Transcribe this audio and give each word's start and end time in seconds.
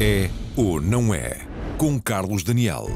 É 0.00 0.30
ou 0.56 0.80
não 0.80 1.12
é? 1.12 1.38
Com 1.76 2.00
Carlos 2.00 2.44
Daniel. 2.44 2.86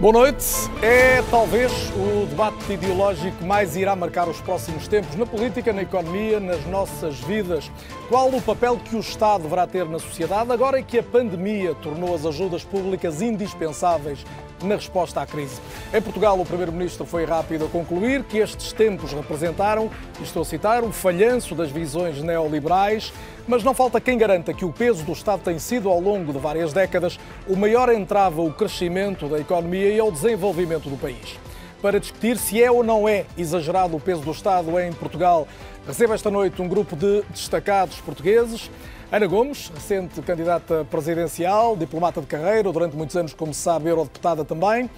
Boa 0.00 0.12
noite. 0.14 0.46
É 0.80 1.20
talvez 1.30 1.70
o 1.94 2.24
debate 2.24 2.72
ideológico 2.72 3.44
mais 3.44 3.76
irá 3.76 3.94
marcar 3.94 4.26
os 4.26 4.40
próximos 4.40 4.88
tempos 4.88 5.14
na 5.14 5.26
política, 5.26 5.74
na 5.74 5.82
economia, 5.82 6.40
nas 6.40 6.64
nossas 6.64 7.20
vidas. 7.20 7.70
Qual 8.08 8.30
o 8.30 8.40
papel 8.40 8.78
que 8.78 8.96
o 8.96 9.00
Estado 9.00 9.42
deverá 9.42 9.66
ter 9.66 9.84
na 9.84 9.98
sociedade 9.98 10.50
agora 10.52 10.82
que 10.82 10.98
a 10.98 11.02
pandemia 11.02 11.74
tornou 11.74 12.14
as 12.14 12.24
ajudas 12.24 12.64
públicas 12.64 13.20
indispensáveis 13.20 14.24
na 14.62 14.76
resposta 14.76 15.20
à 15.20 15.26
crise. 15.26 15.60
Em 15.92 16.00
Portugal, 16.00 16.38
o 16.40 16.44
Primeiro-Ministro 16.44 17.04
foi 17.04 17.24
rápido 17.24 17.64
a 17.64 17.68
concluir 17.68 18.24
que 18.24 18.38
estes 18.38 18.72
tempos 18.72 19.12
representaram, 19.12 19.90
estou 20.22 20.42
a 20.42 20.44
citar, 20.44 20.82
o 20.82 20.92
falhanço 20.92 21.54
das 21.54 21.70
visões 21.70 22.22
neoliberais, 22.22 23.12
mas 23.46 23.62
não 23.64 23.74
falta 23.74 24.00
quem 24.00 24.16
garanta 24.16 24.54
que 24.54 24.64
o 24.64 24.72
peso 24.72 25.04
do 25.04 25.12
Estado 25.12 25.42
tem 25.42 25.58
sido, 25.58 25.88
ao 25.88 26.00
longo 26.00 26.32
de 26.32 26.38
várias 26.38 26.72
décadas, 26.72 27.18
o 27.48 27.56
maior 27.56 27.92
entrave 27.92 28.40
ao 28.40 28.50
crescimento 28.52 29.28
da 29.28 29.38
economia 29.38 29.88
e 29.88 29.98
ao 29.98 30.10
desenvolvimento 30.10 30.88
do 30.88 30.96
país. 30.96 31.38
Para 31.82 31.98
discutir 31.98 32.38
se 32.38 32.62
é 32.62 32.70
ou 32.70 32.84
não 32.84 33.08
é 33.08 33.26
exagerado 33.36 33.96
o 33.96 34.00
peso 34.00 34.22
do 34.22 34.30
Estado 34.30 34.78
em 34.78 34.92
Portugal, 34.92 35.48
recebo 35.84 36.14
esta 36.14 36.30
noite 36.30 36.62
um 36.62 36.68
grupo 36.68 36.94
de 36.94 37.22
destacados 37.30 37.96
portugueses. 38.00 38.70
Ana 39.12 39.26
Gomes, 39.26 39.70
recente 39.74 40.22
candidata 40.22 40.86
presidencial, 40.90 41.76
diplomata 41.76 42.18
de 42.18 42.26
carreira, 42.26 42.72
durante 42.72 42.96
muitos 42.96 43.14
anos, 43.14 43.34
como 43.34 43.52
se 43.52 43.60
sabe, 43.60 43.90
eurodeputada 43.90 44.42
também. 44.42 44.88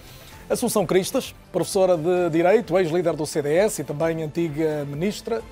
Assunção 0.49 0.87
Cristas, 0.87 1.35
professora 1.51 1.97
de 1.97 2.31
Direito, 2.31 2.79
ex-líder 2.79 3.17
do 3.17 3.27
CDS 3.27 3.81
e 3.81 3.85
também 3.85 4.23
antiga 4.23 4.85
ministra 4.85 5.43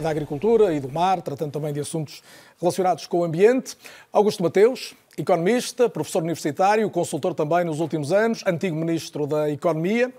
da 0.00 0.08
Agricultura 0.08 0.72
e 0.72 0.80
do 0.80 0.88
Mar, 0.88 1.20
tratando 1.20 1.52
também 1.52 1.74
de 1.74 1.80
assuntos 1.80 2.22
relacionados 2.58 3.06
com 3.06 3.18
o 3.18 3.24
ambiente. 3.24 3.76
Augusto 4.10 4.42
Mateus, 4.42 4.94
economista, 5.18 5.88
professor 5.88 6.22
universitário, 6.22 6.88
consultor 6.88 7.34
também 7.34 7.64
nos 7.64 7.80
últimos 7.80 8.12
anos, 8.12 8.42
antigo 8.46 8.76
ministro 8.76 9.26
da 9.26 9.50
Economia. 9.50 10.12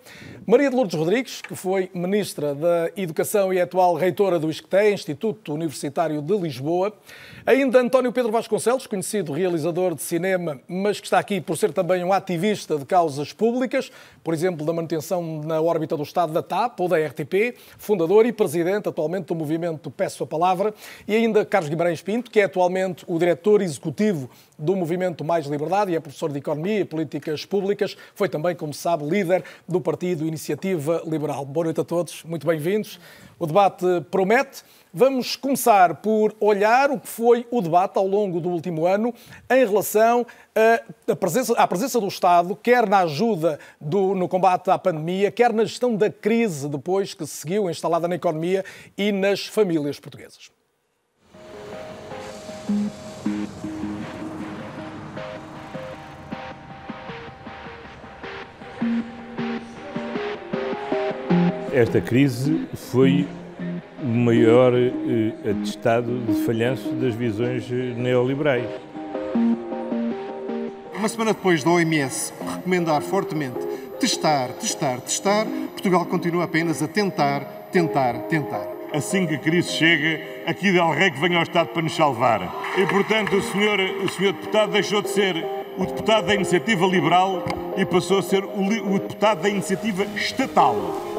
Maria 0.46 0.70
de 0.70 0.76
Lourdes 0.76 0.96
Rodrigues, 0.96 1.42
que 1.42 1.56
foi 1.56 1.90
ministra 1.96 2.54
da 2.54 2.92
Educação 2.96 3.54
e 3.54 3.62
atual 3.62 3.96
reitora 3.96 4.38
do 4.38 4.52
ISCTE, 4.52 4.94
Instituto 4.94 5.54
Universitário 5.54 6.22
de 6.22 6.38
Lisboa. 6.38 6.94
Ainda 7.48 7.80
António 7.80 8.12
Pedro 8.12 8.30
Vasconcelos, 8.30 8.88
conhecido 8.88 9.32
realizador 9.32 9.96
de 9.96 10.02
cinema, 10.02 10.60
mas 10.68 11.00
que 11.00 11.08
está 11.08 11.18
aqui 11.18 11.40
por 11.40 11.56
ser 11.56 11.72
também 11.72 12.04
um 12.04 12.12
ativista 12.12 12.78
de 12.78 12.84
causas 12.84 13.32
públicas, 13.32 13.90
por 14.22 14.34
exemplo, 14.34 14.66
da 14.66 14.74
manutenção 14.74 15.42
na 15.46 15.62
órbita 15.62 15.96
do 15.96 16.04
Estado 16.04 16.34
da 16.34 16.44
TAP 16.44 16.78
ou 16.82 16.90
da 16.90 16.98
RTP, 16.98 17.56
fundador 17.78 18.26
e 18.26 18.34
presidente 18.34 18.90
atualmente 18.90 19.28
do 19.28 19.36
movimento 19.36 19.90
Peço 19.90 20.26
a 20.26 20.28
Palavra. 20.28 20.74
E 21.08 21.16
ainda 21.16 21.46
Carlos 21.46 21.70
Guimarães 21.70 22.02
Pinto, 22.02 22.30
que 22.30 22.42
é 22.42 22.44
atualmente 22.44 23.06
o 23.08 23.18
diretor 23.18 23.62
executivo 23.62 24.30
do 24.60 24.76
movimento 24.76 25.24
Mais 25.24 25.46
Liberdade 25.46 25.94
e 25.94 25.96
é 25.96 26.02
professor 26.02 26.30
de 26.30 26.40
Economia 26.40 26.82
e 26.82 26.84
Políticas 26.84 27.46
Públicas. 27.46 27.96
Foi 28.14 28.28
também, 28.28 28.58
como 28.58 28.74
sabe, 28.74 29.06
líder 29.06 29.42
do 29.66 29.80
partido 29.80 30.28
Iniciativa 30.28 31.02
Liberal. 31.06 31.46
Boa 31.46 31.64
noite 31.64 31.80
a 31.80 31.86
todos, 31.86 32.26
muito 32.26 32.46
bem-vindos. 32.46 33.00
O 33.40 33.48
debate 33.48 33.86
promete. 34.12 34.64
Vamos 35.00 35.36
começar 35.36 35.98
por 35.98 36.36
olhar 36.40 36.90
o 36.90 37.00
que 37.00 37.08
foi 37.08 37.46
o 37.52 37.62
debate 37.62 38.00
ao 38.00 38.08
longo 38.08 38.42
do 38.42 38.50
último 38.50 38.88
ano 38.88 39.14
em 39.48 39.64
relação 39.64 40.26
à 41.08 41.16
presença, 41.16 41.54
à 41.54 41.68
presença 41.68 42.00
do 42.02 42.08
Estado, 42.08 42.56
quer 42.56 42.90
na 42.90 43.02
ajuda 43.02 43.60
do, 43.80 44.16
no 44.16 44.28
combate 44.28 44.72
à 44.72 44.80
pandemia, 44.80 45.30
quer 45.30 45.54
na 45.54 45.66
gestão 45.66 45.96
da 45.96 46.10
crise 46.10 46.68
depois 46.68 47.14
que 47.14 47.28
se 47.28 47.38
seguiu 47.42 47.70
instalada 47.70 48.08
na 48.08 48.16
economia 48.16 48.66
e 48.98 49.12
nas 49.12 49.46
famílias 49.46 50.00
portuguesas. 50.00 50.50
Esta 61.72 62.02
crise 62.02 62.68
foi 62.74 63.28
o 64.08 64.10
maior 64.10 64.74
eh, 64.74 65.52
atestado 65.52 66.20
de 66.20 66.46
falhanço 66.46 66.90
das 66.94 67.14
visões 67.14 67.70
eh, 67.70 67.94
neoliberais. 67.94 68.66
Uma 70.96 71.10
semana 71.10 71.34
depois 71.34 71.62
da 71.62 71.72
OMS 71.72 72.34
recomendar 72.56 73.02
fortemente 73.02 73.68
testar, 74.00 74.50
testar, 74.54 75.02
testar, 75.02 75.46
Portugal 75.72 76.06
continua 76.06 76.46
apenas 76.46 76.82
a 76.82 76.88
tentar, 76.88 77.42
tentar, 77.72 78.14
tentar. 78.30 78.66
Assim 78.94 79.28
que 79.28 79.36
a 79.36 79.40
crise 79.40 79.72
chega, 79.72 80.22
aqui 80.46 80.72
Del 80.72 80.92
Rey 80.92 81.12
que 81.12 81.20
venha 81.20 81.38
ao 81.38 81.44
Estado 81.44 81.70
para 81.70 81.82
nos 81.82 81.96
salvar. 81.96 82.42
E, 82.78 82.86
portanto, 82.86 83.36
o 83.36 83.42
senhor, 83.42 83.80
o 83.80 84.10
senhor 84.10 84.34
deputado 84.34 84.72
deixou 84.72 85.02
de 85.02 85.10
ser 85.10 85.46
o 85.78 85.86
deputado 85.86 86.28
da 86.28 86.36
Iniciativa 86.36 86.86
Liberal 86.86 87.44
e 87.76 87.86
passou 87.86 88.20
a 88.20 88.22
ser 88.22 88.46
o, 88.46 88.94
o 88.94 89.00
deputado 89.00 89.42
da 89.42 89.50
Iniciativa 89.50 90.06
Estatal. 90.16 91.17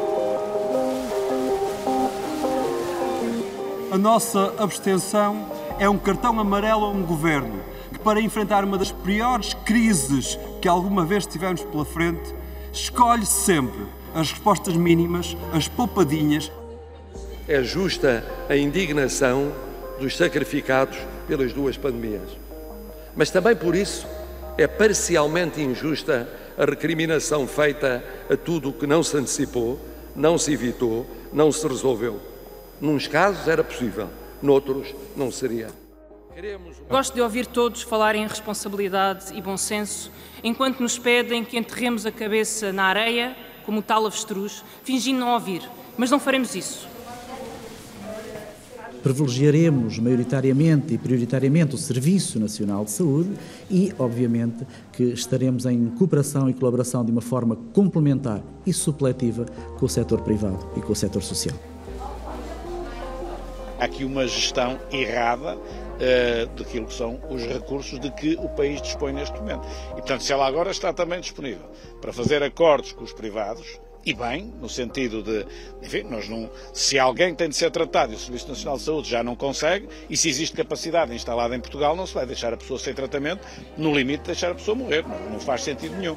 A 3.90 3.96
nossa 3.96 4.52
abstenção 4.58 5.50
é 5.78 5.88
um 5.88 5.96
cartão 5.96 6.38
amarelo 6.38 6.84
a 6.84 6.90
um 6.90 7.02
governo 7.02 7.62
que, 7.90 7.98
para 7.98 8.20
enfrentar 8.20 8.62
uma 8.62 8.76
das 8.76 8.92
piores 8.92 9.54
crises 9.64 10.38
que 10.60 10.68
alguma 10.68 11.06
vez 11.06 11.24
tivemos 11.24 11.62
pela 11.62 11.86
frente, 11.86 12.34
escolhe 12.70 13.24
sempre 13.24 13.86
as 14.14 14.30
respostas 14.30 14.76
mínimas, 14.76 15.34
as 15.54 15.68
poupadinhas. 15.68 16.52
É 17.48 17.62
justa 17.62 18.22
a 18.46 18.54
indignação 18.54 19.52
dos 19.98 20.18
sacrificados 20.18 20.98
pelas 21.26 21.54
duas 21.54 21.78
pandemias. 21.78 22.36
Mas 23.16 23.30
também 23.30 23.56
por 23.56 23.74
isso 23.74 24.06
é 24.58 24.66
parcialmente 24.66 25.62
injusta 25.62 26.28
a 26.58 26.64
recriminação 26.66 27.46
feita 27.46 28.04
a 28.28 28.36
tudo 28.36 28.68
o 28.68 28.72
que 28.74 28.86
não 28.86 29.02
se 29.02 29.16
antecipou, 29.16 29.80
não 30.14 30.36
se 30.36 30.52
evitou, 30.52 31.06
não 31.32 31.50
se 31.50 31.66
resolveu. 31.66 32.20
Nuns 32.80 33.08
casos 33.08 33.48
era 33.48 33.64
possível, 33.64 34.08
noutros 34.40 34.94
não 35.16 35.30
seria. 35.30 35.68
Gosto 36.88 37.14
de 37.14 37.20
ouvir 37.20 37.46
todos 37.46 37.82
falar 37.82 38.14
em 38.14 38.24
responsabilidade 38.24 39.36
e 39.36 39.42
bom 39.42 39.56
senso, 39.56 40.12
enquanto 40.44 40.80
nos 40.80 40.96
pedem 40.96 41.44
que 41.44 41.58
enterremos 41.58 42.06
a 42.06 42.12
cabeça 42.12 42.72
na 42.72 42.84
areia, 42.84 43.36
como 43.66 43.80
o 43.80 43.82
tal 43.82 44.06
avestruz, 44.06 44.64
fingindo 44.84 45.18
não 45.18 45.32
ouvir. 45.34 45.68
Mas 45.96 46.12
não 46.12 46.20
faremos 46.20 46.54
isso. 46.54 46.86
Privilegiaremos 49.02 49.98
maioritariamente 49.98 50.94
e 50.94 50.98
prioritariamente 50.98 51.74
o 51.74 51.78
Serviço 51.78 52.38
Nacional 52.38 52.84
de 52.84 52.92
Saúde 52.92 53.30
e, 53.68 53.92
obviamente, 53.98 54.64
que 54.92 55.04
estaremos 55.04 55.66
em 55.66 55.86
cooperação 55.90 56.48
e 56.48 56.54
colaboração 56.54 57.04
de 57.04 57.10
uma 57.10 57.20
forma 57.20 57.56
complementar 57.72 58.40
e 58.64 58.72
supletiva 58.72 59.44
com 59.78 59.86
o 59.86 59.88
setor 59.88 60.20
privado 60.20 60.68
e 60.76 60.80
com 60.80 60.92
o 60.92 60.96
setor 60.96 61.22
social 61.22 61.56
há 63.78 63.84
aqui 63.84 64.04
uma 64.04 64.26
gestão 64.26 64.78
errada 64.92 65.56
uh, 65.56 66.46
daquilo 66.56 66.86
que 66.86 66.94
são 66.94 67.20
os 67.28 67.42
recursos 67.44 67.98
de 67.98 68.10
que 68.10 68.34
o 68.34 68.48
país 68.50 68.80
dispõe 68.82 69.12
neste 69.12 69.36
momento. 69.38 69.66
E, 69.90 69.94
portanto, 69.94 70.22
se 70.22 70.32
ela 70.32 70.46
agora 70.46 70.70
está 70.70 70.92
também 70.92 71.20
disponível 71.20 71.68
para 72.00 72.12
fazer 72.12 72.42
acordos 72.42 72.92
com 72.92 73.04
os 73.04 73.12
privados, 73.12 73.80
e 74.04 74.14
bem, 74.14 74.54
no 74.60 74.68
sentido 74.68 75.22
de, 75.22 75.44
enfim, 75.82 76.02
nós 76.04 76.28
não, 76.28 76.48
se 76.72 76.98
alguém 76.98 77.34
tem 77.34 77.48
de 77.48 77.56
ser 77.56 77.70
tratado 77.70 78.12
e 78.12 78.16
o 78.16 78.18
Serviço 78.18 78.48
Nacional 78.48 78.78
de 78.78 78.84
Saúde 78.84 79.10
já 79.10 79.22
não 79.22 79.36
consegue, 79.36 79.88
e 80.08 80.16
se 80.16 80.28
existe 80.28 80.56
capacidade 80.56 81.14
instalada 81.14 81.54
em 81.54 81.60
Portugal, 81.60 81.94
não 81.94 82.06
se 82.06 82.14
vai 82.14 82.24
deixar 82.24 82.54
a 82.54 82.56
pessoa 82.56 82.78
sem 82.78 82.94
tratamento, 82.94 83.46
no 83.76 83.94
limite 83.94 84.24
deixar 84.24 84.52
a 84.52 84.54
pessoa 84.54 84.74
morrer, 84.74 85.06
não, 85.06 85.30
não 85.30 85.40
faz 85.40 85.62
sentido 85.62 85.96
nenhum 85.96 86.16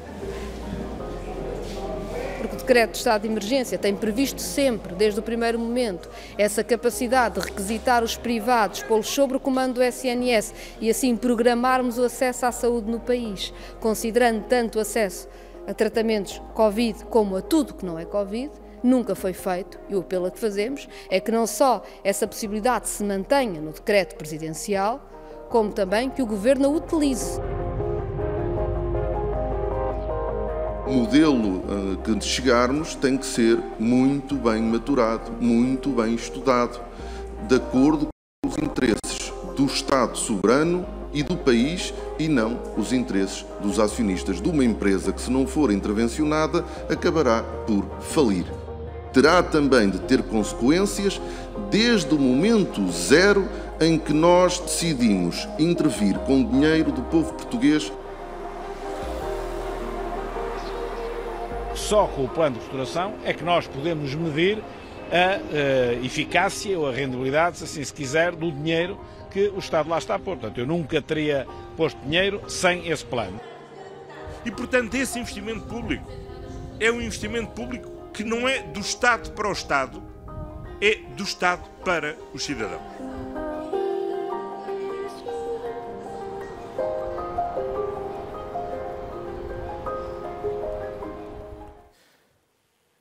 decreto 2.62 2.92
de 2.92 2.98
estado 2.98 3.22
de 3.22 3.28
emergência 3.28 3.76
tem 3.76 3.94
previsto 3.94 4.40
sempre, 4.40 4.94
desde 4.94 5.18
o 5.18 5.22
primeiro 5.22 5.58
momento, 5.58 6.08
essa 6.38 6.62
capacidade 6.62 7.40
de 7.40 7.46
requisitar 7.46 8.04
os 8.04 8.16
privados, 8.16 8.82
pô-los 8.84 9.08
sobre 9.08 9.36
o 9.36 9.40
comando 9.40 9.74
do 9.74 9.82
SNS 9.82 10.54
e 10.80 10.88
assim 10.88 11.16
programarmos 11.16 11.98
o 11.98 12.04
acesso 12.04 12.46
à 12.46 12.52
saúde 12.52 12.90
no 12.90 13.00
país, 13.00 13.52
considerando 13.80 14.44
tanto 14.44 14.78
o 14.78 14.80
acesso 14.80 15.28
a 15.66 15.74
tratamentos 15.74 16.40
Covid 16.54 17.04
como 17.06 17.36
a 17.36 17.42
tudo 17.42 17.74
que 17.74 17.84
não 17.84 17.98
é 17.98 18.04
Covid, 18.04 18.52
nunca 18.82 19.14
foi 19.14 19.32
feito 19.32 19.78
e 19.88 19.96
o 19.96 20.00
apelo 20.00 20.30
que 20.30 20.38
fazemos 20.38 20.88
é 21.10 21.18
que 21.18 21.32
não 21.32 21.46
só 21.46 21.82
essa 22.04 22.26
possibilidade 22.26 22.88
se 22.88 23.02
mantenha 23.02 23.60
no 23.60 23.72
decreto 23.72 24.14
presidencial, 24.14 25.00
como 25.48 25.72
também 25.72 26.08
que 26.08 26.22
o 26.22 26.26
Governo 26.26 26.66
a 26.66 26.70
utilize. 26.70 27.40
Modelo 30.86 31.58
uh, 31.58 31.96
que 32.02 32.24
chegarmos 32.24 32.94
tem 32.94 33.16
que 33.16 33.26
ser 33.26 33.58
muito 33.78 34.34
bem 34.34 34.62
maturado, 34.62 35.30
muito 35.40 35.90
bem 35.90 36.14
estudado, 36.14 36.80
de 37.48 37.54
acordo 37.54 38.08
com 38.42 38.50
os 38.50 38.58
interesses 38.58 39.32
do 39.56 39.66
Estado 39.66 40.16
soberano 40.16 40.86
e 41.12 41.22
do 41.22 41.36
país 41.36 41.92
e 42.18 42.26
não 42.26 42.58
os 42.76 42.92
interesses 42.92 43.44
dos 43.60 43.78
acionistas 43.78 44.40
de 44.40 44.48
uma 44.48 44.64
empresa 44.64 45.12
que, 45.12 45.20
se 45.20 45.30
não 45.30 45.46
for 45.46 45.70
intervencionada, 45.70 46.64
acabará 46.88 47.42
por 47.66 47.84
falir. 48.00 48.46
terá 49.12 49.42
também 49.42 49.90
de 49.90 49.98
ter 50.00 50.22
consequências 50.22 51.20
desde 51.70 52.14
o 52.14 52.18
momento 52.18 52.90
zero 52.90 53.46
em 53.78 53.98
que 53.98 54.12
nós 54.12 54.58
decidimos 54.58 55.46
intervir 55.58 56.18
com 56.20 56.40
o 56.40 56.44
dinheiro 56.44 56.90
do 56.90 57.02
povo 57.02 57.34
português. 57.34 57.92
Só 61.82 62.06
com 62.06 62.24
o 62.24 62.28
plano 62.28 62.54
de 62.54 62.60
restauração 62.60 63.14
é 63.24 63.32
que 63.32 63.42
nós 63.42 63.66
podemos 63.66 64.14
medir 64.14 64.58
a 65.10 65.38
uh, 65.38 66.04
eficácia 66.04 66.78
ou 66.78 66.88
a 66.88 66.92
rendibilidade, 66.92 67.58
se 67.58 67.64
assim 67.64 67.84
se 67.84 67.92
quiser, 67.92 68.32
do 68.32 68.50
dinheiro 68.50 68.98
que 69.30 69.48
o 69.48 69.58
Estado 69.58 69.90
lá 69.90 69.98
está 69.98 70.14
a 70.14 70.18
pôr. 70.18 70.36
Portanto, 70.36 70.58
eu 70.58 70.66
nunca 70.66 71.02
teria 71.02 71.46
posto 71.76 72.00
dinheiro 72.02 72.40
sem 72.48 72.88
esse 72.88 73.04
plano. 73.04 73.38
E, 74.44 74.50
portanto, 74.50 74.94
esse 74.94 75.18
investimento 75.18 75.66
público 75.66 76.10
é 76.78 76.90
um 76.90 77.00
investimento 77.00 77.50
público 77.50 77.90
que 78.12 78.22
não 78.22 78.48
é 78.48 78.62
do 78.62 78.80
Estado 78.80 79.30
para 79.32 79.48
o 79.48 79.52
Estado, 79.52 80.02
é 80.80 81.00
do 81.16 81.24
Estado 81.24 81.68
para 81.84 82.16
os 82.32 82.44
cidadãos. 82.44 82.82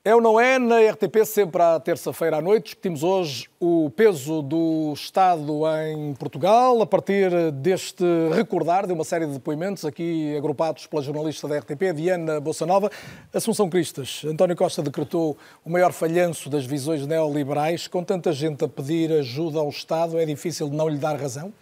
É 0.04 0.16
ou 0.16 0.20
não 0.20 0.40
é? 0.40 0.58
Na 0.58 0.80
RTP, 0.80 1.24
sempre 1.24 1.62
à 1.62 1.80
terça-feira 1.80 2.38
à 2.38 2.42
noite, 2.42 2.64
discutimos 2.64 3.04
hoje 3.04 3.48
o 3.60 3.88
peso 3.96 4.42
do 4.42 4.94
Estado 4.96 5.62
em 5.88 6.16
Portugal, 6.16 6.82
a 6.82 6.88
partir 6.88 7.30
deste 7.52 8.04
recordar 8.34 8.88
de 8.88 8.94
uma 8.94 9.04
série 9.04 9.28
de 9.28 9.34
depoimentos 9.34 9.86
aqui 9.86 10.36
agrupados 10.36 10.88
pela 10.88 11.04
jornalista 11.04 11.48
da 11.48 11.60
RTP, 11.60 11.94
Diana 11.96 12.40
Bolsanova. 12.40 12.90
Assunção 13.32 13.70
Cristas, 13.70 14.24
António 14.26 14.56
Costa 14.56 14.82
decretou 14.82 15.38
o 15.64 15.70
maior 15.70 15.92
falhanço 15.92 16.50
das 16.50 16.66
visões 16.66 17.06
neoliberais. 17.06 17.88
Com 17.88 18.04
tanta 18.04 18.34
gente 18.34 18.66
a 18.66 18.68
pedir 18.68 19.12
ajuda 19.12 19.60
ao 19.60 19.70
Estado, 19.70 20.18
é 20.18 20.26
difícil 20.26 20.68
não 20.72 20.90
lhe 20.90 20.98
dar 20.98 21.16
razão? 21.16 21.54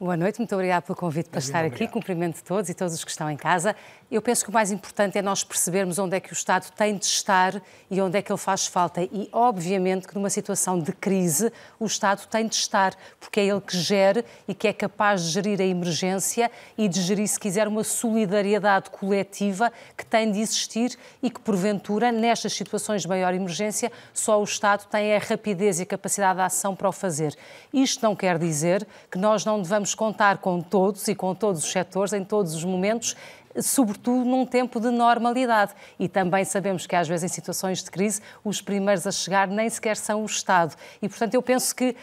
Boa 0.00 0.16
noite, 0.16 0.38
muito 0.38 0.54
obrigada 0.54 0.80
pelo 0.80 0.96
convite 0.96 1.28
para 1.28 1.40
estar 1.40 1.62
aqui. 1.62 1.86
Cumprimento 1.86 2.42
todos 2.42 2.70
e 2.70 2.74
todos 2.74 2.94
os 2.94 3.04
que 3.04 3.10
estão 3.10 3.30
em 3.30 3.36
casa. 3.36 3.76
Eu 4.10 4.20
penso 4.20 4.42
que 4.42 4.50
o 4.50 4.52
mais 4.52 4.72
importante 4.72 5.16
é 5.16 5.22
nós 5.22 5.44
percebermos 5.44 5.96
onde 5.96 6.16
é 6.16 6.20
que 6.20 6.32
o 6.32 6.34
Estado 6.34 6.68
tem 6.72 6.96
de 6.96 7.04
estar 7.04 7.62
e 7.88 8.00
onde 8.00 8.18
é 8.18 8.22
que 8.22 8.32
ele 8.32 8.38
faz 8.38 8.66
falta. 8.66 9.00
E, 9.02 9.28
obviamente, 9.30 10.08
que 10.08 10.16
numa 10.16 10.28
situação 10.28 10.80
de 10.80 10.90
crise, 10.92 11.52
o 11.78 11.86
Estado 11.86 12.26
tem 12.26 12.48
de 12.48 12.56
estar, 12.56 12.92
porque 13.20 13.38
é 13.38 13.44
ele 13.44 13.60
que 13.60 13.78
gere 13.78 14.24
e 14.48 14.54
que 14.54 14.66
é 14.66 14.72
capaz 14.72 15.22
de 15.22 15.30
gerir 15.30 15.60
a 15.60 15.64
emergência 15.64 16.50
e 16.76 16.88
de 16.88 17.00
gerir, 17.00 17.28
se 17.28 17.38
quiser, 17.38 17.68
uma 17.68 17.84
solidariedade 17.84 18.90
coletiva 18.90 19.72
que 19.96 20.04
tem 20.04 20.32
de 20.32 20.40
existir 20.40 20.98
e 21.22 21.30
que, 21.30 21.38
porventura, 21.38 22.10
nestas 22.10 22.52
situações 22.52 23.02
de 23.02 23.08
maior 23.08 23.32
emergência, 23.32 23.92
só 24.12 24.40
o 24.40 24.44
Estado 24.44 24.88
tem 24.90 25.14
a 25.14 25.20
rapidez 25.20 25.78
e 25.78 25.84
a 25.84 25.86
capacidade 25.86 26.36
de 26.36 26.44
ação 26.44 26.74
para 26.74 26.88
o 26.88 26.92
fazer. 26.92 27.36
Isto 27.72 28.02
não 28.02 28.16
quer 28.16 28.38
dizer 28.38 28.84
que 29.08 29.18
nós 29.18 29.44
não 29.44 29.62
devamos 29.62 29.94
contar 29.94 30.38
com 30.38 30.60
todos 30.60 31.06
e 31.06 31.14
com 31.14 31.32
todos 31.32 31.62
os 31.62 31.70
setores, 31.70 32.12
em 32.12 32.24
todos 32.24 32.56
os 32.56 32.64
momentos, 32.64 33.14
sobretudo 33.60 34.24
num 34.24 34.46
tempo 34.46 34.80
de 34.80 34.90
normalidade. 34.90 35.72
E 35.98 36.08
também 36.08 36.44
sabemos 36.44 36.86
que, 36.86 36.96
às 36.96 37.08
vezes, 37.08 37.24
em 37.24 37.34
situações 37.34 37.82
de 37.82 37.90
crise, 37.90 38.20
os 38.44 38.60
primeiros 38.60 39.06
a 39.06 39.12
chegar 39.12 39.48
nem 39.48 39.68
sequer 39.68 39.96
são 39.96 40.22
o 40.22 40.26
Estado. 40.26 40.74
E, 41.00 41.08
portanto, 41.08 41.34
eu 41.34 41.42
penso 41.42 41.74
que 41.74 41.90
uh, 41.90 41.96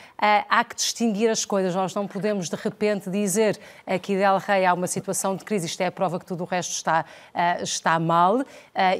há 0.49 0.63
que 0.63 0.75
distinguir 0.75 1.29
as 1.29 1.45
coisas. 1.45 1.73
Nós 1.73 1.93
não 1.93 2.07
podemos, 2.07 2.49
de 2.49 2.55
repente, 2.55 3.09
dizer 3.09 3.59
aqui 3.85 4.15
Del 4.15 4.37
Rey 4.37 4.65
há 4.65 4.73
uma 4.73 4.87
situação 4.87 5.35
de 5.35 5.43
crise, 5.43 5.65
isto 5.65 5.81
é 5.81 5.87
a 5.87 5.91
prova 5.91 6.19
que 6.19 6.25
tudo 6.25 6.43
o 6.43 6.45
resto 6.45 6.71
está, 6.71 7.05
uh, 7.33 7.63
está 7.63 7.99
mal. 7.99 8.37
Uh, 8.37 8.45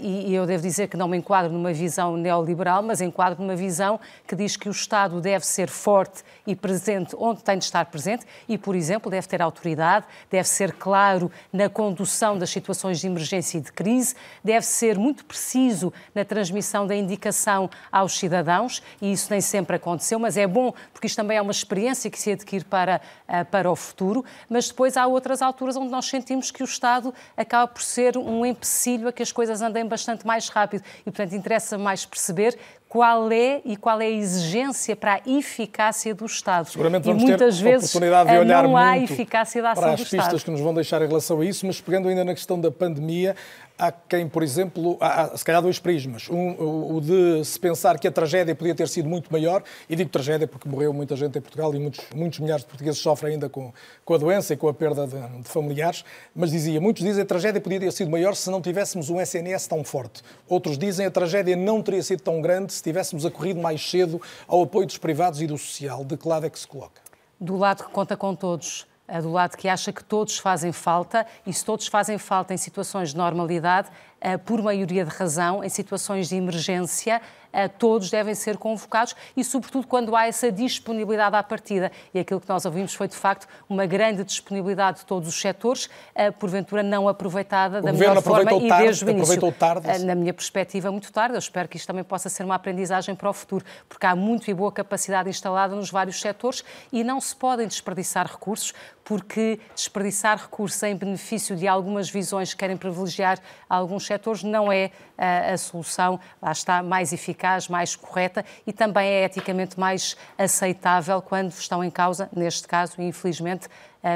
e, 0.02 0.30
e, 0.30 0.36
eu 0.36 0.46
devo 0.46 0.62
dizer 0.64 0.88
que 0.88 0.98
não 0.98 1.08
me 1.08 1.18
enquadro 1.18 1.52
numa 1.52 1.74
visão 1.74 2.18
neoliberal, 2.18 2.82
mas 2.82 3.02
enquadro 3.02 3.42
numa 3.42 3.56
visão 3.56 4.00
que 4.28 4.36
diz 4.36 4.56
que 4.58 4.68
o 4.68 4.72
Estado 4.72 5.22
deve 5.22 5.46
ser 5.46 5.70
forte 5.70 6.24
e 6.46 6.56
presente 6.56 7.16
onde 7.18 7.44
tem 7.44 7.58
de 7.58 7.66
estar 7.66 7.86
presente 7.86 8.26
e, 8.48 8.58
por 8.58 8.76
exemplo, 8.76 9.10
deve 9.12 9.28
ter 9.28 9.42
autoridade, 9.42 10.06
deve 10.30 10.48
ser 10.48 10.74
claro 10.74 11.32
na 11.52 11.70
condução 11.70 12.38
das 12.38 12.47
situações 12.50 13.00
de 13.00 13.08
emergência 13.08 13.58
e 13.58 13.62
de 13.62 13.72
crise, 13.72 14.16
deve 14.44 14.66
ser 14.66 14.98
muito 14.98 15.26
preciso 15.26 15.94
na 16.14 16.26
transmissão 16.26 16.88
da 16.88 16.96
indicação 16.96 17.70
aos 17.92 18.18
cidadãos, 18.18 18.82
e 19.02 19.12
isso 19.12 19.28
nem 19.30 19.42
sempre 19.42 19.76
aconteceu, 19.76 20.20
mas 20.20 20.38
é 20.38 20.48
bom 20.48 20.74
porque 20.94 21.08
isto 21.08 21.16
também 21.16 21.38
é 21.38 21.42
uma 21.42 21.52
experiência 21.52 22.10
que 22.10 22.20
se 22.20 22.32
adquire 22.32 22.66
para, 22.66 23.02
eh, 23.28 23.44
para 23.44 23.70
o 23.70 23.76
futuro. 23.76 24.26
Mas 24.50 24.68
depois 24.68 24.98
há 24.98 25.06
outras 25.06 25.42
alturas 25.42 25.76
onde 25.76 25.90
nós 25.90 26.06
sentimos 26.06 26.52
que 26.52 26.64
o 26.64 26.66
Estado 26.66 27.14
acaba 27.36 27.68
por 27.68 27.82
ser 27.82 28.18
um 28.18 28.46
empecilho 28.46 29.08
a 29.08 29.14
que 29.14 29.22
as 29.22 29.32
coisas 29.32 29.62
andem 29.62 29.86
bastante 29.86 30.26
mais 30.26 30.50
rápido. 30.50 30.84
E, 31.02 31.04
portanto, 31.12 31.34
interessa 31.34 31.78
mais 31.78 32.06
perceber 32.06 32.58
qual 32.90 33.32
é 33.32 33.62
e 33.66 33.76
qual 33.76 34.00
é 34.02 34.06
a 34.06 34.10
exigência 34.10 34.96
para 34.96 35.16
a 35.16 35.30
eficácia 35.30 36.16
do 36.16 36.26
Estado. 36.26 36.70
Seguramente 36.70 37.04
vamos 37.04 37.24
e 37.24 37.26
muitas 37.26 37.58
ter 37.58 37.64
vezes 37.64 37.90
oportunidade 37.90 38.30
de 38.30 38.38
olhar 38.38 38.64
não 38.64 38.78
há 38.78 38.96
muito 38.96 39.12
eficácia 39.14 39.62
da 39.62 39.72
ação 39.72 39.84
para 39.84 39.94
as 39.94 40.00
pistas 40.00 40.20
Estado. 40.20 40.44
que 40.44 40.52
nos 40.52 40.62
vão 40.62 40.74
deixar 40.74 41.02
em 41.02 41.08
relação 41.08 41.42
a 41.42 41.46
isso, 41.46 41.66
mas 41.66 41.82
pegando 41.82 42.08
ainda 42.08 42.24
na 42.24 42.34
questão 42.34 42.60
da 42.60 42.72
pandemia, 42.72 43.36
há 43.78 43.92
quem, 43.92 44.28
por 44.28 44.42
exemplo, 44.42 44.98
há, 45.00 45.38
se 45.38 45.46
calhar 45.46 45.62
dois 45.62 45.78
prismas. 45.80 46.28
Um, 46.30 46.52
o, 46.54 46.96
o, 46.96 47.02
de 47.02 47.46
se 47.46 47.60
pensar 47.60 48.00
que 48.00 48.08
a 48.08 48.12
tragédia 48.12 48.56
podia 48.56 48.74
ter 48.74 48.88
sido 48.88 49.08
muito 49.08 49.32
maior, 49.32 49.64
e 49.90 49.96
digo 49.96 50.10
tragédia 50.10 50.48
porque 50.48 50.68
morreu 50.68 50.92
muita 50.92 51.16
gente 51.16 51.38
em 51.38 51.42
Portugal 51.42 51.74
e 51.76 51.80
muitos, 51.80 52.04
muitos 52.16 52.40
milhares 52.40 52.64
de 52.64 52.70
portugueses 52.70 53.00
sofrem 53.00 53.34
ainda 53.34 53.48
com, 53.50 53.72
com 54.04 54.14
a 54.14 54.18
doença 54.18 54.54
e 54.54 54.58
com 54.58 54.68
a 54.68 54.74
perda 54.74 55.06
de, 55.06 55.42
de 55.42 55.50
familiares, 55.50 56.04
mas 56.36 56.52
dizia, 56.52 56.82
muitos 56.82 57.04
dizem 57.04 57.24
a 57.24 57.26
tragédia 57.26 57.62
podia 57.62 57.80
ter 57.80 57.92
sido 57.92 58.10
maior 58.10 58.36
se 58.36 58.50
não 58.50 58.62
tivéssemos 58.62 59.10
um 59.10 59.22
SNS 59.22 59.68
tão 59.68 59.84
forte. 59.84 60.24
Outros 60.48 60.78
dizem 60.78 61.06
a 61.06 61.12
tragédia 61.12 61.56
não 61.56 61.82
teria 61.82 62.02
sido 62.02 62.22
tão 62.22 62.42
grande 62.42 62.74
se 62.74 62.82
tivéssemos 62.82 63.26
acorrido 63.26 63.60
mais 63.60 63.88
cedo 63.88 64.22
ao 64.48 64.64
apoio 64.64 64.88
dos 64.88 64.98
privados 64.98 65.42
e 65.42 65.48
do 65.48 65.58
social. 65.58 66.04
De 66.04 66.18
que 66.18 66.28
lado 66.28 66.46
é 66.46 66.50
que 66.50 66.60
se 66.60 66.68
coloca? 66.68 67.02
Do 67.40 67.56
lado 67.56 67.84
que 67.84 67.92
conta 67.92 68.18
com 68.18 68.34
todos 68.34 68.87
do 69.22 69.32
lado 69.32 69.56
que 69.56 69.70
acha 69.70 69.94
que 69.94 70.04
todos 70.04 70.38
fazem 70.38 70.72
falta 70.72 71.26
e 71.46 71.54
se 71.54 71.64
todos 71.64 71.88
fazem 71.88 72.18
falta 72.18 72.54
em 72.54 72.58
situações 72.58 73.12
de 73.12 73.18
normalidade, 73.18 73.90
eh, 74.20 74.38
por 74.38 74.62
maioria 74.62 75.06
de 75.06 75.12
razão, 75.12 75.64
em 75.64 75.70
situações 75.70 76.30
de 76.30 76.36
emergência, 76.36 77.22
eh, 77.54 77.68
todos 77.68 78.10
devem 78.10 78.36
ser 78.36 78.58
convocados 78.58 79.16
e, 79.36 79.44
sobretudo, 79.44 79.88
quando 79.88 80.16
há 80.16 80.28
essa 80.28 80.52
disponibilidade 80.52 81.36
à 81.36 81.44
partida. 81.44 81.92
E 82.14 82.20
aquilo 82.20 82.42
que 82.42 82.50
nós 82.50 82.66
ouvimos 82.66 82.94
foi, 82.94 83.08
de 83.08 83.16
facto, 83.16 83.48
uma 83.70 83.86
grande 83.86 84.24
disponibilidade 84.24 85.00
de 85.00 85.06
todos 85.06 85.30
os 85.30 85.40
setores, 85.40 85.90
eh, 86.16 86.32
porventura 86.32 86.82
não 86.82 87.08
aproveitada 87.08 87.80
o 87.80 87.82
da 87.82 87.94
melhor 87.94 88.22
forma 88.22 88.50
tarde, 88.50 88.66
e 88.66 88.70
desde 88.70 89.06
o 89.06 89.10
início. 89.10 89.34
Aproveitou 89.34 89.52
tarde. 89.52 90.06
Na 90.06 90.16
minha 90.16 90.34
perspectiva, 90.34 90.92
muito 90.92 91.12
tarde. 91.12 91.36
Eu 91.36 91.40
espero 91.40 91.68
que 91.68 91.78
isto 91.78 91.88
também 91.88 92.04
possa 92.04 92.28
ser 92.28 92.44
uma 92.44 92.56
aprendizagem 92.56 93.16
para 93.16 93.30
o 93.30 93.34
futuro, 93.34 93.64
porque 93.88 94.06
há 94.06 94.16
muito 94.16 94.50
e 94.50 94.54
boa 94.54 94.72
capacidade 94.72 95.30
instalada 95.30 95.76
nos 95.76 95.92
vários 95.92 96.20
setores 96.20 96.64
e 96.92 97.04
não 97.04 97.22
se 97.22 97.36
podem 97.36 97.68
desperdiçar 97.68 98.28
recursos, 98.28 98.74
porque 99.08 99.58
desperdiçar 99.74 100.38
recursos 100.38 100.84
em 100.84 100.94
benefício 100.94 101.56
de 101.56 101.66
algumas 101.66 102.10
visões 102.10 102.54
que 102.54 102.60
querem 102.60 102.76
privilegiar 102.76 103.40
alguns 103.70 104.06
setores 104.06 104.44
não 104.44 104.70
é 104.70 104.92
a, 105.18 105.54
a 105.54 105.58
solução, 105.58 106.20
lá 106.42 106.52
está, 106.52 106.84
mais 106.84 107.14
eficaz, 107.14 107.70
mais 107.70 107.96
correta 107.96 108.44
e 108.66 108.74
também 108.74 109.08
é 109.08 109.24
eticamente 109.24 109.80
mais 109.80 110.18
aceitável 110.38 111.22
quando 111.22 111.52
estão 111.52 111.82
em 111.82 111.90
causa, 111.90 112.30
neste 112.36 112.68
caso, 112.68 113.02
infelizmente, 113.02 113.70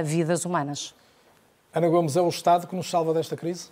vidas 0.03 0.43
humanas. 0.43 0.93
Ana 1.73 1.87
Gomes, 1.87 2.17
é 2.17 2.21
o 2.21 2.27
Estado 2.27 2.67
que 2.67 2.75
nos 2.75 2.89
salva 2.89 3.13
desta 3.13 3.37
crise? 3.37 3.69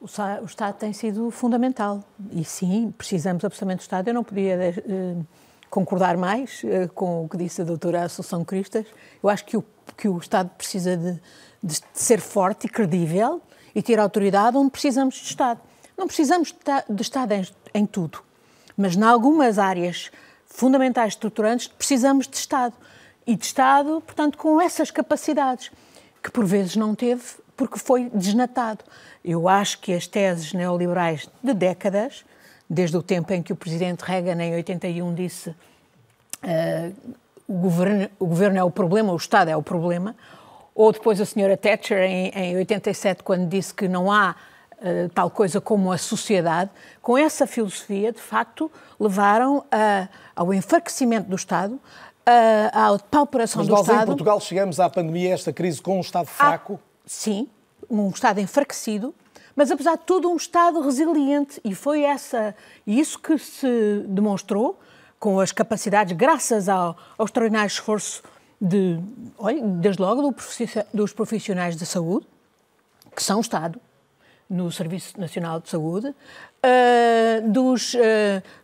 O 0.00 0.44
Estado 0.44 0.74
tem 0.76 0.92
sido 0.92 1.30
fundamental 1.30 2.02
e 2.32 2.44
sim, 2.44 2.92
precisamos 2.98 3.44
absolutamente 3.44 3.78
do 3.78 3.82
Estado. 3.82 4.08
Eu 4.08 4.14
não 4.14 4.24
podia 4.24 4.54
eh, 4.54 5.16
concordar 5.72 6.18
mais 6.18 6.60
eh, 6.64 6.86
com 6.94 7.24
o 7.24 7.28
que 7.30 7.38
disse 7.38 7.62
a 7.62 7.64
doutora 7.64 8.04
Assunção 8.04 8.44
Cristas. 8.44 8.84
Eu 9.22 9.30
acho 9.30 9.42
que 9.46 9.56
o, 9.56 9.64
que 9.96 10.06
o 10.06 10.18
Estado 10.18 10.50
precisa 10.50 10.98
de, 10.98 11.18
de 11.62 11.80
ser 11.94 12.20
forte 12.20 12.66
e 12.66 12.68
credível 12.68 13.40
e 13.74 13.80
ter 13.82 13.98
autoridade 13.98 14.54
onde 14.54 14.70
precisamos 14.70 15.14
de 15.14 15.28
Estado. 15.28 15.58
Não 15.96 16.06
precisamos 16.06 16.54
de 16.90 17.00
Estado 17.02 17.32
em, 17.32 17.48
em 17.72 17.86
tudo, 17.86 18.22
mas 18.76 18.96
em 18.96 19.02
algumas 19.02 19.58
áreas 19.58 20.12
fundamentais 20.44 21.14
estruturantes 21.14 21.68
precisamos 21.68 22.28
de 22.28 22.36
Estado. 22.36 22.74
E 23.26 23.34
de 23.34 23.46
Estado, 23.46 24.02
portanto, 24.04 24.36
com 24.36 24.60
essas 24.60 24.90
capacidades, 24.90 25.70
que 26.22 26.30
por 26.30 26.44
vezes 26.44 26.76
não 26.76 26.94
teve 26.94 27.22
porque 27.56 27.78
foi 27.78 28.10
desnatado. 28.10 28.84
Eu 29.24 29.48
acho 29.48 29.78
que 29.78 29.94
as 29.94 30.06
teses 30.06 30.52
neoliberais 30.52 31.30
de 31.42 31.54
décadas, 31.54 32.26
desde 32.72 32.96
o 32.96 33.02
tempo 33.02 33.30
em 33.34 33.42
que 33.42 33.52
o 33.52 33.56
presidente 33.56 34.00
Reagan, 34.00 34.42
em 34.42 34.54
81, 34.54 35.14
disse 35.14 35.50
uh, 35.50 35.54
o, 37.46 37.52
governo, 37.52 38.08
o 38.18 38.26
governo 38.26 38.58
é 38.58 38.64
o 38.64 38.70
problema, 38.70 39.12
o 39.12 39.16
Estado 39.16 39.50
é 39.50 39.56
o 39.56 39.62
problema, 39.62 40.16
ou 40.74 40.90
depois 40.90 41.20
a 41.20 41.26
senhora 41.26 41.54
Thatcher, 41.54 41.98
em, 41.98 42.28
em 42.30 42.56
87, 42.56 43.22
quando 43.22 43.46
disse 43.46 43.74
que 43.74 43.86
não 43.86 44.10
há 44.10 44.34
uh, 44.78 45.08
tal 45.10 45.28
coisa 45.28 45.60
como 45.60 45.92
a 45.92 45.98
sociedade, 45.98 46.70
com 47.02 47.18
essa 47.18 47.46
filosofia, 47.46 48.10
de 48.10 48.20
facto, 48.20 48.72
levaram 48.98 49.62
a, 49.70 50.08
ao 50.34 50.54
enfraquecimento 50.54 51.28
do 51.28 51.36
Estado, 51.36 51.78
a, 52.24 52.94
à 52.94 52.98
pauperação 52.98 53.60
Mas 53.60 53.68
do 53.68 53.74
nós 53.74 53.82
Estado. 53.82 54.02
em 54.04 54.06
Portugal 54.06 54.40
chegamos 54.40 54.80
à 54.80 54.88
pandemia, 54.88 55.28
a 55.28 55.34
esta 55.34 55.52
crise, 55.52 55.82
com 55.82 55.98
um 55.98 56.00
Estado 56.00 56.24
fraco? 56.24 56.80
Ah, 56.82 57.02
sim, 57.04 57.48
um 57.90 58.08
Estado 58.08 58.40
enfraquecido, 58.40 59.14
mas 59.54 59.70
apesar 59.70 59.96
de 59.96 60.04
tudo 60.04 60.30
um 60.30 60.36
Estado 60.36 60.80
resiliente. 60.80 61.60
E 61.64 61.74
foi 61.74 62.02
essa 62.02 62.54
isso 62.86 63.18
que 63.18 63.38
se 63.38 64.04
demonstrou 64.08 64.78
com 65.18 65.38
as 65.38 65.52
capacidades, 65.52 66.16
graças 66.16 66.68
ao, 66.68 66.96
ao 67.16 67.24
extraordinário 67.24 67.68
esforço 67.68 68.22
de, 68.60 68.98
olha, 69.38 69.62
desde 69.62 70.00
logo 70.02 70.22
do, 70.22 70.36
dos 70.92 71.12
profissionais 71.12 71.76
da 71.76 71.86
saúde, 71.86 72.26
que 73.14 73.22
são 73.22 73.40
Estado, 73.40 73.80
no 74.48 74.70
Serviço 74.70 75.18
Nacional 75.18 75.60
de 75.60 75.70
Saúde, 75.70 76.08
uh, 76.08 77.50
dos, 77.50 77.94
uh, 77.94 77.98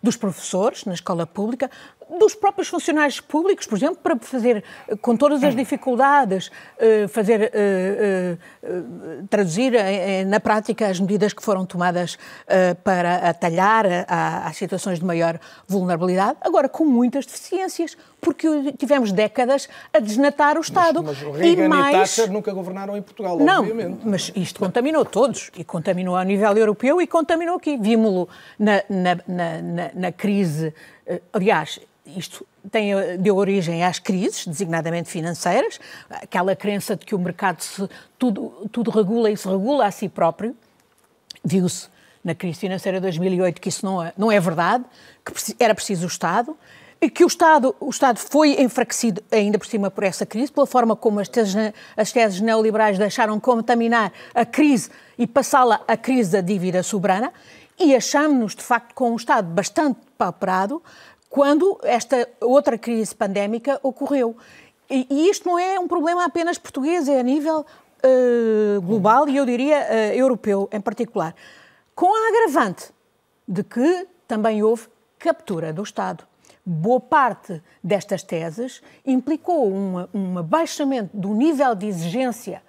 dos 0.02 0.16
professores 0.16 0.84
na 0.84 0.92
escola 0.92 1.26
pública, 1.26 1.70
dos 2.16 2.34
próprios 2.34 2.68
funcionários 2.68 3.20
públicos, 3.20 3.66
por 3.66 3.76
exemplo, 3.76 3.98
para 4.02 4.16
fazer, 4.18 4.64
com 5.02 5.16
todas 5.16 5.42
as 5.44 5.54
dificuldades, 5.54 6.50
eh, 6.78 7.06
fazer, 7.08 7.50
eh, 7.52 8.36
eh, 8.62 8.82
traduzir 9.28 9.72
na 10.26 10.40
prática 10.40 10.88
as 10.88 10.98
medidas 10.98 11.32
que 11.32 11.42
foram 11.42 11.66
tomadas 11.66 12.18
para 12.82 13.28
atalhar 13.28 13.84
as 14.08 14.56
situações 14.56 14.98
de 14.98 15.04
maior 15.04 15.38
vulnerabilidade, 15.66 16.38
agora 16.40 16.68
com 16.68 16.84
muitas 16.84 17.26
deficiências, 17.26 17.96
porque 18.20 18.72
tivemos 18.76 19.12
décadas 19.12 19.68
a 19.92 20.00
desnatar 20.00 20.56
o 20.56 20.60
Estado. 20.60 21.02
Mas, 21.02 21.22
mas 21.22 21.36
Reagan 21.36 21.64
e, 21.64 21.68
mais... 21.68 21.88
e 21.88 21.98
Thatcher 21.98 22.32
nunca 22.32 22.52
governaram 22.52 22.96
em 22.96 23.02
Portugal, 23.02 23.38
Não, 23.38 23.60
obviamente. 23.60 24.00
mas 24.04 24.32
isto 24.34 24.58
contaminou 24.58 25.04
todos, 25.04 25.50
e 25.56 25.64
contaminou 25.64 26.16
a 26.16 26.24
nível 26.24 26.56
europeu 26.56 27.00
e 27.00 27.06
contaminou 27.06 27.56
aqui. 27.56 27.76
Vimos-lo 27.76 28.28
na, 28.58 28.82
na, 28.88 29.14
na, 29.26 29.90
na 29.94 30.12
crise, 30.12 30.74
aliás, 31.32 31.80
isto 32.16 32.46
tem, 32.70 32.92
deu 33.18 33.36
origem 33.36 33.84
às 33.84 33.98
crises, 33.98 34.46
designadamente 34.46 35.08
financeiras, 35.08 35.78
aquela 36.08 36.54
crença 36.56 36.96
de 36.96 37.04
que 37.04 37.14
o 37.14 37.18
mercado 37.18 37.60
se, 37.60 37.88
tudo, 38.18 38.68
tudo 38.72 38.90
regula 38.90 39.30
e 39.30 39.36
se 39.36 39.48
regula 39.48 39.86
a 39.86 39.90
si 39.90 40.08
próprio. 40.08 40.56
Viu-se 41.44 41.88
na 42.24 42.34
crise 42.34 42.58
financeira 42.58 42.98
de 42.98 43.02
2008 43.02 43.60
que 43.60 43.68
isso 43.68 43.84
não 43.84 44.02
é, 44.02 44.12
não 44.16 44.32
é 44.32 44.40
verdade, 44.40 44.84
que 45.24 45.56
era 45.58 45.74
preciso 45.74 46.04
o 46.04 46.08
Estado, 46.08 46.56
e 47.00 47.08
que 47.08 47.22
o 47.22 47.28
Estado, 47.28 47.76
o 47.78 47.90
Estado 47.90 48.18
foi 48.18 48.60
enfraquecido 48.60 49.22
ainda 49.30 49.56
por 49.58 49.66
cima 49.66 49.90
por 49.90 50.02
essa 50.02 50.26
crise, 50.26 50.50
pela 50.50 50.66
forma 50.66 50.96
como 50.96 51.20
as 51.20 51.28
teses, 51.28 51.54
as 51.96 52.10
teses 52.10 52.40
neoliberais 52.40 52.98
deixaram 52.98 53.38
contaminar 53.38 54.12
a 54.34 54.44
crise 54.44 54.90
e 55.16 55.26
passá-la 55.26 55.80
à 55.86 55.96
crise 55.96 56.32
da 56.32 56.40
dívida 56.40 56.82
soberana, 56.82 57.32
e 57.78 57.94
achamos-nos, 57.94 58.54
de 58.54 58.62
facto, 58.62 58.94
com 58.94 59.12
um 59.12 59.16
Estado 59.16 59.48
bastante 59.48 60.00
pauperado, 60.16 60.82
quando 61.30 61.78
esta 61.82 62.28
outra 62.40 62.76
crise 62.76 63.14
pandémica 63.14 63.78
ocorreu. 63.82 64.36
E, 64.90 65.06
e 65.10 65.30
isto 65.30 65.48
não 65.48 65.58
é 65.58 65.78
um 65.78 65.86
problema 65.86 66.24
apenas 66.24 66.58
português, 66.58 67.08
é 67.08 67.20
a 67.20 67.22
nível 67.22 67.64
uh, 68.04 68.80
global 68.80 69.28
e 69.28 69.36
eu 69.36 69.44
diria 69.44 69.78
uh, 69.78 70.14
europeu 70.14 70.68
em 70.72 70.80
particular. 70.80 71.34
Com 71.94 72.14
a 72.14 72.28
agravante 72.28 72.90
de 73.46 73.62
que 73.62 74.06
também 74.26 74.62
houve 74.62 74.88
captura 75.18 75.72
do 75.72 75.82
Estado. 75.82 76.24
Boa 76.64 77.00
parte 77.00 77.62
destas 77.82 78.22
teses 78.22 78.82
implicou 79.04 79.72
um 80.12 80.38
abaixamento 80.38 81.16
do 81.16 81.32
nível 81.32 81.74
de 81.74 81.86
exigência 81.86 82.62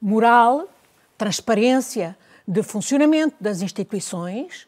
moral, 0.00 0.68
transparência, 1.16 2.16
de 2.46 2.62
funcionamento 2.62 3.34
das 3.40 3.60
instituições, 3.62 4.66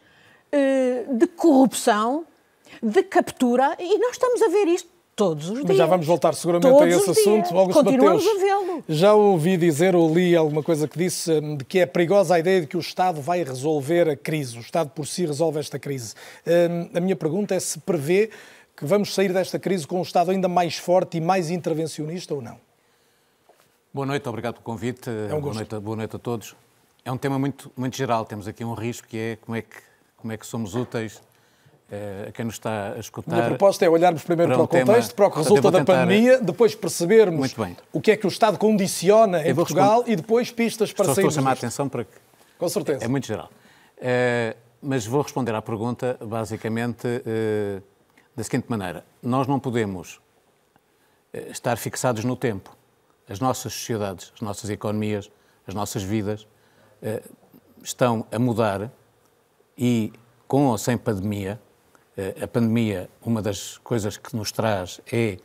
eh, 0.50 1.04
de 1.10 1.26
corrupção 1.26 2.26
de 2.82 3.02
captura, 3.02 3.76
e 3.78 3.98
nós 3.98 4.12
estamos 4.12 4.42
a 4.42 4.48
ver 4.48 4.66
isto 4.68 4.88
todos 5.18 5.48
os 5.48 5.54
dias. 5.56 5.66
Mas 5.66 5.76
já 5.76 5.86
vamos 5.86 6.06
voltar 6.06 6.32
seguramente 6.34 6.70
todos 6.70 6.82
a 6.82 6.88
esse 6.88 7.10
assunto. 7.10 7.56
Augusto 7.56 7.82
Continuamos 7.82 8.24
Mateus, 8.24 8.42
a 8.42 8.44
vê-lo. 8.44 8.84
Já 8.88 9.14
ouvi 9.14 9.56
dizer 9.56 9.96
ou 9.96 10.14
li 10.14 10.36
alguma 10.36 10.62
coisa 10.62 10.86
que 10.86 10.96
disse 10.96 11.32
hum, 11.32 11.56
de 11.56 11.64
que 11.64 11.80
é 11.80 11.86
perigosa 11.86 12.36
a 12.36 12.38
ideia 12.38 12.60
de 12.60 12.66
que 12.68 12.76
o 12.76 12.80
Estado 12.80 13.20
vai 13.20 13.42
resolver 13.42 14.08
a 14.08 14.16
crise. 14.16 14.56
O 14.56 14.60
Estado 14.60 14.90
por 14.90 15.06
si 15.06 15.26
resolve 15.26 15.58
esta 15.58 15.78
crise. 15.78 16.14
Hum, 16.46 16.90
a 16.94 17.00
minha 17.00 17.16
pergunta 17.16 17.54
é 17.54 17.60
se 17.60 17.80
prevê 17.80 18.30
que 18.76 18.84
vamos 18.84 19.12
sair 19.12 19.32
desta 19.32 19.58
crise 19.58 19.86
com 19.86 19.98
um 19.98 20.02
Estado 20.02 20.30
ainda 20.30 20.46
mais 20.46 20.76
forte 20.76 21.16
e 21.16 21.20
mais 21.20 21.50
intervencionista 21.50 22.32
ou 22.32 22.40
não? 22.40 22.56
Boa 23.92 24.06
noite, 24.06 24.28
obrigado 24.28 24.54
pelo 24.54 24.64
convite. 24.64 25.10
É 25.10 25.34
um 25.34 25.40
boa, 25.40 25.54
noite, 25.54 25.78
boa 25.80 25.96
noite 25.96 26.14
a 26.14 26.18
todos. 26.18 26.54
É 27.04 27.12
um 27.12 27.16
tema 27.16 27.38
muito, 27.38 27.70
muito 27.76 27.96
geral. 27.96 28.24
Temos 28.24 28.46
aqui 28.46 28.64
um 28.64 28.74
risco 28.74 29.08
que 29.08 29.16
é 29.16 29.36
como 29.36 29.56
é 29.56 29.62
que, 29.62 29.76
como 30.16 30.32
é 30.32 30.36
que 30.36 30.46
somos 30.46 30.74
úteis 30.74 31.20
eh, 31.90 32.26
a 32.28 32.32
quem 32.32 32.44
nos 32.44 32.56
está 32.56 32.92
a 32.92 32.98
escutar. 32.98 33.32
A 33.32 33.36
minha 33.36 33.48
proposta 33.48 33.82
é 33.82 33.88
olharmos 33.88 34.22
primeiro 34.22 34.52
para, 34.52 34.66
para 34.68 34.82
o 34.82 34.86
contexto, 34.86 35.14
para 35.14 35.26
o 35.26 35.30
que 35.30 35.38
resulta 35.38 35.70
da 35.70 35.84
pandemia, 35.84 36.38
depois 36.38 36.74
percebermos 36.74 37.54
o 37.90 37.98
que 37.98 38.10
é 38.10 38.16
que 38.16 38.26
o 38.26 38.28
Estado 38.28 38.58
condiciona 38.58 39.48
em 39.48 39.54
Portugal 39.54 40.00
responder... 40.00 40.12
e 40.12 40.16
depois 40.16 40.50
pistas 40.50 40.92
para 40.92 41.06
sair. 41.06 41.14
Estou 41.14 41.28
a 41.28 41.32
chamar 41.32 41.50
a 41.50 41.52
atenção 41.54 41.88
para 41.88 42.04
que. 42.04 42.10
Com 42.58 42.68
certeza. 42.68 43.02
É 43.02 43.08
muito 43.08 43.26
geral. 43.26 43.48
Uh, 43.96 44.54
mas 44.82 45.06
vou 45.06 45.22
responder 45.22 45.54
à 45.54 45.62
pergunta 45.62 46.18
basicamente 46.20 47.06
uh, 47.06 47.82
da 48.36 48.44
seguinte 48.44 48.66
maneira: 48.68 49.02
nós 49.22 49.46
não 49.46 49.58
podemos 49.58 50.20
estar 51.50 51.76
fixados 51.78 52.22
no 52.22 52.36
tempo. 52.36 52.76
As 53.26 53.40
nossas 53.40 53.72
sociedades, 53.72 54.30
as 54.34 54.42
nossas 54.42 54.68
economias, 54.68 55.30
as 55.66 55.74
nossas 55.74 56.02
vidas 56.02 56.46
estão 57.82 58.26
a 58.30 58.38
mudar 58.38 58.90
e, 59.76 60.12
com 60.46 60.66
ou 60.66 60.78
sem 60.78 60.96
pandemia, 60.96 61.60
eh, 62.16 62.34
a 62.42 62.48
pandemia, 62.48 63.08
uma 63.22 63.40
das 63.40 63.78
coisas 63.78 64.16
que 64.16 64.34
nos 64.34 64.50
traz 64.50 65.00
é 65.12 65.38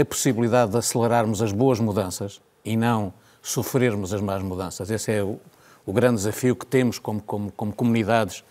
a 0.00 0.04
possibilidade 0.04 0.70
de 0.70 0.78
acelerarmos 0.78 1.42
as 1.42 1.52
boas 1.52 1.80
mudanças 1.80 2.40
e 2.64 2.76
não 2.76 3.12
sofrermos 3.42 4.12
as 4.12 4.20
más 4.20 4.42
mudanças. 4.42 4.90
Esse 4.90 5.12
é 5.12 5.22
o, 5.22 5.40
o 5.84 5.92
grande 5.92 6.16
desafio 6.16 6.54
que 6.54 6.66
temos 6.66 6.98
como, 6.98 7.20
como, 7.20 7.50
como 7.50 7.72
comunidades 7.72 8.44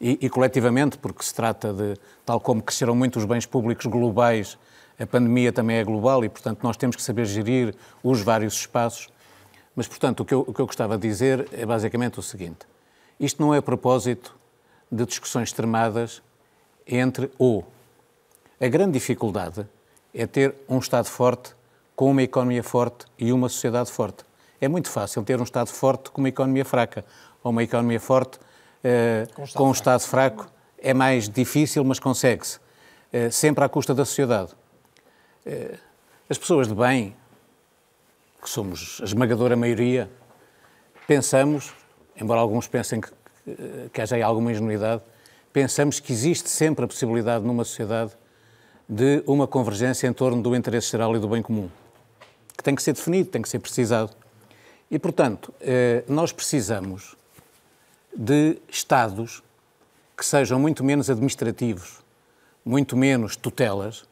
e, 0.00 0.18
e, 0.22 0.30
coletivamente, 0.30 0.98
porque 0.98 1.22
se 1.22 1.34
trata 1.34 1.72
de, 1.72 1.96
tal 2.24 2.40
como 2.40 2.62
cresceram 2.62 2.94
muito 2.94 3.18
os 3.18 3.24
bens 3.24 3.46
públicos 3.46 3.86
globais, 3.86 4.58
a 4.98 5.06
pandemia 5.06 5.52
também 5.52 5.76
é 5.76 5.84
global 5.84 6.24
e, 6.24 6.28
portanto, 6.28 6.60
nós 6.62 6.76
temos 6.76 6.96
que 6.96 7.02
saber 7.02 7.24
gerir 7.24 7.74
os 8.02 8.20
vários 8.20 8.54
espaços. 8.54 9.08
Mas, 9.74 9.88
portanto, 9.88 10.20
o 10.20 10.24
que 10.24 10.34
eu, 10.34 10.40
o 10.40 10.52
que 10.52 10.60
eu 10.60 10.66
gostava 10.66 10.98
de 10.98 11.08
dizer 11.08 11.48
é 11.52 11.64
basicamente 11.64 12.18
o 12.18 12.22
seguinte: 12.22 12.66
isto 13.18 13.40
não 13.42 13.54
é 13.54 13.58
a 13.58 13.62
propósito 13.62 14.36
de 14.90 15.06
discussões 15.06 15.48
extremadas 15.48 16.22
entre 16.86 17.30
ou. 17.38 17.66
A 18.60 18.68
grande 18.68 18.92
dificuldade 18.92 19.66
é 20.14 20.26
ter 20.26 20.54
um 20.68 20.78
Estado 20.78 21.06
forte 21.06 21.54
com 21.96 22.10
uma 22.10 22.22
economia 22.22 22.62
forte 22.62 23.06
e 23.18 23.32
uma 23.32 23.48
sociedade 23.48 23.90
forte. 23.90 24.24
É 24.60 24.68
muito 24.68 24.90
fácil 24.90 25.22
ter 25.24 25.40
um 25.40 25.44
Estado 25.44 25.68
forte 25.68 26.10
com 26.10 26.20
uma 26.20 26.28
economia 26.28 26.64
fraca, 26.64 27.04
ou 27.42 27.50
uma 27.50 27.62
economia 27.62 27.98
forte 27.98 28.38
eh, 28.84 29.26
com, 29.34 29.46
com 29.46 29.68
um 29.68 29.72
Estado 29.72 30.00
fraco. 30.02 30.48
É 30.78 30.92
mais 30.92 31.28
difícil, 31.28 31.82
mas 31.84 31.98
consegue-se. 31.98 32.60
Eh, 33.12 33.30
sempre 33.30 33.64
à 33.64 33.68
custa 33.68 33.94
da 33.94 34.04
sociedade. 34.04 34.52
Eh, 35.44 35.76
as 36.28 36.38
pessoas 36.38 36.68
de 36.68 36.74
bem, 36.74 37.16
que 38.42 38.50
somos 38.50 38.98
a 39.00 39.04
esmagadora 39.04 39.54
maioria, 39.54 40.10
pensamos, 41.06 41.72
embora 42.20 42.40
alguns 42.40 42.66
pensem 42.66 43.00
que, 43.00 43.08
que 43.92 44.00
haja 44.00 44.16
aí 44.16 44.22
alguma 44.22 44.50
ingenuidade, 44.50 45.00
pensamos 45.52 46.00
que 46.00 46.12
existe 46.12 46.50
sempre 46.50 46.84
a 46.84 46.88
possibilidade 46.88 47.44
numa 47.44 47.64
sociedade 47.64 48.10
de 48.88 49.22
uma 49.28 49.46
convergência 49.46 50.08
em 50.08 50.12
torno 50.12 50.42
do 50.42 50.56
interesse 50.56 50.90
geral 50.90 51.14
e 51.14 51.20
do 51.20 51.28
bem 51.28 51.40
comum, 51.40 51.70
que 52.56 52.64
tem 52.64 52.74
que 52.74 52.82
ser 52.82 52.94
definido, 52.94 53.30
tem 53.30 53.40
que 53.40 53.48
ser 53.48 53.60
precisado. 53.60 54.10
E, 54.90 54.98
portanto, 54.98 55.54
eh, 55.60 56.02
nós 56.08 56.32
precisamos 56.32 57.16
de 58.14 58.58
Estados 58.68 59.42
que 60.16 60.26
sejam 60.26 60.58
muito 60.58 60.82
menos 60.82 61.08
administrativos, 61.08 62.00
muito 62.64 62.96
menos 62.96 63.36
tutelas 63.36 64.04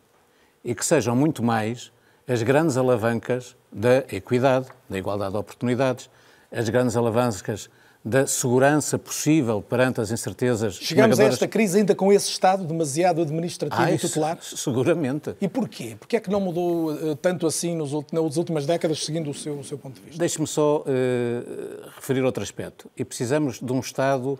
e 0.64 0.74
que 0.74 0.84
sejam 0.86 1.16
muito 1.16 1.42
mais 1.42 1.92
as 2.26 2.42
grandes 2.42 2.76
alavancas 2.76 3.56
da 3.72 3.98
equidade, 4.10 4.66
da 4.88 4.98
igualdade 4.98 5.32
de 5.32 5.38
oportunidades, 5.38 6.10
as 6.50 6.68
grandes 6.68 6.96
alavancas 6.96 7.70
da 8.04 8.26
segurança 8.26 8.98
possível 8.98 9.60
perante 9.60 10.00
as 10.00 10.10
incertezas. 10.10 10.76
Chegamos 10.76 11.20
a 11.20 11.24
esta 11.24 11.46
crise 11.46 11.78
ainda 11.78 11.94
com 11.94 12.10
esse 12.10 12.30
Estado 12.30 12.64
demasiado 12.64 13.20
administrativo 13.20 13.82
Ai, 13.82 13.94
e 13.94 13.98
tutelar? 13.98 14.38
Seguramente. 14.42 15.34
E 15.40 15.46
porquê? 15.46 15.96
Porquê 16.00 16.16
é 16.16 16.20
que 16.20 16.30
não 16.30 16.40
mudou 16.40 16.92
uh, 16.92 17.14
tanto 17.16 17.46
assim 17.46 17.76
nos, 17.76 17.92
nas 18.10 18.36
últimas 18.38 18.64
décadas, 18.64 19.04
seguindo 19.04 19.30
o 19.30 19.34
seu, 19.34 19.58
o 19.58 19.64
seu 19.64 19.76
ponto 19.76 19.96
de 19.96 20.00
vista? 20.00 20.18
Deixe-me 20.18 20.46
só 20.46 20.78
uh, 20.78 21.90
referir 21.94 22.22
outro 22.22 22.42
aspecto. 22.42 22.90
E 22.96 23.04
precisamos 23.04 23.60
de 23.60 23.72
um 23.72 23.80
Estado 23.80 24.38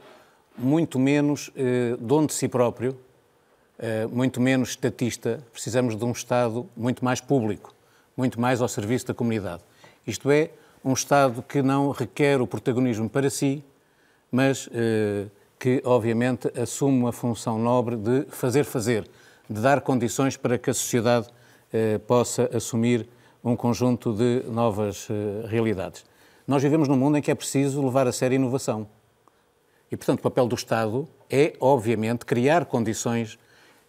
muito 0.57 0.99
menos 0.99 1.49
uh, 1.49 1.97
dono 1.99 2.27
de 2.27 2.35
si 2.35 2.49
próprio, 2.49 2.97
muito 4.13 4.43
menos 4.43 4.71
estatista. 4.71 5.41
Precisamos 5.53 5.97
de 5.97 6.05
um 6.05 6.13
Estado 6.13 6.67
muito 6.77 7.03
mais 7.03 7.19
público, 7.19 7.75
muito 8.21 8.39
mais 8.39 8.61
ao 8.61 8.69
serviço 8.69 9.07
da 9.07 9.15
comunidade. 9.15 9.63
Isto 10.07 10.31
é, 10.31 10.51
um 10.85 10.93
Estado 10.93 11.43
que 11.43 11.63
não 11.63 11.91
requer 11.91 12.39
o 12.43 12.47
protagonismo 12.47 13.09
para 13.09 13.31
si, 13.31 13.65
mas 14.31 14.69
eh, 14.75 15.25
que, 15.59 15.81
obviamente, 15.87 16.53
assume 16.61 16.99
uma 16.99 17.13
função 17.13 17.59
nobre 17.59 17.97
de 17.97 18.27
fazer 18.29 18.65
fazer, 18.65 19.09
de 19.49 19.63
dar 19.63 19.81
condições 19.81 20.37
para 20.37 20.59
que 20.59 20.69
a 20.69 20.75
sociedade 20.75 21.29
eh, 21.73 21.97
possa 21.97 22.51
assumir 22.55 23.09
um 23.43 23.57
conjunto 23.57 24.13
de 24.13 24.43
novas 24.51 25.09
eh, 25.11 25.47
realidades. 25.47 26.05
Nós 26.47 26.63
vivemos 26.63 26.89
num 26.89 26.99
mundo 26.99 27.17
em 27.17 27.23
que 27.23 27.31
é 27.31 27.35
preciso 27.35 27.83
levar 27.83 28.07
a 28.07 28.13
sério 28.13 28.37
a 28.37 28.41
inovação. 28.41 28.87
E, 29.91 29.97
portanto, 29.97 30.19
o 30.19 30.23
papel 30.23 30.47
do 30.47 30.55
Estado 30.55 31.09
é, 31.31 31.55
obviamente, 31.59 32.27
criar 32.27 32.67
condições 32.67 33.39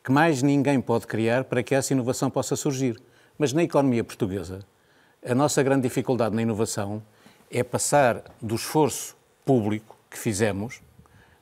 que 0.02 0.12
mais 0.12 0.42
ninguém 0.42 0.80
pode 0.80 1.06
criar 1.06 1.44
para 1.44 1.62
que 1.62 1.76
essa 1.76 1.92
inovação 1.92 2.30
possa 2.30 2.56
surgir. 2.56 2.98
Mas 3.38 3.54
na 3.54 3.64
economia 3.64 4.04
portuguesa, 4.04 4.60
a 5.26 5.36
nossa 5.36 5.62
grande 5.62 5.84
dificuldade 5.84 6.36
na 6.36 6.42
inovação 6.42 7.02
é 7.50 7.64
passar 7.64 8.24
do 8.42 8.56
esforço 8.56 9.16
público 9.46 9.98
que 10.10 10.18
fizemos, 10.18 10.82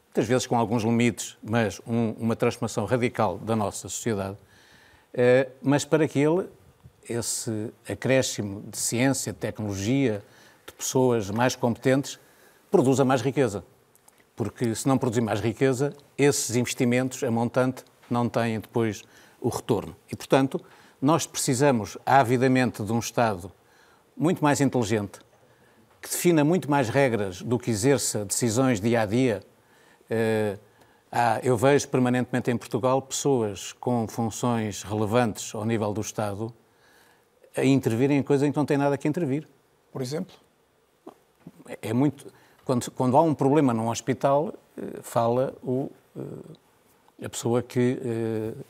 muitas 0.07 0.27
vezes 0.27 0.47
com 0.47 0.57
alguns 0.57 0.83
limites, 0.83 1.37
mas 1.43 1.79
um, 1.87 2.11
uma 2.19 2.35
transformação 2.35 2.85
radical 2.85 3.37
da 3.37 3.55
nossa 3.55 3.87
sociedade, 3.87 4.37
eh, 5.13 5.49
mas 5.61 5.85
para 5.85 6.07
que 6.07 6.19
ele, 6.19 6.47
esse 7.07 7.71
acréscimo 7.87 8.63
de 8.69 8.77
ciência, 8.77 9.31
de 9.31 9.39
tecnologia, 9.39 10.23
de 10.65 10.73
pessoas 10.73 11.29
mais 11.29 11.55
competentes, 11.55 12.19
produza 12.69 13.03
mais 13.03 13.21
riqueza. 13.21 13.63
Porque 14.35 14.73
se 14.75 14.87
não 14.87 14.97
produzir 14.97 15.21
mais 15.21 15.39
riqueza, 15.41 15.93
esses 16.17 16.55
investimentos, 16.55 17.23
a 17.23 17.31
montante, 17.31 17.83
não 18.09 18.29
têm 18.29 18.59
depois 18.59 19.03
o 19.41 19.49
retorno. 19.49 19.95
E, 20.11 20.15
portanto, 20.15 20.61
nós 21.01 21.25
precisamos 21.25 21.97
avidamente 22.05 22.83
de 22.83 22.91
um 22.91 22.99
Estado 22.99 23.51
muito 24.15 24.43
mais 24.43 24.59
inteligente, 24.59 25.19
que 26.01 26.09
defina 26.09 26.43
muito 26.43 26.69
mais 26.69 26.89
regras 26.89 27.41
do 27.41 27.57
que 27.57 27.71
exerça 27.71 28.25
decisões 28.25 28.81
dia 28.81 29.01
a 29.01 29.05
dia. 29.05 29.43
Ah, 31.11 31.39
eu 31.41 31.57
vejo 31.57 31.87
permanentemente 31.87 32.51
em 32.51 32.57
Portugal 32.57 33.01
pessoas 33.01 33.73
com 33.73 34.07
funções 34.07 34.83
relevantes 34.83 35.55
ao 35.55 35.65
nível 35.65 35.91
do 35.91 36.01
Estado 36.01 36.53
a 37.55 37.65
intervirem 37.65 38.19
em 38.19 38.23
coisas 38.23 38.47
em 38.47 38.51
que 38.51 38.57
não 38.57 38.65
têm 38.65 38.77
nada 38.77 38.95
que 38.97 39.07
intervir. 39.07 39.47
Por 39.91 40.01
exemplo? 40.03 40.35
É 41.81 41.93
muito. 41.93 42.31
Quando, 42.63 42.91
quando 42.91 43.17
há 43.17 43.21
um 43.23 43.33
problema 43.33 43.73
num 43.73 43.89
hospital, 43.89 44.53
eh, 44.77 44.99
fala 45.01 45.55
o, 45.63 45.91
a 47.23 47.29
pessoa 47.29 47.61
que 47.61 47.97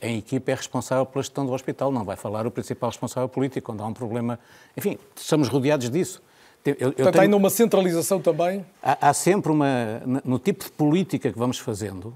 em 0.02 0.18
equipa 0.18 0.50
é 0.50 0.54
responsável 0.54 1.06
pela 1.06 1.22
gestão 1.22 1.46
do 1.46 1.52
hospital, 1.52 1.92
não 1.92 2.04
vai 2.04 2.16
falar 2.16 2.46
o 2.46 2.50
principal 2.50 2.90
responsável 2.90 3.28
político 3.28 3.66
quando 3.66 3.82
há 3.82 3.86
um 3.86 3.92
problema. 3.92 4.38
Enfim, 4.76 4.98
estamos 5.16 5.48
rodeados 5.48 5.88
disso. 5.90 6.22
Eu, 6.64 6.74
eu 6.74 6.92
Portanto, 6.92 7.12
tenho... 7.12 7.20
há 7.20 7.22
ainda 7.22 7.36
uma 7.36 7.50
centralização 7.50 8.20
também? 8.20 8.64
Há, 8.82 9.08
há, 9.08 9.14
sempre 9.14 9.50
uma. 9.50 10.02
No 10.24 10.38
tipo 10.38 10.64
de 10.64 10.70
política 10.72 11.32
que 11.32 11.38
vamos 11.38 11.58
fazendo, 11.58 12.14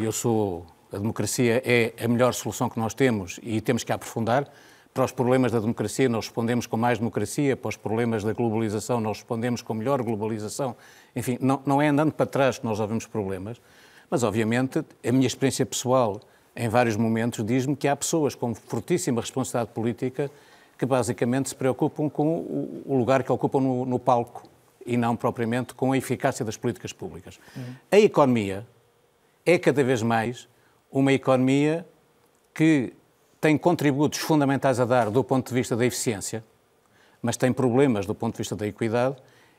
eu 0.00 0.12
sou. 0.12 0.66
A 0.92 0.98
democracia 0.98 1.60
é 1.66 1.92
a 2.02 2.06
melhor 2.06 2.32
solução 2.32 2.70
que 2.70 2.78
nós 2.78 2.94
temos 2.94 3.40
e 3.42 3.60
temos 3.60 3.82
que 3.82 3.92
aprofundar. 3.92 4.48
Para 4.94 5.04
os 5.04 5.10
problemas 5.10 5.50
da 5.50 5.58
democracia, 5.58 6.08
nós 6.08 6.26
respondemos 6.26 6.68
com 6.68 6.76
mais 6.76 6.98
democracia. 6.98 7.56
Para 7.56 7.70
os 7.70 7.76
problemas 7.76 8.22
da 8.22 8.32
globalização, 8.32 9.00
nós 9.00 9.16
respondemos 9.16 9.60
com 9.60 9.74
melhor 9.74 10.00
globalização. 10.02 10.76
Enfim, 11.16 11.36
não, 11.40 11.60
não 11.66 11.82
é 11.82 11.88
andando 11.88 12.12
para 12.12 12.26
trás 12.26 12.58
que 12.58 12.64
nós 12.64 12.78
resolvemos 12.78 13.06
problemas. 13.06 13.60
Mas, 14.14 14.22
obviamente, 14.22 14.78
a 14.78 15.10
minha 15.10 15.26
experiência 15.26 15.66
pessoal, 15.66 16.20
em 16.54 16.68
vários 16.68 16.94
momentos, 16.94 17.44
diz-me 17.44 17.74
que 17.74 17.88
há 17.88 17.96
pessoas 17.96 18.36
com 18.36 18.54
fortíssima 18.54 19.20
responsabilidade 19.20 19.74
política 19.74 20.30
que 20.78 20.86
basicamente 20.86 21.48
se 21.48 21.54
preocupam 21.56 22.08
com 22.08 22.82
o 22.86 22.96
lugar 22.96 23.24
que 23.24 23.32
ocupam 23.32 23.58
no, 23.58 23.84
no 23.84 23.98
palco 23.98 24.48
e 24.86 24.96
não 24.96 25.16
propriamente 25.16 25.74
com 25.74 25.90
a 25.90 25.98
eficácia 25.98 26.44
das 26.44 26.56
políticas 26.56 26.92
públicas. 26.92 27.40
Uhum. 27.56 27.74
A 27.90 27.98
economia 27.98 28.64
é 29.44 29.58
cada 29.58 29.82
vez 29.82 30.00
mais 30.00 30.48
uma 30.92 31.12
economia 31.12 31.84
que 32.54 32.92
tem 33.40 33.58
contributos 33.58 34.20
fundamentais 34.20 34.78
a 34.78 34.84
dar 34.84 35.10
do 35.10 35.24
ponto 35.24 35.48
de 35.48 35.54
vista 35.54 35.74
da 35.74 35.84
eficiência, 35.84 36.44
mas 37.20 37.36
tem 37.36 37.52
problemas 37.52 38.06
do 38.06 38.14
ponto 38.14 38.34
de 38.34 38.38
vista 38.38 38.54
da 38.54 38.64
equidade 38.64 39.16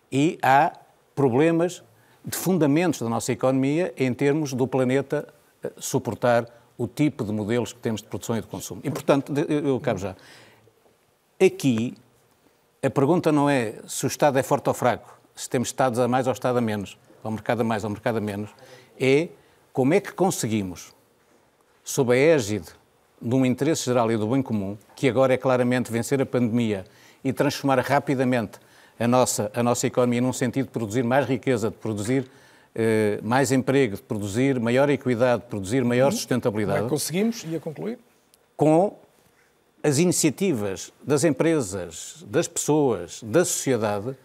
e 0.10 0.40
há 0.42 0.72
problemas 1.14 1.84
de 2.26 2.36
fundamentos 2.36 3.00
da 3.00 3.10
nossa 3.10 3.32
economia 3.32 3.94
em 3.98 4.14
termos 4.14 4.54
do 4.54 4.68
planeta 4.68 5.28
eh, 5.64 5.72
suportar 5.78 6.48
o 6.78 6.88
tipo 6.88 7.24
de 7.24 7.32
modelos 7.32 7.72
que 7.72 7.80
temos 7.80 8.02
de 8.02 8.08
produção 8.08 8.38
e 8.38 8.42
de 8.42 8.48
consumo. 8.48 8.82
E, 8.84 8.90
portanto, 8.90 9.32
eu 9.38 9.78
acabo 9.78 10.00
já. 10.00 10.16
Aqui, 11.40 11.96
a 12.84 12.90
pergunta 12.90 13.32
não 13.32 13.50
é 13.50 13.76
se 13.88 14.06
o 14.06 14.08
Estado 14.08 14.38
é 14.38 14.44
forte 14.44 14.68
ou 14.68 14.74
fraco, 14.74 15.18
se 15.36 15.50
temos 15.50 15.70
Estados 15.70 16.00
a 16.00 16.08
mais 16.08 16.28
ou 16.28 16.34
Estado 16.34 16.58
a 16.58 16.62
menos, 16.62 16.98
ou 17.24 17.32
mercado 17.32 17.62
a 17.62 17.64
mais 17.64 17.84
ou 17.84 17.90
mercado 17.90 18.18
a 18.18 18.22
menos, 18.22 18.50
é 19.00 19.30
como 19.72 19.94
é 19.94 20.00
que 20.00 20.12
conseguimos, 20.12 20.94
sob 21.84 22.14
a 22.14 22.16
égide 22.16 22.68
de 23.22 23.36
um 23.36 23.46
interesse 23.46 23.86
geral 23.86 24.12
e 24.12 24.18
do 24.18 24.28
bem 24.28 24.42
comum, 24.42 24.78
que 24.96 25.08
agora 25.08 25.34
é 25.34 25.38
claramente 25.38 25.92
vencer 25.92 26.22
a 26.22 26.26
pandemia 26.26 26.86
e 27.24 27.32
transformar 27.32 27.80
rapidamente 27.80 28.60
a 29.00 29.08
nossa, 29.08 29.52
a 29.54 29.62
nossa 29.62 29.88
economia 29.88 30.22
num 30.22 30.34
sentido 30.34 30.66
de 30.66 30.72
produzir 30.72 31.04
mais 31.04 31.28
riqueza, 31.28 31.70
de 31.70 31.76
produzir 31.76 32.30
eh, 32.74 33.20
mais 33.24 33.52
emprego, 33.52 33.96
de 33.96 34.02
produzir 34.02 34.60
maior 34.60 34.90
equidade, 34.90 35.44
de 35.44 35.48
produzir 35.48 35.84
maior 35.84 36.12
uhum. 36.12 36.18
sustentabilidade. 36.18 36.80
Como 36.80 36.88
é 36.88 36.90
conseguimos, 36.90 37.46
e 37.48 37.56
a 37.56 37.60
concluir? 37.60 37.98
Com 38.58 38.98
as 39.84 39.98
iniciativas 39.98 40.92
das 41.04 41.24
empresas, 41.24 42.26
das 42.28 42.48
pessoas, 42.48 43.22
da 43.24 43.46
sociedade, 43.46 44.18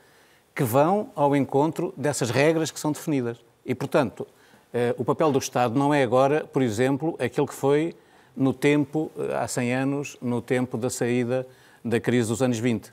que 0.54 0.64
vão 0.64 1.11
ao 1.14 1.37
encontro 1.37 1.94
dessas 1.96 2.30
regras 2.30 2.70
que 2.70 2.80
são 2.80 2.92
definidas. 2.92 3.38
E, 3.64 3.74
portanto, 3.74 4.26
eh, 4.72 4.94
o 4.98 5.04
papel 5.04 5.30
do 5.30 5.38
Estado 5.38 5.78
não 5.78 5.92
é 5.92 6.02
agora, 6.02 6.44
por 6.44 6.62
exemplo, 6.62 7.16
aquele 7.18 7.46
que 7.46 7.54
foi 7.54 7.94
no 8.37 8.52
tempo, 8.52 9.11
eh, 9.16 9.35
há 9.37 9.46
100 9.46 9.74
anos, 9.74 10.16
no 10.20 10.40
tempo 10.42 10.76
da 10.76 10.90
saída 10.90 11.46
da 11.85 12.00
crise 12.00 12.28
dos 12.28 12.42
anos 12.42 12.59
20. 12.59 12.92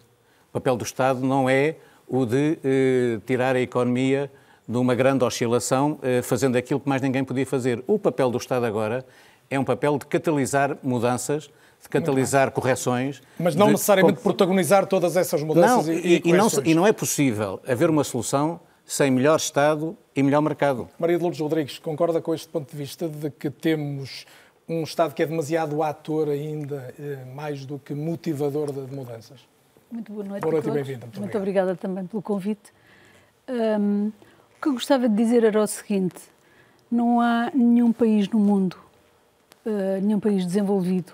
O 0.58 0.60
papel 0.60 0.76
do 0.76 0.84
Estado 0.84 1.20
não 1.20 1.48
é 1.48 1.76
o 2.08 2.26
de 2.26 2.58
eh, 2.64 3.20
tirar 3.28 3.56
a 3.56 3.62
economia 3.62 4.32
de 4.68 4.76
uma 4.76 4.96
grande 4.96 5.24
oscilação, 5.24 6.00
eh, 6.02 6.24
fazendo 6.24 6.56
aquilo 6.56 6.80
que 6.80 6.90
mais 6.90 7.00
ninguém 7.00 7.24
podia 7.24 7.46
fazer. 7.46 7.84
O 7.86 8.00
papel 8.00 8.32
do 8.32 8.40
Estado 8.40 8.66
agora 8.66 9.06
é 9.52 9.60
um 9.60 9.64
papel 9.64 10.00
de 10.00 10.08
catalisar 10.08 10.76
mudanças 10.82 11.52
de 11.80 11.88
catalisar 11.90 12.50
correções. 12.50 13.22
Mas 13.38 13.56
não 13.56 13.68
de... 13.68 13.74
necessariamente 13.74 14.20
protagonizar 14.20 14.88
todas 14.88 15.16
essas 15.16 15.44
mudanças 15.44 15.86
não, 15.86 15.94
e, 15.94 16.16
e, 16.16 16.22
e, 16.26 16.34
não, 16.34 16.48
e 16.66 16.74
não 16.74 16.88
é 16.88 16.92
possível 16.92 17.62
haver 17.68 17.88
uma 17.88 18.04
solução 18.04 18.60
sem 18.84 19.12
melhor 19.12 19.36
Estado 19.36 19.96
e 20.16 20.24
melhor 20.24 20.42
mercado. 20.42 20.90
Maria 20.98 21.18
de 21.18 21.22
Lourdes 21.22 21.40
Rodrigues, 21.40 21.78
concorda 21.78 22.20
com 22.20 22.34
este 22.34 22.48
ponto 22.48 22.72
de 22.72 22.76
vista 22.76 23.08
de 23.08 23.30
que 23.30 23.52
temos 23.52 24.26
um 24.68 24.82
Estado 24.82 25.14
que 25.14 25.22
é 25.22 25.26
demasiado 25.28 25.84
ator 25.84 26.30
ainda, 26.30 26.96
eh, 27.00 27.26
mais 27.36 27.64
do 27.64 27.78
que 27.78 27.94
motivador 27.94 28.72
de 28.72 28.92
mudanças? 28.94 29.40
Muito 29.90 30.12
boa 30.12 30.26
noite. 30.26 30.42
Boa 30.42 30.52
noite 30.52 30.68
e 30.68 30.72
bem-vinda. 30.72 31.06
Muito, 31.06 31.20
Muito 31.20 31.38
obrigada 31.38 31.76
também 31.76 32.06
pelo 32.06 32.22
convite. 32.22 32.74
Um, 33.48 34.08
o 34.08 34.62
que 34.62 34.68
eu 34.68 34.74
gostava 34.74 35.08
de 35.08 35.16
dizer 35.16 35.46
era 35.46 35.62
o 35.62 35.68
seguinte: 35.68 36.20
não 36.92 37.22
há 37.22 37.50
nenhum 37.54 37.94
país 37.94 38.28
no 38.28 38.38
mundo, 38.38 38.78
uh, 39.66 40.02
nenhum 40.02 40.20
país 40.20 40.46
desenvolvido, 40.46 41.14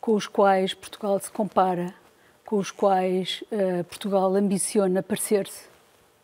com 0.00 0.14
os 0.14 0.26
quais 0.26 0.72
Portugal 0.72 1.18
se 1.20 1.30
compara, 1.30 1.92
com 2.46 2.56
os 2.56 2.70
quais 2.70 3.44
uh, 3.52 3.84
Portugal 3.84 4.34
ambiciona 4.34 5.02
parecer-se 5.02 5.68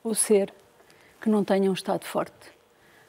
ou 0.03 0.15
ser, 0.15 0.55
que 1.21 1.29
não 1.29 1.45
tenha 1.45 1.71
um 1.71 1.75
Estado 1.75 2.07
forte, 2.07 2.53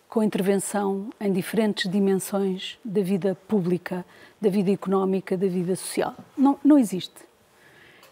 com 0.09 0.21
intervenção 0.21 1.09
em 1.21 1.31
diferentes 1.31 1.89
dimensões 1.89 2.77
da 2.83 3.01
vida 3.01 3.37
pública, 3.47 4.05
da 4.41 4.49
vida 4.49 4.71
económica, 4.71 5.37
da 5.37 5.47
vida 5.47 5.73
social. 5.77 6.13
Não, 6.37 6.59
não 6.65 6.77
existe. 6.77 7.26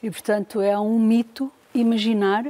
E, 0.06 0.12
portanto, 0.12 0.62
é 0.62 0.80
um 0.80 1.00
mito 1.00 1.52
imaginar 1.74 2.46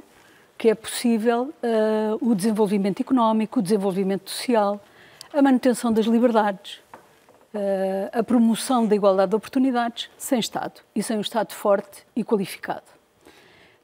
que 0.57 0.69
é 0.69 0.75
possível 0.75 1.53
uh, 1.63 2.29
o 2.29 2.35
desenvolvimento 2.35 2.99
económico, 2.99 3.61
o 3.61 3.63
desenvolvimento 3.63 4.29
social, 4.29 4.83
a 5.31 5.41
manutenção 5.41 5.93
das 5.93 6.05
liberdades, 6.05 6.81
uh, 7.53 8.09
a 8.11 8.21
promoção 8.21 8.85
da 8.85 8.93
igualdade 8.93 9.29
de 9.29 9.37
oportunidades 9.37 10.09
sem 10.17 10.37
Estado 10.37 10.81
e 10.93 11.01
sem 11.01 11.15
um 11.15 11.21
Estado 11.21 11.53
forte 11.53 12.05
e 12.13 12.25
qualificado. 12.25 12.83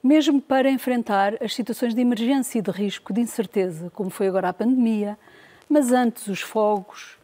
Mesmo 0.04 0.42
para 0.42 0.70
enfrentar 0.70 1.42
as 1.42 1.56
situações 1.56 1.96
de 1.96 2.02
emergência 2.02 2.60
e 2.60 2.62
de 2.62 2.72
risco, 2.72 3.14
de 3.14 3.22
incerteza, 3.22 3.90
como 3.92 4.10
foi 4.10 4.28
agora 4.28 4.50
a 4.50 4.54
pandemia, 4.54 5.18
mas 5.70 5.94
antes 5.94 6.28
os 6.28 6.42
fogos, 6.42 7.18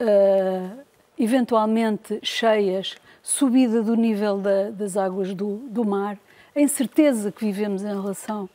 uh, 0.00 0.78
eventualmente 1.18 2.20
cheias, 2.22 2.96
subida 3.24 3.82
do 3.82 3.96
nível 3.96 4.38
da, 4.38 4.70
das 4.70 4.96
águas 4.96 5.34
do, 5.34 5.56
do 5.68 5.84
mar, 5.84 6.16
a 6.54 6.60
incerteza 6.60 7.32
que 7.32 7.44
vivemos 7.44 7.82
em 7.82 7.88
relação 7.88 8.48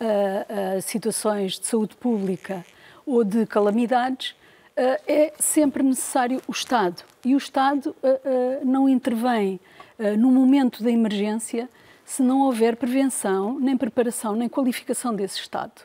a, 0.00 0.76
a 0.76 0.80
situações 0.80 1.58
de 1.58 1.66
saúde 1.66 1.94
pública 1.96 2.64
ou 3.04 3.22
de 3.24 3.44
calamidades, 3.44 4.34
é 5.06 5.34
sempre 5.38 5.82
necessário 5.82 6.40
o 6.48 6.52
Estado. 6.52 7.02
E 7.24 7.34
o 7.34 7.36
Estado 7.36 7.94
não 8.64 8.88
intervém 8.88 9.60
no 10.18 10.30
momento 10.30 10.82
da 10.82 10.90
emergência 10.90 11.68
se 12.04 12.22
não 12.22 12.42
houver 12.42 12.76
prevenção, 12.76 13.58
nem 13.58 13.76
preparação, 13.76 14.34
nem 14.34 14.48
qualificação 14.48 15.14
desse 15.14 15.40
Estado. 15.40 15.82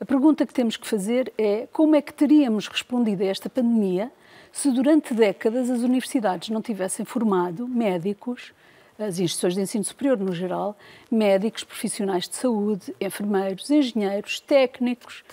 A 0.00 0.04
pergunta 0.04 0.46
que 0.46 0.52
temos 0.52 0.76
que 0.76 0.86
fazer 0.86 1.32
é 1.38 1.68
como 1.72 1.94
é 1.94 2.02
que 2.02 2.12
teríamos 2.12 2.68
respondido 2.68 3.22
a 3.22 3.26
esta 3.26 3.48
pandemia 3.48 4.10
se 4.52 4.70
durante 4.70 5.14
décadas 5.14 5.70
as 5.70 5.80
universidades 5.80 6.50
não 6.50 6.60
tivessem 6.60 7.04
formado 7.04 7.66
médicos, 7.66 8.52
as 8.98 9.18
instituições 9.18 9.54
de 9.54 9.62
ensino 9.62 9.84
superior 9.84 10.18
no 10.18 10.32
geral, 10.32 10.76
médicos, 11.10 11.64
profissionais 11.64 12.28
de 12.28 12.36
saúde, 12.36 12.94
enfermeiros, 13.00 13.70
engenheiros, 13.70 14.38
técnicos, 14.38 15.24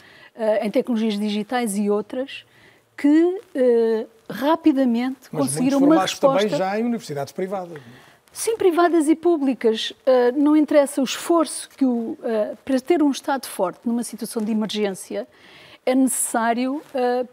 em 0.62 0.72
tecnologias 0.72 1.20
digitais 1.20 1.78
e 1.78 1.90
outras, 1.90 2.46
que 2.96 3.40
rapidamente 4.30 5.20
Mas 5.32 5.42
conseguiram 5.42 5.80
uma 5.80 6.02
resposta. 6.02 6.42
também 6.42 6.58
já 6.58 6.80
em 6.80 6.84
universidades 6.84 7.34
privadas. 7.34 7.82
Sim, 8.32 8.56
privadas 8.56 9.10
e 9.10 9.16
públicas. 9.16 9.92
Uh, 9.92 10.38
não 10.38 10.56
interessa 10.56 11.02
o 11.02 11.04
esforço 11.04 11.68
que 11.76 11.84
o, 11.84 12.18
para 12.64 12.80
ter 12.80 13.02
um 13.02 13.12
Estado 13.12 13.48
forte 13.48 13.82
numa 13.84 14.04
situação 14.04 14.42
de 14.42 14.52
emergência 14.52 15.28
é 15.86 15.96
necessário 15.96 16.82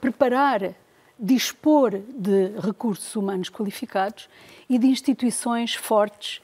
preparar, 0.00 0.74
dispor 1.18 1.98
de 2.08 2.48
recursos 2.60 3.14
humanos 3.16 3.48
qualificados 3.48 4.28
e 4.68 4.78
de 4.78 4.86
instituições 4.86 5.74
fortes 5.74 6.42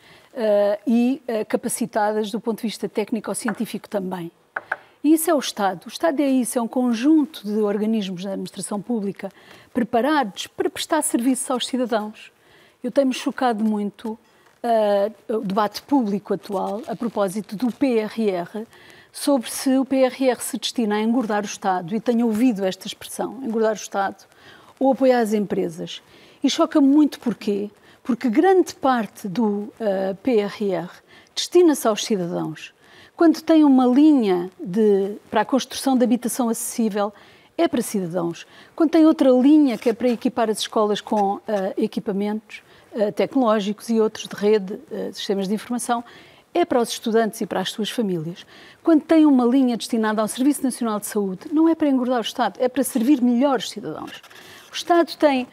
e 0.87 1.21
capacitadas 1.49 2.31
do 2.31 2.41
ponto 2.41 2.59
de 2.59 2.69
vista 2.69 2.89
técnico-científico 2.89 3.87
também. 3.87 4.33
E 5.05 5.15
isso 5.15 5.31
é 5.31 5.35
o 5.35 5.39
Estado. 5.39 5.87
O 5.87 5.89
Estado 5.89 6.21
é 6.21 6.29
isso, 6.29 6.59
é 6.59 6.63
um 6.63 6.69
conjunto 6.69 7.45
de 7.45 7.61
organismos 7.61 8.23
da 8.23 8.31
administração 8.31 8.81
pública 8.81 9.31
preparados 9.75 10.47
para 10.47 10.71
prestar 10.71 11.03
serviço 11.03 11.53
aos 11.53 11.67
cidadãos. 11.67 12.31
Eu 12.83 12.91
tenho-me 12.91 13.15
chocado 13.15 13.65
muito 13.65 14.13
uh, 14.13 15.37
o 15.37 15.41
debate 15.41 15.83
público 15.83 16.35
atual 16.35 16.83
a 16.87 16.95
propósito 16.95 17.57
do 17.57 17.73
PRR, 17.73 18.65
sobre 19.11 19.51
se 19.51 19.77
o 19.77 19.85
PRR 19.85 20.41
se 20.41 20.57
destina 20.57 20.97
a 20.97 21.01
engordar 21.01 21.43
o 21.43 21.47
Estado, 21.47 21.95
e 21.95 22.01
tenho 22.01 22.27
ouvido 22.27 22.65
esta 22.65 22.87
expressão, 22.87 23.41
engordar 23.43 23.73
o 23.73 23.77
Estado, 23.77 24.25
ou 24.83 24.93
apoiar 24.93 25.21
as 25.21 25.33
empresas. 25.33 26.03
E 26.43 26.51
choca-me 26.51 26.89
muito 26.89 27.21
porquê? 27.21 27.71
Porque 28.03 28.29
grande 28.29 28.75
parte 28.75 29.29
do 29.29 29.45
uh, 29.47 29.73
ah, 29.81 30.17
PRR 30.21 30.91
destina-se 31.33 31.87
aos 31.87 32.05
cidadãos. 32.05 32.75
Quando 33.17 33.41
tem 33.43 33.63
uma 33.63 33.87
linha 33.87 34.51
de, 34.59 35.15
para 35.31 35.43
a 35.43 35.45
construção 35.45 35.97
de 35.97 36.03
habitação 36.03 36.49
acessível, 36.49 37.13
é 37.57 37.69
para 37.69 37.81
cidadãos. 37.81 38.45
Quando 38.75 38.91
tem 38.91 39.07
outra 39.07 39.31
linha 39.31 39.79
que 39.79 39.89
é 39.89 39.93
para 39.93 40.09
equipar 40.09 40.51
as 40.51 40.59
escolas 40.59 41.01
com 41.01 41.35
uh, 41.35 41.41
equipamentos 41.77 42.61
uh, 42.93 43.13
tecnológicos 43.13 43.89
e 43.89 44.01
outros 44.01 44.27
de 44.27 44.35
rede, 44.35 44.81
sistemas 45.13 45.47
de 45.47 45.55
informação, 45.55 46.03
é 46.53 46.65
para 46.65 46.81
os 46.81 46.89
estudantes 46.89 47.41
e 47.41 47.47
para 47.47 47.61
as 47.61 47.71
suas 47.71 47.89
famílias. 47.89 48.45
Quando 48.83 49.03
tem 49.03 49.25
uma 49.25 49.45
linha 49.45 49.77
destinada 49.77 50.21
ao 50.21 50.27
Serviço 50.27 50.65
Nacional 50.65 50.99
de 50.99 51.07
Saúde, 51.07 51.43
não 51.53 51.69
é 51.69 51.75
para 51.75 51.89
engordar 51.89 52.19
o 52.19 52.23
Estado, 52.23 52.59
é 52.61 52.69
para 52.69 52.83
servir 52.83 53.23
melhor 53.23 53.59
os 53.59 53.71
cidadãos. 53.71 54.21
O 54.73 54.75
Estado 54.75 55.15
tem 55.19 55.47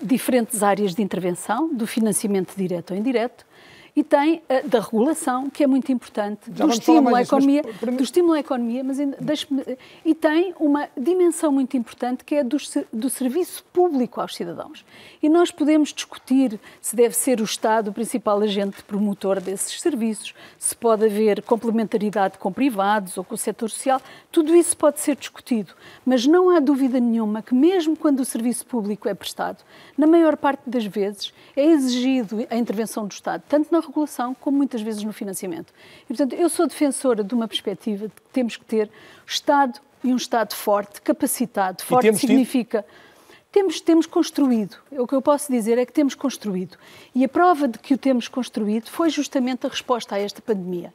diferentes 0.00 0.62
áreas 0.62 0.94
de 0.94 1.02
intervenção, 1.02 1.72
do 1.72 1.86
financiamento 1.86 2.56
direto 2.56 2.92
ou 2.92 2.96
indireto, 2.96 3.44
e 3.94 4.04
tem 4.04 4.36
uh, 4.36 4.68
da 4.68 4.80
regulação, 4.80 5.50
que 5.50 5.64
é 5.64 5.66
muito 5.66 5.90
importante, 5.90 6.50
do 6.50 6.68
estímulo, 6.68 7.14
à 7.14 7.22
economia, 7.22 7.62
mas... 7.82 7.96
do 7.96 8.02
estímulo 8.02 8.34
à 8.34 8.40
economia, 8.40 8.84
mas 8.84 8.98
e 10.04 10.14
tem 10.14 10.54
uma 10.58 10.88
dimensão 10.96 11.52
muito 11.52 11.76
importante 11.76 12.24
que 12.24 12.34
é 12.34 12.44
do, 12.44 12.56
do 12.92 13.10
serviço 13.10 13.64
público 13.72 14.20
aos 14.20 14.34
cidadãos. 14.34 14.84
E 15.22 15.28
nós 15.28 15.50
podemos 15.50 15.92
discutir 15.92 16.58
se 16.80 16.94
deve 16.96 17.14
ser 17.14 17.40
o 17.40 17.44
Estado 17.44 17.90
o 17.90 17.92
principal 17.92 18.40
agente 18.40 18.82
promotor 18.84 19.40
desses 19.40 19.80
serviços, 19.80 20.34
se 20.58 20.74
pode 20.74 21.04
haver 21.04 21.42
complementaridade 21.42 22.38
com 22.38 22.52
privados 22.52 23.16
ou 23.18 23.24
com 23.24 23.34
o 23.34 23.38
setor 23.38 23.70
social, 23.70 24.00
tudo 24.30 24.54
isso 24.54 24.76
pode 24.76 25.00
ser 25.00 25.16
discutido, 25.16 25.74
mas 26.04 26.26
não 26.26 26.50
há 26.50 26.60
dúvida 26.60 26.98
nenhuma 27.00 27.42
que 27.42 27.54
mesmo 27.54 27.96
quando 27.96 28.20
o 28.20 28.24
serviço 28.24 28.64
público 28.66 29.08
é 29.08 29.14
prestado, 29.14 29.62
na 29.96 30.06
maior 30.06 30.36
parte 30.36 30.62
das 30.66 30.84
vezes 30.84 31.32
é 31.56 31.64
exigido 31.64 32.46
a 32.48 32.56
intervenção 32.56 33.06
do 33.06 33.12
Estado, 33.12 33.42
tanto 33.48 33.72
na 33.72 33.79
na 33.80 33.86
regulação 33.86 34.34
como 34.34 34.58
muitas 34.58 34.82
vezes 34.82 35.02
no 35.02 35.12
financiamento. 35.12 35.72
E, 36.04 36.06
portanto, 36.06 36.34
eu 36.34 36.48
sou 36.48 36.66
defensora 36.66 37.24
de 37.24 37.34
uma 37.34 37.48
perspectiva 37.48 38.06
de 38.08 38.14
que 38.14 38.30
temos 38.32 38.56
que 38.56 38.64
ter 38.64 38.90
Estado 39.26 39.80
e 40.04 40.12
um 40.12 40.16
Estado 40.16 40.54
forte, 40.54 41.00
capacitado. 41.00 41.82
Forte 41.82 42.14
significa. 42.14 42.84
Temos, 43.50 43.80
temos 43.80 44.06
construído. 44.06 44.76
O 44.92 45.06
que 45.06 45.14
eu 45.14 45.20
posso 45.20 45.50
dizer 45.50 45.76
é 45.76 45.84
que 45.84 45.92
temos 45.92 46.14
construído. 46.14 46.76
E 47.14 47.24
a 47.24 47.28
prova 47.28 47.66
de 47.66 47.78
que 47.78 47.94
o 47.94 47.98
temos 47.98 48.28
construído 48.28 48.88
foi 48.88 49.10
justamente 49.10 49.66
a 49.66 49.68
resposta 49.68 50.14
a 50.14 50.18
esta 50.18 50.40
pandemia. 50.40 50.92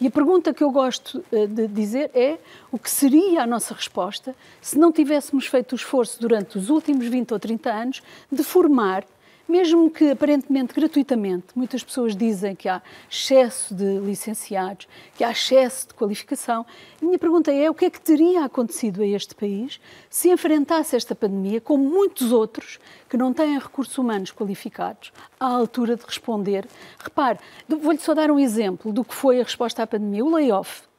E 0.00 0.06
a 0.06 0.10
pergunta 0.10 0.52
que 0.52 0.62
eu 0.62 0.70
gosto 0.70 1.24
eh, 1.32 1.46
de 1.46 1.68
dizer 1.68 2.10
é 2.14 2.38
o 2.70 2.78
que 2.78 2.90
seria 2.90 3.42
a 3.42 3.46
nossa 3.46 3.72
resposta 3.72 4.34
se 4.60 4.76
não 4.76 4.90
tivéssemos 4.90 5.46
feito 5.46 5.72
o 5.72 5.76
esforço 5.76 6.20
durante 6.20 6.58
os 6.58 6.68
últimos 6.68 7.06
20 7.06 7.32
ou 7.32 7.38
30 7.38 7.72
anos 7.72 8.02
de 8.30 8.42
formar 8.42 9.04
mesmo 9.48 9.90
que 9.90 10.10
aparentemente 10.10 10.74
gratuitamente, 10.74 11.46
muitas 11.54 11.82
pessoas 11.84 12.16
dizem 12.16 12.54
que 12.54 12.68
há 12.68 12.82
excesso 13.10 13.74
de 13.74 13.98
licenciados, 13.98 14.88
que 15.14 15.22
há 15.22 15.30
excesso 15.30 15.88
de 15.88 15.94
qualificação. 15.94 16.64
A 17.00 17.04
minha 17.04 17.18
pergunta 17.18 17.52
é: 17.52 17.70
o 17.70 17.74
que 17.74 17.84
é 17.84 17.90
que 17.90 18.00
teria 18.00 18.44
acontecido 18.44 19.02
a 19.02 19.06
este 19.06 19.34
país 19.34 19.80
se 20.08 20.30
enfrentasse 20.30 20.96
esta 20.96 21.14
pandemia, 21.14 21.60
como 21.60 21.84
muitos 21.84 22.32
outros 22.32 22.78
que 23.08 23.16
não 23.16 23.32
têm 23.32 23.58
recursos 23.58 23.96
humanos 23.98 24.32
qualificados, 24.32 25.12
à 25.38 25.46
altura 25.46 25.96
de 25.96 26.04
responder? 26.04 26.66
Repare, 26.98 27.38
vou-lhe 27.68 27.98
só 27.98 28.14
dar 28.14 28.30
um 28.30 28.38
exemplo 28.38 28.92
do 28.92 29.04
que 29.04 29.14
foi 29.14 29.40
a 29.40 29.44
resposta 29.44 29.82
à 29.82 29.86
pandemia: 29.86 30.24
o 30.24 30.34
layoff. 30.34 30.93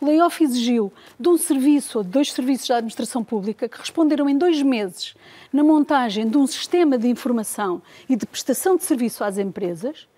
O 0.00 0.06
layoff 0.06 0.42
exigiu 0.42 0.90
de 1.18 1.28
um 1.28 1.36
serviço 1.36 1.98
ou 1.98 2.04
de 2.04 2.08
dois 2.08 2.32
serviços 2.32 2.68
da 2.68 2.76
administração 2.76 3.22
pública 3.22 3.68
que 3.68 3.78
responderam 3.78 4.30
em 4.30 4.38
dois 4.38 4.62
meses 4.62 5.14
na 5.52 5.62
montagem 5.62 6.26
de 6.26 6.38
um 6.38 6.46
sistema 6.46 6.96
de 6.96 7.06
informação 7.06 7.82
e 8.08 8.16
de 8.16 8.24
prestação 8.24 8.76
de 8.76 8.84
serviço 8.84 9.22
às 9.22 9.36
empresas 9.36 10.08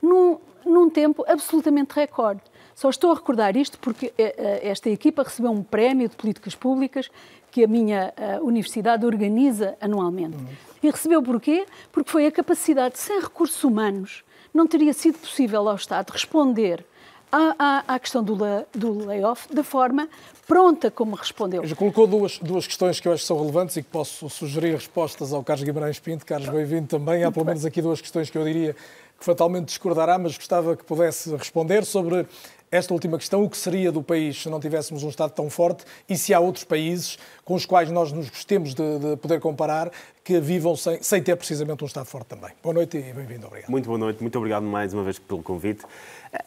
num, 0.00 0.38
num 0.64 0.88
tempo 0.88 1.22
absolutamente 1.28 1.94
recorde. 1.94 2.40
Só 2.74 2.88
estou 2.88 3.12
a 3.12 3.14
recordar 3.14 3.56
isto 3.58 3.78
porque 3.78 4.12
eh, 4.16 4.34
eh, 4.38 4.70
esta 4.70 4.88
equipa 4.88 5.22
recebeu 5.22 5.50
um 5.50 5.62
prémio 5.62 6.08
de 6.08 6.16
políticas 6.16 6.54
públicas 6.54 7.10
que 7.50 7.62
a 7.62 7.68
minha 7.68 8.14
eh, 8.16 8.38
universidade 8.40 9.04
organiza 9.04 9.76
anualmente. 9.82 10.36
E 10.82 10.90
recebeu 10.90 11.22
porquê? 11.22 11.66
Porque 11.92 12.10
foi 12.10 12.26
a 12.26 12.32
capacidade, 12.32 12.98
sem 12.98 13.20
recursos 13.20 13.62
humanos, 13.64 14.24
não 14.52 14.66
teria 14.66 14.94
sido 14.94 15.18
possível 15.18 15.68
ao 15.68 15.76
Estado 15.76 16.10
responder 16.10 16.84
à, 17.36 17.54
à, 17.58 17.94
à 17.94 17.98
questão 17.98 18.22
do, 18.22 18.36
do 18.74 19.06
layoff 19.06 19.54
da 19.54 19.62
forma 19.62 20.08
pronta 20.46 20.90
como 20.90 21.14
respondeu. 21.14 21.64
Já 21.66 21.76
colocou 21.76 22.06
duas, 22.06 22.38
duas 22.38 22.66
questões 22.66 22.98
que 22.98 23.06
eu 23.06 23.12
acho 23.12 23.22
que 23.22 23.26
são 23.26 23.38
relevantes 23.38 23.76
e 23.76 23.82
que 23.82 23.90
posso 23.90 24.30
sugerir 24.30 24.74
respostas 24.74 25.32
ao 25.32 25.44
Carlos 25.44 25.64
Guimarães 25.64 25.98
Pinto. 25.98 26.24
Carlos, 26.24 26.48
bem-vindo 26.48 26.86
também. 26.86 27.24
Há 27.24 27.30
pelo 27.30 27.44
menos 27.44 27.64
aqui 27.64 27.82
duas 27.82 28.00
questões 28.00 28.30
que 28.30 28.38
eu 28.38 28.44
diria 28.44 28.74
que 29.18 29.24
fatalmente 29.24 29.66
discordará, 29.66 30.18
mas 30.18 30.36
gostava 30.36 30.76
que 30.76 30.84
pudesse 30.84 31.34
responder 31.34 31.84
sobre 31.84 32.26
esta 32.70 32.92
última 32.92 33.16
questão, 33.16 33.44
o 33.44 33.50
que 33.50 33.56
seria 33.56 33.92
do 33.92 34.02
país 34.02 34.42
se 34.42 34.48
não 34.48 34.58
tivéssemos 34.58 35.02
um 35.02 35.08
Estado 35.08 35.30
tão 35.30 35.48
forte 35.48 35.84
e 36.08 36.16
se 36.16 36.34
há 36.34 36.40
outros 36.40 36.64
países 36.64 37.18
com 37.44 37.54
os 37.54 37.64
quais 37.64 37.90
nós 37.90 38.12
nos 38.12 38.28
gostemos 38.28 38.74
de, 38.74 38.98
de 38.98 39.16
poder 39.16 39.40
comparar 39.40 39.90
que 40.24 40.40
vivam 40.40 40.74
sem, 40.74 41.00
sem, 41.02 41.22
ter 41.22 41.36
precisamente 41.36 41.84
um 41.84 41.86
Estado 41.86 42.06
forte 42.06 42.26
também. 42.26 42.50
Boa 42.62 42.74
noite 42.74 42.96
e 42.96 43.12
bem-vindo. 43.12 43.46
Obrigado. 43.46 43.70
Muito 43.70 43.86
boa 43.86 43.98
noite, 43.98 44.20
muito 44.20 44.36
obrigado 44.36 44.64
mais 44.64 44.92
uma 44.92 45.04
vez 45.04 45.18
pelo 45.18 45.42
convite. 45.42 45.84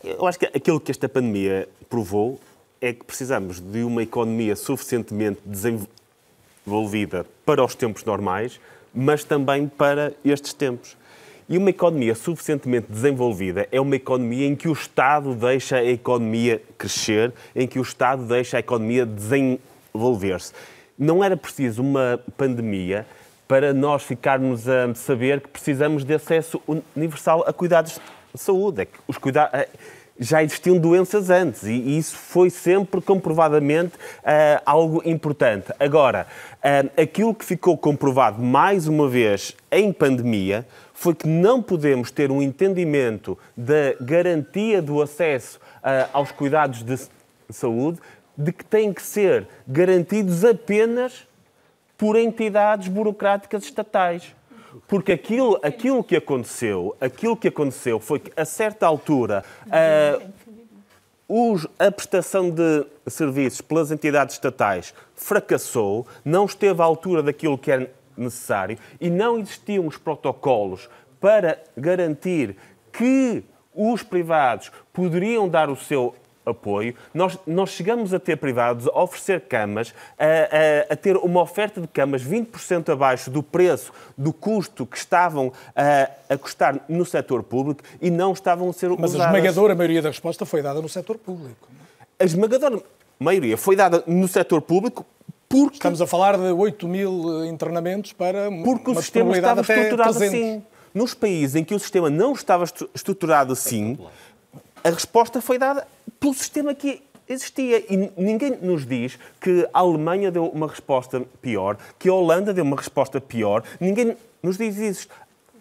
Eu 0.03 0.25
acho 0.27 0.38
que 0.38 0.45
aquilo 0.45 0.79
que 0.79 0.91
esta 0.91 1.08
pandemia 1.08 1.67
provou 1.89 2.39
é 2.82 2.93
que 2.93 3.03
precisamos 3.03 3.60
de 3.60 3.84
uma 3.84 4.03
economia 4.03 4.55
suficientemente 4.55 5.39
desenvolvida 5.45 7.25
para 7.45 7.63
os 7.63 7.75
tempos 7.75 8.03
normais, 8.03 8.60
mas 8.93 9.23
também 9.23 9.67
para 9.67 10.13
estes 10.23 10.53
tempos. 10.53 10.97
E 11.49 11.57
uma 11.57 11.71
economia 11.71 12.13
suficientemente 12.13 12.85
desenvolvida 12.91 13.67
é 13.71 13.81
uma 13.81 13.95
economia 13.95 14.45
em 14.45 14.55
que 14.55 14.69
o 14.69 14.71
Estado 14.71 15.33
deixa 15.33 15.77
a 15.77 15.83
economia 15.83 16.62
crescer, 16.77 17.33
em 17.55 17.65
que 17.65 17.79
o 17.79 17.81
Estado 17.81 18.23
deixa 18.23 18.57
a 18.57 18.59
economia 18.59 19.03
desenvolver-se. 19.03 20.53
Não 20.95 21.23
era 21.23 21.35
preciso 21.35 21.81
uma 21.81 22.19
pandemia 22.38 23.03
para 23.47 23.73
nós 23.73 24.03
ficarmos 24.03 24.69
a 24.69 24.93
saber 24.93 25.41
que 25.41 25.47
precisamos 25.47 26.05
de 26.05 26.13
acesso 26.13 26.62
universal 26.95 27.43
a 27.47 27.51
cuidados 27.51 27.99
de 28.31 28.39
saúde. 28.39 28.83
É 28.83 28.88
os 29.07 29.17
eh, 29.53 29.69
já 30.19 30.43
existiam 30.43 30.77
doenças 30.77 31.31
antes 31.31 31.63
e 31.63 31.97
isso 31.97 32.15
foi 32.15 32.49
sempre 32.49 33.01
comprovadamente 33.01 33.95
uh, 33.95 34.62
algo 34.65 35.01
importante. 35.05 35.71
Agora, 35.79 36.27
uh, 36.57 37.01
aquilo 37.01 37.33
que 37.33 37.45
ficou 37.45 37.77
comprovado 37.77 38.39
mais 38.39 38.85
uma 38.88 39.07
vez 39.07 39.55
em 39.71 39.93
pandemia 39.93 40.67
foi 40.99 41.15
que 41.15 41.29
não 41.29 41.62
podemos 41.62 42.12
ter 42.12 42.29
um 42.29 42.41
entendimento 42.41 43.39
da 43.55 43.95
garantia 44.01 44.81
do 44.81 45.01
acesso 45.01 45.57
uh, 45.77 46.09
aos 46.12 46.29
cuidados 46.29 46.83
de 46.83 46.99
saúde 47.49 47.99
de 48.38 48.51
que 48.51 48.65
têm 48.65 48.91
que 48.91 49.01
ser 49.01 49.47
garantidos 49.65 50.43
apenas 50.43 51.25
por 51.97 52.17
entidades 52.17 52.89
burocráticas 52.89 53.63
estatais. 53.63 54.35
Porque 54.89 55.13
aquilo, 55.13 55.57
aquilo 55.63 56.03
que 56.03 56.17
aconteceu, 56.17 56.93
aquilo 56.99 57.38
que 57.38 57.47
aconteceu 57.47 57.97
foi 58.01 58.19
que 58.19 58.33
a 58.35 58.43
certa 58.43 58.85
altura 58.85 59.45
uh, 59.67 60.29
os, 61.29 61.65
a 61.79 61.89
prestação 61.89 62.49
de 62.49 62.85
serviços 63.07 63.62
pelas 63.62 63.89
entidades 63.89 64.35
estatais 64.35 64.93
fracassou, 65.15 66.05
não 66.25 66.45
esteve 66.45 66.81
à 66.81 66.85
altura 66.85 67.23
daquilo 67.23 67.57
que 67.57 67.71
era 67.71 67.89
necessário 68.19 68.77
e 68.99 69.10
não 69.10 69.39
existiam 69.39 69.88
os 69.88 69.97
protocolos 69.97 70.89
para 71.19 71.62
garantir 71.75 72.55
que 72.91 73.43
os 73.73 74.03
privados 74.03 74.71
poderiam 74.91 75.47
dar 75.47 75.69
o 75.69 75.75
seu 75.75 76.15
apoio. 76.45 76.95
Nós, 77.13 77.38
nós 77.45 77.69
chegamos 77.69 78.13
a 78.13 78.19
ter 78.19 78.38
privados 78.38 78.88
a 78.88 79.01
oferecer 79.01 79.41
camas, 79.41 79.93
a, 80.17 80.25
a, 80.89 80.93
a 80.93 80.95
ter 80.95 81.15
uma 81.17 81.41
oferta 81.41 81.79
de 81.79 81.88
camas 81.88 82.23
20% 82.23 82.91
abaixo 82.91 83.29
do 83.29 83.41
preço, 83.43 83.91
do 84.17 84.34
custo 84.34 84.86
que 84.86 84.97
estavam 84.97 85.53
a, 85.75 86.10
a 86.34 86.38
custar 86.38 86.79
no 86.89 87.05
setor 87.05 87.43
público 87.43 87.84
e 88.01 88.10
não 88.10 88.34
estavam 88.34 88.69
a 88.69 88.73
ser 88.73 88.89
Mas 88.89 89.12
usadas. 89.12 89.34
a 89.34 89.38
esmagadora 89.38 89.75
maioria 89.75 90.01
da 90.01 90.10
resposta 90.10 90.45
foi 90.45 90.62
dada 90.62 90.82
no 90.82 90.89
setor 90.89 91.17
público. 91.17 91.67
A 92.19 92.23
esmagadora 92.23 92.82
maioria 93.19 93.58
foi 93.58 93.75
dada 93.75 94.03
no 94.08 94.27
setor 94.27 94.62
público 94.62 95.05
porque... 95.49 95.77
Estamos 95.77 96.01
a 96.01 96.07
falar 96.07 96.38
de 96.38 96.43
8 96.51 96.88
mil 96.88 97.43
internamentos 97.45 98.13
para 98.13 98.49
Porque 98.63 98.91
uma 98.91 98.99
o 98.99 99.01
sistema 99.01 99.35
estava 99.35 99.62
estruturado 99.62 100.13
300. 100.13 100.39
assim. 100.39 100.63
Nos 100.93 101.13
países 101.13 101.55
em 101.55 101.63
que 101.63 101.73
o 101.75 101.79
sistema 101.79 102.09
não 102.09 102.33
estava 102.33 102.63
estru- 102.63 102.89
estruturado 102.93 103.53
assim, 103.53 103.97
a 104.83 104.89
resposta 104.89 105.41
foi 105.41 105.57
dada 105.57 105.88
pelo 106.19 106.33
sistema 106.33 106.73
que 106.73 107.01
existia. 107.27 107.83
E 107.91 108.12
ninguém 108.17 108.57
nos 108.62 108.85
diz 108.85 109.17
que 109.41 109.67
a 109.73 109.79
Alemanha 109.79 110.31
deu 110.31 110.45
uma 110.45 110.67
resposta 110.67 111.21
pior, 111.41 111.77
que 111.97 112.07
a 112.09 112.13
Holanda 112.13 112.53
deu 112.53 112.63
uma 112.63 112.75
resposta 112.77 113.19
pior. 113.21 113.63
Ninguém 113.79 114.15
nos 114.41 114.57
diz 114.57 114.77
isso. 114.77 115.07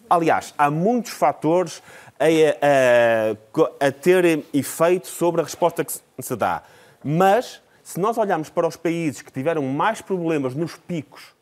Aliás, 0.09 0.55
há 0.57 0.71
muitos 0.71 1.13
fatores 1.13 1.83
a, 2.19 2.25
a, 3.83 3.87
a 3.89 3.93
ter 3.93 4.43
efeito 4.55 5.07
sobre 5.09 5.41
a 5.43 5.45
resposta 5.45 5.85
que 5.85 5.93
se 6.21 6.37
dá. 6.37 6.63
Mas, 7.05 7.61
se 7.89 7.99
nós 7.99 8.19
olharmos 8.19 8.51
para 8.51 8.69
os 8.69 8.77
países 8.77 9.23
que 9.23 9.33
tiveram 9.33 9.63
mais 9.63 10.03
problemas 10.03 10.55
nos 10.55 10.77
picos, 10.77 11.35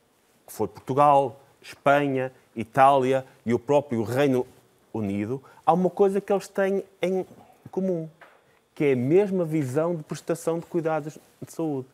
que 0.46 0.52
foi 0.52 0.68
Portugal, 0.68 1.40
Espanha, 1.60 2.32
Itália 2.54 3.26
e 3.44 3.52
o 3.52 3.58
próprio 3.58 4.04
Reino 4.04 4.46
Unido, 4.94 5.42
há 5.66 5.72
uma 5.72 5.90
coisa 5.90 6.20
que 6.20 6.32
eles 6.32 6.46
têm 6.46 6.84
em 7.02 7.26
comum, 7.68 8.08
que 8.76 8.84
é 8.84 8.92
a 8.92 8.96
mesma 8.96 9.44
visão 9.44 9.96
de 9.96 10.04
prestação 10.04 10.60
de 10.60 10.66
cuidados 10.66 11.18
de 11.42 11.52
saúde. 11.52 11.88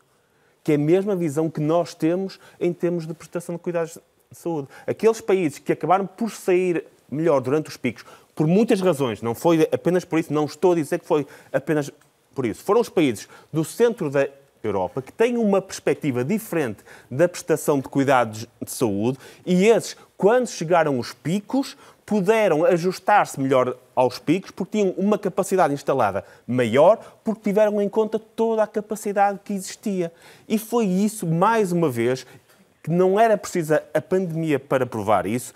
Que 0.63 0.73
é 0.73 0.75
a 0.75 0.77
mesma 0.77 1.15
visão 1.15 1.49
que 1.49 1.59
nós 1.59 1.95
temos 1.95 2.39
em 2.59 2.71
termos 2.71 3.07
de 3.07 3.13
prestação 3.15 3.55
de 3.55 3.61
cuidados 3.61 3.97
de 4.29 4.37
saúde. 4.37 4.67
Aqueles 4.85 5.19
países 5.19 5.57
que 5.57 5.71
acabaram 5.71 6.05
por 6.05 6.29
sair 6.29 6.85
melhor 7.09 7.41
durante 7.41 7.69
os 7.69 7.77
picos, 7.77 8.05
por 8.35 8.45
muitas 8.45 8.79
razões, 8.81 9.19
não 9.19 9.33
foi 9.33 9.67
apenas 9.71 10.05
por 10.05 10.19
isso, 10.19 10.31
não 10.31 10.45
estou 10.45 10.73
a 10.73 10.75
dizer 10.75 10.99
que 10.99 11.07
foi 11.07 11.25
apenas 11.51 11.91
por 12.35 12.45
isso. 12.45 12.63
Foram 12.63 12.81
os 12.81 12.89
países 12.89 13.27
do 13.51 13.63
centro 13.63 14.11
da 14.11 14.29
Europa 14.67 15.01
que 15.01 15.11
têm 15.11 15.37
uma 15.37 15.61
perspectiva 15.61 16.23
diferente 16.23 16.83
da 17.11 17.27
prestação 17.27 17.79
de 17.79 17.87
cuidados 17.89 18.47
de 18.63 18.71
saúde 18.71 19.17
e 19.45 19.65
esses, 19.67 19.97
quando 20.17 20.47
chegaram 20.47 20.97
os 20.97 21.11
picos, 21.11 21.75
puderam 22.05 22.65
ajustar-se 22.65 23.39
melhor 23.39 23.75
aos 23.95 24.19
picos 24.19 24.51
porque 24.51 24.77
tinham 24.77 24.93
uma 24.97 25.17
capacidade 25.17 25.73
instalada 25.73 26.23
maior, 26.47 26.97
porque 27.23 27.41
tiveram 27.41 27.81
em 27.81 27.89
conta 27.89 28.17
toda 28.17 28.63
a 28.63 28.67
capacidade 28.67 29.39
que 29.43 29.53
existia. 29.53 30.11
E 30.47 30.57
foi 30.57 30.85
isso, 30.85 31.27
mais 31.27 31.71
uma 31.71 31.89
vez, 31.89 32.25
que 32.83 32.91
não 32.91 33.17
era 33.17 33.37
precisa 33.37 33.81
a 33.93 34.01
pandemia 34.01 34.59
para 34.59 34.85
provar 34.85 35.25
isso, 35.25 35.53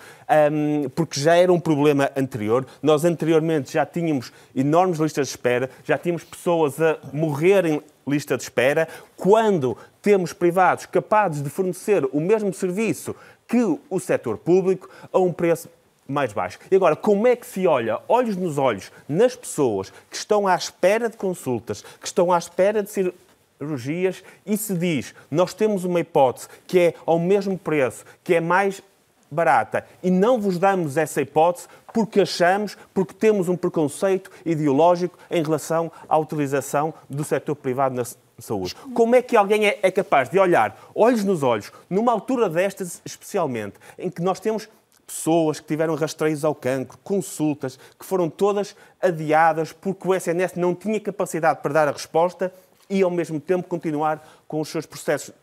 porque 0.96 1.20
já 1.20 1.36
era 1.36 1.52
um 1.52 1.60
problema 1.60 2.10
anterior. 2.16 2.66
Nós 2.82 3.04
anteriormente 3.04 3.74
já 3.74 3.86
tínhamos 3.86 4.32
enormes 4.56 4.98
listas 4.98 5.28
de 5.28 5.34
espera, 5.34 5.70
já 5.84 5.98
tínhamos 5.98 6.24
pessoas 6.24 6.82
a 6.82 6.98
morrer 7.12 7.66
em 7.66 7.82
lista 8.08 8.38
de 8.38 8.44
espera. 8.44 8.88
Quando 9.18 9.78
temos 10.02 10.32
privados 10.32 10.86
capazes 10.86 11.44
de 11.44 11.50
fornecer 11.50 12.08
o 12.14 12.22
mesmo 12.22 12.54
serviço 12.54 13.14
que 13.46 13.78
o 13.90 14.00
setor 14.00 14.38
público 14.38 14.90
a 15.12 15.20
um 15.20 15.34
preço 15.34 15.70
mais 16.08 16.32
baixo. 16.32 16.58
E 16.72 16.76
agora, 16.78 16.96
como 16.96 17.28
é 17.28 17.36
que 17.36 17.46
se 17.46 17.68
olha 17.68 18.00
olhos 18.08 18.38
nos 18.38 18.58
olhos 18.58 18.90
nas 19.10 19.36
pessoas 19.36 19.92
que 20.10 20.16
estão 20.16 20.48
à 20.48 20.56
espera 20.56 21.10
de 21.10 21.18
consultas, 21.18 21.82
que 22.00 22.08
estão 22.08 22.32
à 22.32 22.38
espera 22.38 22.82
de 22.82 23.14
cirurgias 23.58 24.24
e 24.46 24.56
se 24.58 24.74
diz 24.74 25.14
nós 25.30 25.54
temos 25.54 25.84
uma 25.84 26.00
hipótese 26.00 26.48
que 26.66 26.80
é 26.80 26.94
ao 27.06 27.20
mesmo 27.20 27.58
preço, 27.58 28.06
que 28.24 28.36
é 28.36 28.42
mais 28.42 28.82
barata 29.30 29.86
e 30.02 30.10
não 30.10 30.40
vos 30.40 30.58
damos 30.58 30.98
essa 30.98 31.22
hipótese 31.22 31.68
porque 31.94 32.22
achamos, 32.22 32.78
porque 32.94 33.14
temos 33.14 33.50
um 33.50 33.58
preconceito 33.58 34.30
ideológico 34.46 35.18
em 35.30 35.44
relação 35.44 35.92
à 36.08 36.18
utilização 36.18 36.94
do 37.10 37.24
setor 37.24 37.56
privado 37.56 37.96
na 37.96 38.04
saúde. 38.40 38.76
Como 38.94 39.16
é 39.16 39.22
que 39.22 39.36
alguém 39.36 39.66
é, 39.66 39.80
é 39.82 39.92
capaz 39.92 40.30
de 40.30 40.38
olhar 40.38 40.80
olhos 40.94 41.24
nos 41.24 41.44
olhos, 41.44 41.72
numa 41.90 42.12
altura 42.12 42.48
destas 42.50 43.02
especialmente, 43.04 43.76
em 43.98 44.10
que 44.10 44.22
nós 44.22 44.40
temos 44.40 44.70
pessoas 45.08 45.60
que 45.60 45.66
tiveram 45.66 45.96
rastreios 45.96 46.44
ao 46.44 46.54
cancro, 46.54 46.98
consultas, 47.02 47.80
que 47.98 48.06
foram 48.06 48.30
todas 48.30 48.76
adiadas 49.02 49.72
porque 49.72 50.08
o 50.08 50.14
SNS 50.14 50.56
não 50.56 50.76
tinha 50.76 51.00
capacidade 51.00 51.62
para 51.62 51.74
dar 51.74 51.88
a 51.88 51.92
resposta 51.92 52.54
e, 52.90 53.02
ao 53.02 53.12
mesmo 53.12 53.40
tempo, 53.40 53.68
continuar 53.68 54.26
com 54.48 54.62
os 54.62 54.70
seus 54.70 54.86
processos 54.86 55.34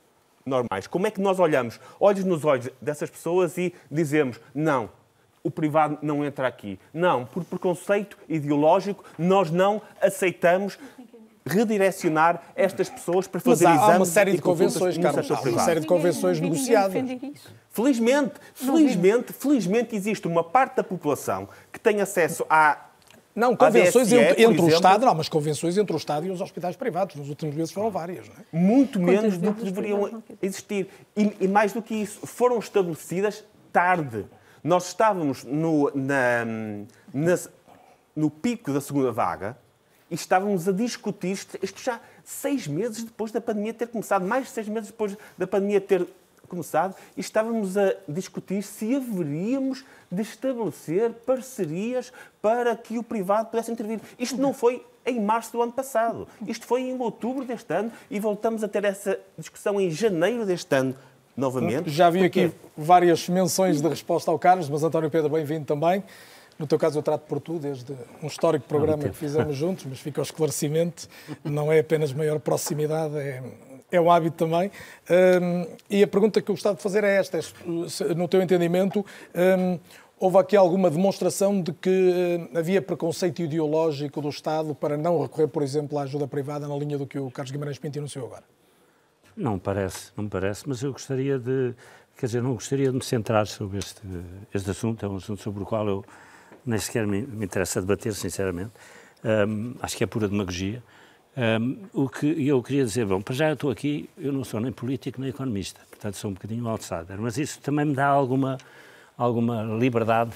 normais. 0.45 0.87
Como 0.87 1.07
é 1.07 1.11
que 1.11 1.21
nós 1.21 1.39
olhamos 1.39 1.81
olhos 1.99 2.25
nos 2.25 2.45
olhos 2.45 2.69
dessas 2.81 3.11
pessoas 3.11 3.57
e 3.57 3.73
dizemos 3.91 4.41
não, 4.55 4.91
o 5.43 5.51
privado 5.51 5.99
não 6.03 6.25
entra 6.25 6.47
aqui. 6.47 6.79
Não, 6.93 7.27
por 7.27 7.45
preconceito 7.45 8.17
ideológico, 8.29 9.05
nós 9.19 9.51
não 9.51 9.81
aceitamos 10.01 10.79
redirecionar 11.47 12.43
estas 12.57 12.89
pessoas 12.89 13.27
para 13.27 13.41
Mas 13.45 13.53
fazer 13.53 13.67
há, 13.67 13.75
exames 13.75 13.91
há 13.91 13.97
uma 13.97 14.07
série 14.07 14.33
de 14.33 14.41
convenções, 14.41 14.97
Carlos, 14.97 15.31
há 15.31 15.41
uma 15.41 15.59
série 15.61 15.81
de 15.81 15.87
convenções 15.87 16.41
negociadas. 16.41 16.95
Felizmente, 17.69 18.35
felizmente, 18.55 19.33
felizmente 19.33 19.95
existe 19.95 20.27
uma 20.27 20.43
parte 20.43 20.77
da 20.77 20.85
população 20.85 21.47
que 21.71 21.79
tem 21.79 22.01
acesso 22.01 22.47
à 22.49 22.79
Não, 23.35 23.57
convenções 23.57 24.13
ADSE, 24.13 24.17
entre, 24.31 24.43
entre 24.45 24.61
o 24.63 24.69
Estado, 24.69 25.05
não, 25.07 25.15
mas 25.15 25.29
convenções 25.29 25.77
entre 25.77 25.95
o 25.95 25.97
Estado 25.97 26.27
e 26.27 26.31
os 26.31 26.41
hospitais 26.41 26.77
privados. 26.77 27.17
Nos 27.17 27.29
últimos 27.29 27.55
meses 27.55 27.73
foram 27.73 27.91
várias, 27.91 28.29
não 28.29 28.37
é? 28.37 28.39
muito 28.57 29.01
menos 29.01 29.37
do 29.39 29.53
que 29.53 29.65
deveriam 29.65 30.23
existir. 30.41 30.89
E, 31.17 31.37
e 31.41 31.49
mais 31.49 31.73
do 31.73 31.83
que 31.83 31.95
isso, 31.95 32.25
foram 32.27 32.59
estabelecidas 32.59 33.45
tarde. 33.73 34.25
Nós 34.63 34.87
estávamos 34.87 35.43
no, 35.45 35.91
na- 35.95 36.45
na- 37.13 37.39
no 38.15 38.31
pico 38.31 38.73
da 38.73 38.81
segunda 38.81 39.11
vaga 39.11 39.59
e 40.11 40.15
estávamos 40.15 40.69
a 40.69 40.73
discutir 40.73 41.33
isto, 41.33 41.59
isto 41.61 41.83
já 41.83 42.01
seis 42.23 42.69
meses 42.69 43.03
depois 43.03 43.33
da 43.33 43.41
pandemia 43.41 43.75
ter 43.75 43.89
começado, 43.89 44.25
mais 44.25 44.45
de 44.45 44.51
seis 44.51 44.69
meses 44.69 44.91
depois 44.91 45.17
da 45.37 45.47
pandemia 45.47 45.81
ter 45.81 46.07
começado, 46.55 46.95
e 47.17 47.21
estávamos 47.21 47.77
a 47.77 47.95
discutir 48.09 48.63
se 48.63 48.95
haveríamos 48.95 49.85
de 50.11 50.23
estabelecer 50.23 51.11
parcerias 51.27 52.13
para 52.41 52.77
que 52.77 52.99
o 52.99 53.03
privado 53.03 53.51
pudesse 53.51 53.71
intervir. 53.71 54.01
Isto 54.19 54.41
não 54.41 54.53
foi 54.53 54.85
em 55.07 55.21
março 55.21 55.53
do 55.53 55.63
ano 55.63 55.73
passado. 55.73 56.27
Isto 56.47 56.67
foi 56.67 56.83
em 56.83 56.99
outubro 56.99 57.45
deste 57.45 57.73
ano 57.75 57.93
e 58.11 58.19
voltamos 58.19 58.65
a 58.65 58.69
ter 58.69 58.85
essa 58.85 59.19
discussão 59.37 59.81
em 59.81 59.91
janeiro 59.91 60.47
deste 60.47 60.75
ano 60.75 60.95
novamente. 61.37 61.91
Já 61.91 62.09
vi 62.11 62.25
aqui 62.25 62.53
várias 62.77 63.29
menções 63.29 63.81
de 63.81 63.89
resposta 63.89 64.31
ao 64.31 64.39
Carlos, 64.39 64.69
mas 64.69 64.83
António 64.83 65.11
Pedro, 65.11 65.31
bem-vindo 65.31 65.67
também. 65.67 66.03
No 66.59 66.67
teu 66.67 66.79
caso, 66.79 66.99
eu 66.99 67.03
trato 67.03 67.23
por 67.23 67.41
tu, 67.41 67.59
desde 67.59 67.93
um 68.23 68.29
histórico 68.29 68.67
programa 68.69 69.03
que 69.03 69.17
fizemos 69.17 69.57
juntos, 69.57 69.85
mas 69.89 69.99
fica 69.99 70.21
o 70.21 70.23
esclarecimento. 70.23 71.09
Não 71.43 71.73
é 71.73 71.81
apenas 71.81 72.13
maior 72.13 72.39
proximidade, 72.39 73.17
é, 73.19 73.43
é 73.91 74.01
um 74.01 74.11
hábito 74.11 74.37
também. 74.37 74.71
Hum, 75.11 75.67
e 75.89 76.03
a 76.03 76.07
pergunta 76.07 76.41
que 76.41 76.51
eu 76.51 76.55
gostava 76.55 76.77
de 76.77 76.83
fazer 76.83 77.05
é 77.05 77.17
esta: 77.17 77.41
se, 77.43 78.05
no 78.15 78.27
teu 78.29 78.43
entendimento, 78.43 79.05
hum, 79.35 79.79
houve 80.19 80.39
aqui 80.39 80.57
alguma 80.57 80.91
demonstração 80.91 81.61
de 81.61 81.73
que 81.73 81.91
hum, 81.91 82.59
havia 82.59 82.81
preconceito 82.83 83.43
ideológico 83.43 84.21
do 84.21 84.29
Estado 84.29 84.75
para 84.75 84.97
não 84.97 85.23
recorrer, 85.23 85.49
por 85.49 85.63
exemplo, 85.63 85.99
à 85.99 86.03
ajuda 86.03 86.27
privada, 86.27 86.67
na 86.67 86.77
linha 86.77 86.99
do 86.99 87.07
que 87.07 87.19
o 87.19 87.31
Carlos 87.31 87.51
Guimarães 87.51 87.79
Pinto 87.79 87.99
anunciou 87.99 88.27
agora? 88.27 88.45
Não 89.37 89.59
parece, 89.59 90.13
não 90.17 90.29
parece, 90.29 90.69
mas 90.69 90.83
eu 90.83 90.93
gostaria 90.93 91.39
de, 91.39 91.75
quer 92.17 92.27
dizer, 92.27 92.43
não 92.43 92.55
gostaria 92.55 92.89
de 92.89 92.97
me 92.97 93.03
centrar 93.03 93.47
sobre 93.47 93.79
este, 93.79 94.01
este 94.53 94.71
assunto, 94.71 95.05
é 95.05 95.09
um 95.09 95.17
assunto 95.17 95.43
sobre 95.43 95.63
o 95.63 95.67
qual 95.67 95.89
eu 95.89 96.05
nem 96.65 96.79
sequer 96.79 97.07
me, 97.07 97.23
me 97.23 97.45
interessa 97.45 97.81
debater, 97.81 98.15
sinceramente. 98.15 98.73
Hum, 99.25 99.75
acho 99.81 99.97
que 99.97 100.05
é 100.05 100.07
pura 100.07 100.29
demagogia. 100.29 100.83
Hum, 101.37 101.79
o 101.93 102.09
que 102.09 102.47
eu 102.47 102.63
queria 102.63 102.85
dizer, 102.85 103.07
bom, 103.07 103.21
para 103.21 103.35
já 103.35 103.49
eu 103.49 103.55
estou 103.55 103.71
aqui, 103.71 104.09
eu 104.17 104.33
não 104.33 104.45
sou 104.45 104.61
nem 104.61 104.71
político 104.71 105.21
nem 105.21 105.31
economista, 105.31 105.81
portanto 105.91 106.15
sou 106.15 106.31
um 106.31 106.35
bocadinho 106.35 106.69
outsider, 106.69 107.17
mas 107.19 107.37
isso 107.37 107.61
também 107.61 107.85
me 107.85 107.95
dá 107.95 108.07
alguma, 108.07 108.57
alguma 109.19 109.65
liberdade, 109.65 110.31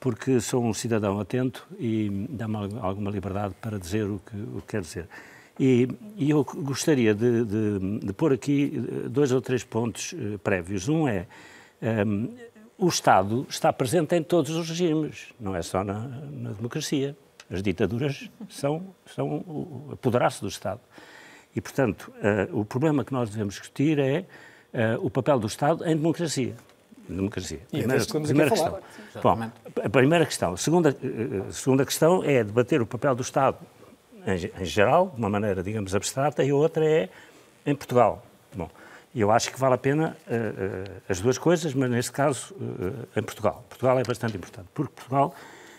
porque 0.00 0.40
sou 0.40 0.64
um 0.64 0.74
cidadão 0.74 1.20
atento 1.20 1.64
e 1.78 2.26
dá-me 2.30 2.56
alguma 2.80 3.12
liberdade 3.12 3.54
para 3.60 3.78
dizer 3.78 4.06
o 4.06 4.20
que, 4.26 4.36
o 4.36 4.60
que 4.60 4.66
quero 4.66 4.82
dizer. 4.82 5.08
E, 5.58 5.88
e 6.16 6.30
eu 6.30 6.42
gostaria 6.42 7.14
de, 7.14 7.44
de, 7.44 7.98
de, 8.00 8.12
pôr 8.12 8.32
aqui 8.32 8.72
eh, 8.74 9.08
dois 9.08 9.30
ou 9.30 9.40
três 9.40 9.62
pontos 9.62 10.12
uh, 10.12 10.36
prévios. 10.40 10.88
Um 10.88 11.06
é, 11.06 11.28
um, 12.04 12.28
o 12.76 12.88
Estado 12.88 13.46
está 13.48 13.72
presente 13.72 14.16
em 14.16 14.22
todos 14.22 14.50
os 14.50 14.68
regimes, 14.68 15.32
não 15.38 15.54
é 15.54 15.62
só 15.62 15.84
na, 15.84 16.08
na 16.32 16.50
democracia. 16.50 17.16
As 17.50 17.62
ditaduras 17.62 18.30
são, 18.48 18.94
são 19.06 19.28
o 19.28 19.90
apoderar-se 19.92 20.40
do 20.40 20.48
Estado. 20.48 20.80
E, 21.54 21.60
portanto, 21.60 22.12
uh, 22.50 22.58
o 22.58 22.64
problema 22.64 23.04
que 23.04 23.12
nós 23.12 23.30
devemos 23.30 23.54
discutir 23.54 23.98
é 23.98 24.20
uh, 24.72 25.04
o 25.06 25.10
papel 25.10 25.38
do 25.38 25.46
Estado 25.46 25.84
em 25.84 25.96
democracia. 25.96 26.54
Democracia. 27.08 27.60
E 27.72 27.78
primeira, 27.78 27.94
é 27.94 27.96
estamos 27.96 28.28
primeira 28.28 28.54
aqui 28.54 28.62
a 28.62 28.70
questão. 28.70 29.22
Bom, 29.22 29.50
a 29.84 29.90
primeira 29.90 30.26
questão. 30.26 30.52
A 30.54 30.56
segunda, 30.56 30.96
a 31.48 31.52
segunda 31.52 31.84
questão 31.84 32.24
é 32.24 32.42
debater 32.42 32.80
o 32.80 32.86
papel 32.86 33.14
do 33.14 33.22
Estado 33.22 33.58
em, 34.26 34.62
em 34.62 34.64
geral, 34.64 35.10
de 35.10 35.18
uma 35.18 35.28
maneira, 35.28 35.62
digamos, 35.62 35.94
abstrata, 35.94 36.42
e 36.42 36.50
a 36.50 36.54
outra 36.54 36.84
é 36.84 37.08
em 37.66 37.74
Portugal. 37.74 38.24
Bom, 38.54 38.70
eu 39.14 39.30
acho 39.30 39.52
que 39.52 39.60
vale 39.60 39.74
a 39.74 39.78
pena 39.78 40.16
uh, 40.26 40.32
uh, 40.32 41.02
as 41.08 41.20
duas 41.20 41.38
coisas, 41.38 41.74
mas 41.74 41.90
neste 41.90 42.10
caso 42.10 42.54
uh, 42.54 43.18
em 43.18 43.22
Portugal. 43.22 43.64
Portugal 43.68 43.98
é 43.98 44.02
bastante 44.02 44.36
importante, 44.36 44.68
porque 44.74 44.92
Portugal 44.94 45.34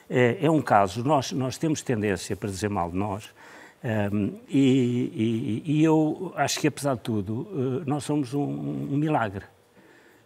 é, 0.09 0.45
é 0.45 0.51
um 0.51 0.61
caso, 0.61 1.03
nós, 1.03 1.31
nós 1.31 1.57
temos 1.57 1.81
tendência 1.81 2.35
para 2.35 2.49
dizer 2.49 2.69
mal 2.69 2.91
de 2.91 2.97
nós, 2.97 3.29
um, 3.83 3.87
ehm, 3.87 4.33
e, 4.47 5.63
e, 5.65 5.71
e, 5.73 5.83
eu 5.83 6.33
acho 6.35 6.59
que, 6.59 6.67
apesar 6.67 6.95
de 6.95 7.01
tudo, 7.01 7.83
nós 7.85 8.03
somos 8.03 8.33
um, 8.33 8.41
um, 8.41 8.97
milagre. 8.97 9.45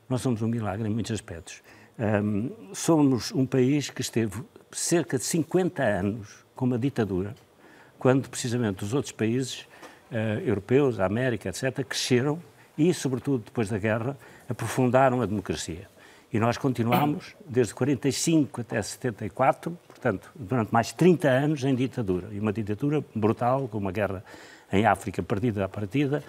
Nós 0.07 0.21
somos 0.21 0.41
um 0.41 0.47
milagre 0.47 0.87
em 0.87 0.91
muitos 0.91 1.11
aspectos. 1.11 1.61
Um, 1.97 2.03
ehm, 2.03 2.51
somos 2.73 3.31
um 3.31 3.45
país 3.45 3.89
que 3.89 4.01
esteve 4.01 4.41
cerca 4.71 5.17
de 5.17 5.23
50 5.23 5.83
anos 5.83 6.45
com 6.55 6.65
uma 6.65 6.77
ditadura, 6.77 7.35
quando 7.97 8.29
precisamente 8.29 8.83
os 8.83 8.93
outros 8.93 9.11
países 9.11 9.67
europeus, 10.43 10.99
a 10.99 11.05
América, 11.05 11.49
etc., 11.49 11.85
cresceram 11.85 12.41
e, 12.77 12.93
sobretudo, 12.93 13.43
depois 13.45 13.69
da 13.69 13.77
guerra, 13.77 14.17
aprofundaram 14.47 15.21
a 15.21 15.25
democracia. 15.25 15.87
E 16.31 16.39
nós 16.39 16.57
continuamos, 16.57 17.35
desde 17.47 17.73
45 17.73 18.61
até 18.61 18.79
74, 18.81 19.75
portanto, 19.87 20.31
durante 20.35 20.71
mais 20.71 20.93
30 20.93 21.27
anos 21.27 21.63
em 21.63 21.73
ditadura. 21.73 22.27
E 22.31 22.39
uma 22.39 22.53
ditadura 22.53 23.03
brutal, 23.15 23.67
com 23.67 23.79
uma 23.79 23.91
guerra 23.91 24.23
em 24.71 24.85
África 24.85 25.23
perdida 25.23 25.65
à 25.65 25.69
partida, 25.69 26.23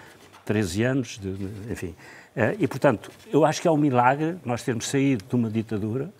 13 0.45 0.83
anos, 0.83 1.19
de, 1.19 1.29
enfim. 1.71 1.95
Uh, 2.35 2.57
e, 2.57 2.67
portanto, 2.67 3.11
eu 3.31 3.45
acho 3.45 3.61
que 3.61 3.67
é 3.67 3.71
um 3.71 3.77
milagre 3.77 4.37
nós 4.43 4.63
termos 4.63 4.87
saído 4.87 5.23
de 5.23 5.35
uma 5.35 5.49
ditadura, 5.49 6.11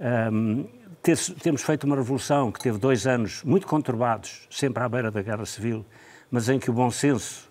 ehm, 0.00 0.64
ter, 1.00 1.16
termos 1.40 1.62
feito 1.62 1.84
uma 1.84 1.94
revolução 1.94 2.50
que 2.50 2.58
teve 2.58 2.78
dois 2.78 3.06
anos 3.06 3.42
muito 3.44 3.66
conturbados, 3.66 4.48
sempre 4.50 4.82
à 4.82 4.88
beira 4.88 5.10
da 5.10 5.22
guerra 5.22 5.46
civil, 5.46 5.86
mas 6.30 6.48
em 6.48 6.58
que 6.58 6.70
o 6.70 6.72
bom 6.72 6.90
senso 6.90 7.47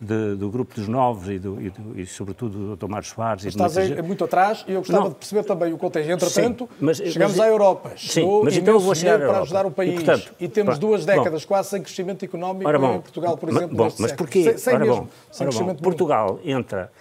de, 0.00 0.36
do 0.36 0.48
grupo 0.48 0.74
dos 0.74 0.86
novos 0.86 1.28
e, 1.28 1.38
do, 1.38 1.60
e, 1.60 1.70
do, 1.70 2.00
e 2.00 2.06
sobretudo 2.06 2.76
do 2.76 2.76
Dr. 2.76 2.88
Mário 2.88 3.06
Soares. 3.06 3.44
Estás 3.44 3.76
muito 4.02 4.24
atrás 4.24 4.64
e 4.68 4.72
eu 4.72 4.80
gostava 4.80 5.04
não. 5.04 5.08
de 5.10 5.16
perceber 5.16 5.44
também 5.44 5.72
o 5.72 5.78
contexto. 5.78 6.08
Entretanto, 6.08 6.68
sim, 6.70 6.76
mas, 6.80 6.96
chegamos 6.98 7.36
mas, 7.36 7.40
à 7.40 7.48
Europa. 7.48 7.92
Chegou 7.96 8.38
sim, 8.38 8.44
mas 8.44 8.56
então 8.56 8.74
eu 8.74 8.80
vou 8.80 8.94
chegar 8.94 9.18
para 9.18 9.40
ajudar 9.40 9.66
o 9.66 9.70
país. 9.70 9.92
E, 9.92 10.04
portanto, 10.04 10.34
e 10.38 10.48
temos 10.48 10.78
duas 10.78 11.04
décadas 11.04 11.42
bom, 11.42 11.48
quase 11.48 11.70
sem 11.70 11.82
crescimento 11.82 12.24
económico 12.24 12.70
bom, 12.70 12.94
em 12.94 13.00
Portugal, 13.00 13.36
por 13.36 13.48
exemplo. 13.48 13.76
Bom, 13.76 13.88
mas 13.98 14.12
porquê? 14.12 14.44
Sem, 14.44 14.58
sem 14.58 14.78
mesmo, 14.78 14.94
bom, 14.94 15.08
sem 15.32 15.46
crescimento 15.48 15.82
Portugal 15.82 16.38
entra, 16.44 16.92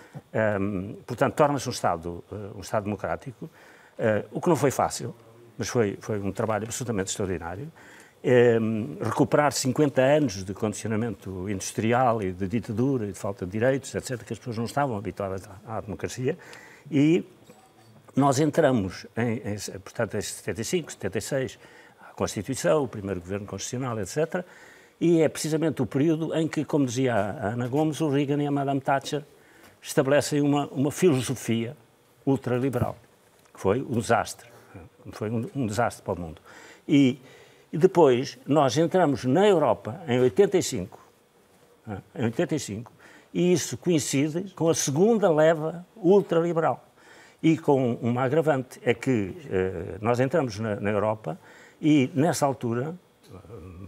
um, 0.59 0.95
portanto, 1.05 1.35
torna-se 1.35 1.67
um 1.67 1.71
Estado, 1.71 2.23
uh, 2.31 2.57
um 2.57 2.61
Estado 2.61 2.85
democrático, 2.85 3.45
uh, 3.45 3.49
o 4.31 4.41
que 4.41 4.49
não 4.49 4.55
foi 4.55 4.71
fácil, 4.71 5.13
mas 5.55 5.67
foi, 5.67 5.97
foi 6.01 6.19
um 6.19 6.31
trabalho 6.31 6.65
absolutamente 6.65 7.11
extraordinário 7.11 7.71
eh, 8.23 8.57
recuperar 9.01 9.51
50 9.51 10.01
anos 10.01 10.43
de 10.43 10.53
condicionamento 10.53 11.49
industrial 11.49 12.21
e 12.21 12.31
de 12.31 12.47
ditadura 12.47 13.05
e 13.05 13.11
de 13.11 13.17
falta 13.17 13.45
de 13.45 13.51
direitos, 13.51 13.93
etc., 13.93 14.23
que 14.23 14.33
as 14.33 14.39
pessoas 14.39 14.57
não 14.57 14.65
estavam 14.65 14.97
habituadas 14.97 15.47
à, 15.65 15.77
à 15.77 15.81
democracia. 15.81 16.37
E 16.91 17.23
nós 18.15 18.39
entramos, 18.39 19.05
em, 19.15 19.35
em, 19.35 19.79
portanto, 19.79 20.17
em 20.17 20.21
75, 20.21 20.93
76, 20.93 21.59
a 22.01 22.13
Constituição, 22.13 22.83
o 22.83 22.87
primeiro 22.87 23.21
governo 23.21 23.45
constitucional, 23.45 23.99
etc., 23.99 24.43
e 24.99 25.21
é 25.21 25.29
precisamente 25.29 25.79
o 25.81 25.85
período 25.85 26.33
em 26.33 26.47
que, 26.47 26.65
como 26.65 26.85
dizia 26.85 27.13
a 27.13 27.49
Ana 27.49 27.67
Gomes, 27.67 28.01
o 28.01 28.09
Reagan 28.09 28.41
e 28.41 28.47
a 28.47 28.51
Madame 28.51 28.81
Thatcher 28.81 29.23
estabelecem 29.79 30.41
uma, 30.41 30.67
uma 30.69 30.91
filosofia 30.91 31.77
ultraliberal, 32.25 32.97
que 33.53 33.59
foi 33.59 33.79
um 33.81 33.99
desastre, 33.99 34.49
foi 35.11 35.29
um, 35.29 35.47
um 35.55 35.67
desastre 35.67 36.03
para 36.03 36.13
o 36.13 36.19
mundo. 36.19 36.41
E 36.87 37.19
e 37.71 37.77
depois 37.77 38.37
nós 38.45 38.77
entramos 38.77 39.25
na 39.25 39.47
Europa 39.47 40.01
em 40.07 40.19
85, 40.19 40.99
em 42.15 42.23
85, 42.25 42.91
e 43.33 43.53
isso 43.53 43.77
coincide 43.77 44.53
com 44.55 44.69
a 44.69 44.73
segunda 44.73 45.29
leva 45.29 45.85
ultraliberal. 45.95 46.83
E 47.41 47.57
com 47.57 47.93
uma 48.01 48.23
agravante, 48.23 48.79
é 48.83 48.93
que 48.93 49.35
eh, 49.49 49.97
nós 50.01 50.19
entramos 50.19 50.57
na, 50.59 50.77
na, 50.77 50.89
Europa 50.89 51.37
e, 51.79 52.09
nessa 52.15 52.45
altura, 52.45 52.95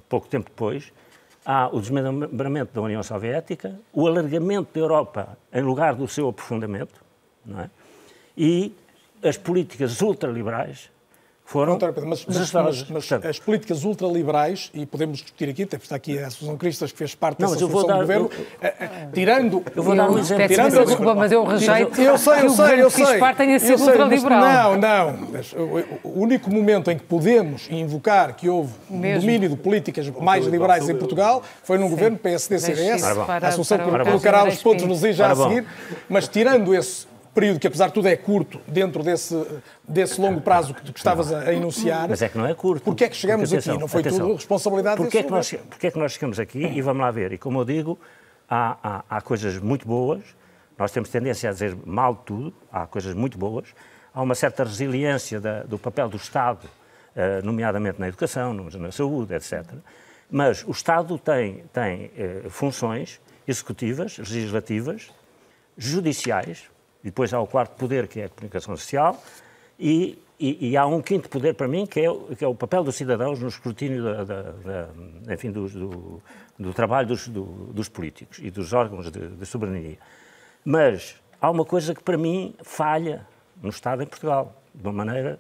pouco 0.07 0.27
tempo 0.27 0.49
depois, 0.49 0.93
há 1.43 1.67
o 1.67 1.79
desmembramento 1.79 2.73
da 2.73 2.81
União 2.81 3.01
Soviética, 3.01 3.79
o 3.91 4.07
alargamento 4.07 4.71
da 4.73 4.79
Europa 4.79 5.37
em 5.51 5.63
lugar 5.63 5.95
do 5.95 6.07
seu 6.07 6.29
aprofundamento, 6.29 7.03
é? 7.57 7.69
e 8.37 8.75
as 9.23 9.37
políticas 9.37 9.99
ultraliberais 10.01 10.91
foram. 11.49 11.79
Não, 11.79 11.93
mas, 12.05 12.25
mas, 12.27 12.51
mas, 12.51 12.89
mas 12.89 13.25
as 13.25 13.39
políticas 13.39 13.83
ultraliberais, 13.83 14.69
e 14.71 14.85
podemos 14.85 15.17
discutir 15.17 15.49
aqui, 15.49 15.63
até 15.63 15.77
está 15.77 15.95
aqui 15.95 16.19
a 16.19 16.27
Associação 16.27 16.55
Cristas, 16.55 16.91
que 16.91 16.97
fez 16.99 17.15
parte 17.15 17.41
não, 17.41 17.49
dessa 17.49 17.59
solução 17.59 17.88
dar, 17.88 17.93
do 17.95 17.99
governo, 18.01 18.29
eu, 18.31 18.45
eh, 18.62 18.73
eh, 18.79 19.07
tirando. 19.12 19.63
Eu 19.75 19.81
vou 19.81 19.95
dar 19.95 20.12
um 20.12 20.19
exemplo. 20.19 20.47
Tirando, 20.47 20.85
desculpa, 20.85 21.15
mas 21.15 21.31
eu 21.31 21.43
rejeito 21.43 21.99
eu 21.99 22.17
sei, 22.19 22.45
eu 22.45 22.49
sei, 22.51 22.81
eu 22.83 22.89
sei, 22.91 23.05
que 23.05 23.17
parte 23.17 23.38
tenha 23.38 23.59
sido 23.59 23.81
ultraliberal. 23.81 24.77
Não, 24.77 24.77
não. 24.77 25.27
O 26.03 26.21
único 26.21 26.51
momento 26.51 26.91
em 26.91 26.97
que 26.97 27.03
podemos 27.03 27.67
invocar 27.71 28.35
que 28.35 28.47
houve 28.47 28.73
um 28.89 29.01
domínio 29.01 29.49
de 29.49 29.55
políticas 29.55 30.07
mais 30.21 30.45
liberais 30.45 30.88
em 30.88 30.95
Portugal 30.95 31.41
foi 31.63 31.79
num 31.79 31.89
governo 31.89 32.17
PSD-CDS. 32.17 33.03
A 33.03 33.47
Associação 33.47 34.03
colocará 34.03 34.47
os 34.47 34.62
pontos 34.62 34.85
nos 34.85 35.03
i 35.03 35.13
já 35.13 35.31
a 35.31 35.35
seguir, 35.35 35.65
mas 36.07 36.27
tirando 36.27 36.75
esse 36.75 37.07
período 37.39 37.60
que, 37.60 37.67
apesar 37.67 37.88
de 37.88 37.93
tudo, 37.93 38.08
é 38.08 38.17
curto 38.17 38.60
dentro 38.67 39.02
desse, 39.02 39.36
desse 39.88 40.19
longo 40.19 40.41
prazo 40.41 40.73
que, 40.73 40.91
que 40.91 40.99
estavas 40.99 41.32
a, 41.32 41.54
enunciar. 41.54 42.10
Mas 42.10 42.21
é 42.21 42.28
que 42.28 42.38
não 42.38 42.45
é 42.45 42.54
curto. 42.54 42.84
Porquê 42.84 43.06
é 43.06 43.10
que 43.10 43.15
chegamos 43.15 43.52
atenção, 43.52 43.73
aqui? 43.73 43.82
Não 43.82 43.88
foi 43.88 44.02
atenção. 44.02 44.19
tudo 44.19 44.36
responsabilidade 44.36 44.97
porquê 44.97 45.19
é 45.19 45.23
que 45.23 45.32
nós, 45.32 45.54
Porquê 45.69 45.88
é 45.88 45.91
que 45.91 45.99
nós 45.99 46.12
chegamos 46.12 46.39
aqui? 46.39 46.60
E 46.60 46.82
vamos 46.82 47.02
lá 47.02 47.12
ver. 47.12 47.32
E 47.32 47.38
como 47.38 47.60
eu 47.62 47.65
digo, 47.65 47.97
há, 48.49 48.78
há, 48.84 49.17
há 49.17 49.21
coisas 49.21 49.58
muito 49.58 49.88
boas, 49.88 50.21
nós 50.78 50.91
temos 50.91 51.10
tendência 51.10 51.49
a 51.49 51.54
dizer 51.54 51.78
mal 51.86 52.15
de 52.15 52.21
tudo, 52.21 52.54
há 52.71 52.86
coisas 52.86 53.13
muito 53.13 53.38
boas, 53.38 53.67
há 54.13 54.21
uma 54.21 54.36
certa 54.36 54.63
resiliência 54.63 55.39
da, 55.39 55.63
do 55.63 55.78
papel 55.78 56.10
do 56.10 56.17
Estado, 56.17 56.65
uh, 56.65 57.45
nomeadamente 57.45 57.99
na 57.99 58.08
educação, 58.08 58.54
na 58.54 58.91
saúde, 58.91 59.34
etc. 59.34 59.63
Mas 60.30 60.63
o 60.63 60.71
Estado 60.71 61.17
tem, 61.17 61.63
tem 61.73 62.12
uh, 62.45 62.49
funções 62.49 63.19
executivas, 63.47 64.17
legislativas, 64.17 65.10
judiciais, 65.78 66.69
depois 67.03 67.33
há 67.33 67.39
o 67.39 67.47
quarto 67.47 67.75
poder, 67.77 68.07
que 68.07 68.21
é 68.21 68.25
a 68.25 68.29
comunicação 68.29 68.75
social, 68.75 69.21
e, 69.79 70.21
e, 70.39 70.69
e, 70.71 70.77
há 70.77 70.85
um 70.85 71.01
quinto 71.01 71.29
poder 71.29 71.53
para 71.53 71.67
mim, 71.67 71.85
que 71.85 72.01
é, 72.01 72.35
que 72.38 72.43
é 72.43 72.47
o 72.47 72.55
papel 72.55 72.83
dos 72.83 72.95
cidadãos 72.95 73.39
no 73.39 73.47
escrutínio 73.47 74.03
da, 74.03 74.23
da, 74.23 74.41
da 74.41 75.33
enfim, 75.33 75.51
do, 75.51 75.69
do, 75.69 76.21
do, 76.57 76.73
trabalho 76.73 77.07
dos, 77.07 77.27
do, 77.27 77.43
dos 77.73 77.88
políticos 77.88 78.39
e 78.41 78.51
dos 78.51 78.73
órgãos 78.73 79.09
de, 79.09 79.27
de, 79.29 79.45
soberania. 79.45 79.97
Mas 80.65 81.15
há 81.39 81.49
uma 81.49 81.63
coisa 81.63 81.95
que 81.95 82.03
para 82.03 82.17
mim 82.17 82.53
falha 82.62 83.25
no 83.62 83.69
Estado 83.69 84.03
em 84.03 84.05
Portugal, 84.05 84.62
de 84.73 84.83
uma 84.85 84.93
maneira 85.05 85.39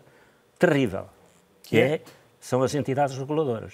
terrível, 0.57 1.05
que 1.63 1.77
é, 1.77 1.95
é 1.95 2.01
são 2.39 2.63
as 2.63 2.73
entidades 2.73 3.17
reguladoras. 3.17 3.73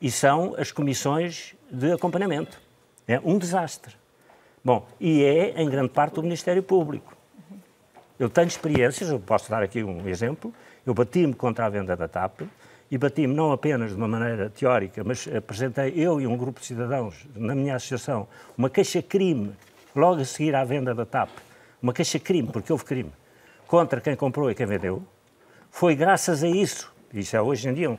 E 0.00 0.10
são 0.10 0.54
as 0.56 0.70
comissões 0.70 1.54
de 1.70 1.92
acompanhamento. 1.92 2.60
É 3.06 3.18
um 3.20 3.38
desastre. 3.38 3.96
Bom, 4.64 4.86
e 5.00 5.24
é, 5.24 5.60
em 5.60 5.68
grande 5.68 5.90
parte, 5.90 6.18
o 6.18 6.22
Ministério 6.22 6.62
Público. 6.62 7.16
Eu 8.18 8.28
tenho 8.28 8.48
experiências, 8.48 9.10
eu 9.10 9.20
posso 9.20 9.48
dar 9.48 9.62
aqui 9.62 9.82
um 9.82 10.08
exemplo. 10.08 10.52
Eu 10.84 10.92
bati-me 10.92 11.34
contra 11.34 11.66
a 11.66 11.68
venda 11.68 11.96
da 11.96 12.08
TAP 12.08 12.42
e 12.90 12.98
bati-me 12.98 13.34
não 13.34 13.52
apenas 13.52 13.90
de 13.90 13.96
uma 13.96 14.08
maneira 14.08 14.50
teórica, 14.50 15.04
mas 15.04 15.28
apresentei 15.28 15.92
eu 15.96 16.20
e 16.20 16.26
um 16.26 16.36
grupo 16.36 16.60
de 16.60 16.66
cidadãos 16.66 17.26
na 17.36 17.54
minha 17.54 17.76
associação 17.76 18.26
uma 18.56 18.68
queixa-crime 18.68 19.52
logo 19.94 20.20
a 20.20 20.24
seguir 20.24 20.54
à 20.54 20.64
venda 20.64 20.94
da 20.94 21.04
TAP. 21.04 21.30
Uma 21.80 21.92
queixa-crime, 21.92 22.48
porque 22.50 22.72
houve 22.72 22.84
crime, 22.84 23.12
contra 23.66 24.00
quem 24.00 24.16
comprou 24.16 24.50
e 24.50 24.54
quem 24.54 24.66
vendeu. 24.66 25.02
Foi 25.70 25.94
graças 25.94 26.42
a 26.42 26.48
isso, 26.48 26.92
isso 27.12 27.36
é 27.36 27.40
hoje 27.42 27.68
em 27.68 27.74
dia 27.74 27.90
um, 27.90 27.98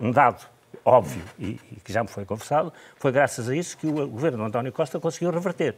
um 0.00 0.10
dado 0.10 0.51
óbvio 0.84 1.22
e, 1.38 1.58
e, 1.70 1.80
que 1.82 1.92
já 1.92 2.02
me 2.02 2.08
foi 2.08 2.24
confessado, 2.24 2.72
foi 2.96 3.12
graças 3.12 3.48
a 3.48 3.54
isso 3.54 3.76
que 3.76 3.86
o 3.86 4.06
governo 4.06 4.38
de 4.38 4.44
António 4.44 4.72
Costa 4.72 4.98
conseguiu 4.98 5.30
reverter 5.30 5.76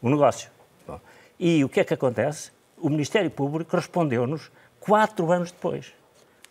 o 0.00 0.08
negócio. 0.08 0.50
Bom, 0.86 1.00
e 1.38 1.64
o 1.64 1.68
que 1.68 1.80
é 1.80 1.84
que 1.84 1.94
acontece? 1.94 2.50
O 2.76 2.88
Ministério 2.88 3.30
Público 3.30 3.76
respondeu-nos 3.76 4.50
quatro 4.80 5.30
anos 5.30 5.50
depois. 5.50 5.92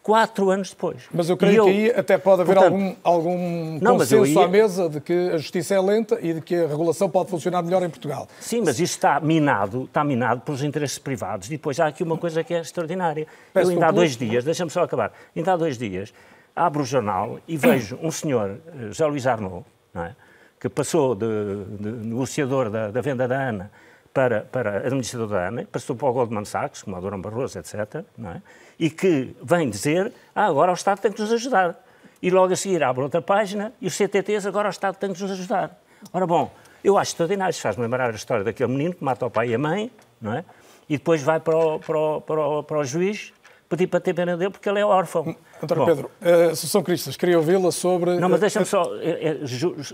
Quatro 0.07 0.49
anos 0.49 0.69
depois. 0.69 1.03
Mas 1.13 1.29
eu 1.29 1.35
creio 1.35 1.57
eu, 1.57 1.65
que 1.65 1.69
aí 1.69 1.91
até 1.91 2.17
pode 2.17 2.41
haver 2.41 2.55
portanto, 2.55 2.73
algum, 2.73 2.95
algum 3.03 3.79
não, 3.81 3.97
consenso 3.97 4.39
ia... 4.39 4.45
à 4.45 4.47
mesa 4.47 4.87
de 4.87 5.01
que 5.01 5.31
a 5.33 5.37
justiça 5.37 5.75
é 5.75 5.81
lenta 5.81 6.17
e 6.21 6.33
de 6.33 6.39
que 6.39 6.55
a 6.55 6.65
regulação 6.65 7.09
pode 7.09 7.29
funcionar 7.29 7.61
melhor 7.61 7.83
em 7.83 7.89
Portugal. 7.89 8.25
Sim, 8.39 8.61
mas 8.61 8.79
isso 8.79 8.93
está 8.93 9.19
minado, 9.19 9.83
está 9.83 10.05
minado 10.05 10.39
pelos 10.41 10.63
interesses 10.63 10.97
privados. 10.97 11.47
E 11.47 11.51
depois 11.51 11.77
há 11.81 11.87
aqui 11.87 12.03
uma 12.03 12.17
coisa 12.17 12.41
que 12.41 12.53
é 12.53 12.61
extraordinária. 12.61 13.27
Peço 13.53 13.67
eu 13.67 13.73
ainda 13.73 13.87
há 13.87 13.91
dois 13.91 14.15
dias, 14.15 14.45
deixa-me 14.45 14.71
só 14.71 14.83
acabar, 14.83 15.11
ainda 15.35 15.51
há 15.51 15.57
dois 15.57 15.77
dias, 15.77 16.13
abro 16.57 16.81
o 16.81 16.85
jornal 16.85 17.39
e 17.47 17.55
vejo 17.55 17.97
um 18.01 18.09
senhor, 18.09 18.59
eh, 18.67 18.87
José 18.87 19.05
Luís 19.05 19.27
Arnaud, 19.27 19.63
é? 19.95 20.13
que 20.59 20.67
passou 20.67 21.13
de, 21.13 21.65
de 21.79 21.91
negociador 22.07 22.69
da, 22.71 22.89
da, 22.89 22.99
venda 22.99 23.27
da 23.27 23.49
ANA 23.49 23.71
para, 24.11 24.41
para 24.41 24.77
administrador 24.77 25.27
da 25.27 25.47
ANA, 25.47 25.67
passou 25.71 25.95
para 25.95 26.07
o 26.07 26.13
Goldman 26.13 26.45
Sachs, 26.45 26.81
como 26.81 26.95
a 26.95 26.99
Dona 26.99 27.19
Barroso, 27.19 27.59
etc., 27.59 27.75
é? 27.95 28.41
e 28.79 28.89
que 28.89 29.35
vem 29.43 29.69
dizer, 29.69 30.11
ah, 30.35 30.47
agora 30.47 30.71
o 30.71 30.75
Estado 30.75 30.99
tem 30.99 31.11
que 31.11 31.21
nos 31.21 31.31
ajudar. 31.31 31.75
e 32.21 32.31
logo 32.31 32.51
a 32.51 32.55
seguir 32.55 32.83
abre 32.83 33.03
outra 33.03 33.21
página 33.21 33.71
e 33.79 33.85
os 33.85 33.95
CTTs 33.95 34.47
agora 34.47 34.67
o 34.67 34.71
Estado 34.71 34.97
tem 34.97 35.13
que 35.13 35.21
nos 35.21 35.31
ajudar. 35.31 35.79
Ora 36.11 36.25
bom, 36.25 36.51
eu 36.83 36.97
acho 36.97 37.11
extraordinário, 37.11 37.53
faz-me 37.53 37.83
lembrar 37.83 38.09
a 38.09 38.15
história 38.15 38.43
daquele 38.43 38.71
menino 38.71 38.95
que 38.95 39.03
mata 39.03 39.25
o 39.25 39.29
pai 39.29 39.49
e 39.49 39.55
a 39.55 39.59
mãe, 39.59 39.91
não 40.19 40.33
é? 40.33 40.43
E 40.89 40.97
depois 40.97 41.21
vai 41.21 41.39
para 41.39 41.55
o, 41.55 41.79
para 41.79 41.97
o, 41.97 42.21
para 42.21 42.41
o, 42.41 42.63
para 42.63 42.77
o 42.79 42.83
juiz 42.83 43.33
pedir 43.69 43.87
para 43.87 43.99
ter 43.99 44.13
pena 44.13 44.37
dele 44.37 44.49
porque 44.49 44.67
ele 44.67 44.79
é 44.79 44.85
órfão. 44.85 45.35
Doutor 45.59 45.85
Pedro, 45.85 46.11
uh, 46.21 46.51
Associação 46.51 46.83
Cristas, 46.83 47.17
queria 47.17 47.37
ouvi-la 47.37 47.71
sobre... 47.71 48.19
Não, 48.19 48.29
mas 48.29 48.39
deixa-me 48.39 48.65
só, 48.65 48.95
é, 48.99 49.29
é, 49.29 49.37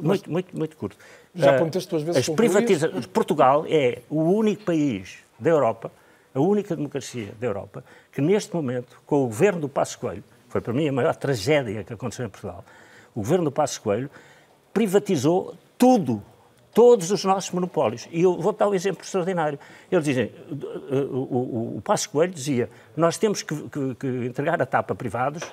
muito, 0.01 0.31
muito, 0.31 0.57
muito 0.57 0.77
curto. 0.77 0.97
Já 1.33 1.53
prometeste 1.53 1.89
duas 1.89 2.03
vezes 2.03 2.29
As 2.29 2.35
privatiza... 2.35 2.89
Portugal 3.11 3.65
é 3.67 3.99
o 4.09 4.21
único 4.21 4.63
país 4.65 5.19
da 5.39 5.49
Europa, 5.49 5.91
a 6.33 6.39
única 6.39 6.75
democracia 6.75 7.33
da 7.39 7.47
Europa, 7.47 7.83
que 8.11 8.21
neste 8.21 8.53
momento, 8.53 9.01
com 9.05 9.23
o 9.23 9.27
governo 9.27 9.61
do 9.61 9.69
Passo 9.69 9.99
Coelho, 9.99 10.23
foi 10.49 10.61
para 10.61 10.73
mim 10.73 10.87
a 10.87 10.91
maior 10.91 11.15
tragédia 11.15 11.83
que 11.83 11.93
aconteceu 11.93 12.25
em 12.25 12.29
Portugal, 12.29 12.63
o 13.15 13.19
governo 13.19 13.45
do 13.45 13.51
Passo 13.51 13.81
Coelho 13.81 14.09
privatizou 14.73 15.55
tudo, 15.77 16.21
todos 16.73 17.11
os 17.11 17.23
nossos 17.23 17.51
monopólios. 17.51 18.07
E 18.11 18.21
eu 18.21 18.39
vou 18.39 18.51
dar 18.51 18.67
um 18.67 18.73
exemplo 18.73 19.03
extraordinário. 19.03 19.59
Eles 19.91 20.05
dizem, 20.05 20.31
o, 21.11 21.17
o, 21.17 21.77
o 21.77 21.81
Passo 21.81 22.09
Coelho 22.09 22.33
dizia, 22.33 22.69
nós 22.95 23.17
temos 23.17 23.43
que, 23.43 23.55
que, 23.69 23.95
que 23.95 24.07
entregar 24.07 24.61
a 24.61 24.65
tapa 24.65 24.93
a 24.93 24.95
privados 24.95 25.43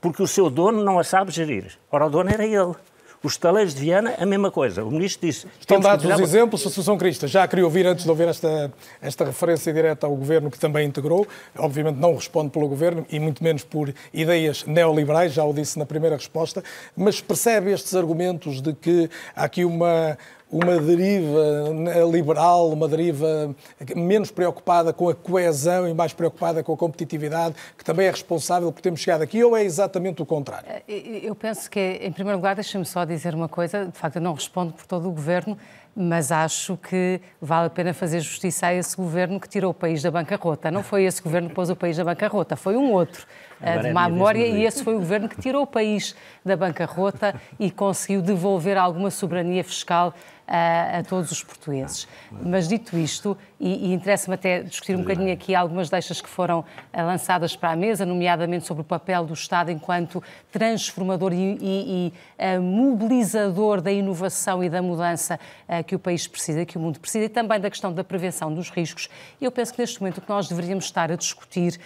porque 0.00 0.22
o 0.22 0.26
seu 0.26 0.48
dono 0.48 0.82
não 0.82 0.98
a 0.98 1.04
sabe 1.04 1.30
gerir. 1.30 1.72
Ora, 1.90 2.06
o 2.06 2.10
dono 2.10 2.30
era 2.30 2.44
ele. 2.44 2.74
Os 3.22 3.32
estaleiros 3.32 3.74
de 3.74 3.82
Viana, 3.82 4.14
a 4.18 4.24
mesma 4.24 4.50
coisa. 4.50 4.82
O 4.82 4.90
ministro 4.90 5.26
disse... 5.26 5.46
Estão 5.60 5.78
dados 5.78 6.06
os 6.06 6.20
exemplos, 6.20 6.62
a 6.62 6.64
Associação 6.64 6.96
Crista. 6.96 7.28
Já 7.28 7.46
queria 7.46 7.66
ouvir, 7.66 7.86
antes 7.86 8.04
de 8.04 8.10
ouvir 8.10 8.26
esta, 8.26 8.72
esta 8.98 9.26
referência 9.26 9.70
direta 9.74 10.06
ao 10.06 10.16
Governo, 10.16 10.50
que 10.50 10.58
também 10.58 10.86
integrou. 10.86 11.26
Obviamente 11.58 11.98
não 11.98 12.14
responde 12.14 12.48
pelo 12.48 12.66
Governo 12.66 13.04
e 13.10 13.20
muito 13.20 13.44
menos 13.44 13.62
por 13.62 13.92
ideias 14.10 14.64
neoliberais, 14.64 15.34
já 15.34 15.44
o 15.44 15.52
disse 15.52 15.78
na 15.78 15.84
primeira 15.84 16.16
resposta. 16.16 16.64
Mas 16.96 17.20
percebe 17.20 17.70
estes 17.70 17.94
argumentos 17.94 18.62
de 18.62 18.72
que 18.72 19.10
há 19.36 19.44
aqui 19.44 19.66
uma, 19.66 20.16
uma 20.50 20.78
deriva 20.80 21.40
liberal, 22.10 22.70
uma 22.70 22.88
deriva 22.88 23.54
menos 23.94 24.30
preocupada 24.30 24.92
com 24.92 25.08
a 25.08 25.14
coesão 25.14 25.88
e 25.88 25.94
mais 25.94 26.12
preocupada 26.12 26.62
com 26.62 26.72
a 26.72 26.76
competitividade, 26.76 27.54
que 27.78 27.84
também 27.84 28.06
é 28.06 28.10
responsável 28.10 28.72
por 28.72 28.80
termos 28.80 29.00
chegado 29.00 29.22
aqui, 29.22 29.42
ou 29.44 29.56
é 29.56 29.62
exatamente 29.62 30.20
o 30.20 30.26
contrário? 30.26 30.68
Eh, 30.88 31.20
eu 31.22 31.34
penso 31.34 31.70
que, 31.70 32.00
em 32.02 32.10
primeiro 32.10 32.38
lugar, 32.38 32.54
deixa-me 32.54 32.84
só 32.84 33.04
dizer 33.04 33.34
uma 33.34 33.48
coisa, 33.48 33.86
de 33.86 33.96
facto 33.96 34.16
eu 34.16 34.22
não 34.22 34.34
respondo 34.34 34.72
por 34.72 34.86
todo 34.86 35.08
o 35.08 35.12
Governo, 35.12 35.56
mas 35.94 36.30
acho 36.30 36.76
que 36.76 37.20
vale 37.40 37.66
a 37.66 37.70
pena 37.70 37.92
fazer 37.92 38.20
justiça 38.20 38.68
a 38.68 38.74
esse 38.74 38.96
governo 38.96 39.40
que 39.40 39.48
tirou 39.48 39.72
o 39.72 39.74
país 39.74 40.02
da 40.02 40.10
bancarrota. 40.10 40.70
Não 40.70 40.82
foi 40.82 41.04
esse 41.04 41.20
governo 41.20 41.48
que 41.48 41.54
pôs 41.54 41.68
o 41.68 41.76
país 41.76 41.96
da 41.96 42.04
bancarrota, 42.04 42.56
foi 42.56 42.76
um 42.76 42.92
outro, 42.92 43.26
Agora 43.60 43.82
de 43.82 43.88
é 43.88 43.92
má 43.92 44.06
é 44.06 44.10
memória, 44.10 44.46
e 44.46 44.64
esse 44.64 44.84
foi 44.84 44.94
o 44.94 44.98
governo 44.98 45.28
que 45.28 45.40
tirou 45.40 45.62
o 45.62 45.66
país 45.66 46.14
da 46.44 46.56
bancarrota 46.56 47.34
e 47.58 47.70
conseguiu 47.70 48.22
devolver 48.22 48.78
alguma 48.78 49.10
soberania 49.10 49.64
fiscal 49.64 50.14
a, 50.50 50.98
a 50.98 51.02
todos 51.04 51.30
os 51.30 51.44
portugueses. 51.44 52.08
Mas 52.44 52.66
dito 52.66 52.98
isto, 52.98 53.38
e, 53.60 53.90
e 53.90 53.94
interessa-me 53.94 54.34
até 54.34 54.62
discutir 54.62 54.96
um 54.96 55.02
bocadinho 55.02 55.32
aqui 55.32 55.54
algumas 55.54 55.88
deixas 55.88 56.20
que 56.20 56.28
foram 56.28 56.60
uh, 56.60 56.64
lançadas 56.96 57.54
para 57.54 57.70
a 57.70 57.76
mesa, 57.76 58.04
nomeadamente 58.04 58.66
sobre 58.66 58.80
o 58.80 58.84
papel 58.84 59.24
do 59.24 59.34
Estado 59.34 59.70
enquanto 59.70 60.20
transformador 60.50 61.32
e, 61.32 61.36
e, 61.36 62.12
e 62.40 62.58
uh, 62.58 62.60
mobilizador 62.60 63.80
da 63.80 63.92
inovação 63.92 64.64
e 64.64 64.68
da 64.68 64.82
mudança 64.82 65.38
uh, 65.68 65.84
que 65.84 65.94
o 65.94 65.98
país 65.98 66.26
precisa, 66.26 66.66
que 66.66 66.76
o 66.76 66.80
mundo 66.80 66.98
precisa, 66.98 67.26
e 67.26 67.28
também 67.28 67.60
da 67.60 67.70
questão 67.70 67.92
da 67.92 68.02
prevenção 68.02 68.52
dos 68.52 68.70
riscos. 68.70 69.08
Eu 69.40 69.52
penso 69.52 69.72
que 69.72 69.80
neste 69.80 70.00
momento 70.00 70.18
o 70.18 70.20
que 70.20 70.28
nós 70.28 70.48
deveríamos 70.48 70.86
estar 70.86 71.12
a 71.12 71.16
discutir 71.16 71.78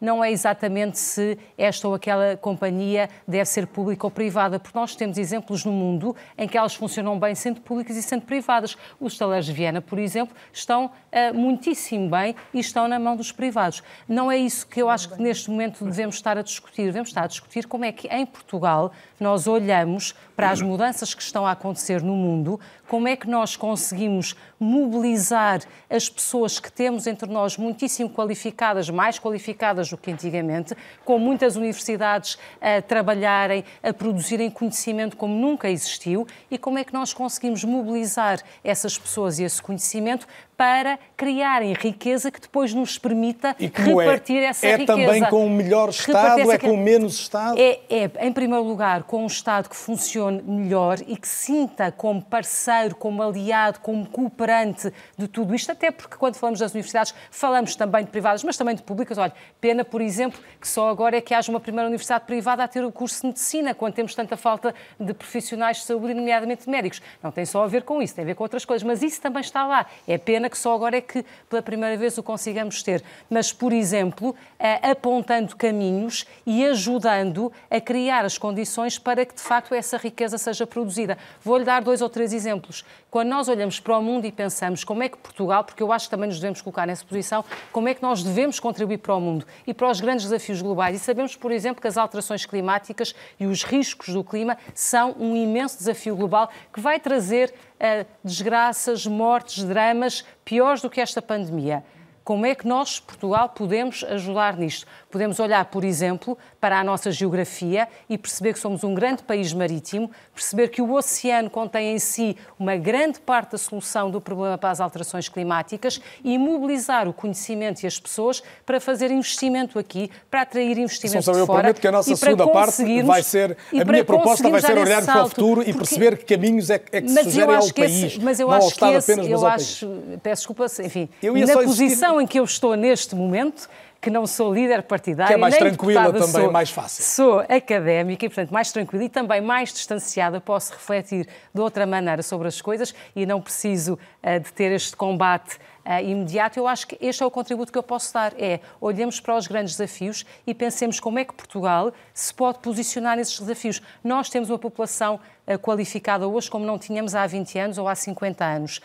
não 0.00 0.22
é 0.22 0.30
exatamente 0.30 0.98
se 0.98 1.38
esta 1.56 1.88
ou 1.88 1.94
aquela 1.94 2.36
companhia 2.36 3.08
deve 3.26 3.46
ser 3.46 3.66
pública 3.66 4.06
ou 4.06 4.10
privada, 4.10 4.58
porque 4.58 4.78
nós 4.78 4.94
temos 4.94 5.16
exemplos 5.16 5.64
no 5.64 5.72
mundo 5.72 6.14
em 6.36 6.46
que 6.46 6.56
elas 6.58 6.74
funcionam 6.74 7.18
bem 7.18 7.34
sendo 7.34 7.60
públicas 7.60 7.77
e 7.80 8.02
sendo 8.02 8.22
privadas. 8.22 8.76
Os 9.00 9.12
estaleiros 9.12 9.46
de 9.46 9.52
Viena, 9.52 9.80
por 9.80 9.98
exemplo, 9.98 10.36
estão 10.52 10.86
uh, 10.86 11.34
muitíssimo 11.34 12.08
bem 12.08 12.34
e 12.52 12.60
estão 12.60 12.88
na 12.88 12.98
mão 12.98 13.16
dos 13.16 13.32
privados. 13.32 13.82
Não 14.08 14.30
é 14.30 14.36
isso 14.36 14.66
que 14.66 14.80
eu 14.80 14.88
acho 14.88 15.10
que 15.10 15.22
neste 15.22 15.50
momento 15.50 15.84
devemos 15.84 16.16
estar 16.16 16.36
a 16.38 16.42
discutir. 16.42 16.84
Devemos 16.84 17.08
estar 17.08 17.24
a 17.24 17.26
discutir 17.26 17.66
como 17.66 17.84
é 17.84 17.92
que 17.92 18.08
em 18.08 18.26
Portugal 18.26 18.92
nós 19.20 19.46
olhamos 19.46 20.14
para 20.38 20.50
as 20.50 20.62
mudanças 20.62 21.14
que 21.14 21.20
estão 21.20 21.44
a 21.44 21.50
acontecer 21.50 22.00
no 22.00 22.14
mundo, 22.14 22.60
como 22.86 23.08
é 23.08 23.16
que 23.16 23.28
nós 23.28 23.56
conseguimos 23.56 24.36
mobilizar 24.60 25.62
as 25.90 26.08
pessoas 26.08 26.60
que 26.60 26.70
temos 26.70 27.08
entre 27.08 27.28
nós 27.28 27.56
muitíssimo 27.56 28.08
qualificadas, 28.08 28.88
mais 28.88 29.18
qualificadas 29.18 29.90
do 29.90 29.96
que 29.96 30.12
antigamente, 30.12 30.76
com 31.04 31.18
muitas 31.18 31.56
universidades 31.56 32.38
a 32.60 32.80
trabalharem, 32.80 33.64
a 33.82 33.92
produzirem 33.92 34.48
conhecimento 34.48 35.16
como 35.16 35.34
nunca 35.34 35.68
existiu? 35.68 36.24
E 36.48 36.56
como 36.56 36.78
é 36.78 36.84
que 36.84 36.94
nós 36.94 37.12
conseguimos 37.12 37.64
mobilizar 37.64 38.40
essas 38.62 38.96
pessoas 38.96 39.40
e 39.40 39.42
esse 39.42 39.60
conhecimento 39.60 40.24
para 40.58 40.98
criarem 41.16 41.72
riqueza 41.72 42.32
que 42.32 42.40
depois 42.40 42.74
nos 42.74 42.98
permita 42.98 43.54
é? 43.60 43.66
repartir 43.66 44.42
é? 44.42 44.46
essa 44.46 44.66
é 44.66 44.76
riqueza. 44.76 45.00
É 45.00 45.04
também 45.04 45.24
com 45.30 45.46
o 45.46 45.50
melhor 45.50 45.88
Estado, 45.90 46.50
é 46.50 46.58
com 46.58 46.76
menos 46.76 47.14
Estado? 47.14 47.56
É, 47.56 47.78
é, 47.88 48.26
em 48.26 48.32
primeiro 48.32 48.64
lugar, 48.64 49.04
com 49.04 49.22
um 49.22 49.28
Estado 49.28 49.68
que 49.68 49.76
funcione 49.76 50.42
melhor 50.42 50.98
e 51.06 51.16
que 51.16 51.28
sinta 51.28 51.92
como 51.92 52.20
parceiro, 52.20 52.96
como 52.96 53.22
aliado, 53.22 53.78
como 53.78 54.04
cooperante 54.08 54.92
de 55.16 55.28
tudo 55.28 55.54
isto, 55.54 55.70
até 55.70 55.92
porque 55.92 56.16
quando 56.16 56.34
falamos 56.34 56.58
das 56.58 56.72
universidades 56.72 57.14
falamos 57.30 57.76
também 57.76 58.04
de 58.04 58.10
privadas, 58.10 58.42
mas 58.42 58.56
também 58.56 58.74
de 58.74 58.82
públicas. 58.82 59.16
Olha, 59.16 59.32
pena, 59.60 59.84
por 59.84 60.00
exemplo, 60.00 60.40
que 60.60 60.66
só 60.66 60.88
agora 60.88 61.18
é 61.18 61.20
que 61.20 61.34
haja 61.34 61.52
uma 61.52 61.60
primeira 61.60 61.86
universidade 61.86 62.24
privada 62.24 62.64
a 62.64 62.68
ter 62.68 62.84
o 62.84 62.90
curso 62.90 63.20
de 63.20 63.28
medicina, 63.28 63.74
quando 63.74 63.94
temos 63.94 64.12
tanta 64.12 64.36
falta 64.36 64.74
de 64.98 65.14
profissionais 65.14 65.76
de 65.76 65.82
saúde, 65.84 66.14
nomeadamente 66.14 66.64
de 66.64 66.70
médicos. 66.70 67.00
Não 67.22 67.30
tem 67.30 67.46
só 67.46 67.62
a 67.62 67.68
ver 67.68 67.84
com 67.84 68.02
isso, 68.02 68.16
tem 68.16 68.24
a 68.24 68.26
ver 68.26 68.34
com 68.34 68.42
outras 68.42 68.64
coisas, 68.64 68.82
mas 68.82 69.04
isso 69.04 69.20
também 69.20 69.40
está 69.40 69.64
lá. 69.64 69.86
É 70.08 70.18
pena 70.18 70.47
que 70.48 70.58
só 70.58 70.74
agora 70.74 70.96
é 70.96 71.00
que 71.00 71.24
pela 71.48 71.62
primeira 71.62 71.96
vez 71.96 72.16
o 72.18 72.22
consigamos 72.22 72.82
ter. 72.82 73.02
Mas, 73.28 73.52
por 73.52 73.72
exemplo, 73.72 74.34
apontando 74.82 75.56
caminhos 75.56 76.26
e 76.46 76.64
ajudando 76.66 77.52
a 77.70 77.80
criar 77.80 78.24
as 78.24 78.38
condições 78.38 78.98
para 78.98 79.24
que, 79.24 79.34
de 79.34 79.40
facto, 79.40 79.74
essa 79.74 79.96
riqueza 79.96 80.38
seja 80.38 80.66
produzida. 80.66 81.18
Vou-lhe 81.42 81.64
dar 81.64 81.82
dois 81.82 82.00
ou 82.00 82.08
três 82.08 82.32
exemplos. 82.32 82.84
Quando 83.10 83.28
nós 83.30 83.48
olhamos 83.48 83.80
para 83.80 83.96
o 83.96 84.02
mundo 84.02 84.26
e 84.26 84.32
pensamos 84.32 84.84
como 84.84 85.02
é 85.02 85.08
que 85.08 85.16
Portugal, 85.16 85.64
porque 85.64 85.82
eu 85.82 85.90
acho 85.90 86.06
que 86.06 86.10
também 86.10 86.28
nos 86.28 86.36
devemos 86.36 86.60
colocar 86.60 86.86
nessa 86.86 87.06
posição, 87.06 87.42
como 87.72 87.88
é 87.88 87.94
que 87.94 88.02
nós 88.02 88.22
devemos 88.22 88.60
contribuir 88.60 88.98
para 88.98 89.14
o 89.14 89.20
mundo 89.20 89.46
e 89.66 89.72
para 89.72 89.90
os 89.90 89.98
grandes 89.98 90.24
desafios 90.26 90.60
globais. 90.60 90.94
E 90.94 90.98
sabemos, 90.98 91.34
por 91.34 91.50
exemplo, 91.50 91.80
que 91.80 91.88
as 91.88 91.96
alterações 91.96 92.44
climáticas 92.44 93.14
e 93.40 93.46
os 93.46 93.64
riscos 93.64 94.12
do 94.12 94.22
clima 94.22 94.58
são 94.74 95.16
um 95.18 95.34
imenso 95.34 95.78
desafio 95.78 96.14
global 96.14 96.50
que 96.70 96.80
vai 96.80 97.00
trazer 97.00 97.54
uh, 97.76 98.06
desgraças, 98.22 99.06
mortes, 99.06 99.64
dramas 99.64 100.22
piores 100.44 100.82
do 100.82 100.90
que 100.90 101.00
esta 101.00 101.22
pandemia. 101.22 101.82
Como 102.28 102.44
é 102.44 102.54
que 102.54 102.68
nós, 102.68 103.00
Portugal, 103.00 103.48
podemos 103.48 104.04
ajudar 104.04 104.54
nisto? 104.54 104.86
Podemos 105.10 105.40
olhar, 105.40 105.64
por 105.64 105.82
exemplo, 105.82 106.36
para 106.60 106.78
a 106.78 106.84
nossa 106.84 107.10
geografia 107.10 107.88
e 108.06 108.18
perceber 108.18 108.52
que 108.52 108.58
somos 108.58 108.84
um 108.84 108.94
grande 108.94 109.22
país 109.22 109.54
marítimo, 109.54 110.10
perceber 110.34 110.68
que 110.68 110.82
o 110.82 110.92
oceano 110.92 111.48
contém 111.48 111.94
em 111.94 111.98
si 111.98 112.36
uma 112.58 112.76
grande 112.76 113.18
parte 113.18 113.52
da 113.52 113.56
solução 113.56 114.10
do 114.10 114.20
problema 114.20 114.58
para 114.58 114.70
as 114.70 114.78
alterações 114.78 115.26
climáticas 115.26 116.02
e 116.22 116.36
mobilizar 116.36 117.08
o 117.08 117.14
conhecimento 117.14 117.82
e 117.82 117.86
as 117.86 117.98
pessoas 117.98 118.42
para 118.66 118.78
fazer 118.78 119.10
investimento 119.10 119.78
aqui, 119.78 120.10
para 120.30 120.42
atrair 120.42 120.76
investimento 120.76 121.24
São, 121.24 121.32
de 121.32 121.40
eu 121.40 121.46
fora. 121.46 121.60
Eu 121.60 121.62
prometo 121.62 121.80
que 121.80 121.88
a 121.88 121.92
nossa 121.92 122.14
segunda 122.14 122.46
parte 122.46 123.02
vai 123.04 123.22
ser, 123.22 123.56
a 123.72 123.84
minha 123.86 124.04
proposta 124.04 124.50
vai 124.50 124.60
ser 124.60 124.76
olhar 124.76 125.02
para 125.02 125.24
o 125.24 125.28
futuro 125.30 125.62
e 125.66 125.72
perceber 125.72 126.18
que 126.18 126.36
caminhos 126.36 126.68
é, 126.68 126.74
é 126.92 127.00
que 127.00 127.08
se 127.08 127.24
sugerem 127.24 127.54
ao 127.54 127.72
país, 127.72 128.04
esse, 128.04 128.20
mas 128.20 128.38
eu 128.38 128.48
não 128.48 128.54
acho 128.54 128.64
ao 128.64 128.68
Estado 128.68 128.90
que 128.90 128.96
esse, 128.98 129.12
apenas, 129.12 129.30
mas 129.30 129.40
eu 129.40 129.46
ao 129.46 129.54
acho, 129.54 129.86
país. 129.86 130.20
Peço 130.22 130.40
desculpa, 130.42 130.66
enfim, 130.84 131.08
na 131.22 131.96
só 131.96 132.17
em 132.20 132.26
que 132.26 132.38
eu 132.38 132.44
estou 132.44 132.74
neste 132.74 133.14
momento, 133.14 133.68
que 134.00 134.10
não 134.10 134.26
sou 134.26 134.54
líder 134.54 134.82
partidário, 134.84 135.28
que 135.28 135.34
é 135.34 135.36
mais 135.36 135.54
nem 135.54 135.60
tranquila 135.60 136.12
também, 136.12 136.28
sou, 136.28 136.52
mais 136.52 136.70
fácil. 136.70 137.04
Sou 137.04 137.40
académica 137.40 138.26
e, 138.26 138.28
portanto, 138.28 138.50
mais 138.52 138.70
tranquila 138.70 139.04
e 139.04 139.08
também 139.08 139.40
mais 139.40 139.72
distanciada, 139.72 140.40
posso 140.40 140.72
refletir 140.72 141.26
de 141.52 141.60
outra 141.60 141.84
maneira 141.84 142.22
sobre 142.22 142.46
as 142.46 142.60
coisas 142.60 142.94
e 143.16 143.26
não 143.26 143.40
preciso 143.40 143.98
uh, 144.22 144.40
de 144.40 144.52
ter 144.52 144.70
este 144.70 144.96
combate 144.96 145.56
uh, 145.84 146.00
imediato. 146.00 146.60
Eu 146.60 146.68
acho 146.68 146.86
que 146.86 146.96
este 147.00 147.24
é 147.24 147.26
o 147.26 147.30
contributo 147.30 147.72
que 147.72 147.78
eu 147.78 147.82
posso 147.82 148.14
dar, 148.14 148.32
é 148.38 148.60
olhemos 148.80 149.18
para 149.18 149.36
os 149.36 149.48
grandes 149.48 149.76
desafios 149.76 150.24
e 150.46 150.54
pensemos 150.54 151.00
como 151.00 151.18
é 151.18 151.24
que 151.24 151.34
Portugal 151.34 151.92
se 152.14 152.32
pode 152.32 152.60
posicionar 152.60 153.16
nesses 153.16 153.38
desafios. 153.40 153.82
Nós 154.04 154.30
temos 154.30 154.48
uma 154.48 154.58
população 154.60 155.18
uh, 155.44 155.58
qualificada 155.58 156.28
hoje 156.28 156.48
como 156.48 156.64
não 156.64 156.78
tínhamos 156.78 157.16
há 157.16 157.26
20 157.26 157.58
anos 157.58 157.78
ou 157.78 157.88
há 157.88 157.96
50 157.96 158.44
anos 158.44 158.80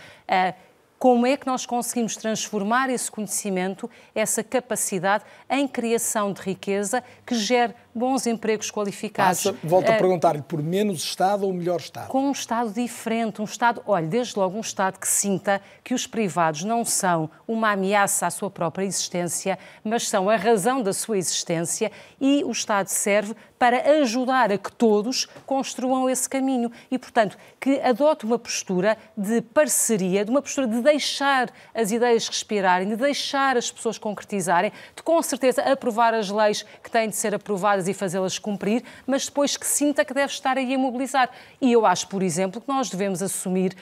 como 1.04 1.28
é 1.28 1.36
que 1.36 1.46
nós 1.46 1.66
conseguimos 1.66 2.16
transformar 2.16 2.90
esse 2.90 3.12
conhecimento, 3.12 3.92
essa 4.16 4.42
capacidade, 4.42 5.26
em 5.50 5.68
criação 5.68 6.32
de 6.32 6.42
riqueza 6.42 7.04
que 7.26 7.36
gere 7.36 7.76
bons 7.94 8.26
empregos 8.28 8.72
qualificados. 8.72 9.44
Passa, 9.44 9.58
volto 9.64 9.90
a 9.90 9.96
uh, 9.96 9.98
perguntar-lhe, 9.98 10.42
por 10.42 10.62
menos 10.62 11.04
Estado 11.04 11.46
ou 11.46 11.54
melhor 11.54 11.80
Estado? 11.80 12.08
Com 12.08 12.28
um 12.28 12.32
Estado 12.32 12.72
diferente, 12.72 13.42
um 13.42 13.46
Estado, 13.46 13.82
olha, 13.86 14.08
desde 14.08 14.38
logo 14.38 14.58
um 14.58 14.62
Estado 14.62 15.00
que 15.00 15.08
sinta 15.08 15.62
que 15.84 15.94
os 15.94 16.08
privados 16.08 16.64
não 16.64 16.84
são 16.84 17.30
uma 17.48 17.72
ameaça 17.72 18.28
à 18.28 18.32
sua 18.32 18.50
própria 18.50 18.86
existência, 18.86 19.58
mas 19.84 20.08
são 20.08 20.30
a 20.30 20.36
razão 20.36 20.82
da 20.82 20.94
sua 20.94 21.18
existência 21.18 21.92
e 22.20 22.44
o 22.44 22.52
Estado 22.52 22.88
serve 22.88 23.36
para 23.64 24.02
ajudar 24.02 24.52
a 24.52 24.58
que 24.58 24.70
todos 24.74 25.26
construam 25.46 26.10
esse 26.10 26.28
caminho 26.28 26.70
e, 26.92 27.00
portanto, 27.00 27.38
que 27.62 27.80
adote 27.80 28.26
uma 28.26 28.38
postura 28.38 28.98
de 29.16 29.42
parceria, 29.42 30.26
de 30.26 30.32
uma 30.32 30.42
postura 30.42 30.68
de 30.68 30.82
deixar 30.82 31.50
as 31.74 31.90
ideias 31.90 32.28
respirarem, 32.28 32.90
de 32.90 32.98
deixar 32.98 33.56
as 33.56 33.72
pessoas 33.72 33.98
concretizarem, 33.98 34.70
de 34.94 35.02
com 35.02 35.22
certeza 35.22 35.62
aprovar 35.62 36.14
as 36.14 36.30
leis 36.30 36.66
que 36.84 36.92
têm 36.92 37.08
de 37.08 37.16
ser 37.16 37.34
aprovadas 37.34 37.83
e 37.88 37.94
fazê-las 37.94 38.40
cumprir, 38.40 38.84
mas 39.06 39.26
depois 39.26 39.58
que 39.58 39.66
sinta 39.66 40.04
que 40.04 40.14
deve 40.14 40.32
estar 40.32 40.58
aí 40.58 40.74
a 40.74 40.78
mobilizar. 40.78 41.30
E 41.62 41.72
eu 41.72 41.86
acho, 41.86 42.08
por 42.08 42.24
exemplo, 42.24 42.62
que 42.62 42.68
nós 42.68 42.90
devemos 42.90 43.22
assumir 43.22 43.76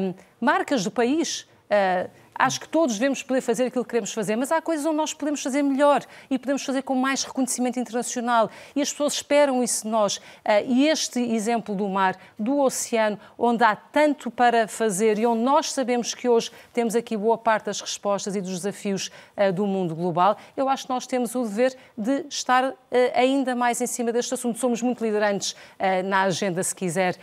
hum, 0.00 0.14
marcas 0.40 0.84
do 0.84 0.90
país. 0.90 1.46
Uh, 1.68 2.08
Acho 2.38 2.60
que 2.60 2.68
todos 2.68 2.94
devemos 2.94 3.20
poder 3.20 3.40
fazer 3.40 3.66
aquilo 3.66 3.84
que 3.84 3.90
queremos 3.90 4.12
fazer, 4.12 4.36
mas 4.36 4.52
há 4.52 4.62
coisas 4.62 4.86
onde 4.86 4.96
nós 4.96 5.12
podemos 5.12 5.42
fazer 5.42 5.60
melhor 5.60 6.04
e 6.30 6.38
podemos 6.38 6.64
fazer 6.64 6.82
com 6.82 6.94
mais 6.94 7.24
reconhecimento 7.24 7.80
internacional. 7.80 8.48
E 8.76 8.80
as 8.80 8.92
pessoas 8.92 9.14
esperam 9.14 9.60
isso 9.62 9.82
de 9.82 9.88
nós. 9.88 10.20
Ah, 10.44 10.60
e 10.60 10.86
este 10.88 11.18
exemplo 11.18 11.74
do 11.74 11.88
mar, 11.88 12.16
do 12.38 12.60
oceano, 12.60 13.18
onde 13.36 13.64
há 13.64 13.74
tanto 13.74 14.30
para 14.30 14.68
fazer 14.68 15.18
e 15.18 15.26
onde 15.26 15.42
nós 15.42 15.72
sabemos 15.72 16.14
que 16.14 16.28
hoje 16.28 16.52
temos 16.72 16.94
aqui 16.94 17.16
boa 17.16 17.36
parte 17.36 17.64
das 17.64 17.80
respostas 17.80 18.36
e 18.36 18.40
dos 18.40 18.52
desafios 18.52 19.10
ah, 19.36 19.50
do 19.50 19.66
mundo 19.66 19.96
global, 19.96 20.36
eu 20.56 20.68
acho 20.68 20.84
que 20.84 20.90
nós 20.90 21.08
temos 21.08 21.34
o 21.34 21.42
dever 21.42 21.76
de 21.96 22.24
estar 22.28 22.64
ah, 22.64 22.74
ainda 23.14 23.56
mais 23.56 23.80
em 23.80 23.86
cima 23.86 24.12
deste 24.12 24.32
assunto. 24.34 24.60
Somos 24.60 24.80
muito 24.80 25.04
liderantes 25.04 25.56
na 26.04 26.22
agenda, 26.22 26.62
se 26.62 26.74
quiser, 26.74 27.16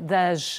das, 0.00 0.58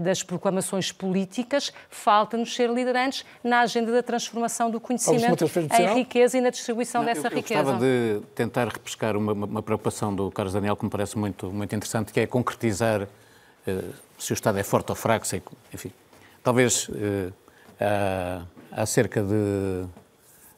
das 0.00 0.22
proclamações 0.22 0.90
políticas. 0.90 1.72
Falta-nos 1.88 2.54
ser 2.54 2.70
liderantes 2.70 3.24
na 3.42 3.60
agenda 3.60 3.92
da 3.92 4.02
transformação 4.02 4.70
do 4.70 4.80
conhecimento 4.80 5.44
em 5.78 5.94
riqueza 5.94 6.38
e 6.38 6.40
na 6.40 6.50
distribuição 6.50 7.02
Não, 7.02 7.06
dessa 7.06 7.28
eu, 7.28 7.30
eu 7.30 7.36
riqueza. 7.36 7.62
gostava 7.62 7.84
de 7.84 8.20
tentar 8.34 8.68
repescar 8.68 9.16
uma, 9.16 9.32
uma, 9.32 9.62
preocupação 9.62 10.14
do 10.14 10.30
Carlos 10.30 10.52
Daniel 10.52 10.76
que 10.76 10.84
me 10.84 10.90
parece 10.90 11.16
muito, 11.16 11.50
muito 11.50 11.74
interessante, 11.74 12.12
que 12.12 12.20
é 12.20 12.26
concretizar 12.26 13.02
uh, 13.02 13.08
se 14.18 14.32
o 14.32 14.34
Estado 14.34 14.58
é 14.58 14.62
forte 14.62 14.90
ou 14.90 14.96
fraco, 14.96 15.26
sei, 15.26 15.42
enfim. 15.72 15.92
Talvez 16.42 16.88
uh, 16.88 17.32
há, 17.80 18.42
há, 18.82 18.86
cerca 18.86 19.22
de 19.22 19.86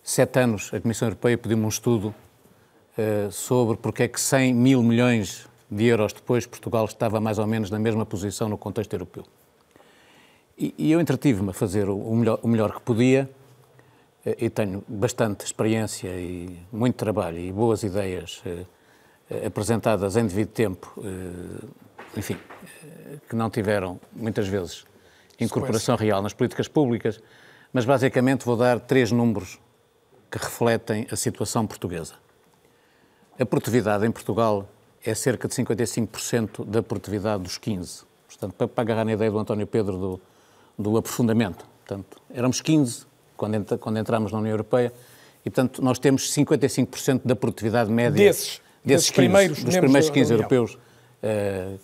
sete 0.03 0.39
anos 0.39 0.71
a 0.73 0.81
Comissão 0.81 1.09
Europeia 1.09 1.37
pediu-me 1.37 1.65
um 1.65 1.69
estudo 1.69 2.15
uh, 2.97 3.31
sobre 3.31 3.77
porque 3.77 4.05
é 4.05 4.09
que 4.09 4.21
100 4.21 4.55
mil 4.55 4.83
milhões 4.83 5.47
de 5.71 5.85
euros 5.85 6.13
depois 6.13 6.47
Portugal 6.47 6.85
estava 6.87 7.21
mais 7.21 7.39
ou 7.39 7.47
menos 7.47 7.71
na 7.71 7.79
mesma 7.79 8.05
posição 8.05 8.49
no 8.49 8.59
contexto 8.59 8.93
europeu. 8.93 9.25
E, 10.61 10.75
e 10.77 10.93
eu 10.93 11.01
entretive-me 11.01 11.51
a 11.51 11.53
fazer 11.55 11.89
o 11.89 12.15
melhor, 12.15 12.39
o 12.43 12.49
melhor 12.49 12.75
que 12.75 12.83
podia 12.83 13.31
eh, 14.27 14.37
e 14.39 14.51
tenho 14.51 14.85
bastante 14.87 15.47
experiência 15.47 16.09
e 16.09 16.61
muito 16.71 16.97
trabalho 16.97 17.39
e 17.39 17.51
boas 17.51 17.83
ideias 17.83 18.43
eh, 18.45 18.67
eh, 19.31 19.47
apresentadas 19.47 20.17
em 20.17 20.27
devido 20.27 20.51
tempo, 20.51 21.03
enfim, 22.15 22.37
que 23.29 23.35
não 23.35 23.49
tiveram 23.49 23.99
muitas 24.13 24.49
vezes 24.49 24.85
incorporação 25.39 25.97
real 25.97 26.21
nas 26.21 26.35
políticas 26.35 26.69
públicas, 26.69 27.23
mas 27.73 27.87
basicamente 27.87 28.45
vou 28.45 28.57
dar 28.57 28.81
três 28.81 29.11
números 29.11 29.59
que 30.31 30.37
refletem 30.37 31.07
a 31.11 31.17
situação 31.17 31.67
portuguesa. 31.67 32.15
A 33.39 33.47
produtividade 33.47 34.05
em 34.07 34.11
Portugal 34.11 34.69
é 35.03 35.15
cerca 35.15 35.49
de 35.49 35.55
55% 35.55 36.67
da 36.67 36.83
produtividade 36.83 37.45
dos 37.45 37.57
15. 37.57 38.03
Portanto, 38.27 38.53
para, 38.53 38.69
para 38.69 38.83
agarrar 38.83 39.05
na 39.07 39.13
ideia 39.13 39.31
do 39.31 39.39
António 39.39 39.67
Pedro 39.67 39.97
do, 39.97 40.21
do 40.81 40.97
aprofundamento. 40.97 41.65
Portanto, 41.87 42.21
éramos 42.33 42.61
15 42.61 43.07
quando, 43.37 43.55
entra, 43.55 43.79
quando 43.79 43.99
entramos 43.99 44.33
na 44.33 44.39
União 44.39 44.53
Europeia 44.53 44.93
e, 45.45 45.51
portanto, 45.51 45.83
nós 45.83 45.99
temos 45.99 46.33
55% 46.33 47.23
da 47.25 47.35
produtividade 47.35 47.91
média 47.91 48.25
desses, 48.25 48.61
desses 48.85 49.11
15, 49.11 49.15
primeiros, 49.15 49.65
dos 49.65 49.77
primeiros 49.77 50.11
15 50.11 50.33
europeus, 50.33 50.79
eh, 51.23 51.77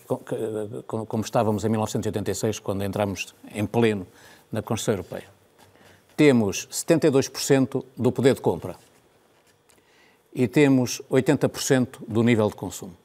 como, 0.86 1.06
como 1.06 1.24
estávamos 1.24 1.64
em 1.64 1.68
1986, 1.68 2.58
quando 2.58 2.84
entramos 2.84 3.34
em 3.54 3.66
pleno 3.66 4.06
na 4.50 4.62
Constituição 4.62 4.94
Europeia. 4.94 5.28
Temos 6.16 6.68
72% 6.70 7.84
do 7.96 8.12
poder 8.12 8.34
de 8.34 8.40
compra 8.40 8.76
e 10.34 10.46
temos 10.46 11.02
80% 11.10 11.98
do 12.06 12.22
nível 12.22 12.48
de 12.48 12.54
consumo. 12.54 12.96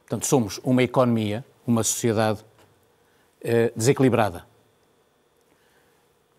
Portanto, 0.00 0.26
somos 0.26 0.60
uma 0.62 0.82
economia, 0.82 1.44
uma 1.66 1.82
sociedade 1.82 2.40
eh, 3.42 3.72
desequilibrada 3.76 4.51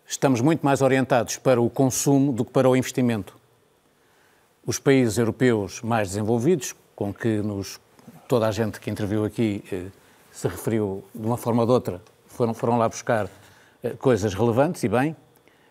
estamos 0.06 0.40
muito 0.40 0.64
mais 0.64 0.82
orientados 0.82 1.36
para 1.36 1.60
o 1.60 1.68
consumo 1.68 2.32
do 2.32 2.44
que 2.44 2.50
para 2.50 2.68
o 2.68 2.76
investimento. 2.76 3.36
Os 4.66 4.78
países 4.78 5.18
europeus 5.18 5.82
mais 5.82 6.08
desenvolvidos, 6.08 6.74
com 6.94 7.12
que 7.12 7.38
nos, 7.38 7.80
toda 8.28 8.48
a 8.48 8.50
gente 8.50 8.80
que 8.80 8.90
interviu 8.90 9.24
aqui 9.24 9.62
eh, 9.72 9.86
se 10.32 10.48
referiu 10.48 11.04
de 11.14 11.26
uma 11.26 11.36
forma 11.36 11.62
ou 11.62 11.66
de 11.66 11.72
outra, 11.72 12.02
foram, 12.26 12.54
foram 12.54 12.78
lá 12.78 12.88
buscar 12.88 13.28
eh, 13.82 13.90
coisas 13.90 14.34
relevantes 14.34 14.82
e 14.82 14.88
bem, 14.88 15.14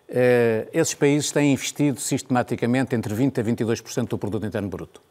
eh, 0.07 0.67
esses 0.71 0.93
países 0.93 1.31
têm 1.31 1.53
investido 1.53 1.99
sistematicamente 1.99 2.95
entre 2.95 3.13
20% 3.13 3.39
a 3.39 3.43
22% 3.43 4.07
do 4.09 4.17
produto 4.17 4.45
interno 4.45 4.69
bruto. 4.69 5.01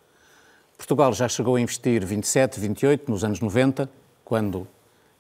Portugal 0.77 1.13
já 1.13 1.29
chegou 1.29 1.57
a 1.57 1.61
investir 1.61 2.05
27, 2.05 2.61
28 2.61 3.11
nos 3.11 3.25
anos 3.25 3.41
90, 3.41 3.89
quando, 4.25 4.67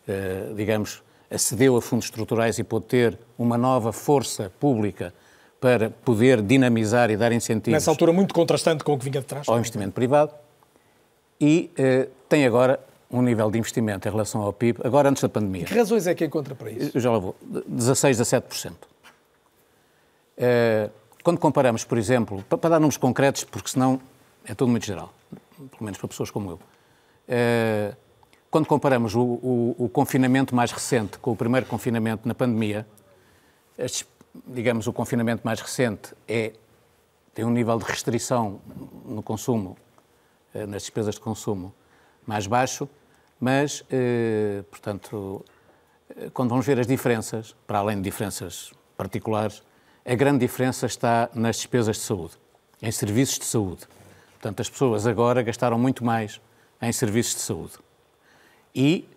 eh, 0.07 0.53
digamos, 0.57 1.03
acedeu 1.33 1.76
a 1.76 1.83
fundos 1.83 2.07
estruturais 2.07 2.59
e 2.59 2.64
pôde 2.64 2.87
ter 2.87 3.18
uma 3.39 3.57
nova 3.57 3.93
força 3.93 4.53
pública 4.61 5.14
para 5.61 5.91
poder 5.91 6.43
dinamizar 6.43 7.11
e 7.11 7.16
dar 7.16 7.33
incentivos. 7.33 7.72
Nessa 7.72 7.91
altura, 7.91 8.12
muito 8.12 8.35
contrastante 8.35 8.83
com 8.83 8.93
o 8.95 8.99
que 8.99 9.05
vinha 9.05 9.20
de 9.20 9.26
trás. 9.26 9.49
Ao 9.49 9.57
investimento 9.57 9.93
privado. 9.93 10.33
E 11.41 11.70
eh, 11.76 12.09
tem 12.28 12.45
agora 12.45 12.80
um 13.11 13.22
nível 13.22 13.51
de 13.51 13.59
investimento 13.59 14.09
em 14.09 14.11
relação 14.11 14.41
ao 14.41 14.53
PIB, 14.53 14.80
agora 14.85 15.09
antes 15.09 15.22
da 15.22 15.28
pandemia. 15.28 15.64
Que 15.64 15.74
razões 15.74 16.07
é 16.07 16.14
que 16.14 16.24
encontra 16.24 16.55
para 16.55 16.70
isso? 16.70 16.97
Eu 16.97 17.01
já 17.01 17.11
lá 17.11 17.18
vou. 17.18 17.37
16 17.66 18.20
a 18.20 18.24
7%. 18.24 18.72
Eh, 20.37 20.91
quando 21.22 21.39
comparamos, 21.39 21.85
por 21.85 21.99
exemplo, 21.99 22.45
para, 22.49 22.59
para 22.59 22.70
dar 22.70 22.80
números 22.80 22.97
concretos, 22.97 23.45
porque 23.45 23.70
senão 23.70 24.01
é 24.45 24.55
tudo 24.55 24.70
muito 24.70 24.85
geral, 24.87 25.12
pelo 25.57 25.85
menos 25.85 25.99
para 25.99 26.09
pessoas 26.09 26.30
como 26.30 26.51
eu. 26.51 26.61
Eh, 27.28 27.95
quando 28.53 28.66
comparamos 28.66 29.14
o, 29.14 29.22
o, 29.22 29.76
o, 29.78 29.88
confinamento 29.88 30.55
mais 30.55 30.70
recente 30.72 31.18
com 31.18 31.32
o 31.32 31.36
primeiro 31.36 31.64
confinamento 31.64 32.28
na 32.28 32.34
pandemia, 32.34 32.86
este, 33.78 34.07
digamos, 34.46 34.86
o 34.86 34.92
confinamento 34.92 35.40
mais 35.42 35.59
recente 35.59 36.14
é, 36.28 36.53
tem 37.32 37.46
um 37.46 37.50
nível 37.50 37.78
de 37.78 37.86
restrição 37.86 38.61
no 39.07 39.22
consumo, 39.22 39.74
eh, 40.53 40.66
nas 40.66 40.82
despesas 40.82 41.14
de 41.14 41.20
consumo, 41.22 41.72
mais 42.26 42.46
baixo, 42.46 42.86
mas, 43.40 43.84
eh, 43.90 44.62
portanto, 44.70 45.42
eh, 46.14 46.28
quando 46.34 46.50
vamos 46.50 46.66
ver 46.66 46.78
as 46.78 46.86
diferenças, 46.86 47.57
para 47.66 47.78
além 47.78 47.96
de 47.96 48.03
diferenças 48.03 48.70
particulares, 48.98 49.62
a 50.05 50.14
grande 50.14 50.40
diferença 50.40 50.84
está 50.84 51.30
nas 51.32 51.57
despesas 51.57 51.96
de 51.96 52.03
saúde, 52.03 52.34
em 52.82 52.92
serviços 52.92 53.38
de 53.38 53.46
saúde. 53.46 53.88
Portanto, 54.32 54.61
as 54.61 54.68
pessoas 54.68 55.07
agora 55.07 55.42
gastaram 55.42 55.78
muito 55.78 56.05
mais 56.05 56.38
em 56.82 56.92
serviços 56.92 57.36
de 57.36 57.40
saúde 57.40 57.78
e, 58.75 59.09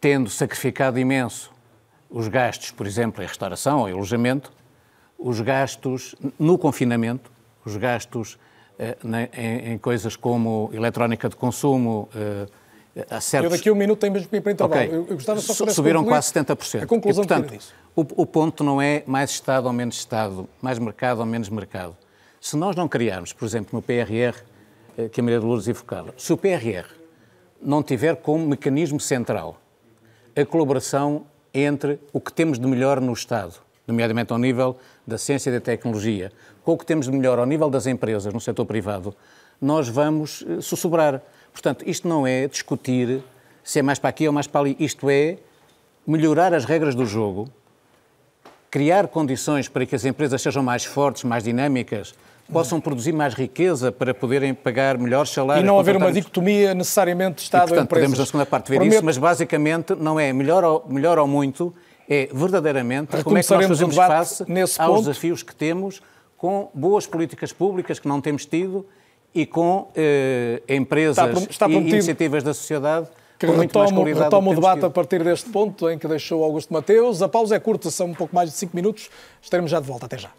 tendo 0.00 0.30
sacrificado 0.30 0.98
imenso 0.98 1.52
os 2.10 2.28
gastos, 2.28 2.70
por 2.70 2.86
exemplo, 2.86 3.22
em 3.22 3.26
restauração 3.26 3.80
ou 3.80 3.88
em 3.88 3.92
alojamento, 3.92 4.52
os 5.18 5.40
gastos 5.40 6.14
no 6.38 6.56
confinamento, 6.56 7.30
os 7.64 7.76
gastos 7.76 8.38
eh, 8.78 8.96
em, 9.36 9.72
em, 9.72 9.78
coisas 9.78 10.16
como 10.16 10.70
eletrónica 10.72 11.28
de 11.28 11.36
consumo, 11.36 12.08
eh, 12.14 12.46
a 13.10 13.20
certos... 13.20 13.50
Eu 13.52 13.56
daqui 13.56 13.68
a 13.68 13.72
um 13.72 13.76
minuto 13.76 13.98
tenho 13.98 14.12
mesmo 14.12 14.28
para 14.28 14.52
intervalo. 14.52 14.82
Okay. 14.82 14.88
Eu, 14.88 15.06
eu 15.08 15.14
gostava 15.14 15.40
só 15.40 15.66
Subiram 15.68 16.04
quase 16.04 16.32
70%. 16.32 16.82
A 16.82 16.86
conclusão 16.86 17.24
e, 17.24 17.26
portanto, 17.26 17.58
o, 17.96 18.22
o 18.22 18.26
ponto 18.26 18.62
não 18.62 18.80
é 18.80 19.02
mais 19.06 19.30
Estado 19.30 19.66
ou 19.66 19.72
menos 19.72 19.96
Estado, 19.96 20.48
mais 20.62 20.78
mercado 20.78 21.18
ou 21.20 21.26
menos 21.26 21.48
mercado. 21.48 21.96
Se 22.40 22.56
nós 22.56 22.76
não 22.76 22.86
criarmos, 22.86 23.32
por 23.32 23.46
exemplo, 23.46 23.70
no 23.72 23.82
PRR, 23.82 24.36
eh, 24.96 25.08
que 25.08 25.20
a 25.20 25.22
Maria 25.24 25.40
de 25.40 25.46
Lourdes 25.46 25.66
evocava, 25.66 26.14
se 26.16 26.32
o 26.32 26.36
PRR 26.36 26.86
não 27.64 27.82
tiver 27.82 28.16
como 28.16 28.46
mecanismo 28.46 29.00
central 29.00 29.60
a 30.36 30.44
colaboração 30.44 31.24
entre 31.52 31.98
o 32.12 32.20
que 32.20 32.32
temos 32.32 32.58
de 32.58 32.66
melhor 32.66 33.00
no 33.00 33.12
Estado, 33.12 33.54
nomeadamente 33.86 34.32
ao 34.32 34.38
nível 34.38 34.76
da 35.06 35.16
ciência 35.16 35.50
e 35.50 35.52
da 35.52 35.60
tecnologia, 35.60 36.32
com 36.64 36.72
o 36.72 36.78
que 36.78 36.84
temos 36.84 37.06
de 37.06 37.12
melhor 37.12 37.38
ao 37.38 37.46
nível 37.46 37.70
das 37.70 37.86
empresas 37.86 38.32
no 38.32 38.40
setor 38.40 38.66
privado, 38.66 39.14
nós 39.60 39.88
vamos 39.88 40.44
eh, 40.48 40.60
sussurrar. 40.60 41.22
Portanto, 41.52 41.84
isto 41.88 42.08
não 42.08 42.26
é 42.26 42.48
discutir 42.48 43.22
se 43.62 43.78
é 43.78 43.82
mais 43.82 43.98
para 43.98 44.10
aqui 44.10 44.26
ou 44.26 44.32
mais 44.32 44.46
para 44.46 44.60
ali, 44.60 44.76
isto 44.78 45.08
é 45.08 45.38
melhorar 46.06 46.52
as 46.52 46.64
regras 46.64 46.94
do 46.94 47.06
jogo, 47.06 47.48
criar 48.70 49.08
condições 49.08 49.68
para 49.68 49.86
que 49.86 49.94
as 49.94 50.04
empresas 50.04 50.42
sejam 50.42 50.62
mais 50.62 50.84
fortes, 50.84 51.24
mais 51.24 51.44
dinâmicas, 51.44 52.14
possam 52.52 52.80
produzir 52.80 53.12
mais 53.12 53.34
riqueza 53.34 53.90
para 53.90 54.12
poderem 54.12 54.52
pagar 54.54 54.98
melhores 54.98 55.30
salários. 55.30 55.64
E 55.64 55.66
não 55.66 55.78
haver 55.78 55.96
uma 55.96 56.12
dicotomia 56.12 56.74
necessariamente 56.74 57.42
Estado 57.42 57.62
e, 57.62 57.68
portanto, 57.68 57.84
empresas. 57.86 58.06
podemos 58.06 58.18
na 58.18 58.26
segunda 58.26 58.46
parte 58.46 58.70
ver 58.70 58.76
Prometo... 58.76 58.94
isso, 58.94 59.04
mas 59.04 59.18
basicamente 59.18 59.94
não 59.94 60.18
é 60.20 60.32
melhor 60.32 60.64
ou, 60.64 60.84
melhor 60.88 61.18
ou 61.18 61.26
muito, 61.26 61.74
é 62.08 62.28
verdadeiramente 62.32 63.22
como 63.22 63.38
é 63.38 63.42
que 63.42 63.50
nós 63.50 63.66
fazemos 63.66 63.96
face 63.96 64.44
aos 64.52 64.76
ponto. 64.76 65.00
desafios 65.00 65.42
que 65.42 65.54
temos 65.54 66.02
com 66.36 66.70
boas 66.74 67.06
políticas 67.06 67.52
públicas 67.52 67.98
que 67.98 68.06
não 68.06 68.20
temos 68.20 68.44
tido 68.44 68.86
e 69.34 69.46
com 69.46 69.90
eh, 69.96 70.62
empresas 70.68 71.18
está, 71.48 71.66
está 71.66 71.68
e 71.68 71.74
iniciativas 71.74 72.42
da 72.42 72.52
sociedade 72.52 73.08
que 73.38 73.46
retomo, 73.46 74.04
retomo 74.04 74.50
o 74.50 74.54
debate 74.54 74.74
tido. 74.76 74.86
a 74.86 74.90
partir 74.90 75.24
deste 75.24 75.50
ponto 75.50 75.90
em 75.90 75.98
que 75.98 76.06
deixou 76.06 76.44
Augusto 76.44 76.72
Mateus. 76.72 77.20
A 77.20 77.28
pausa 77.28 77.56
é 77.56 77.58
curta, 77.58 77.90
são 77.90 78.06
um 78.06 78.14
pouco 78.14 78.34
mais 78.34 78.50
de 78.50 78.56
5 78.56 78.76
minutos. 78.76 79.10
Estaremos 79.42 79.70
já 79.70 79.80
de 79.80 79.86
volta. 79.86 80.06
Até 80.06 80.18
já. 80.18 80.30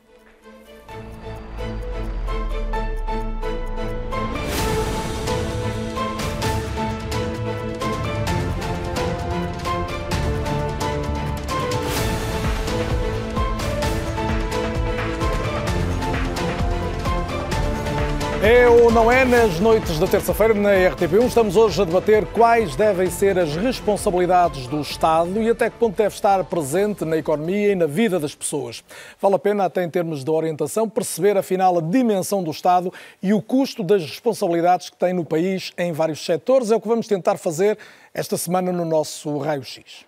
É 18.47 18.69
ou 18.69 18.91
não 18.91 19.11
é? 19.11 19.25
Nas 19.25 19.59
noites 19.59 19.97
da 19.97 20.05
terça-feira, 20.05 20.53
na 20.53 20.69
RTP1, 20.69 21.25
estamos 21.25 21.55
hoje 21.55 21.81
a 21.81 21.83
debater 21.83 22.27
quais 22.27 22.75
devem 22.75 23.09
ser 23.09 23.39
as 23.39 23.55
responsabilidades 23.55 24.67
do 24.67 24.81
Estado 24.81 25.41
e 25.41 25.49
até 25.49 25.67
que 25.67 25.77
ponto 25.77 25.97
deve 25.97 26.13
estar 26.13 26.43
presente 26.43 27.03
na 27.03 27.17
economia 27.17 27.71
e 27.71 27.75
na 27.75 27.87
vida 27.87 28.19
das 28.19 28.35
pessoas. 28.35 28.83
Vale 29.19 29.33
a 29.33 29.39
pena, 29.39 29.65
até 29.65 29.83
em 29.83 29.89
termos 29.89 30.23
de 30.23 30.29
orientação, 30.29 30.87
perceber 30.87 31.35
afinal 31.35 31.79
a 31.79 31.81
dimensão 31.81 32.43
do 32.43 32.51
Estado 32.51 32.93
e 33.19 33.33
o 33.33 33.41
custo 33.41 33.83
das 33.83 34.03
responsabilidades 34.03 34.91
que 34.91 34.97
tem 34.97 35.11
no 35.11 35.25
país 35.25 35.73
em 35.75 35.91
vários 35.91 36.23
setores. 36.23 36.69
É 36.69 36.75
o 36.75 36.79
que 36.79 36.87
vamos 36.87 37.07
tentar 37.07 37.37
fazer 37.37 37.79
esta 38.13 38.37
semana 38.37 38.71
no 38.71 38.85
nosso 38.85 39.39
Raio-X. 39.39 40.05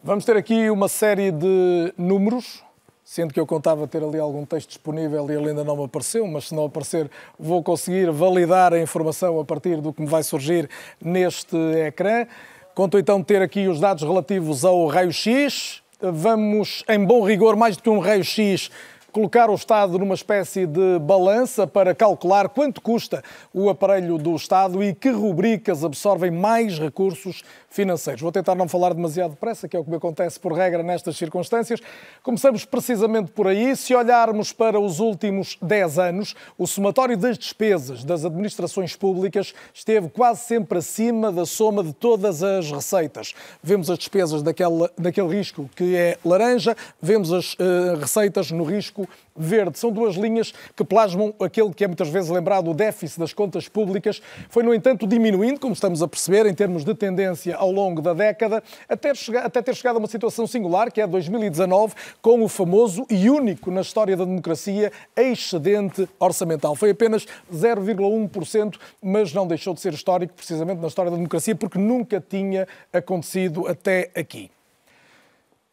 Vamos 0.00 0.24
ter 0.24 0.36
aqui 0.36 0.70
uma 0.70 0.86
série 0.86 1.32
de 1.32 1.92
números 1.98 2.67
sendo 3.08 3.32
que 3.32 3.40
eu 3.40 3.46
contava 3.46 3.88
ter 3.88 4.04
ali 4.04 4.18
algum 4.18 4.44
texto 4.44 4.68
disponível 4.68 5.30
e 5.30 5.34
ele 5.34 5.48
ainda 5.48 5.64
não 5.64 5.74
me 5.74 5.84
apareceu, 5.84 6.26
mas 6.26 6.48
se 6.48 6.54
não 6.54 6.66
aparecer 6.66 7.10
vou 7.38 7.62
conseguir 7.62 8.10
validar 8.10 8.74
a 8.74 8.78
informação 8.78 9.40
a 9.40 9.44
partir 9.46 9.80
do 9.80 9.94
que 9.94 10.02
me 10.02 10.06
vai 10.06 10.22
surgir 10.22 10.68
neste 11.00 11.56
ecrã. 11.86 12.26
Conto 12.74 12.98
então 12.98 13.22
ter 13.22 13.40
aqui 13.40 13.66
os 13.66 13.80
dados 13.80 14.02
relativos 14.02 14.62
ao 14.62 14.86
raio-x. 14.88 15.82
Vamos, 16.02 16.84
em 16.86 17.02
bom 17.02 17.24
rigor, 17.24 17.56
mais 17.56 17.78
do 17.78 17.82
que 17.82 17.88
um 17.88 17.98
raio-x, 17.98 18.70
colocar 19.10 19.48
o 19.48 19.54
Estado 19.54 19.98
numa 19.98 20.14
espécie 20.14 20.66
de 20.66 20.98
balança 21.00 21.66
para 21.66 21.94
calcular 21.94 22.50
quanto 22.50 22.82
custa 22.82 23.24
o 23.54 23.70
aparelho 23.70 24.18
do 24.18 24.36
Estado 24.36 24.84
e 24.84 24.94
que 24.94 25.08
rubricas 25.08 25.82
absorvem 25.82 26.30
mais 26.30 26.78
recursos 26.78 27.42
financeiros. 27.70 28.22
Vou 28.22 28.32
tentar 28.32 28.54
não 28.54 28.68
falar 28.68 28.94
demasiado 28.94 29.30
depressa, 29.30 29.68
que 29.68 29.76
é 29.76 29.80
o 29.80 29.84
que 29.84 29.90
me 29.90 29.96
acontece 29.96 30.40
por 30.40 30.52
regra 30.52 30.82
nestas 30.82 31.16
circunstâncias. 31.16 31.80
Começamos 32.22 32.64
precisamente 32.64 33.30
por 33.30 33.46
aí. 33.46 33.76
Se 33.76 33.94
olharmos 33.94 34.52
para 34.52 34.80
os 34.80 35.00
últimos 35.00 35.58
10 35.60 35.98
anos, 35.98 36.34
o 36.56 36.66
somatório 36.66 37.16
das 37.16 37.38
despesas 37.38 38.04
das 38.04 38.24
administrações 38.24 38.96
públicas 38.96 39.54
esteve 39.74 40.08
quase 40.08 40.40
sempre 40.44 40.78
acima 40.78 41.30
da 41.30 41.44
soma 41.44 41.84
de 41.84 41.92
todas 41.92 42.42
as 42.42 42.70
receitas. 42.70 43.34
Vemos 43.62 43.90
as 43.90 43.98
despesas 43.98 44.42
daquele, 44.42 44.88
daquele 44.96 45.28
risco 45.28 45.68
que 45.74 45.94
é 45.96 46.18
laranja, 46.24 46.76
vemos 47.00 47.32
as 47.32 47.54
uh, 47.54 47.98
receitas 48.00 48.50
no 48.50 48.64
risco 48.64 49.08
verde. 49.38 49.78
São 49.78 49.90
duas 49.90 50.16
linhas 50.16 50.52
que 50.74 50.84
plasmam 50.84 51.32
aquele 51.40 51.72
que 51.72 51.84
é 51.84 51.86
muitas 51.86 52.08
vezes 52.08 52.30
lembrado 52.30 52.70
o 52.70 52.74
déficit 52.74 53.20
das 53.20 53.32
contas 53.32 53.68
públicas. 53.68 54.20
Foi, 54.48 54.62
no 54.62 54.74
entanto, 54.74 55.06
diminuindo, 55.06 55.60
como 55.60 55.72
estamos 55.72 56.02
a 56.02 56.08
perceber, 56.08 56.46
em 56.46 56.54
termos 56.54 56.84
de 56.84 56.94
tendência 56.94 57.56
ao 57.56 57.70
longo 57.70 58.02
da 58.02 58.12
década, 58.12 58.62
até, 58.88 59.14
chegar, 59.14 59.46
até 59.46 59.62
ter 59.62 59.74
chegado 59.74 59.96
a 59.96 59.98
uma 59.98 60.08
situação 60.08 60.46
singular, 60.46 60.90
que 60.90 61.00
é 61.00 61.06
2019, 61.06 61.94
com 62.20 62.42
o 62.42 62.48
famoso 62.48 63.06
e 63.08 63.30
único 63.30 63.70
na 63.70 63.80
história 63.80 64.16
da 64.16 64.24
democracia 64.24 64.90
excedente 65.16 66.08
orçamental. 66.18 66.74
Foi 66.74 66.90
apenas 66.90 67.26
0,1%, 67.52 68.76
mas 69.02 69.32
não 69.32 69.46
deixou 69.46 69.74
de 69.74 69.80
ser 69.80 69.92
histórico, 69.92 70.34
precisamente 70.34 70.80
na 70.80 70.88
história 70.88 71.10
da 71.10 71.16
democracia, 71.16 71.54
porque 71.54 71.78
nunca 71.78 72.20
tinha 72.20 72.66
acontecido 72.92 73.66
até 73.66 74.10
aqui. 74.14 74.50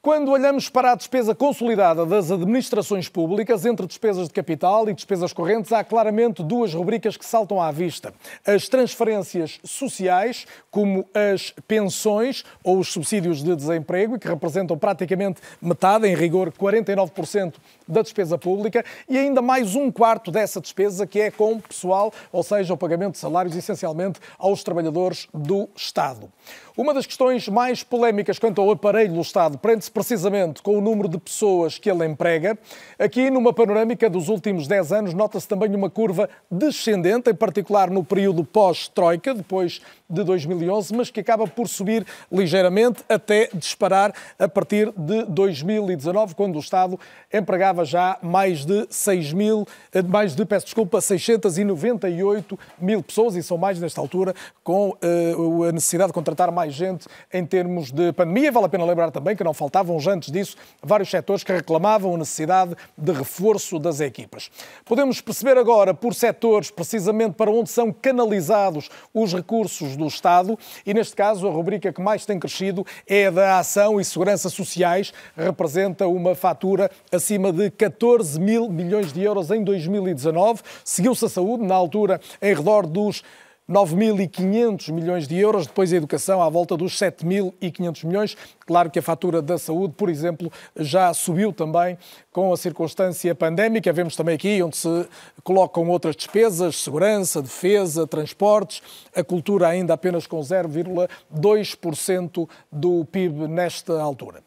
Quando 0.06 0.30
olhamos 0.30 0.70
para 0.70 0.92
a 0.92 0.96
despesa 0.96 1.34
consolidada 1.34 2.06
das 2.06 2.30
administrações 2.30 3.10
públicas, 3.10 3.66
entre 3.66 3.88
despesas 3.88 4.28
de 4.28 4.34
capital 4.36 4.88
e 4.88 4.94
despesas 4.94 5.34
correntes, 5.34 5.74
há 5.74 5.84
claramente 5.84 6.44
duas 6.44 6.72
rubricas 6.76 7.18
que 7.18 7.26
saltam 7.26 7.60
à 7.60 7.72
vista. 7.72 8.14
As 8.46 8.70
transferências 8.70 9.60
sociais, 9.64 10.46
como 10.70 11.08
as 11.12 11.56
pensões 11.68 12.44
ou 12.64 12.78
os 12.78 12.94
subsídios 12.94 13.42
de 13.42 13.56
desemprego, 13.56 14.20
que 14.20 14.28
representam 14.28 14.78
praticamente 14.78 15.42
metade, 15.60 16.08
em 16.08 16.14
rigor 16.14 16.52
49% 16.52 17.56
da 17.88 18.04
despesa 18.04 18.38
pública, 18.38 18.86
e 19.10 19.18
ainda 19.18 19.42
mais 19.42 19.74
um 19.74 19.92
quarto 19.92 20.30
dessa 20.30 20.62
despesa 20.62 21.08
que 21.08 21.20
é 21.20 21.32
com 21.32 21.60
pessoal, 21.60 22.14
ou 22.32 22.44
seja, 22.44 22.76
o 22.76 22.78
pagamento 22.78 23.14
de 23.14 23.18
salários 23.18 23.56
essencialmente 23.56 24.20
aos 24.38 24.64
trabalhadores 24.64 25.28
do 25.34 25.68
Estado. 25.76 26.32
Uma 26.78 26.94
das 26.94 27.08
questões 27.08 27.48
mais 27.48 27.84
polémicas 27.84 28.38
quanto 28.38 28.62
ao 28.62 28.70
aparelho 28.70 29.14
do 29.14 29.22
Estado 29.22 29.58
prende-se 29.58 29.95
precisamente 29.96 30.62
com 30.62 30.78
o 30.78 30.82
número 30.82 31.08
de 31.08 31.18
pessoas 31.18 31.80
que 31.80 31.90
ele 31.90 32.06
emprega. 32.06 32.60
Aqui, 33.00 33.30
numa 33.30 33.54
panorâmica 33.54 34.10
dos 34.10 34.28
últimos 34.28 34.68
10 34.68 34.92
anos, 34.92 35.14
nota-se 35.14 35.48
também 35.48 35.74
uma 35.74 35.90
curva 35.90 36.30
descendente, 36.52 37.30
em 37.30 37.34
particular 37.34 37.90
no 37.90 38.04
período 38.04 38.44
pós-Troika, 38.44 39.34
depois 39.34 39.82
de 40.10 40.24
2011, 40.24 40.94
mas 40.96 41.10
que 41.10 41.20
acaba 41.20 41.48
por 41.48 41.68
subir 41.68 42.06
ligeiramente 42.32 43.04
até 43.10 43.50
disparar 43.54 44.14
a 44.38 44.48
partir 44.48 44.92
de 44.96 45.24
2019, 45.26 46.36
quando 46.36 46.58
o 46.58 46.60
Estado 46.60 47.00
empregava 47.34 47.84
já 47.84 48.18
mais 48.22 48.66
de 48.66 48.86
6 48.90 49.34
mil, 49.34 49.68
eh, 49.94 50.02
mais 50.02 50.36
de, 50.36 50.46
peço 50.46 50.66
desculpa, 50.66 51.02
698 51.02 52.60
mil 52.80 53.02
pessoas, 53.02 53.36
e 53.36 53.44
são 53.44 53.58
mais 53.58 53.80
nesta 53.80 54.00
altura, 54.00 54.34
com 54.64 54.90
uh, 54.90 55.64
a 55.64 55.72
necessidade 55.72 56.10
de 56.10 56.14
contratar 56.14 56.52
mais 56.52 56.74
gente 56.74 57.08
em 57.34 57.46
termos 57.46 57.92
de 57.92 58.14
pandemia. 58.14 58.52
Vale 58.52 58.66
a 58.68 58.70
pena 58.70 58.86
lembrar 58.86 59.12
também 59.12 59.36
que 59.36 59.44
não 59.44 59.54
faltavam 59.54 60.00
já 60.00 60.14
antes 60.14 60.32
disso 60.32 60.56
vários 60.82 61.10
setores 61.10 61.44
que 61.44 61.52
reclamavam 61.52 62.16
a 62.16 62.18
necessidade 62.18 62.76
de 62.98 63.12
reforço 63.12 63.80
das 63.80 64.00
equipas. 64.00 64.52
Podemos 64.84 65.22
perceber 65.22 65.58
agora 65.58 65.94
por 65.94 66.14
setores 66.14 66.70
precisamente 66.70 67.34
para 67.34 67.52
onde 67.52 67.70
são 67.70 67.92
canalizados 67.92 68.90
os 69.14 69.34
recursos 69.34 69.95
do 69.96 70.08
Estado 70.08 70.58
e 70.86 70.94
neste 70.94 71.16
caso 71.16 71.48
a 71.48 71.52
rubrica 71.52 71.92
que 71.92 72.02
mais 72.02 72.26
tem 72.26 72.40
crescido 72.40 72.86
é 73.08 73.28
a 73.28 73.32
da 73.32 73.60
ação 73.60 74.00
e 74.00 74.06
segurança 74.06 74.50
sociais, 74.50 75.14
representa 75.36 76.08
uma 76.08 76.36
fatura 76.36 76.90
acima 77.12 77.52
de 77.52 77.70
14 77.72 78.40
mil 78.40 78.70
milhões 78.70 79.12
de 79.12 79.22
euros 79.22 79.52
em 79.52 79.64
2019. 79.64 80.62
Seguiu-se 80.84 81.26
a 81.26 81.30
saúde, 81.30 81.66
na 81.66 81.76
altura 81.76 82.20
em 82.42 82.54
redor 82.54 82.86
dos 82.86 83.24
9.500 83.70 84.92
milhões 84.92 85.28
de 85.28 85.38
euros, 85.38 85.66
depois 85.66 85.92
a 85.92 85.96
educação 85.96 86.40
à 86.42 86.50
volta 86.50 86.78
dos 86.78 86.94
7.500 87.00 88.06
milhões. 88.06 88.38
Claro 88.66 88.92
que 88.92 89.00
a 89.00 89.02
fatura 89.02 89.42
da 89.42 89.58
saúde, 89.58 89.96
por 89.98 90.10
exemplo, 90.10 90.52
já 90.78 91.12
subiu 91.14 91.52
também 91.52 91.98
com 92.32 92.54
a 92.54 92.58
circunstância 92.58 93.34
pandémica. 93.34 93.92
Vemos 93.92 94.16
também 94.16 94.36
aqui 94.36 94.62
onde 94.62 94.78
se 94.78 95.08
colocam 95.44 95.90
outras 95.90 96.16
despesas, 96.16 96.78
segurança, 96.78 97.42
defesa, 97.42 98.06
transportes, 98.06 98.84
a 99.16 99.24
cultura 99.24 99.68
ainda 99.68 99.96
apenas 99.96 100.28
com 100.28 100.40
0,2% 100.40 102.48
do 102.72 103.04
PIB 103.06 103.48
nesta 103.48 104.00
altura. 104.00 104.44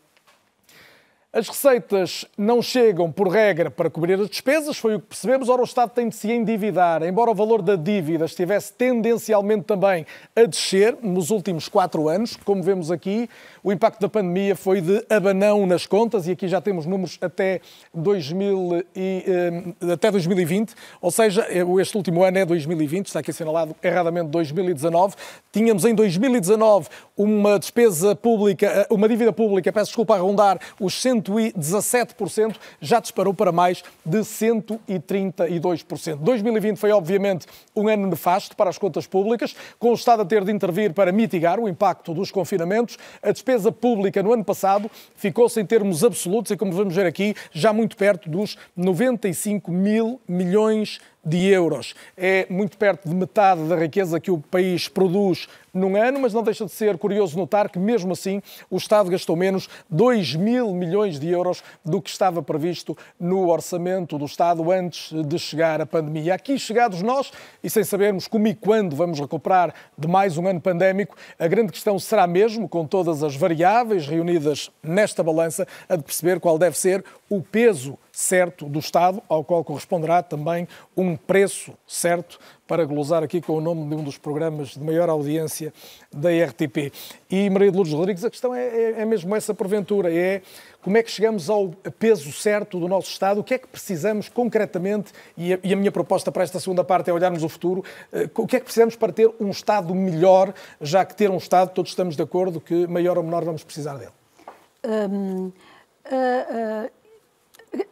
As 1.30 1.46
receitas 1.46 2.24
não 2.38 2.62
chegam, 2.62 3.12
por 3.12 3.28
regra, 3.28 3.70
para 3.70 3.90
cobrir 3.90 4.18
as 4.18 4.30
despesas, 4.30 4.78
foi 4.78 4.94
o 4.94 5.00
que 5.00 5.08
percebemos. 5.08 5.50
Ora, 5.50 5.60
o 5.60 5.64
Estado 5.64 5.90
tem 5.90 6.08
de 6.08 6.14
se 6.14 6.32
endividar. 6.32 7.02
Embora 7.02 7.30
o 7.30 7.34
valor 7.34 7.60
da 7.60 7.76
dívida 7.76 8.24
estivesse 8.24 8.72
tendencialmente 8.72 9.64
também 9.64 10.06
a 10.34 10.44
descer 10.44 10.96
nos 11.02 11.28
últimos 11.28 11.68
quatro 11.68 12.08
anos, 12.08 12.34
como 12.34 12.62
vemos 12.62 12.90
aqui, 12.90 13.28
o 13.68 13.72
impacto 13.72 14.00
da 14.00 14.08
pandemia 14.08 14.56
foi 14.56 14.80
de 14.80 15.04
abanão 15.10 15.66
nas 15.66 15.86
contas, 15.86 16.26
e 16.26 16.30
aqui 16.30 16.48
já 16.48 16.58
temos 16.58 16.86
números 16.86 17.18
até, 17.20 17.60
2000 17.92 18.82
e, 18.96 19.24
eh, 19.26 19.92
até 19.92 20.10
2020, 20.10 20.72
ou 21.02 21.10
seja, 21.10 21.46
este 21.78 21.94
último 21.94 22.24
ano 22.24 22.38
é 22.38 22.46
2020, 22.46 23.08
está 23.08 23.20
aqui 23.20 23.30
assinalado 23.30 23.76
erradamente 23.82 24.28
2019. 24.28 25.16
Tínhamos 25.52 25.84
em 25.84 25.94
2019 25.94 26.88
uma 27.14 27.58
despesa 27.58 28.16
pública, 28.16 28.86
uma 28.88 29.06
dívida 29.06 29.34
pública, 29.34 29.70
peço 29.70 29.88
desculpa, 29.88 30.14
a 30.14 30.18
rondar 30.18 30.58
os 30.80 30.94
117%, 30.94 32.56
já 32.80 33.00
disparou 33.00 33.34
para 33.34 33.52
mais 33.52 33.84
de 34.02 34.20
132%. 34.20 36.16
2020 36.16 36.78
foi, 36.78 36.90
obviamente, 36.90 37.46
um 37.76 37.86
ano 37.86 38.06
nefasto 38.06 38.56
para 38.56 38.70
as 38.70 38.78
contas 38.78 39.06
públicas, 39.06 39.54
com 39.78 39.90
o 39.90 39.94
Estado 39.94 40.22
a 40.22 40.24
ter 40.24 40.42
de 40.42 40.52
intervir 40.52 40.94
para 40.94 41.12
mitigar 41.12 41.60
o 41.60 41.68
impacto 41.68 42.14
dos 42.14 42.30
confinamentos. 42.30 42.96
A 43.22 43.30
despesa 43.30 43.57
pública 43.72 44.22
no 44.22 44.32
ano 44.32 44.44
passado 44.44 44.90
ficou-se 45.16 45.60
em 45.60 45.66
termos 45.66 46.04
absolutos 46.04 46.50
e, 46.50 46.56
como 46.56 46.72
vamos 46.72 46.94
ver 46.94 47.06
aqui, 47.06 47.34
já 47.52 47.72
muito 47.72 47.96
perto 47.96 48.30
dos 48.30 48.56
95 48.76 49.70
mil 49.70 50.20
milhões 50.28 51.00
de 51.24 51.46
euros. 51.46 51.94
É 52.16 52.46
muito 52.48 52.78
perto 52.78 53.08
de 53.08 53.14
metade 53.14 53.62
da 53.68 53.76
riqueza 53.76 54.20
que 54.20 54.30
o 54.30 54.38
país 54.38 54.88
produz 54.88 55.48
num 55.72 55.96
ano, 55.96 56.20
mas 56.20 56.32
não 56.32 56.42
deixa 56.42 56.64
de 56.64 56.72
ser 56.72 56.96
curioso 56.98 57.36
notar 57.36 57.68
que, 57.68 57.78
mesmo 57.78 58.12
assim, 58.12 58.42
o 58.70 58.76
Estado 58.76 59.10
gastou 59.10 59.36
menos 59.36 59.68
2 59.88 60.34
mil 60.34 60.72
milhões 60.72 61.18
de 61.18 61.28
euros 61.28 61.62
do 61.84 62.00
que 62.00 62.10
estava 62.10 62.42
previsto 62.42 62.96
no 63.18 63.48
orçamento 63.48 64.18
do 64.18 64.24
Estado 64.24 64.70
antes 64.70 65.12
de 65.26 65.38
chegar 65.38 65.80
a 65.80 65.86
pandemia. 65.86 66.34
Aqui, 66.34 66.58
chegados 66.58 67.02
nós, 67.02 67.30
e 67.62 67.70
sem 67.70 67.84
sabermos 67.84 68.26
como 68.26 68.48
e 68.48 68.54
quando 68.54 68.96
vamos 68.96 69.18
recuperar 69.18 69.74
de 69.96 70.08
mais 70.08 70.36
um 70.38 70.46
ano 70.46 70.60
pandémico, 70.60 71.16
a 71.38 71.46
grande 71.46 71.72
questão 71.72 71.98
será 71.98 72.26
mesmo, 72.26 72.68
com 72.68 72.86
todas 72.86 73.22
as 73.22 73.36
variáveis 73.36 74.06
reunidas 74.06 74.70
nesta 74.82 75.22
balança, 75.22 75.66
a 75.88 75.96
de 75.96 76.02
perceber 76.02 76.40
qual 76.40 76.58
deve 76.58 76.78
ser 76.78 77.04
o 77.28 77.42
peso 77.42 77.98
certo 78.12 78.66
do 78.66 78.78
Estado, 78.78 79.22
ao 79.28 79.44
qual 79.44 79.62
corresponderá 79.62 80.22
também 80.22 80.66
um 80.96 81.16
preço 81.16 81.72
certo 81.86 82.38
para 82.68 82.84
glosar 82.84 83.22
aqui 83.22 83.40
com 83.40 83.54
o 83.54 83.60
nome 83.62 83.88
de 83.88 83.94
um 83.94 84.04
dos 84.04 84.18
programas 84.18 84.68
de 84.68 84.80
maior 84.80 85.08
audiência 85.08 85.72
da 86.12 86.28
RTP. 86.28 86.92
E 87.30 87.48
Maria 87.48 87.70
de 87.70 87.76
Lourdes 87.76 87.94
Rodrigues, 87.94 88.24
a 88.26 88.30
questão 88.30 88.54
é, 88.54 88.66
é, 88.66 89.00
é, 89.00 89.04
mesmo 89.06 89.34
essa 89.34 89.54
porventura, 89.54 90.12
é 90.12 90.42
como 90.82 90.98
é 90.98 91.02
que 91.02 91.10
chegamos 91.10 91.48
ao 91.48 91.70
peso 91.98 92.30
certo 92.30 92.78
do 92.78 92.86
nosso 92.86 93.10
Estado, 93.10 93.40
o 93.40 93.44
que 93.44 93.54
é 93.54 93.58
que 93.58 93.66
precisamos 93.66 94.28
concretamente, 94.28 95.12
e 95.34 95.54
a, 95.54 95.58
e 95.64 95.72
a 95.72 95.76
minha 95.76 95.90
proposta 95.90 96.30
para 96.30 96.44
esta 96.44 96.60
segunda 96.60 96.84
parte 96.84 97.08
é 97.08 97.12
olharmos 97.12 97.42
o 97.42 97.48
futuro, 97.48 97.82
uh, 98.12 98.42
o 98.42 98.46
que 98.46 98.56
é 98.56 98.58
que 98.58 98.66
precisamos 98.66 98.94
para 98.94 99.12
ter 99.14 99.30
um 99.40 99.48
Estado 99.48 99.94
melhor, 99.94 100.52
já 100.78 101.06
que 101.06 101.16
ter 101.16 101.30
um 101.30 101.38
Estado, 101.38 101.70
todos 101.70 101.90
estamos 101.90 102.16
de 102.16 102.22
acordo 102.22 102.60
que 102.60 102.86
maior 102.86 103.16
ou 103.16 103.24
menor 103.24 103.44
vamos 103.44 103.64
precisar 103.64 103.96
dele? 103.96 104.12
Uh, 104.84 105.52
uh, 106.12 106.90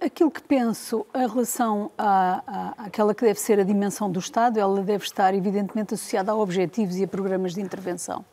Aquilo 0.00 0.30
que 0.30 0.42
penso 0.42 1.06
em 1.14 1.28
relação 1.28 1.90
à, 1.98 2.42
à, 2.46 2.86
àquela 2.86 3.14
que 3.14 3.24
deve 3.24 3.38
ser 3.38 3.60
a 3.60 3.62
dimensão 3.62 4.10
do 4.10 4.18
Estado, 4.18 4.58
ela 4.58 4.80
deve 4.82 5.04
estar 5.04 5.34
evidentemente 5.34 5.94
associada 5.94 6.32
a 6.32 6.36
objetivos 6.36 6.96
e 6.96 7.04
a 7.04 7.08
programas 7.08 7.54
de 7.54 7.60
intervenção. 7.60 8.24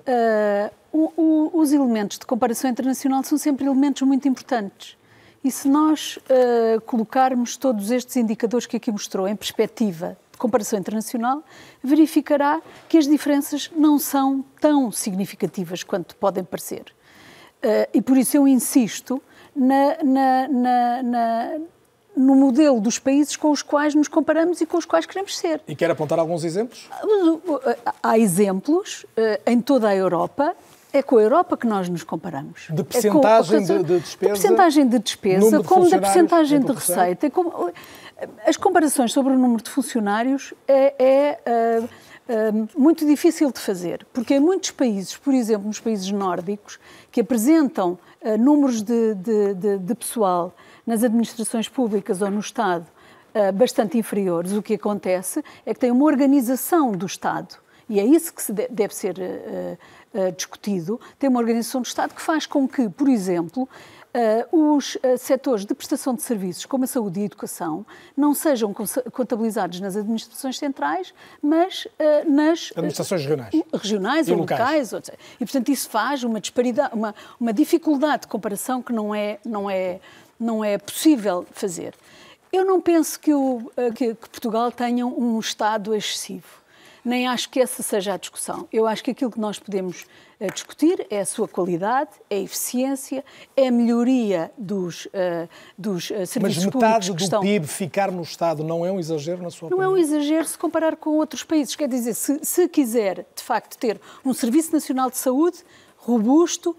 Uh, 0.00 0.70
o, 0.92 1.12
o, 1.16 1.60
os 1.60 1.72
elementos 1.72 2.18
de 2.18 2.24
comparação 2.24 2.70
internacional 2.70 3.22
são 3.24 3.36
sempre 3.36 3.66
elementos 3.66 4.02
muito 4.02 4.26
importantes. 4.28 4.96
E 5.44 5.50
se 5.50 5.68
nós 5.68 6.16
uh, 6.16 6.80
colocarmos 6.82 7.56
todos 7.56 7.90
estes 7.90 8.16
indicadores 8.16 8.66
que 8.66 8.76
aqui 8.76 8.90
mostrou 8.90 9.28
em 9.28 9.36
perspectiva 9.36 10.16
de 10.32 10.38
comparação 10.38 10.78
internacional, 10.78 11.42
verificará 11.82 12.60
que 12.88 12.96
as 12.96 13.06
diferenças 13.06 13.70
não 13.76 13.98
são 13.98 14.44
tão 14.60 14.90
significativas 14.90 15.82
quanto 15.82 16.16
podem 16.16 16.44
parecer. 16.44 16.84
Uh, 17.58 17.88
e 17.92 18.00
por 18.00 18.16
isso 18.16 18.36
eu 18.36 18.48
insisto 18.48 19.20
na, 19.56 20.48
na, 20.48 21.02
na, 21.02 21.52
no 22.16 22.34
modelo 22.34 22.80
dos 22.80 22.98
países 22.98 23.36
com 23.36 23.50
os 23.50 23.62
quais 23.62 23.94
nos 23.94 24.08
comparamos 24.08 24.60
e 24.60 24.66
com 24.66 24.76
os 24.76 24.84
quais 24.84 25.06
queremos 25.06 25.36
ser. 25.36 25.60
E 25.66 25.74
quer 25.74 25.90
apontar 25.90 26.18
alguns 26.18 26.44
exemplos? 26.44 26.88
Há 28.02 28.18
exemplos 28.18 29.06
eh, 29.16 29.40
em 29.46 29.60
toda 29.60 29.88
a 29.88 29.96
Europa. 29.96 30.54
É 30.92 31.02
com 31.02 31.18
a 31.18 31.22
Europa 31.22 31.58
que 31.58 31.66
nós 31.66 31.90
nos 31.90 32.02
comparamos. 32.02 32.68
De 32.70 32.82
percentagem 32.82 33.64
é 33.64 33.66
com, 33.66 33.82
de, 33.82 33.82
de, 33.82 34.00
despesa? 34.00 34.32
De 34.32 34.40
percentagem 34.40 34.88
de 34.88 34.98
despesa, 34.98 35.62
como 35.62 35.90
da 35.90 35.98
percentagem 35.98 36.60
de 36.60 36.72
receita. 36.72 37.28
Como, 37.28 37.70
as 38.46 38.56
comparações 38.56 39.12
sobre 39.12 39.34
o 39.34 39.38
número 39.38 39.62
de 39.62 39.68
funcionários 39.68 40.54
é, 40.66 40.94
é 40.98 41.80
uh, 41.80 41.84
uh, 41.84 41.88
muito 42.76 43.06
difícil 43.06 43.52
de 43.52 43.60
fazer, 43.60 44.04
porque 44.12 44.34
em 44.34 44.40
muitos 44.40 44.72
países, 44.72 45.16
por 45.16 45.32
exemplo, 45.32 45.66
nos 45.68 45.78
países 45.78 46.10
nórdicos, 46.10 46.78
que 47.12 47.20
apresentam 47.20 47.98
uh, 48.20 48.36
números 48.36 48.82
de, 48.82 49.14
de, 49.14 49.54
de, 49.54 49.78
de, 49.78 49.94
pessoal 49.94 50.54
nas 50.84 51.04
administrações 51.04 51.68
públicas 51.68 52.20
ou 52.20 52.30
no 52.30 52.40
Estado 52.40 52.86
uh, 53.34 53.52
bastante 53.52 53.96
inferiores, 53.96 54.52
o 54.52 54.62
que 54.62 54.74
acontece 54.74 55.42
é 55.64 55.72
que 55.72 55.78
tem 55.78 55.90
uma 55.92 56.04
organização 56.04 56.92
do 56.92 57.06
Estado, 57.06 57.56
e 57.88 58.00
é 58.00 58.04
isso 58.04 58.34
que 58.34 58.52
deve 58.52 58.94
ser 58.94 59.16
uh, 59.18 60.32
discutido, 60.32 61.00
tem 61.18 61.30
uma 61.30 61.38
organização 61.38 61.80
do 61.80 61.86
Estado 61.86 62.12
que 62.12 62.22
faz 62.22 62.44
com 62.44 62.66
que, 62.66 62.88
por 62.88 63.08
exemplo, 63.08 63.68
os 64.50 64.96
uh, 64.96 65.18
setores 65.18 65.64
de 65.64 65.74
prestação 65.74 66.14
de 66.14 66.22
serviços, 66.22 66.66
como 66.66 66.84
a 66.84 66.86
saúde 66.86 67.20
e 67.20 67.22
a 67.22 67.26
educação, 67.26 67.84
não 68.16 68.34
sejam 68.34 68.72
contabilizados 69.12 69.80
nas 69.80 69.96
administrações 69.96 70.58
centrais, 70.58 71.12
mas 71.42 71.84
uh, 71.84 72.30
nas 72.30 72.70
administrações 72.72 73.22
regionais, 73.22 73.54
regionais 73.72 74.28
e 74.28 74.32
ou 74.32 74.38
locais. 74.38 74.92
locais 74.92 75.18
e, 75.40 75.44
portanto, 75.44 75.68
isso 75.70 75.88
faz 75.90 76.24
uma 76.24 76.40
disparidade, 76.40 76.94
uma, 76.94 77.14
uma 77.38 77.52
dificuldade 77.52 78.22
de 78.22 78.28
comparação 78.28 78.82
que 78.82 78.92
não 78.92 79.14
é, 79.14 79.38
não 79.44 79.70
é, 79.70 80.00
não 80.38 80.64
é 80.64 80.78
possível 80.78 81.46
fazer. 81.52 81.94
Eu 82.52 82.64
não 82.64 82.80
penso 82.80 83.18
que, 83.20 83.34
o, 83.34 83.70
que, 83.94 84.14
que 84.14 84.28
Portugal 84.28 84.72
tenha 84.72 85.06
um 85.06 85.38
Estado 85.38 85.94
excessivo 85.94 86.65
nem 87.06 87.28
acho 87.28 87.48
que 87.48 87.60
essa 87.60 87.84
seja 87.84 88.14
a 88.14 88.16
discussão. 88.16 88.66
Eu 88.72 88.84
acho 88.84 89.04
que 89.04 89.12
aquilo 89.12 89.30
que 89.30 89.38
nós 89.38 89.60
podemos 89.60 90.04
uh, 90.40 90.52
discutir 90.52 91.06
é 91.08 91.20
a 91.20 91.24
sua 91.24 91.46
qualidade, 91.46 92.10
é 92.28 92.34
a 92.34 92.40
eficiência, 92.40 93.24
é 93.56 93.68
a 93.68 93.70
melhoria 93.70 94.50
dos, 94.58 95.06
uh, 95.06 95.48
dos 95.78 96.10
uh, 96.10 96.26
serviços 96.26 96.64
públicos. 96.64 96.74
Mas 96.74 96.74
metade 96.74 97.12
do 97.12 97.22
estão... 97.22 97.40
PIB 97.40 97.66
ficar 97.68 98.10
no 98.10 98.22
Estado 98.22 98.64
não 98.64 98.84
é 98.84 98.90
um 98.90 98.98
exagero 98.98 99.40
na 99.40 99.50
sua 99.50 99.70
Não 99.70 99.76
opinião? 99.78 99.92
é 99.92 99.94
um 99.94 99.96
exagero 99.96 100.46
se 100.46 100.58
comparar 100.58 100.96
com 100.96 101.10
outros 101.10 101.44
países. 101.44 101.76
Quer 101.76 101.88
dizer, 101.88 102.12
se, 102.12 102.40
se 102.42 102.68
quiser, 102.68 103.24
de 103.36 103.42
facto, 103.42 103.78
ter 103.78 104.00
um 104.24 104.34
Serviço 104.34 104.72
Nacional 104.72 105.08
de 105.08 105.16
Saúde 105.16 105.58
robusto, 105.98 106.76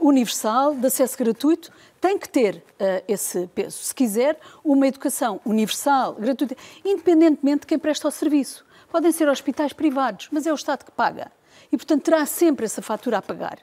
universal, 0.00 0.72
de 0.72 0.86
acesso 0.86 1.18
gratuito, 1.18 1.72
tem 2.00 2.16
que 2.16 2.28
ter 2.28 2.56
uh, 2.56 3.02
esse 3.08 3.48
peso. 3.48 3.82
Se 3.82 3.94
quiser, 3.94 4.38
uma 4.64 4.86
educação 4.86 5.40
universal, 5.44 6.14
gratuita, 6.14 6.56
independentemente 6.84 7.60
de 7.60 7.66
quem 7.66 7.78
presta 7.78 8.06
o 8.06 8.10
serviço. 8.10 8.64
Podem 8.90 9.12
ser 9.12 9.28
hospitais 9.28 9.72
privados, 9.72 10.28
mas 10.32 10.46
é 10.46 10.52
o 10.52 10.54
Estado 10.54 10.84
que 10.84 10.90
paga. 10.90 11.30
E, 11.70 11.76
portanto, 11.76 12.02
terá 12.02 12.24
sempre 12.24 12.64
essa 12.64 12.80
fatura 12.80 13.18
a 13.18 13.22
pagar. 13.22 13.58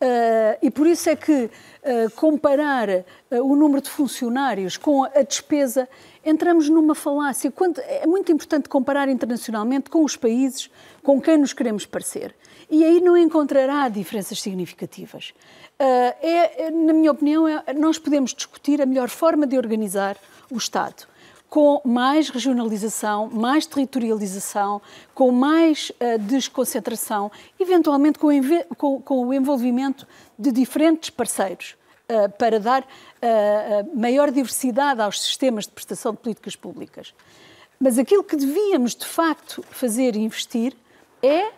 Uh, 0.00 0.54
e 0.62 0.70
por 0.70 0.86
isso 0.86 1.10
é 1.10 1.16
que 1.16 1.32
uh, 1.32 2.10
comparar 2.14 2.88
uh, 2.88 3.04
o 3.42 3.56
número 3.56 3.82
de 3.82 3.90
funcionários 3.90 4.76
com 4.76 5.02
a 5.02 5.22
despesa, 5.22 5.88
entramos 6.24 6.68
numa 6.68 6.94
falácia. 6.94 7.50
Quando, 7.50 7.80
é 7.80 8.06
muito 8.06 8.30
importante 8.30 8.68
comparar 8.68 9.08
internacionalmente 9.08 9.90
com 9.90 10.04
os 10.04 10.14
países 10.14 10.70
com 11.02 11.20
quem 11.20 11.36
nos 11.38 11.52
queremos 11.52 11.84
parecer. 11.84 12.32
E 12.70 12.84
aí 12.84 13.00
não 13.00 13.16
encontrará 13.16 13.88
diferenças 13.88 14.40
significativas. 14.40 15.34
É, 15.78 16.66
é, 16.66 16.70
na 16.70 16.92
minha 16.92 17.10
opinião, 17.10 17.48
é, 17.48 17.72
nós 17.74 17.98
podemos 17.98 18.34
discutir 18.34 18.80
a 18.80 18.86
melhor 18.86 19.08
forma 19.08 19.46
de 19.46 19.56
organizar 19.56 20.16
o 20.50 20.58
Estado 20.58 21.06
com 21.48 21.80
mais 21.84 22.28
regionalização, 22.28 23.28
mais 23.32 23.64
territorialização, 23.66 24.82
com 25.14 25.32
mais 25.32 25.90
uh, 25.90 26.18
desconcentração, 26.18 27.32
eventualmente 27.58 28.18
com, 28.18 28.28
com, 28.76 29.00
com, 29.00 29.26
o 29.26 29.32
envolvimento 29.32 30.06
de 30.38 30.52
diferentes 30.52 31.10
parceiros, 31.10 31.74
uh, 32.10 32.30
para 32.36 32.60
dar 32.60 32.82
uh, 32.82 33.98
maior 33.98 34.30
diversidade 34.30 35.00
aos 35.00 35.22
sistemas 35.22 35.64
de 35.64 35.72
prestação 35.72 36.12
de 36.12 36.18
políticas 36.18 36.54
públicas. 36.54 37.14
Mas 37.80 37.98
aquilo 37.98 38.24
que 38.24 38.36
devíamos, 38.36 38.94
de 38.94 39.06
facto, 39.06 39.64
fazer 39.70 40.16
e 40.16 40.18
investir 40.18 40.76
é 41.22 41.50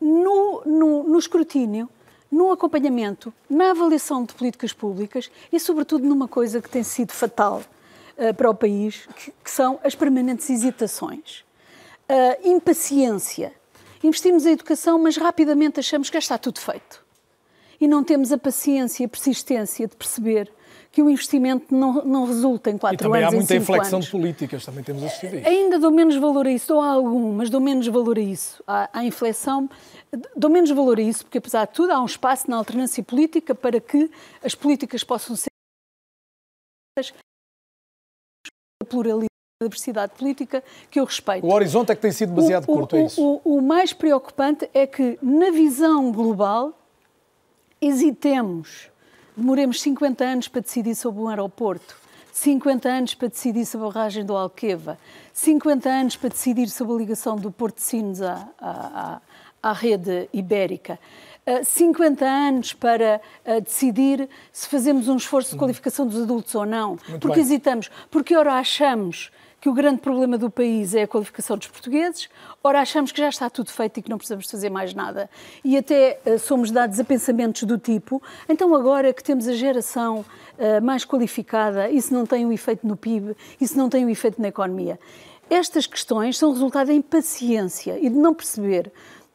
no, 0.00 0.62
no, 0.66 1.02
no 1.04 1.18
escrutínio, 1.18 1.88
no 2.30 2.50
acompanhamento, 2.52 3.32
na 3.48 3.70
avaliação 3.70 4.24
de 4.24 4.34
políticas 4.34 4.72
públicas 4.72 5.30
e, 5.50 5.58
sobretudo, 5.58 6.06
numa 6.06 6.28
coisa 6.28 6.60
que 6.60 6.68
tem 6.68 6.82
sido 6.82 7.12
fatal 7.12 7.62
uh, 8.20 8.34
para 8.34 8.50
o 8.50 8.54
país, 8.54 9.08
que, 9.16 9.32
que, 9.44 9.50
são 9.50 9.80
as 9.82 9.94
permanentes 9.94 10.48
hesitações. 10.50 11.44
Uh, 12.08 12.48
impaciência. 12.48 13.52
Investimos 14.02 14.46
em 14.46 14.52
educação, 14.52 14.98
mas 14.98 15.16
rapidamente 15.16 15.80
achamos 15.80 16.08
que 16.08 16.14
já 16.14 16.18
está 16.18 16.38
tudo 16.38 16.60
feito. 16.60 17.04
E 17.80 17.88
não 17.88 18.04
temos 18.04 18.30
a 18.32 18.38
paciência 18.38 19.02
e 19.02 19.06
a 19.06 19.08
persistência 19.08 19.86
de 19.86 19.96
perceber 19.96 20.52
que 20.92 21.00
o 21.00 21.08
investimento 21.08 21.72
não, 21.74 22.04
não 22.04 22.24
resulta 22.26 22.68
em 22.70 22.76
quatro 22.76 22.94
anos. 22.94 23.00
E 23.00 23.04
também 23.04 23.22
anos, 23.22 23.34
há 23.34 23.36
muita 23.36 23.56
inflexão 23.56 23.98
anos. 23.98 24.06
de 24.06 24.10
políticas, 24.10 24.64
também 24.64 24.82
temos 24.82 25.04
assistido 25.04 25.36
isso. 25.36 25.48
Ainda 25.48 25.78
dou 25.78 25.90
menos 25.90 26.16
valor 26.16 26.46
a 26.46 26.50
isso, 26.50 26.68
dou 26.68 26.80
a 26.80 26.88
algum, 26.88 27.32
mas 27.32 27.48
dou 27.48 27.60
menos 27.60 27.86
valor 27.86 28.18
a 28.18 28.22
isso. 28.22 28.62
À, 28.66 28.90
à 28.92 29.04
inflexão, 29.04 29.70
dou 30.36 30.50
menos 30.50 30.70
valor 30.70 30.98
a 30.98 31.02
isso, 31.02 31.24
porque 31.24 31.38
apesar 31.38 31.66
de 31.66 31.74
tudo 31.74 31.92
há 31.92 32.02
um 32.02 32.06
espaço 32.06 32.50
na 32.50 32.56
alternância 32.56 33.02
política 33.04 33.54
para 33.54 33.80
que 33.80 34.10
as 34.42 34.54
políticas 34.54 35.04
possam 35.04 35.36
ser 35.36 35.50
pluralidade 38.90 39.30
diversidade 39.62 40.12
política 40.16 40.64
que 40.90 40.98
eu 40.98 41.04
respeito. 41.04 41.46
O 41.46 41.52
horizonte 41.52 41.92
é 41.92 41.94
que 41.94 42.00
tem 42.00 42.12
sido 42.12 42.32
demasiado 42.34 42.64
o, 42.64 42.66
curto, 42.66 42.96
é 42.96 43.04
isso? 43.04 43.22
O, 43.22 43.42
o, 43.44 43.58
o 43.58 43.62
mais 43.62 43.92
preocupante 43.92 44.66
é 44.72 44.86
que, 44.86 45.18
na 45.20 45.50
visão 45.50 46.10
global, 46.10 46.72
hesitemos, 47.78 48.90
demoremos 49.36 49.82
50 49.82 50.24
anos 50.24 50.48
para 50.48 50.62
decidir 50.62 50.94
sobre 50.94 51.20
um 51.20 51.28
aeroporto, 51.28 51.94
50 52.32 52.88
anos 52.88 53.14
para 53.14 53.28
decidir 53.28 53.66
sobre 53.66 53.86
a 53.86 53.90
barragem 53.90 54.24
do 54.24 54.34
Alqueva, 54.34 54.98
50 55.34 55.90
anos 55.90 56.16
para 56.16 56.30
decidir 56.30 56.70
sobre 56.70 56.94
a 56.94 56.96
ligação 56.96 57.36
do 57.36 57.50
Porto 57.50 57.76
de 57.76 57.82
Sines 57.82 58.22
à, 58.22 58.48
à, 58.58 59.20
à 59.62 59.72
rede 59.74 60.26
ibérica. 60.32 60.98
50 61.64 62.24
anos 62.24 62.72
para 62.72 63.20
decidir 63.64 64.28
se 64.52 64.68
fazemos 64.68 65.08
um 65.08 65.16
esforço 65.16 65.52
de 65.52 65.58
qualificação 65.58 66.06
dos 66.06 66.22
adultos 66.22 66.54
ou 66.54 66.64
não. 66.64 66.98
Muito 67.08 67.20
porque 67.20 67.36
bem. 67.36 67.44
hesitamos. 67.44 67.90
Porque 68.10 68.36
ora 68.36 68.54
achamos 68.54 69.30
que 69.60 69.68
o 69.68 69.74
grande 69.74 70.00
problema 70.00 70.38
do 70.38 70.50
país 70.50 70.94
é 70.94 71.02
a 71.02 71.08
qualificação 71.08 71.58
dos 71.58 71.66
portugueses, 71.66 72.28
ora 72.64 72.80
achamos 72.80 73.12
que 73.12 73.20
já 73.20 73.28
está 73.28 73.50
tudo 73.50 73.70
feito 73.70 74.00
e 74.00 74.02
que 74.02 74.08
não 74.08 74.16
precisamos 74.16 74.46
de 74.46 74.50
fazer 74.50 74.70
mais 74.70 74.94
nada. 74.94 75.28
E 75.62 75.76
até 75.76 76.18
uh, 76.24 76.38
somos 76.38 76.70
dados 76.70 76.98
a 76.98 77.04
pensamentos 77.04 77.64
do 77.64 77.76
tipo, 77.76 78.22
então 78.48 78.74
agora 78.74 79.12
que 79.12 79.22
temos 79.22 79.46
a 79.46 79.52
geração 79.52 80.20
uh, 80.58 80.82
mais 80.82 81.04
qualificada, 81.04 81.90
isso 81.90 82.14
não 82.14 82.24
tem 82.24 82.46
um 82.46 82.52
efeito 82.52 82.86
no 82.86 82.96
PIB, 82.96 83.36
isso 83.60 83.76
não 83.76 83.90
tem 83.90 84.06
um 84.06 84.08
efeito 84.08 84.40
na 84.40 84.48
economia. 84.48 84.98
Estas 85.50 85.86
questões 85.86 86.38
são 86.38 86.52
resultado 86.52 86.86
da 86.86 86.94
impaciência 86.94 87.98
e 87.98 88.08
de 88.08 88.16
não 88.16 88.32
perceber 88.32 88.90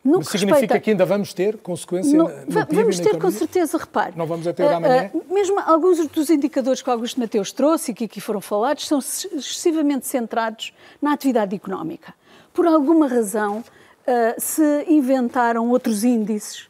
no 0.05 0.19
Mas 0.19 0.27
que 0.27 0.37
significa 0.37 0.59
respeita... 0.61 0.79
que 0.79 0.89
ainda 0.91 1.03
vamos 1.05 1.33
ter 1.33 1.57
consequência 1.57 2.15
Não, 2.15 2.25
no 2.29 2.51
va- 2.51 2.65
PIB 2.67 2.81
vamos 2.81 2.99
ter 2.99 3.17
com 3.17 3.31
certeza, 3.31 3.77
repare. 3.77 4.13
Não 4.15 4.27
vamos 4.27 4.45
a 4.45 4.53
ter 4.53 4.63
Ah, 4.67 4.77
amanhã? 4.77 5.11
ah, 5.13 5.33
mesmo 5.33 5.59
alguns 5.59 6.05
dos 6.07 6.29
indicadores 6.29 6.81
que 6.83 6.89
o 6.89 6.93
Augusto 6.93 7.19
Mateus 7.19 7.51
trouxe 7.51 7.91
e 7.91 7.93
que 7.95 8.05
aqui 8.05 8.21
foram 8.21 8.39
falados 8.39 8.87
são 8.87 8.99
excessivamente 8.99 10.05
centrados 10.05 10.71
na 11.01 11.11
atividade 11.13 11.55
económica. 11.55 12.13
Por 12.53 12.67
alguma 12.67 13.07
razão, 13.07 13.63
ah, 14.07 14.35
se 14.37 14.85
inventaram 14.87 15.67
outros 15.71 16.03
índices, 16.03 16.67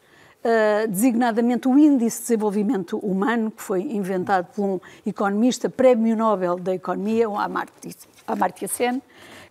designadamente 0.89 1.67
o 1.67 1.77
Índice 1.77 2.17
de 2.17 2.21
Desenvolvimento 2.27 2.97
Humano, 2.99 3.49
que 3.51 3.63
foi 3.63 3.81
inventado 3.81 4.45
por 4.55 4.63
um 4.63 4.79
economista, 5.05 5.69
Prémio 5.69 6.15
Nobel 6.15 6.55
da 6.57 6.73
Economia, 6.73 7.27
o 7.29 7.35
Amartya 7.37 8.67
Sen, 8.67 9.01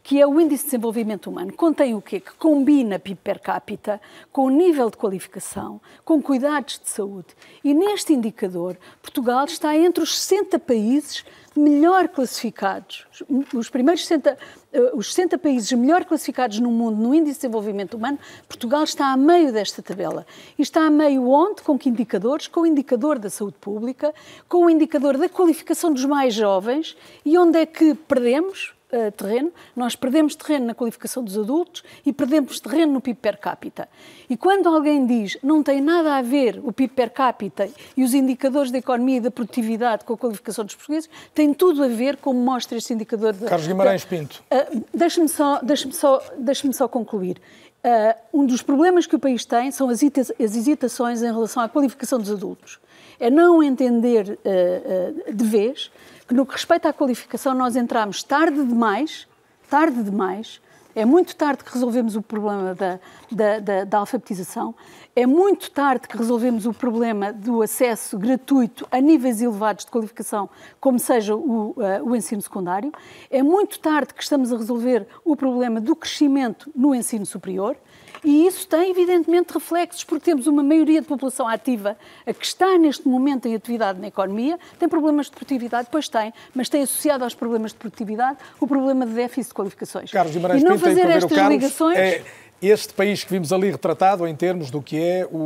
que 0.05 0.21
é 0.21 0.27
o 0.27 0.39
Índice 0.39 0.65
de 0.65 0.71
Desenvolvimento 0.71 1.31
Humano. 1.31 1.51
Contém 1.55 1.95
o 1.95 2.03
quê? 2.03 2.21
Que 2.21 2.35
combina 2.35 2.99
PIB 2.99 3.19
per 3.25 3.41
capita 3.41 3.99
com 4.31 4.45
o 4.45 4.51
nível 4.51 4.91
de 4.91 4.99
qualificação, 4.99 5.81
com 6.05 6.21
cuidados 6.21 6.79
de 6.79 6.91
saúde. 6.91 7.29
E 7.65 7.73
neste 7.73 8.13
indicador, 8.13 8.77
Portugal 9.01 9.47
está 9.47 9.75
entre 9.75 10.05
os 10.05 10.19
60 10.21 10.59
países 10.59 11.25
melhor 11.57 12.09
classificados, 12.09 13.07
os 13.55 13.71
primeiros 13.71 14.03
60, 14.03 14.37
eh, 14.73 14.91
os 14.93 15.15
60 15.15 15.39
países 15.39 15.73
melhor 15.73 16.05
classificados 16.05 16.61
no 16.61 16.71
mundo 16.71 17.01
no 17.01 17.15
Índice 17.15 17.37
de 17.37 17.41
Desenvolvimento 17.43 17.97
Humano, 17.97 18.19
Portugal 18.47 18.85
está 18.85 19.07
a 19.07 19.17
meio 19.17 19.53
desta 19.53 19.81
tabela. 19.81 20.27
E 20.59 20.63
está 20.63 20.83
a 20.83 20.91
meio 20.91 21.27
onde? 21.31 21.63
Com 21.63 21.79
que 21.79 21.89
indicadores? 21.89 22.47
Com 22.47 22.61
o 22.61 22.67
indicador 22.67 23.19
da 23.19 23.31
saúde 23.31 23.57
pública, 23.59 24.13
com 24.49 24.67
o 24.67 24.71
indicador 24.71 25.17
da 25.17 25.31
qualificação 25.31 25.95
dos 25.95 26.05
mais 26.05 26.35
jovens 26.35 26.95
e 27.25 27.39
onde 27.39 27.59
é 27.59 27.65
que 27.65 27.95
perdemos? 27.95 28.74
Uh, 28.95 29.13
terreno, 29.13 29.53
nós 29.75 29.97
perdemos 29.97 30.35
terreno 30.35 30.67
na 30.67 30.75
qualificação 30.75 31.23
dos 31.23 31.37
adultos 31.37 31.83
e 32.07 32.13
perdemos 32.13 32.61
terreno 32.61 32.93
no 32.93 33.01
PIB 33.01 33.19
per 33.21 33.39
capita. 33.39 33.89
E 34.31 34.37
quando 34.37 34.69
alguém 34.69 35.05
diz 35.07 35.37
não 35.43 35.63
tem 35.63 35.81
nada 35.81 36.17
a 36.17 36.23
ver 36.23 36.61
o 36.63 36.73
PIB 36.73 36.95
per 36.95 37.11
capita 37.11 37.69
e 37.97 38.05
os 38.05 38.15
indicadores 38.15 38.71
da 38.71 38.79
economia 38.79 39.17
e 39.17 39.21
da 39.21 39.31
produtividade 39.31 40.05
com 40.05 40.15
a 40.15 40.19
qualificação 40.19 40.65
dos 40.65 40.75
portugueses, 40.75 41.11
tem 41.35 41.53
tudo 41.53 41.83
a 41.83 41.89
ver, 41.89 42.17
como 42.17 42.39
mostra 42.41 42.79
este 42.79 42.93
indicador. 42.95 43.33
De, 43.33 43.45
Carlos 43.45 43.67
Guimarães 43.67 44.05
Pinto. 44.05 44.43
Uh, 44.51 44.85
Deixe-me 44.93 45.29
só, 45.29 45.61
deixe 45.63 45.91
só, 45.93 46.23
deixe 46.39 46.73
só 46.73 46.89
concluir. 46.89 47.41
Uh, 47.85 48.41
um 48.41 48.47
dos 48.47 48.63
problemas 48.63 49.07
que 49.07 49.15
o 49.15 49.19
país 49.19 49.45
tem 49.45 49.71
são 49.71 49.91
as, 49.91 50.01
as 50.03 50.57
hesitações 50.57 51.23
em 51.23 51.27
relação 51.27 51.63
à 51.63 51.69
qualificação 51.69 52.19
dos 52.19 52.31
adultos. 52.31 52.79
É 53.21 53.31
não 53.31 53.63
entender 53.63 54.39
uh, 54.39 55.35
de 55.35 55.45
vez 55.45 55.91
que 56.27 56.35
no 56.35 56.47
que 56.47 56.53
respeita 56.53 56.89
à 56.89 56.93
qualificação 56.93 57.55
nós 57.55 57.77
entramos 57.77 58.23
tarde 58.23 58.65
demais, 58.65 59.27
tarde 59.69 60.03
demais, 60.03 60.61
é 60.95 61.05
muito 61.05 61.35
tarde 61.35 61.65
que 61.65 61.73
resolvemos 61.73 62.15
o 62.15 62.23
problema 62.23 62.75
da, 62.75 63.01
da, 63.31 63.59
da, 63.59 63.85
da 63.85 63.99
alfabetização, 63.99 64.75
é 65.17 65.27
muito 65.27 65.71
tarde 65.71 66.07
que 66.07 66.17
resolvemos 66.17 66.67
o 66.67 66.73
problema 66.73 67.33
do 67.33 67.63
acesso 67.63 68.17
gratuito 68.17 68.87
a 68.91 69.01
níveis 69.01 69.41
elevados 69.41 69.85
de 69.85 69.91
qualificação, 69.91 70.49
como 70.81 70.99
seja 70.99 71.35
o, 71.35 71.71
uh, 71.71 71.77
o 72.05 72.15
ensino 72.15 72.41
secundário, 72.41 72.93
é 73.31 73.43
muito 73.43 73.81
tarde 73.81 74.15
que 74.15 74.23
estamos 74.23 74.53
a 74.53 74.57
resolver 74.57 75.07
o 75.25 75.37
problema 75.37 75.81
do 75.81 75.97
crescimento 75.97 76.71
no 76.75 76.95
ensino 76.95 77.27
superior. 77.27 77.77
E 78.23 78.47
isso 78.47 78.67
tem, 78.67 78.91
evidentemente, 78.91 79.53
reflexos, 79.53 80.05
porque 80.05 80.25
temos 80.25 80.47
uma 80.47 80.63
maioria 80.63 81.01
de 81.01 81.07
população 81.07 81.47
ativa 81.49 81.97
a 82.27 82.33
que 82.33 82.45
está 82.47 82.79
neste 82.79 83.07
momento 83.09 83.47
em 83.47 83.55
atividade 83.55 84.01
na 84.01 84.07
economia, 84.09 84.59
tem 84.79 84.89
problemas 84.89 85.27
de 85.27 85.33
produtividade, 85.33 85.89
pois 85.91 86.09
tem, 86.09 86.33
mas 86.55 86.69
tem 86.69 86.83
associado 86.83 87.25
aos 87.25 87.35
problemas 87.35 87.73
de 87.73 87.79
produtividade 87.79 88.39
o 88.61 88.67
problema 88.67 89.05
de 89.07 89.13
déficit 89.13 89.49
de 89.51 89.55
qualificações. 89.55 90.11
Carlos 90.11 90.35
Guimarães 90.35 90.63
e 90.63 90.65
não 90.65 90.73
Pinto, 90.73 90.85
fazer 90.85 91.07
estas 91.11 91.33
Carlos. 91.33 91.51
ligações. 91.55 91.99
É 91.99 92.23
este 92.63 92.95
país 92.95 93.23
que 93.23 93.31
vimos 93.31 93.53
ali 93.53 93.71
retratado 93.71 94.27
em 94.27 94.35
termos 94.35 94.71
do 94.71 94.81
que 94.81 94.97
é 94.99 95.29
o, 95.31 95.37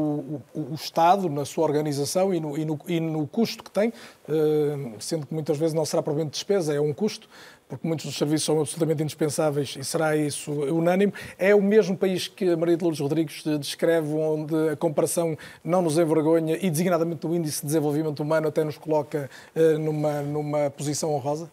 o- 0.54 0.60
o 0.70 0.74
Estado 0.74 1.28
na 1.28 1.44
sua 1.44 1.64
organização 1.64 2.32
e 2.32 2.38
no, 2.38 2.56
e 2.56 2.64
no- 2.64 2.78
e 2.86 3.00
no 3.00 3.26
custo 3.26 3.64
que 3.64 3.70
tem, 3.72 3.92
eh, 4.28 4.92
sendo 5.00 5.26
que 5.26 5.34
muitas 5.34 5.58
vezes 5.58 5.74
não 5.74 5.84
será 5.84 6.00
propriamente 6.00 6.34
despesa, 6.34 6.72
é 6.74 6.80
um 6.80 6.92
custo, 6.92 7.28
porque 7.68 7.86
muitos 7.86 8.06
dos 8.06 8.16
serviços 8.16 8.46
são 8.46 8.60
absolutamente 8.60 9.02
indispensáveis 9.02 9.76
e 9.78 9.84
será 9.84 10.16
isso 10.16 10.50
unânime. 10.50 11.12
É 11.38 11.54
o 11.54 11.60
mesmo 11.60 11.96
país 11.96 12.26
que 12.26 12.48
a 12.48 12.56
Maria 12.56 12.76
de 12.76 12.82
Lourdes 12.82 13.00
Rodrigues 13.00 13.42
descreve, 13.60 14.08
onde 14.14 14.70
a 14.70 14.76
comparação 14.76 15.36
não 15.62 15.82
nos 15.82 15.98
envergonha 15.98 16.56
e, 16.60 16.70
designadamente, 16.70 17.26
o 17.26 17.34
Índice 17.34 17.60
de 17.60 17.66
Desenvolvimento 17.66 18.20
Humano 18.20 18.48
até 18.48 18.64
nos 18.64 18.78
coloca 18.78 19.28
eh, 19.54 19.76
numa, 19.76 20.22
numa 20.22 20.70
posição 20.70 21.12
honrosa? 21.12 21.50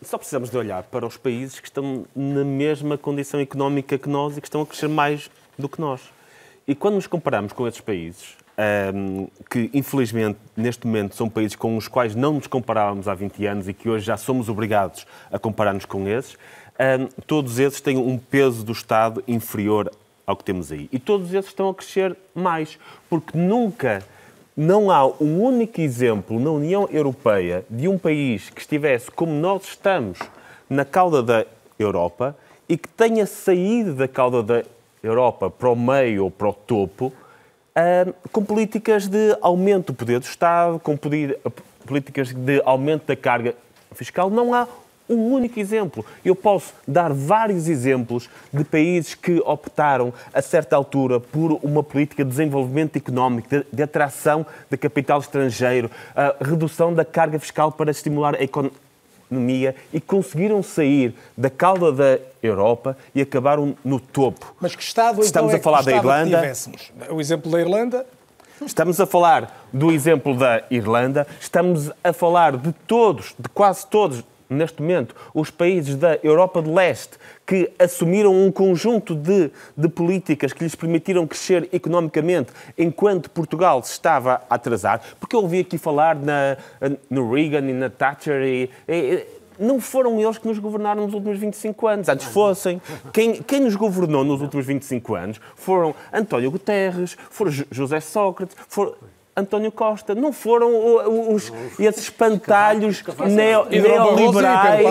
Só 0.00 0.16
precisamos 0.16 0.50
de 0.50 0.56
olhar 0.56 0.84
para 0.84 1.06
os 1.06 1.16
países 1.16 1.58
que 1.58 1.66
estão 1.66 2.06
na 2.14 2.44
mesma 2.44 2.96
condição 2.96 3.40
económica 3.40 3.98
que 3.98 4.08
nós 4.08 4.36
e 4.36 4.40
que 4.40 4.46
estão 4.46 4.62
a 4.62 4.66
crescer 4.66 4.88
mais 4.88 5.28
do 5.58 5.68
que 5.68 5.80
nós. 5.80 6.00
E 6.66 6.74
quando 6.74 6.94
nos 6.94 7.08
comparamos 7.08 7.52
com 7.52 7.66
esses 7.66 7.80
países, 7.80 8.36
ahm, 8.56 9.26
que 9.50 9.70
infelizmente 9.72 10.38
neste 10.56 10.86
momento 10.86 11.14
são 11.14 11.28
países 11.28 11.56
com 11.56 11.76
os 11.76 11.88
quais 11.88 12.14
não 12.14 12.34
nos 12.34 12.46
comparávamos 12.46 13.08
há 13.08 13.14
20 13.14 13.46
anos 13.46 13.68
e 13.68 13.74
que 13.74 13.88
hoje 13.88 14.04
já 14.04 14.16
somos 14.16 14.48
obrigados 14.48 15.06
a 15.30 15.38
comparar-nos 15.38 15.84
com 15.84 16.08
esses, 16.08 16.36
ahm, 16.78 17.06
todos 17.26 17.58
esses 17.58 17.80
têm 17.80 17.96
um 17.96 18.18
peso 18.18 18.64
do 18.64 18.72
Estado 18.72 19.22
inferior 19.26 19.90
ao 20.26 20.36
que 20.36 20.44
temos 20.44 20.70
aí. 20.70 20.88
E 20.92 20.98
todos 20.98 21.32
esses 21.32 21.50
estão 21.50 21.68
a 21.68 21.74
crescer 21.74 22.16
mais, 22.34 22.78
porque 23.08 23.36
nunca 23.36 24.02
não 24.56 24.90
há 24.90 25.06
um 25.06 25.42
único 25.42 25.80
exemplo 25.80 26.38
na 26.38 26.50
União 26.50 26.88
Europeia 26.90 27.64
de 27.70 27.88
um 27.88 27.98
país 27.98 28.50
que 28.50 28.60
estivesse 28.60 29.10
como 29.10 29.32
nós 29.32 29.64
estamos 29.64 30.18
na 30.68 30.84
cauda 30.84 31.22
da 31.22 31.46
Europa 31.78 32.36
e 32.68 32.76
que 32.76 32.88
tenha 32.88 33.26
saído 33.26 33.94
da 33.94 34.06
cauda 34.06 34.42
da 34.42 34.62
Europa 35.02 35.50
para 35.50 35.70
o 35.70 35.76
meio 35.76 36.24
ou 36.24 36.30
para 36.30 36.48
o 36.48 36.52
topo 36.52 37.12
com 38.30 38.44
políticas 38.44 39.06
de 39.06 39.36
aumento 39.40 39.92
do 39.92 39.94
poder 39.94 40.18
do 40.18 40.24
Estado, 40.24 40.78
com 40.78 40.96
políticas 40.96 42.32
de 42.32 42.62
aumento 42.64 43.06
da 43.06 43.16
carga 43.16 43.54
fiscal. 43.94 44.30
Não 44.30 44.52
há 44.54 44.66
um 45.08 45.32
único 45.32 45.58
exemplo. 45.58 46.04
Eu 46.24 46.34
posso 46.34 46.72
dar 46.86 47.12
vários 47.12 47.68
exemplos 47.68 48.28
de 48.52 48.64
países 48.64 49.14
que 49.14 49.40
optaram, 49.44 50.12
a 50.32 50.40
certa 50.40 50.76
altura, 50.76 51.20
por 51.20 51.58
uma 51.62 51.82
política 51.82 52.24
de 52.24 52.30
desenvolvimento 52.30 52.96
económico, 52.96 53.48
de, 53.48 53.66
de 53.72 53.82
atração 53.82 54.46
de 54.70 54.76
capital 54.76 55.20
estrangeiro, 55.20 55.90
redução 56.40 56.94
da 56.94 57.04
carga 57.04 57.38
fiscal 57.38 57.72
para 57.72 57.90
estimular 57.90 58.36
a 58.36 58.42
economia 58.42 59.74
e 59.92 60.00
conseguiram 60.00 60.62
sair 60.62 61.14
da 61.36 61.50
cauda 61.50 61.92
da 61.92 62.31
Europa 62.42 62.96
e 63.14 63.20
acabaram 63.22 63.76
no 63.84 64.00
topo. 64.00 64.54
Mas 64.60 64.74
que 64.74 64.82
Estado 64.82 65.22
Estamos 65.22 65.54
então, 65.54 65.56
é 65.56 65.60
a 65.60 65.62
falar 65.62 65.78
que 65.78 65.90
da 65.90 65.96
Irlanda. 65.96 66.52
O 67.10 67.20
exemplo 67.20 67.50
da 67.50 67.60
Irlanda 67.60 68.06
Estamos 68.66 69.00
a 69.00 69.06
falar 69.06 69.66
do 69.72 69.90
exemplo 69.90 70.36
da 70.36 70.62
Irlanda, 70.70 71.26
estamos 71.40 71.90
a 72.02 72.12
falar 72.12 72.56
de 72.56 72.72
todos, 72.86 73.34
de 73.38 73.48
quase 73.48 73.86
todos, 73.86 74.24
neste 74.48 74.80
momento, 74.80 75.16
os 75.34 75.50
países 75.50 75.96
da 75.96 76.18
Europa 76.22 76.62
de 76.62 76.70
Leste 76.70 77.18
que 77.46 77.72
assumiram 77.78 78.32
um 78.32 78.52
conjunto 78.52 79.14
de, 79.14 79.50
de 79.76 79.88
políticas 79.88 80.52
que 80.52 80.62
lhes 80.62 80.74
permitiram 80.74 81.26
crescer 81.26 81.68
economicamente 81.72 82.52
enquanto 82.78 83.30
Portugal 83.30 83.82
se 83.82 83.92
estava 83.92 84.42
a 84.48 84.54
atrasar. 84.54 85.00
Porque 85.18 85.34
eu 85.34 85.40
ouvi 85.40 85.60
aqui 85.60 85.76
falar 85.76 86.14
na, 86.14 86.56
no 87.10 87.32
Reagan 87.32 87.68
e 87.68 87.72
na 87.72 87.90
Thatcher 87.90 88.42
e, 88.42 88.70
e- 88.86 89.26
não 89.58 89.80
foram 89.80 90.20
eles 90.20 90.38
que 90.38 90.46
nos 90.48 90.58
governaram 90.58 91.04
nos 91.04 91.14
últimos 91.14 91.38
25 91.38 91.86
anos. 91.86 92.08
Antes 92.08 92.26
fossem. 92.26 92.80
Quem, 93.12 93.34
quem 93.42 93.60
nos 93.60 93.74
governou 93.76 94.24
nos 94.24 94.40
últimos 94.40 94.64
25 94.66 95.14
anos 95.14 95.40
foram 95.56 95.94
António 96.12 96.50
Guterres, 96.50 97.16
foram 97.30 97.50
Jo- 97.50 97.64
José 97.70 98.00
Sócrates, 98.00 98.56
foram 98.68 98.94
António 99.34 99.72
Costa, 99.72 100.14
não 100.14 100.30
foram 100.32 100.70
os, 101.34 101.50
esses 101.78 102.02
espantalhos 102.02 103.02
neo, 103.30 103.64
neoliberais. 104.04 104.82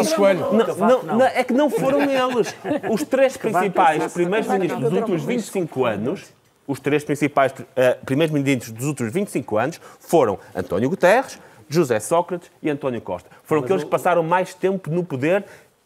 Não, 0.88 1.04
não, 1.04 1.26
é 1.26 1.44
que 1.44 1.54
não 1.54 1.70
foram 1.70 2.00
eles. 2.02 2.56
Os 2.92 3.04
três 3.04 3.38
principais 3.38 3.98
Cavaco, 4.00 4.14
primeiros-ministros 4.14 4.82
dos 4.82 4.94
últimos 5.00 5.24
25 5.24 5.86
anos, 5.86 6.26
os 6.68 6.80
três 6.80 7.04
principais 7.04 7.54
eh, 7.76 7.98
primeiros-ministros 8.06 8.72
dos 8.72 8.88
últimos 8.88 9.14
25 9.14 9.58
anos 9.58 9.82
foram 10.00 10.40
António 10.56 10.90
Guterres, 10.90 11.38
José 11.74 12.00
Sócrates 12.00 12.52
e 12.62 12.70
António 12.70 13.02
Costa. 13.02 13.30
Foram 13.44 13.62
Mas 13.62 13.68
aqueles 13.70 13.84
o- 13.84 13.86
que 13.86 13.92
passaram 13.92 14.24
mais 14.24 14.54
tempo 14.54 14.90
no 14.92 15.04
poder 15.04 15.46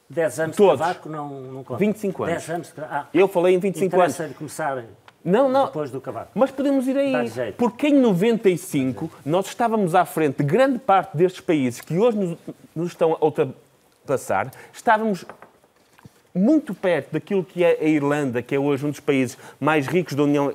10 0.10 0.40
anos 0.40 0.56
Todos. 0.56 0.74
de 0.80 0.80
Cavaco 0.88 1.10
não, 1.10 1.30
não 1.42 1.64
conta. 1.64 1.80
25 1.80 2.24
anos. 2.24 2.36
10 2.46 2.50
anos 2.50 2.68
de... 2.74 2.82
ah, 2.82 3.08
Eu 3.14 3.28
falei 3.28 3.56
em 3.56 3.60
25 3.60 4.00
anos. 4.00 4.16
de 4.18 4.34
começar 4.36 4.84
Não, 5.24 5.50
não. 5.50 5.66
depois 5.66 5.90
do 5.92 6.00
Cavaco. 6.02 6.30
Mas 6.36 6.52
podemos 6.52 6.88
ir 6.88 6.96
aí. 6.98 7.14
Porque 7.58 7.88
em 7.88 7.94
95 8.00 9.10
nós 9.26 9.48
estávamos 9.48 9.96
à 9.96 10.06
frente 10.06 10.38
de 10.38 10.44
grande 10.44 10.78
parte 10.80 11.16
destes 11.18 11.42
países 11.42 11.82
que 11.82 11.98
hoje 11.98 12.18
nos, 12.18 12.38
nos 12.76 12.88
estão 12.90 13.14
a 13.20 13.26
ultrapassar. 13.26 14.52
Estávamos 14.74 15.26
muito 16.34 16.74
perto 16.74 17.12
daquilo 17.14 17.44
que 17.44 17.64
é 17.64 17.78
a 17.82 17.86
Irlanda, 17.86 18.42
que 18.42 18.54
é 18.54 18.60
hoje 18.60 18.86
um 18.86 18.90
dos 18.92 19.00
países 19.00 19.38
mais 19.60 19.88
ricos 19.88 20.14
da 20.16 20.24
União 20.24 20.54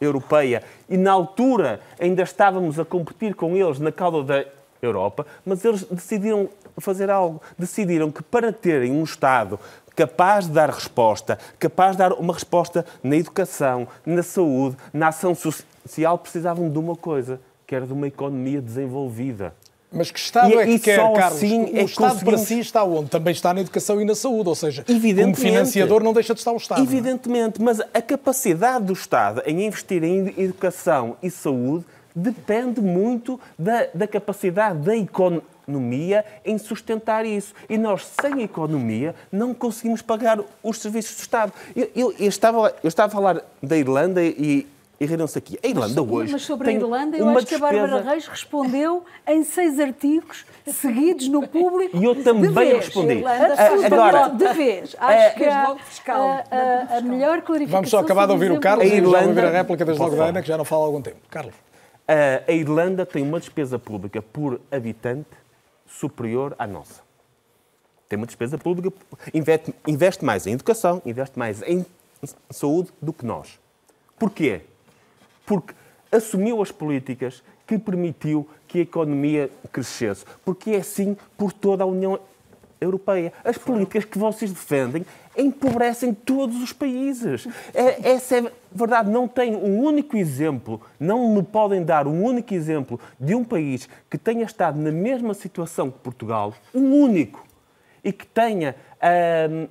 Europeia, 0.00 0.64
e 0.88 0.96
na 0.96 1.12
altura 1.12 1.80
ainda 2.00 2.22
estávamos 2.24 2.78
a 2.80 2.84
competir 2.84 3.34
com 3.36 3.56
eles 3.56 3.78
na 3.78 3.92
cauda 3.92 4.22
da 4.24 4.44
Europa, 4.86 5.24
mas 5.46 5.64
eles 5.64 5.84
decidiram 5.84 6.48
fazer 6.78 7.08
algo. 7.08 7.40
Decidiram 7.56 8.10
que 8.10 8.22
para 8.22 8.52
terem 8.52 8.90
um 8.90 9.04
Estado 9.04 9.58
capaz 9.94 10.46
de 10.46 10.52
dar 10.52 10.70
resposta, 10.70 11.38
capaz 11.58 11.92
de 11.92 11.98
dar 11.98 12.12
uma 12.14 12.32
resposta 12.34 12.84
na 13.02 13.14
educação, 13.16 13.86
na 14.04 14.22
saúde, 14.24 14.76
na 14.92 15.08
ação 15.08 15.34
social, 15.36 16.18
precisavam 16.18 16.68
de 16.68 16.78
uma 16.78 16.96
coisa, 16.96 17.40
que 17.66 17.74
era 17.76 17.86
de 17.86 17.92
uma 17.92 18.08
economia 18.08 18.60
desenvolvida. 18.60 19.54
Mas 19.94 20.10
que 20.10 20.18
Estado 20.18 20.50
E- 20.50 20.56
é 20.56 20.64
que 20.66 20.78
quer, 20.78 20.96
só 20.98 21.12
Carlos? 21.12 21.36
assim 21.36 21.64
o 21.64 21.66
é 21.66 21.70
que 21.70 21.80
Estado 21.82 22.00
para 22.24 22.32
conseguimos- 22.32 22.48
si 22.48 22.58
está 22.60 22.82
onde? 22.82 23.10
Também 23.10 23.32
está 23.32 23.52
na 23.52 23.60
educação 23.60 24.00
e 24.00 24.04
na 24.06 24.14
saúde, 24.14 24.48
ou 24.48 24.54
seja, 24.54 24.82
como 24.84 25.34
financiador 25.36 26.02
não 26.02 26.14
deixa 26.14 26.32
de 26.34 26.40
estar 26.40 26.50
o 26.52 26.56
Estado. 26.56 26.80
é? 26.80 26.82
Evidentemente, 26.82 27.60
mas 27.62 27.78
a 27.80 28.00
capacidade 28.02 28.86
do 28.86 28.94
Estado 28.94 29.42
em 29.46 29.64
investir 29.66 30.02
em 30.02 30.28
educação 30.38 31.16
e 31.22 31.30
saúde 31.30 31.84
depende 32.14 32.80
muito 32.80 33.38
da, 33.58 33.86
da 33.94 34.06
capacidade 34.06 34.78
da 34.78 34.96
economia 34.96 36.24
em 36.44 36.58
sustentar 36.58 37.24
isso. 37.24 37.54
E 37.68 37.78
nós, 37.78 38.06
sem 38.20 38.34
a 38.34 38.42
economia, 38.42 39.14
não 39.30 39.54
conseguimos 39.54 40.02
pagar 40.02 40.38
os 40.62 40.78
serviços 40.78 41.16
do 41.16 41.20
Estado. 41.20 41.52
Eu, 41.74 41.90
eu- 41.94 42.14
eu 42.18 42.28
estava, 42.28 42.74
eu 42.82 42.88
estava 42.88 43.08
a 43.08 43.14
falar 43.14 43.42
da 43.62 43.76
Irlanda 43.76 44.22
e, 44.22 44.66
e 45.00 45.04
riram-se 45.06 45.36
aqui. 45.38 45.58
A 45.62 45.66
Irlanda 45.66 46.00
hoje. 46.02 46.32
Mas 46.32 46.42
sobre 46.42 46.70
a 46.70 46.72
Irlanda, 46.72 47.16
eu 47.16 47.28
acho 47.28 47.46
que 47.46 47.54
a 47.54 47.58
Bárbara 47.58 47.86
despesa- 47.88 48.10
Reis 48.10 48.26
respondeu 48.28 49.04
em 49.26 49.42
seis 49.42 49.80
artigos 49.80 50.44
seguidos 50.66 51.26
no 51.28 51.46
público. 51.48 51.96
E 51.98 52.04
eu 52.04 52.22
também 52.22 52.42
de 52.50 52.54
vez. 52.54 52.84
respondi. 52.86 53.14
Irlanda, 53.14 53.54
Ah, 53.58 53.86
agora- 53.86 54.28
de 54.28 54.52
vez. 54.54 54.96
Ah, 54.98 55.06
Acho 55.08 55.34
que 55.36 55.44
a, 55.44 55.76
fiscal. 55.76 56.20
a, 56.22 56.44
a, 56.94 56.98
a 56.98 57.00
melhor 57.00 57.42
clarificação. 57.42 57.68
Vamos 57.78 57.90
só 57.90 57.98
acabar 57.98 58.26
de 58.26 58.32
ouvir 58.32 58.52
o 58.52 58.60
Carlos 58.60 58.86
exemplo- 58.86 59.08
e 59.08 59.12
já 59.12 59.18
Irlanda- 59.22 59.40
ouvir 59.40 59.44
a 59.48 59.58
réplica 59.58 59.84
desde 59.84 60.02
logo 60.02 60.14
da? 60.16 60.24
Ana, 60.26 60.40
que 60.42 60.46
já 60.48 60.56
não 60.56 60.64
fala 60.64 60.82
há 60.82 60.86
algum 60.86 61.02
tempo. 61.02 61.16
Carlos. 61.30 61.54
A, 62.06 62.52
Irlanda 62.52 63.06
tem 63.06 63.22
uma 63.22 63.38
despesa 63.38 63.78
pública 63.78 64.20
por 64.20 64.60
habitante 64.70 65.30
superior 65.86 66.54
à 66.58 66.66
nossa. 66.66 67.02
Tem 68.08 68.16
uma 68.16 68.26
despesa 68.26 68.58
pública, 68.58 68.92
investe, 69.32 69.74
investe 69.86 70.24
mais 70.24 70.46
em 70.46 70.52
educação, 70.52 71.00
investe 71.06 71.38
mais 71.38 71.62
em 71.62 71.86
saúde 72.50 72.90
do 73.00 73.12
que 73.12 73.24
nós. 73.24 73.58
Porquê? 74.18 74.62
Porque 75.46 75.74
assumiu 76.10 76.60
as 76.60 76.70
políticas 76.70 77.42
que 77.66 77.78
permitiu 77.78 78.48
que 78.68 78.80
a 78.80 78.82
economia 78.82 79.50
crescesse. 79.72 80.24
Porque 80.44 80.72
é 80.72 80.76
assim 80.76 81.16
por 81.36 81.52
toda 81.52 81.84
a 81.84 81.86
União 81.86 82.18
Europeia. 82.80 83.32
As 83.44 83.56
políticas 83.56 84.04
que 84.04 84.18
vocês 84.18 84.52
defendem 84.52 85.06
empobrecem 85.36 86.12
todos 86.12 86.62
os 86.62 86.72
países. 86.72 87.46
É- 87.74 88.12
essa 88.12 88.36
é 88.36 88.52
verdade. 88.70 89.10
Não 89.10 89.26
tem 89.26 89.54
um 89.54 89.80
único 89.80 90.16
exemplo, 90.16 90.80
não 90.98 91.34
me 91.34 91.42
podem 91.42 91.82
dar 91.84 92.06
um 92.06 92.22
único 92.22 92.52
exemplo 92.54 93.00
de 93.18 93.34
um 93.34 93.44
país 93.44 93.88
que 94.10 94.18
tenha 94.18 94.44
estado 94.44 94.78
na 94.78 94.90
mesma 94.90 95.34
situação 95.34 95.90
que 95.90 95.98
Portugal, 95.98 96.54
um 96.74 96.92
único, 97.02 97.46
e 98.04 98.12
que 98.12 98.26
tenha 98.26 98.74
ahm, 99.00 99.68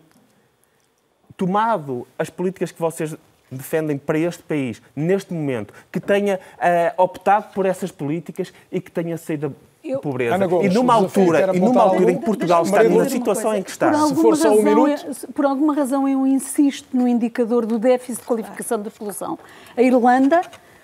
tomado 1.35 2.07
as 2.17 2.29
políticas 2.29 2.71
que 2.71 2.79
vocês 2.79 3.15
defendem 3.51 3.97
para 3.97 4.17
este 4.17 4.41
país, 4.43 4.81
neste 4.95 5.33
momento, 5.33 5.73
que 5.91 5.99
tenha 5.99 6.39
ah, 6.57 6.93
optado 6.97 7.53
por 7.53 7.65
essas 7.65 7.91
políticas 7.91 8.53
e 8.71 8.79
que 8.79 8.89
tenha 8.89 9.17
saído 9.17 9.53
da 9.95 9.99
pobreza. 9.99 10.35
Ana 10.35 10.47
Gomes, 10.47 10.71
e 10.71 10.73
numa 10.75 10.93
altura, 10.93 11.51
e 11.55 11.59
numa 11.59 11.81
altura 11.81 12.11
em 12.11 12.17
que 12.17 12.25
Portugal 12.25 12.63
está 12.63 12.77
dizer 12.77 12.89
na 12.89 12.95
uma 12.95 13.09
situação 13.09 13.55
em 13.55 13.63
que 13.63 13.69
está. 13.71 13.87
Por 13.89 13.95
Se 13.95 14.01
alguma, 14.01 14.21
for 14.21 14.35
só 14.37 14.49
um 14.49 14.55
razão, 14.63 14.63
minuto. 14.85 15.05
eu- 15.07 15.33
por 15.33 15.45
alguma 15.45 15.73
razão 15.75 16.07
eu 16.07 16.25
insisto 16.27 16.87
no 16.95 17.07
indicador 17.07 17.65
do 17.65 17.77
déficit 17.79 18.21
de 18.21 18.27
qualificação 18.27 18.79
da 18.81 18.89
população. 18.89 19.37
A 19.75 19.81
Irlanda, 19.81 20.41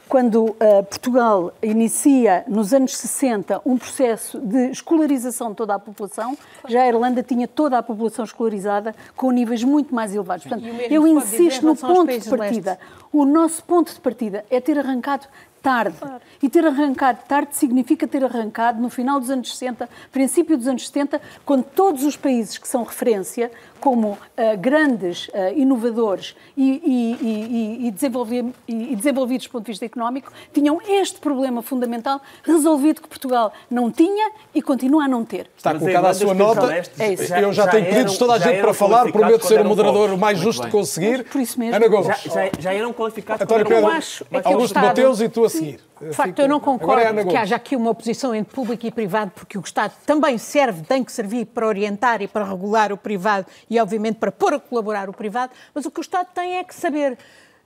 quando 0.10 0.56
ah, 0.62 0.84
Portugal 0.84 1.52
inicia 1.62 2.46
nos 2.48 2.74
anos 2.74 2.96
60 2.96 3.62
um 3.66 3.78
processo 3.78 4.40
de 4.40 4.70
escolarização 4.72 5.50
de 5.50 5.56
toda 5.56 5.76
a 5.76 5.80
população, 5.80 6.38
já 6.68 6.84
a 6.84 6.88
Irlanda 6.88 7.22
tinha 7.22 7.46
toda 7.48 7.78
a 7.78 7.84
população 7.84 8.24
escolarizada 8.24 8.96
com 9.18 9.30
níveis 9.32 9.64
muito 9.66 9.94
mais 9.94 10.16
elevados. 10.16 10.46
Portanto, 10.46 10.66
eu 10.90 11.06
insisto 11.06 11.66
no 11.66 11.76
ponto 11.76 12.18
de 12.18 12.30
partida. 12.30 12.80
O 13.12 13.26
nosso 13.26 13.62
ponto 13.64 13.94
de 13.94 14.00
partida 14.00 14.46
é 14.50 14.62
ter 14.62 14.80
arrancado 14.80 15.26
tarde. 15.68 15.96
E 16.42 16.48
ter 16.50 16.66
arrancado 16.66 17.20
tarde 17.28 17.50
significa 17.56 18.08
ter 18.08 18.24
arrancado 18.24 18.82
no 18.82 18.90
final 18.90 19.20
dos 19.20 19.30
anos 19.30 19.50
60, 19.52 19.90
princípio 20.12 20.58
dos 20.58 20.68
anos 20.68 20.88
70, 20.88 21.22
quando 21.46 21.64
todos 21.64 22.04
os 22.06 22.16
países 22.16 22.58
que 22.58 22.68
são 22.68 22.84
referência, 22.84 23.52
como 23.80 24.18
ah, 24.36 24.56
grandes 24.56 25.30
ah, 25.34 25.52
inovadores 25.52 26.36
e, 26.56 26.82
e- 27.22 27.88
e- 27.88 27.92
desenvolvi- 27.92 28.54
e- 28.68 28.96
desenvolvidos 28.96 29.46
do 29.48 29.52
ponto 29.52 29.66
de 29.66 29.72
vista 29.72 29.86
económico, 29.86 30.32
tinham 30.54 30.80
este 30.88 31.20
problema 31.20 31.62
fundamental 31.62 32.20
resolvido 32.44 33.02
que 33.02 33.08
Portugal 33.08 33.52
não 33.70 33.92
tinha 33.92 34.32
e 34.56 34.62
continua 34.62 35.04
a 35.06 35.08
não 35.08 35.24
ter. 35.26 35.48
Está 35.56 35.74
Mas 35.74 35.82
colocada 35.82 36.10
a 36.10 36.14
sua 36.14 36.34
nota. 36.34 36.74
É 37.00 37.14
isso. 37.14 37.34
Eu 37.36 37.52
já, 37.54 37.66
já 37.66 37.68
tenho 37.72 37.86
pedidos 37.86 38.14
de 38.14 38.20
toda 38.20 38.34
a 38.34 38.40
gente 38.40 38.62
para 38.62 38.74
falar, 38.74 39.12
prometo 39.12 39.46
ser 39.46 39.62
o 39.62 39.66
moderador 39.66 40.06
povos. 40.10 40.20
mais 40.20 40.38
Muito 40.38 40.46
justo 40.46 40.62
de 40.66 40.68
bem. 40.68 40.80
conseguir. 40.80 41.24
Por 41.26 41.42
isso 41.42 41.60
mesmo. 41.60 41.76
Ana 41.76 41.88
Gomes. 41.88 42.08
Já, 42.08 42.16
já- 42.16 42.52
já 42.60 42.74
eram 42.74 42.94
qualificados 42.94 43.42
António 43.44 43.66
Pedro, 43.66 43.88
acho 43.90 44.26
é 44.32 44.42
que 44.42 44.48
o 44.48 44.52
Augusto 44.54 44.80
Mateus 44.80 45.22
e 45.22 45.30
tu 45.30 45.46
a 45.46 45.50
De 45.62 46.14
facto, 46.14 46.40
eu 46.40 46.48
não 46.48 46.58
é 46.58 46.60
concordo 46.60 47.08
Ana 47.08 47.26
que 47.26 47.36
haja 47.36 47.56
aqui 47.56 47.76
uma 47.76 47.92
oposição 47.92 48.34
entre 48.34 48.54
público 48.54 48.86
e 48.86 48.92
privado, 48.92 49.32
porque 49.32 49.58
o 49.58 49.62
Estado 49.62 49.94
também 50.06 50.38
serve, 50.38 50.84
tem 50.84 51.04
que 51.04 51.12
servir 51.12 51.46
para 51.46 51.68
orientar 51.68 52.22
e 52.22 52.28
para 52.28 52.46
regular 52.46 52.92
o 52.92 52.98
privado 52.98 53.48
e, 53.70 53.80
obviamente, 53.80 54.16
para 54.16 54.32
pôr 54.32 54.54
a 54.54 54.60
colaborar 54.60 55.10
o 55.10 55.14
privado, 55.14 55.54
mas 55.74 55.86
o 55.86 55.92
que 55.92 56.00
o 56.00 56.02
Estado 56.02 56.28
tem 56.34 56.58
é 56.58 56.64
que 56.64 56.76
saber 56.76 57.18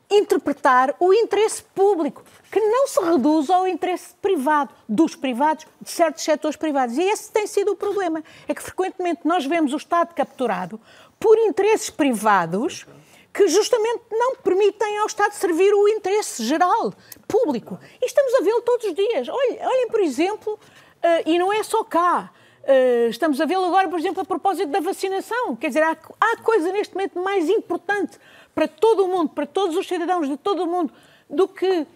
interpretar 0.09 0.93
o 0.99 1.13
interesse 1.13 1.63
público, 1.63 2.23
que 2.51 2.59
não 2.59 2.87
se 2.87 3.01
reduz 3.01 3.49
ao 3.49 3.65
interesse 3.65 4.13
privado, 4.21 4.73
dos 4.87 5.15
privados, 5.15 5.65
de 5.81 5.89
certos 5.89 6.23
setores 6.23 6.57
privados. 6.57 6.97
E 6.97 7.01
esse 7.01 7.31
tem 7.31 7.47
sido 7.47 7.71
o 7.71 7.75
problema. 7.75 8.21
É 8.47 8.53
que, 8.53 8.61
frequentemente, 8.61 9.21
nós 9.23 9.45
vemos 9.45 9.73
o 9.73 9.77
Estado 9.77 10.13
capturado 10.13 10.79
por 11.17 11.37
interesses 11.37 11.89
privados 11.89 12.85
que 13.33 13.47
justamente 13.47 14.03
não 14.11 14.35
permitem 14.35 14.97
ao 14.97 15.05
Estado 15.05 15.33
servir 15.33 15.73
o 15.73 15.87
interesse 15.87 16.43
geral, 16.43 16.93
público. 17.27 17.79
E 18.01 18.05
estamos 18.05 18.33
a 18.35 18.41
vê-lo 18.41 18.61
todos 18.61 18.85
os 18.85 18.93
dias. 18.93 19.29
Olhem, 19.29 19.59
olhem 19.65 19.87
por 19.87 20.01
exemplo, 20.01 20.59
eh, 21.01 21.23
e 21.25 21.39
não 21.39 21.51
é 21.51 21.63
só 21.63 21.83
cá, 21.83 22.31
eh, 22.63 23.07
estamos 23.09 23.39
a 23.39 23.45
vê-lo 23.45 23.65
agora, 23.65 23.87
por 23.87 23.99
exemplo, 23.99 24.21
a 24.21 24.25
propósito 24.25 24.69
da 24.69 24.79
vacinação. 24.79 25.55
Quer 25.55 25.69
dizer, 25.69 25.83
há, 25.83 25.97
há 26.19 26.37
coisa 26.37 26.71
neste 26.71 26.93
momento 26.93 27.19
mais 27.19 27.49
importante 27.49 28.19
para 28.53 28.67
todo 28.67 29.05
o 29.05 29.07
mundo, 29.07 29.29
para 29.29 29.45
todos 29.45 29.77
os 29.77 29.87
cidadãos 29.87 30.27
de 30.27 30.37
todo 30.37 30.63
o 30.63 30.67
mundo, 30.67 30.93
do 31.29 31.47
que 31.47 31.87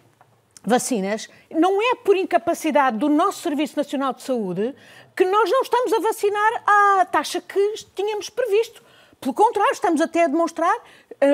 vacinas, 0.64 1.30
não 1.52 1.82
é 1.82 1.96
por 1.96 2.16
incapacidade 2.16 2.98
do 2.98 3.08
nosso 3.08 3.42
Serviço 3.42 3.78
Nacional 3.78 4.14
de 4.14 4.24
Saúde 4.24 4.74
que 5.16 5.24
nós 5.24 5.50
não 5.50 5.62
estamos 5.62 5.94
a 5.94 6.00
vacinar 6.00 6.64
à 6.66 7.06
taxa 7.06 7.40
que 7.40 7.74
tínhamos 7.96 8.30
previsto. 8.30 8.84
Pelo 9.22 9.34
contrário, 9.34 9.72
estamos 9.72 10.02
até 10.02 10.26
a 10.26 10.28
demonstrar 10.28 10.76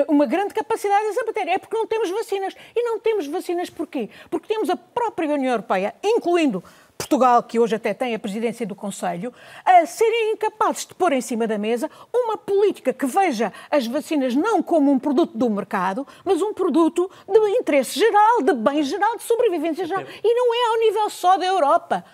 uma 0.08 0.26
grande 0.26 0.54
capacidade 0.54 1.04
nessa 1.06 1.24
matéria. 1.24 1.52
É 1.52 1.58
porque 1.58 1.76
não 1.76 1.86
temos 1.86 2.10
vacinas. 2.10 2.54
E 2.74 2.82
não 2.82 2.98
temos 2.98 3.26
vacinas 3.26 3.70
porquê? 3.70 4.08
Porque 4.30 4.52
temos 4.52 4.70
a 4.70 4.76
própria 4.76 5.28
União 5.28 5.52
Europeia, 5.52 5.94
incluindo 6.02 6.62
Portugal, 6.96 7.42
que 7.42 7.58
hoje 7.58 7.74
até 7.74 7.92
tem 7.92 8.14
a 8.14 8.18
presidência 8.18 8.66
do 8.66 8.74
Conselho, 8.74 9.32
a 9.64 9.84
serem 9.84 10.32
incapazes 10.32 10.86
de 10.86 10.94
pôr 10.94 11.12
em 11.12 11.20
cima 11.20 11.46
da 11.46 11.58
mesa 11.58 11.90
uma 12.14 12.38
política 12.38 12.92
que 12.92 13.06
veja 13.06 13.52
as 13.70 13.86
vacinas 13.86 14.34
não 14.34 14.62
como 14.62 14.90
um 14.90 14.98
produto 14.98 15.36
do 15.36 15.50
mercado, 15.50 16.06
mas 16.24 16.40
um 16.40 16.54
produto 16.54 17.10
de 17.28 17.38
interesse 17.58 17.98
geral, 17.98 18.42
de 18.42 18.52
bem 18.54 18.82
geral, 18.82 19.16
de 19.16 19.24
sobrevivência 19.24 19.84
geral. 19.84 20.04
E 20.22 20.34
não 20.34 20.54
é 20.54 20.68
ao 20.68 20.78
nível 20.78 21.10
só 21.10 21.36
da 21.36 21.44
Europa. 21.44 22.04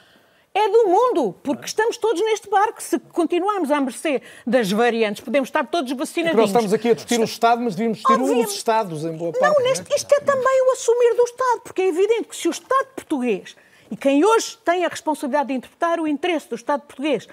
É 0.58 0.68
do 0.68 0.88
mundo, 0.88 1.36
porque 1.40 1.66
estamos 1.66 1.96
todos 1.96 2.20
neste 2.20 2.50
barco. 2.50 2.82
Se 2.82 2.98
continuarmos 2.98 3.70
à 3.70 3.80
mercê 3.80 4.20
das 4.44 4.72
variantes, 4.72 5.22
podemos 5.22 5.48
estar 5.48 5.64
todos 5.64 5.92
É 5.92 5.94
vacinadinhos. 5.94 6.36
nós 6.36 6.48
estamos 6.50 6.72
aqui 6.72 6.90
a 6.90 6.94
discutir 6.94 7.20
o 7.20 7.24
Estado, 7.24 7.62
mas 7.62 7.76
devíamos 7.76 7.98
discutir 7.98 8.20
Obviamente. 8.20 8.48
os 8.48 8.54
Estados 8.54 9.04
em 9.04 9.12
boa 9.16 9.30
parte. 9.32 9.44
Não, 9.44 9.54
não 9.54 9.60
é? 9.60 9.68
neste, 9.68 9.94
isto 9.94 10.12
é 10.12 10.20
também 10.20 10.62
o 10.68 10.72
assumir 10.72 11.14
do 11.14 11.22
Estado, 11.22 11.60
porque 11.62 11.82
é 11.82 11.86
evidente 11.86 12.24
que 12.24 12.36
se 12.36 12.48
o 12.48 12.50
Estado 12.50 12.88
português 12.96 13.54
e 13.88 13.96
quem 13.96 14.24
hoje 14.24 14.58
tem 14.64 14.84
a 14.84 14.88
responsabilidade 14.88 15.48
de 15.48 15.54
interpretar 15.54 16.00
o 16.00 16.08
interesse 16.08 16.48
do 16.48 16.56
Estado 16.56 16.80
português 16.82 17.28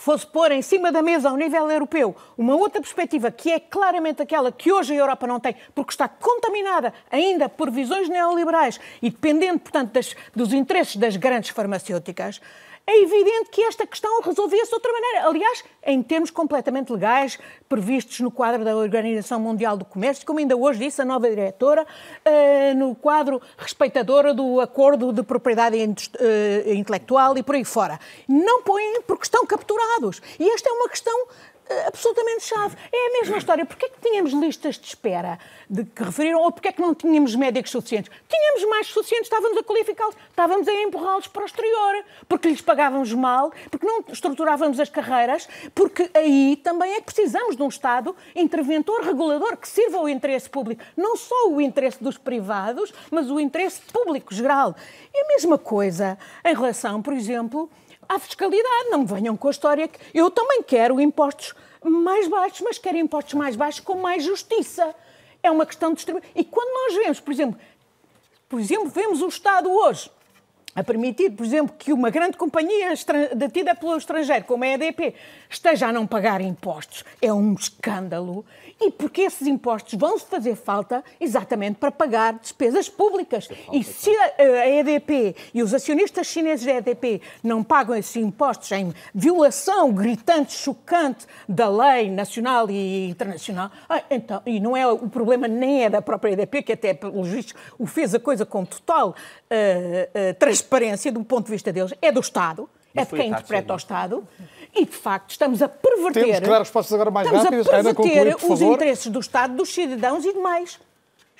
fosse 0.00 0.26
pôr 0.26 0.50
em 0.50 0.62
cima 0.62 0.90
da 0.90 1.02
mesa 1.02 1.28
ao 1.28 1.36
nível 1.36 1.70
europeu 1.70 2.16
uma 2.36 2.56
outra 2.56 2.80
perspectiva 2.80 3.30
que 3.30 3.52
é 3.52 3.60
claramente 3.60 4.22
aquela 4.22 4.50
que 4.50 4.72
hoje 4.72 4.94
a 4.94 4.96
Europa 4.96 5.26
não 5.26 5.38
tem, 5.38 5.54
porque 5.74 5.92
está 5.92 6.08
contaminada 6.08 6.94
ainda 7.10 7.50
por 7.50 7.70
visões 7.70 8.08
neoliberais 8.08 8.80
e 9.02 9.10
dependente, 9.10 9.58
portanto, 9.58 9.92
das, 9.92 10.16
dos 10.34 10.54
interesses 10.54 10.96
das 10.96 11.16
grandes 11.16 11.50
farmacêuticas, 11.50 12.40
é 12.86 13.02
evidente 13.02 13.50
que 13.50 13.62
esta 13.62 13.86
questão 13.86 14.20
resolvia-se 14.22 14.68
de 14.68 14.74
outra 14.74 14.92
maneira. 14.92 15.28
Aliás, 15.28 15.64
em 15.84 16.02
termos 16.02 16.30
completamente 16.30 16.92
legais, 16.92 17.38
previstos 17.68 18.20
no 18.20 18.30
quadro 18.30 18.64
da 18.64 18.76
Organização 18.76 19.38
Mundial 19.38 19.76
do 19.76 19.84
Comércio, 19.84 20.26
como 20.26 20.38
ainda 20.38 20.56
hoje 20.56 20.80
disse 20.80 21.00
a 21.00 21.04
nova 21.04 21.28
diretora, 21.28 21.84
uh, 21.84 22.74
no 22.76 22.94
quadro 22.94 23.40
respeitadora 23.56 24.34
do 24.34 24.60
acordo 24.60 25.12
de 25.12 25.22
propriedade 25.22 25.76
uh, 25.76 26.72
intelectual 26.72 27.38
e 27.38 27.42
por 27.42 27.54
aí 27.54 27.64
fora. 27.64 27.98
Não 28.28 28.62
põem 28.62 29.02
porque 29.06 29.24
estão 29.24 29.46
capturados. 29.46 30.20
E 30.38 30.48
esta 30.50 30.68
é 30.68 30.72
uma 30.72 30.88
questão 30.88 31.28
eh, 31.28 31.49
absolutamente 31.86 32.44
chave. 32.44 32.76
É 32.92 33.08
a 33.08 33.12
mesma 33.20 33.38
história. 33.38 33.64
Porquê 33.64 33.86
é 33.86 33.88
que 33.88 34.00
tínhamos 34.00 34.32
listas 34.32 34.78
de 34.78 34.86
espera 34.86 35.38
de 35.68 35.84
que 35.84 36.02
referiram 36.02 36.40
ou 36.40 36.50
porquê 36.50 36.68
é 36.68 36.72
que 36.72 36.80
não 36.80 36.94
tínhamos 36.94 37.34
médicos 37.34 37.70
suficientes? 37.70 38.10
Tínhamos 38.28 38.68
mais 38.68 38.86
suficientes, 38.88 39.26
estávamos 39.26 39.56
a 39.58 39.62
qualificá-los, 39.62 40.16
estávamos 40.28 40.66
a 40.66 40.74
empurrá-los 40.82 41.26
para 41.28 41.42
o 41.42 41.46
exterior, 41.46 42.04
porque 42.28 42.48
lhes 42.48 42.60
pagávamos 42.60 43.12
mal, 43.12 43.52
porque 43.70 43.86
não 43.86 44.04
estruturávamos 44.08 44.80
as 44.80 44.88
carreiras, 44.88 45.48
porque 45.74 46.10
aí 46.14 46.56
também 46.62 46.94
é 46.94 47.00
que 47.00 47.12
precisamos 47.12 47.56
de 47.56 47.62
um 47.62 47.68
Estado 47.68 48.14
interventor, 48.34 49.02
regulador, 49.02 49.56
que 49.56 49.68
sirva 49.68 49.98
ao 49.98 50.08
interesse 50.08 50.50
público. 50.50 50.82
Não 50.96 51.16
só 51.16 51.48
o 51.48 51.60
interesse 51.60 52.02
dos 52.02 52.18
privados, 52.18 52.92
mas 53.10 53.30
o 53.30 53.38
interesse 53.38 53.80
público 53.92 54.34
geral. 54.34 54.74
E 55.14 55.24
a 55.24 55.28
mesma 55.28 55.56
coisa 55.56 56.18
em 56.44 56.54
relação, 56.54 57.00
por 57.00 57.12
exemplo, 57.12 57.70
à 58.10 58.18
fiscalidade. 58.18 58.90
Não 58.90 59.06
venham 59.06 59.36
com 59.36 59.46
a 59.46 59.50
história 59.52 59.86
que 59.86 59.98
eu 60.12 60.30
também 60.30 60.62
quero 60.62 61.00
impostos 61.00 61.54
mais 61.82 62.26
baixos, 62.26 62.60
mas 62.60 62.76
quero 62.76 62.98
impostos 62.98 63.34
mais 63.34 63.54
baixos 63.54 63.80
com 63.80 63.94
mais 63.94 64.24
justiça. 64.24 64.94
É 65.42 65.50
uma 65.50 65.64
questão 65.64 65.90
de 65.90 65.96
distribuição. 65.96 66.30
E 66.34 66.44
quando 66.44 66.68
nós 66.74 67.02
vemos, 67.02 67.20
por 67.20 67.32
exemplo, 67.32 67.60
por 68.48 68.60
exemplo, 68.60 68.88
vemos 68.88 69.22
o 69.22 69.28
Estado 69.28 69.70
hoje 69.70 70.10
a 70.74 70.82
permitir, 70.84 71.30
por 71.30 71.44
exemplo, 71.44 71.74
que 71.78 71.92
uma 71.92 72.10
grande 72.10 72.36
companhia 72.36 72.92
detida 73.34 73.74
pelo 73.74 73.96
estrangeiro, 73.96 74.44
como 74.44 74.64
a 74.64 74.68
EDP, 74.68 75.14
esteja 75.48 75.88
a 75.88 75.92
não 75.92 76.06
pagar 76.06 76.40
impostos, 76.40 77.04
é 77.22 77.32
um 77.32 77.54
escândalo 77.54 78.44
e 78.80 78.90
porque 78.90 79.22
esses 79.22 79.46
impostos 79.46 79.94
vão 79.94 80.18
fazer 80.18 80.56
falta 80.56 81.04
exatamente 81.20 81.76
para 81.76 81.90
pagar 81.90 82.34
despesas 82.34 82.88
públicas. 82.88 83.48
E 83.72 83.84
se 83.84 84.10
a 84.10 84.68
EDP 84.68 85.36
e 85.52 85.62
os 85.62 85.74
acionistas 85.74 86.26
chineses 86.26 86.64
da 86.64 86.72
EDP 86.72 87.20
não 87.42 87.62
pagam 87.62 87.94
esses 87.94 88.16
impostos 88.16 88.70
em 88.72 88.92
violação 89.14 89.92
gritante, 89.92 90.54
chocante 90.54 91.26
da 91.48 91.68
lei 91.68 92.10
nacional 92.10 92.70
e 92.70 93.10
internacional, 93.10 93.70
ah, 93.88 94.02
então, 94.10 94.42
e 94.46 94.58
não 94.58 94.76
é 94.76 94.86
o 94.86 95.08
problema 95.08 95.46
nem 95.46 95.84
é 95.84 95.90
da 95.90 96.00
própria 96.00 96.32
EDP, 96.32 96.62
que 96.62 96.72
até, 96.72 96.94
pelos 96.94 97.28
vistos, 97.28 97.54
o 97.78 97.86
fez 97.86 98.14
a 98.14 98.20
coisa 98.20 98.46
com 98.46 98.64
total 98.64 99.10
uh, 99.10 99.12
uh, 99.12 100.34
transparência 100.38 101.12
do 101.12 101.22
ponto 101.22 101.46
de 101.46 101.52
vista 101.52 101.72
deles, 101.72 101.92
é 102.00 102.10
do 102.10 102.20
Estado, 102.20 102.68
é 102.94 103.04
de 103.04 103.10
quem 103.10 103.30
interpreta 103.30 103.72
o 103.72 103.76
Estado. 103.76 104.26
E, 104.74 104.84
de 104.84 104.96
facto, 104.96 105.30
estamos 105.30 105.62
a 105.62 105.68
perverter... 105.68 106.24
Temos 106.24 106.40
que 106.40 106.48
dar 106.48 106.58
respostas 106.58 106.92
agora 106.92 107.10
mais 107.10 107.26
estamos 107.26 107.44
rápidas. 107.44 107.66
a 107.66 107.70
perverter 107.70 108.36
concluir, 108.36 108.52
os 108.52 108.60
interesses 108.62 109.06
do 109.06 109.20
Estado, 109.20 109.56
dos 109.56 109.72
cidadãos 109.72 110.24
e 110.24 110.32
demais. 110.32 110.78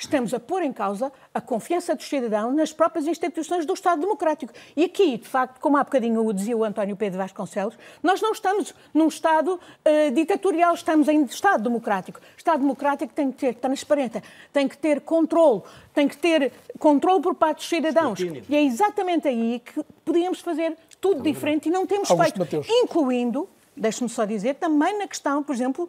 Estamos 0.00 0.32
a 0.32 0.40
pôr 0.40 0.62
em 0.62 0.72
causa 0.72 1.12
a 1.34 1.42
confiança 1.42 1.94
do 1.94 2.02
cidadão 2.02 2.50
nas 2.52 2.72
próprias 2.72 3.06
instituições 3.06 3.66
do 3.66 3.74
Estado 3.74 4.00
Democrático. 4.00 4.50
E 4.74 4.84
aqui, 4.84 5.18
de 5.18 5.28
facto, 5.28 5.60
como 5.60 5.76
há 5.76 5.84
bocadinho 5.84 6.24
o 6.24 6.32
dizia 6.32 6.56
o 6.56 6.64
António 6.64 6.96
Pedro 6.96 7.18
Vasconcelos, 7.18 7.76
nós 8.02 8.22
não 8.22 8.32
estamos 8.32 8.74
num 8.94 9.08
Estado 9.08 9.60
uh, 9.60 10.10
ditatorial, 10.14 10.72
estamos 10.72 11.06
em 11.06 11.22
Estado 11.24 11.64
Democrático. 11.64 12.18
Estado 12.34 12.60
Democrático 12.60 13.12
tem 13.12 13.30
que 13.30 13.36
ter 13.36 13.54
transparência, 13.56 14.22
tem 14.50 14.66
que 14.66 14.78
ter 14.78 15.02
controle, 15.02 15.60
tem 15.92 16.08
que 16.08 16.16
ter 16.16 16.50
controle 16.78 17.20
por 17.20 17.34
parte 17.34 17.58
dos 17.58 17.68
cidadãos. 17.68 18.18
E 18.48 18.56
é 18.56 18.64
exatamente 18.64 19.28
aí 19.28 19.60
que 19.62 19.84
podíamos 20.02 20.40
fazer 20.40 20.78
tudo 21.00 21.22
diferente 21.22 21.68
e 21.68 21.72
não 21.72 21.86
temos 21.86 22.10
Augusto 22.10 22.24
feito, 22.28 22.38
Mateus. 22.38 22.66
incluindo, 22.68 23.48
deixe-me 23.76 24.08
só 24.08 24.24
dizer, 24.24 24.54
também 24.54 24.98
na 24.98 25.06
questão, 25.06 25.42
por 25.42 25.54
exemplo, 25.54 25.88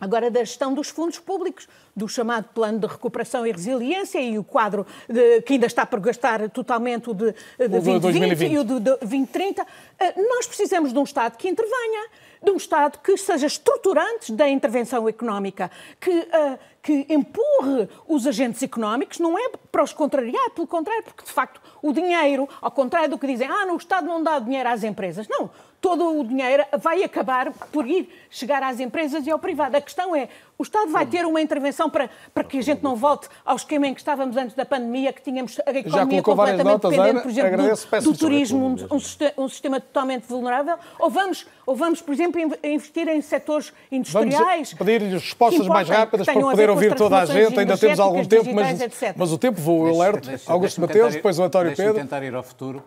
agora 0.00 0.30
da 0.30 0.40
gestão 0.40 0.74
dos 0.74 0.88
fundos 0.88 1.18
públicos, 1.18 1.68
do 1.94 2.06
chamado 2.08 2.48
Plano 2.54 2.78
de 2.78 2.86
Recuperação 2.86 3.46
e 3.46 3.52
Resiliência 3.52 4.20
e 4.20 4.38
o 4.38 4.44
quadro 4.44 4.86
de, 5.08 5.40
que 5.42 5.54
ainda 5.54 5.66
está 5.66 5.86
por 5.86 6.00
gastar 6.00 6.48
totalmente 6.50 7.10
o 7.10 7.14
de, 7.14 7.32
de 7.58 7.68
2020 7.68 8.52
e 8.52 8.58
o 8.58 8.64
de, 8.64 8.74
de 8.74 8.80
2030. 8.80 9.66
Eh, 9.98 10.14
nós 10.28 10.46
precisamos 10.46 10.92
de 10.92 10.98
um 10.98 11.04
Estado 11.04 11.36
que 11.36 11.48
intervenha, 11.48 12.08
de 12.42 12.50
um 12.50 12.56
Estado 12.56 12.98
que 12.98 13.16
seja 13.16 13.46
estruturante 13.46 14.32
da 14.32 14.48
intervenção 14.48 15.08
económica, 15.08 15.70
que, 15.98 16.10
uh, 16.10 16.58
que 16.82 17.06
empurre 17.08 17.88
os 18.06 18.26
agentes 18.26 18.62
económicos, 18.62 19.18
não 19.18 19.38
é 19.38 19.50
para 19.72 19.82
os 19.82 19.92
contrariar, 19.92 20.50
pelo 20.50 20.66
contrário, 20.66 21.02
porque 21.04 21.24
de 21.24 21.32
facto 21.32 21.60
o 21.82 21.92
dinheiro, 21.92 22.48
ao 22.60 22.70
contrário 22.70 23.08
do 23.08 23.18
que 23.18 23.26
dizem, 23.26 23.48
ah, 23.48 23.64
no 23.64 23.76
Estado 23.76 24.06
não 24.06 24.22
dá 24.22 24.38
dinheiro 24.38 24.68
às 24.68 24.84
empresas. 24.84 25.26
Não, 25.28 25.50
todo 25.86 26.18
o 26.18 26.24
dinheiro 26.24 26.64
vai 26.80 27.04
acabar 27.04 27.52
por 27.70 27.86
ir 27.86 28.08
chegar 28.28 28.60
às 28.60 28.80
empresas 28.80 29.24
e 29.24 29.30
ao 29.30 29.38
privado. 29.38 29.76
A 29.76 29.80
questão 29.80 30.16
é, 30.16 30.28
o 30.58 30.64
Estado 30.64 30.90
vai 30.90 31.06
ter 31.06 31.24
uma 31.24 31.40
intervenção 31.40 31.88
para, 31.88 32.10
para 32.34 32.42
que 32.42 32.58
a 32.58 32.62
gente 32.62 32.82
não 32.82 32.96
volte 32.96 33.28
ao 33.44 33.54
esquema 33.54 33.86
em 33.86 33.94
que 33.94 34.00
estávamos 34.00 34.36
antes 34.36 34.56
da 34.56 34.66
pandemia, 34.66 35.12
que 35.12 35.22
tínhamos 35.22 35.60
a 35.64 35.70
economia 35.70 36.20
completamente 36.20 36.64
notas, 36.64 36.90
dependente, 36.90 37.22
por 37.22 37.30
exemplo, 37.30 37.54
Agradeço, 37.54 37.88
do, 37.88 38.00
do 38.00 38.18
turismo, 38.18 38.66
um, 38.66 38.96
um, 38.96 38.98
sistema, 38.98 39.32
um, 39.38 39.48
sistema 39.48 39.80
totalmente 39.80 40.26
vulnerável, 40.26 40.76
ou 40.98 41.08
vamos, 41.08 41.46
ou 41.64 41.76
vamos, 41.76 42.02
por 42.02 42.12
exemplo, 42.12 42.40
investir 42.64 43.06
em 43.06 43.20
setores 43.20 43.72
industriais... 43.92 44.74
pedir-lhes 44.74 45.22
respostas 45.22 45.68
mais 45.68 45.88
rápidas 45.88 46.26
para 46.26 46.40
poder 46.40 46.68
ouvir 46.68 46.96
toda 46.96 47.18
a 47.18 47.26
gente, 47.26 47.60
ainda 47.60 47.78
temos 47.78 48.00
algum 48.00 48.24
tempo, 48.24 48.52
mas, 48.52 48.80
mas 49.14 49.30
o 49.30 49.38
tempo 49.38 49.60
voa, 49.60 49.90
eu 49.90 50.02
alerto. 50.02 50.28
Augusto 50.46 50.80
Mateus, 50.80 51.14
depois 51.14 51.38
o 51.38 51.44
António 51.44 51.76
Pedro. 51.76 51.94
tentar 51.94 52.24
ir 52.24 52.34
ao 52.34 52.42
futuro. 52.42 52.82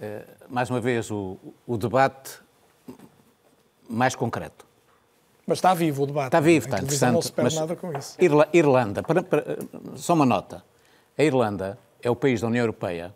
Uh, 0.00 0.22
mais 0.48 0.70
uma 0.70 0.80
vez, 0.80 1.10
o, 1.10 1.36
o 1.66 1.76
debate 1.76 2.40
mais 3.88 4.14
concreto. 4.14 4.66
Mas 5.46 5.58
está 5.58 5.74
vivo 5.74 6.04
o 6.04 6.06
debate. 6.06 6.26
Está 6.26 6.40
vivo, 6.40 6.66
está 6.66 6.78
interessante. 6.78 7.12
Não 7.12 7.22
se 7.22 7.32
perde 7.32 7.56
nada 7.56 7.76
com 7.76 7.92
isso. 7.92 8.16
Irla 8.20 8.48
Irlanda, 8.52 9.02
para, 9.02 9.22
para, 9.22 9.44
só 9.96 10.14
uma 10.14 10.24
nota. 10.24 10.64
A 11.18 11.22
Irlanda 11.22 11.78
é 12.02 12.10
o 12.10 12.16
país 12.16 12.40
da 12.40 12.46
União 12.46 12.62
Europeia 12.62 13.12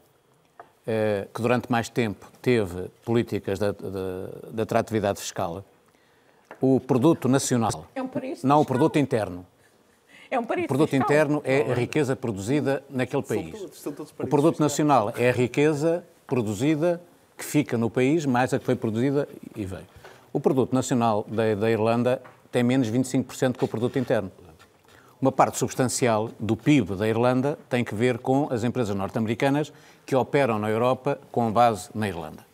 eh, 0.87 1.27
que 1.35 1.43
durante 1.43 1.71
mais 1.71 1.89
tempo 1.89 2.31
teve 2.41 2.89
políticas 3.05 3.59
de, 3.59 3.73
de, 3.73 4.53
de 4.53 4.63
atratividade 4.63 5.21
fiscal. 5.21 5.65
O 6.61 6.79
produto 6.79 7.29
nacional, 7.29 7.87
é 7.95 8.03
um 8.03 8.09
não 8.45 8.61
o 8.61 8.65
produto 8.65 8.97
interno. 8.99 9.45
É 10.31 10.39
um 10.39 10.43
o 10.43 10.47
produto 10.47 10.91
fiscal. 10.91 11.07
interno 11.07 11.43
é 11.45 11.73
a 11.73 11.75
riqueza 11.75 12.15
produzida 12.15 12.85
naquele 12.89 13.23
país. 13.23 13.51
São 13.51 13.61
todos, 13.61 13.81
são 13.81 13.93
todos 13.93 14.13
o 14.17 14.27
produto 14.27 14.61
nacional 14.61 15.13
é 15.17 15.29
a 15.29 15.33
riqueza 15.33 16.05
produzida 16.27 17.01
que 17.37 17.45
fica 17.45 17.77
no 17.77 17.91
país, 17.91 18.25
mais 18.25 18.53
a 18.55 18.59
que 18.59 18.65
foi 18.65 18.75
produzida 18.75 19.29
e 19.55 19.65
veio. 19.65 19.87
O 20.33 20.41
produto 20.41 20.73
nacional 20.73 21.25
da, 21.29 21.55
da 21.55 21.71
Irlanda 21.71 22.23
tem 22.51 22.63
menos 22.63 22.91
25% 22.91 23.57
que 23.57 23.65
o 23.65 23.69
produto 23.69 23.99
interno. 23.99 24.31
Uma 25.21 25.33
parte 25.33 25.57
substancial 25.57 26.31
do 26.39 26.57
PIB 26.57 26.95
da 26.95 27.09
Irlanda 27.09 27.59
tem 27.71 27.83
que 27.83 27.95
ver 27.95 28.19
com 28.19 28.49
as 28.51 28.65
empresas 28.65 28.95
norte-americanas 28.95 29.73
que 30.05 30.15
operam 30.15 30.59
na 30.59 30.69
Europa 30.69 31.19
com 31.33 31.51
base 31.51 31.89
na 31.95 32.07
Irlanda. 32.07 32.47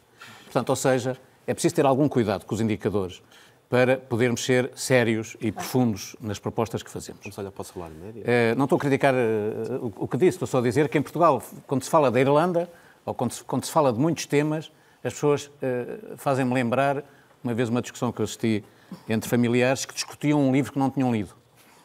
Portanto, 0.45 0.70
ou 0.70 0.76
seja, 0.76 1.16
é 1.47 1.53
preciso 1.53 1.74
ter 1.74 1.85
algum 1.85 2.09
cuidado 2.09 2.45
com 2.45 2.55
os 2.55 2.61
indicadores 2.61 3.20
para 3.68 3.97
podermos 3.97 4.45
ser 4.45 4.70
sérios 4.76 5.37
e 5.41 5.51
profundos 5.51 6.14
nas 6.20 6.39
propostas 6.39 6.83
que 6.83 6.91
fazemos. 6.91 7.22
Vamos 7.24 7.39
olhar 7.39 7.51
para 7.51 7.62
o 7.62 7.64
salário 7.64 7.97
médio. 7.97 8.22
Uh, 8.22 8.55
não 8.57 8.64
estou 8.64 8.77
a 8.77 8.81
criticar 8.81 9.15
o, 9.15 9.93
o, 9.97 10.07
que 10.07 10.16
disse, 10.19 10.36
estou 10.36 10.47
só 10.47 10.59
a 10.59 10.62
dizer 10.62 10.89
que 10.89 10.98
em 10.98 11.02
Portugal, 11.02 11.43
quando 11.66 11.82
se 11.82 11.90
fala 11.90 12.11
da 12.11 12.20
Irlanda, 12.20 12.70
ou 13.05 13.15
quando 13.15 13.33
se, 13.33 13.45
quando 13.45 13.65
se 13.65 13.70
fala 13.73 13.93
de 13.93 13.99
muitos 13.99 14.27
temas, 14.27 14.70
as 15.03 15.12
pessoas 15.15 15.47
uh, 15.47 16.16
fazem-me 16.16 16.55
lembrar 16.55 17.05
uma 17.43 17.53
vez 17.55 17.69
uma 17.69 17.83
discussão 17.83 18.12
que 18.12 18.20
eu 18.20 18.24
assisti 18.24 18.65
entre 19.09 19.29
familiares 19.29 19.85
que 19.85 19.95
discutiam 19.95 20.41
um 20.41 20.53
livro 20.53 20.73
que 20.73 20.79
não 20.79 20.91
tinham 20.91 21.12
lido. 21.12 21.35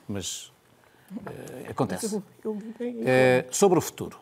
Mas 0.07 0.53
uh, 1.11 1.71
acontece. 1.71 2.17
Uh, 2.17 2.23
sobre 3.49 3.79
o 3.79 3.81
futuro. 3.81 4.19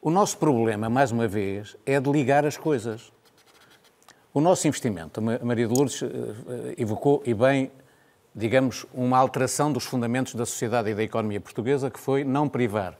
O 0.00 0.10
nosso 0.10 0.38
problema, 0.38 0.88
mais 0.88 1.10
uma 1.10 1.26
vez, 1.26 1.76
é 1.84 1.98
de 1.98 2.10
ligar 2.10 2.46
as 2.46 2.56
coisas. 2.56 3.12
O 4.32 4.40
nosso 4.40 4.68
investimento, 4.68 5.18
a 5.18 5.44
Maria 5.44 5.66
de 5.66 5.74
Lourdes 5.74 6.00
evocou, 6.76 7.20
e 7.26 7.34
bem, 7.34 7.72
digamos, 8.32 8.86
uma 8.94 9.18
alteração 9.18 9.72
dos 9.72 9.84
fundamentos 9.84 10.36
da 10.36 10.46
sociedade 10.46 10.90
e 10.90 10.94
da 10.94 11.02
economia 11.02 11.40
portuguesa, 11.40 11.90
que 11.90 11.98
foi 11.98 12.22
não 12.22 12.48
privar 12.48 12.96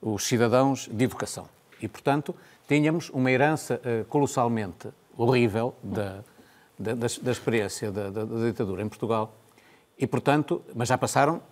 os 0.00 0.24
cidadãos 0.26 0.88
de 0.90 1.04
educação. 1.04 1.46
E, 1.80 1.88
portanto, 1.88 2.34
tínhamos 2.68 3.10
uma 3.10 3.30
herança 3.30 3.80
colossalmente 4.08 4.88
horrível 5.16 5.74
da, 5.82 6.22
da, 6.78 6.94
da, 6.94 7.06
da 7.22 7.30
experiência 7.30 7.90
da, 7.90 8.10
da, 8.10 8.24
ditadura 8.24 8.82
em 8.82 8.88
Portugal. 8.88 9.34
E, 9.98 10.06
portanto, 10.06 10.62
mas 10.74 10.88
já 10.88 10.96
passaram 10.96 11.42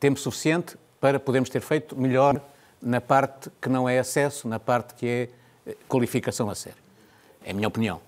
tempo 0.00 0.18
suficiente 0.18 0.76
para 1.00 1.20
podermos 1.20 1.48
ter 1.48 1.60
feito 1.60 1.96
melhor 1.96 2.40
na 2.82 3.00
parte 3.00 3.50
que 3.60 3.68
não 3.68 3.88
é 3.88 3.98
acesso, 3.98 4.48
na 4.48 4.58
parte 4.58 4.94
que 4.94 5.06
é 5.06 5.28
eh, 5.66 5.76
qualificação 5.88 6.50
a 6.50 6.54
sério. 6.54 6.78
É 7.44 7.50
a 7.50 7.54
minha 7.54 7.68
opinião. 7.68 8.00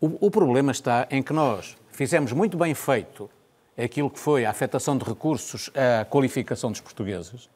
O, 0.00 0.26
o 0.26 0.30
problema 0.30 0.72
está 0.72 1.06
em 1.10 1.22
que 1.22 1.32
nós 1.32 1.76
fizemos 1.92 2.32
muito 2.32 2.56
bem 2.56 2.74
feito 2.74 3.30
aquilo 3.76 4.10
que 4.10 4.18
foi 4.18 4.44
a 4.44 4.50
afetação 4.50 4.96
de 4.96 5.04
recursos 5.04 5.70
à 5.74 6.04
qualificação 6.04 6.70
dos 6.70 6.80
portugueses, 6.80 7.48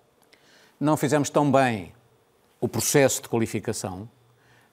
não 0.79 0.97
fizemos 0.97 1.31
tão 1.31 1.51
bem 1.51 1.93
o 2.65 2.69
processo 2.69 3.21
de 3.21 3.29
qualificação, 3.29 4.09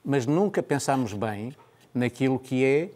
mas 0.01 0.25
nunca 0.25 0.63
pensámos 0.63 1.11
bem 1.11 1.53
naquilo 1.93 2.39
que 2.39 2.63
é 2.63 2.89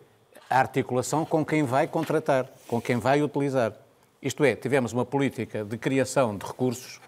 a 0.50 0.58
articulação 0.58 1.26
com 1.26 1.46
quem 1.46 1.64
vai 1.64 1.86
contratar, 1.86 2.50
com 2.66 2.80
quem 2.80 2.96
vai 2.96 3.22
utilizar. 3.22 3.74
Isto 4.22 4.46
é, 4.46 4.56
tivemos 4.56 4.94
uma 4.94 5.04
política 5.04 5.66
de 5.66 5.78
criação 5.78 6.38
de 6.38 6.46
recursos 6.46 7.02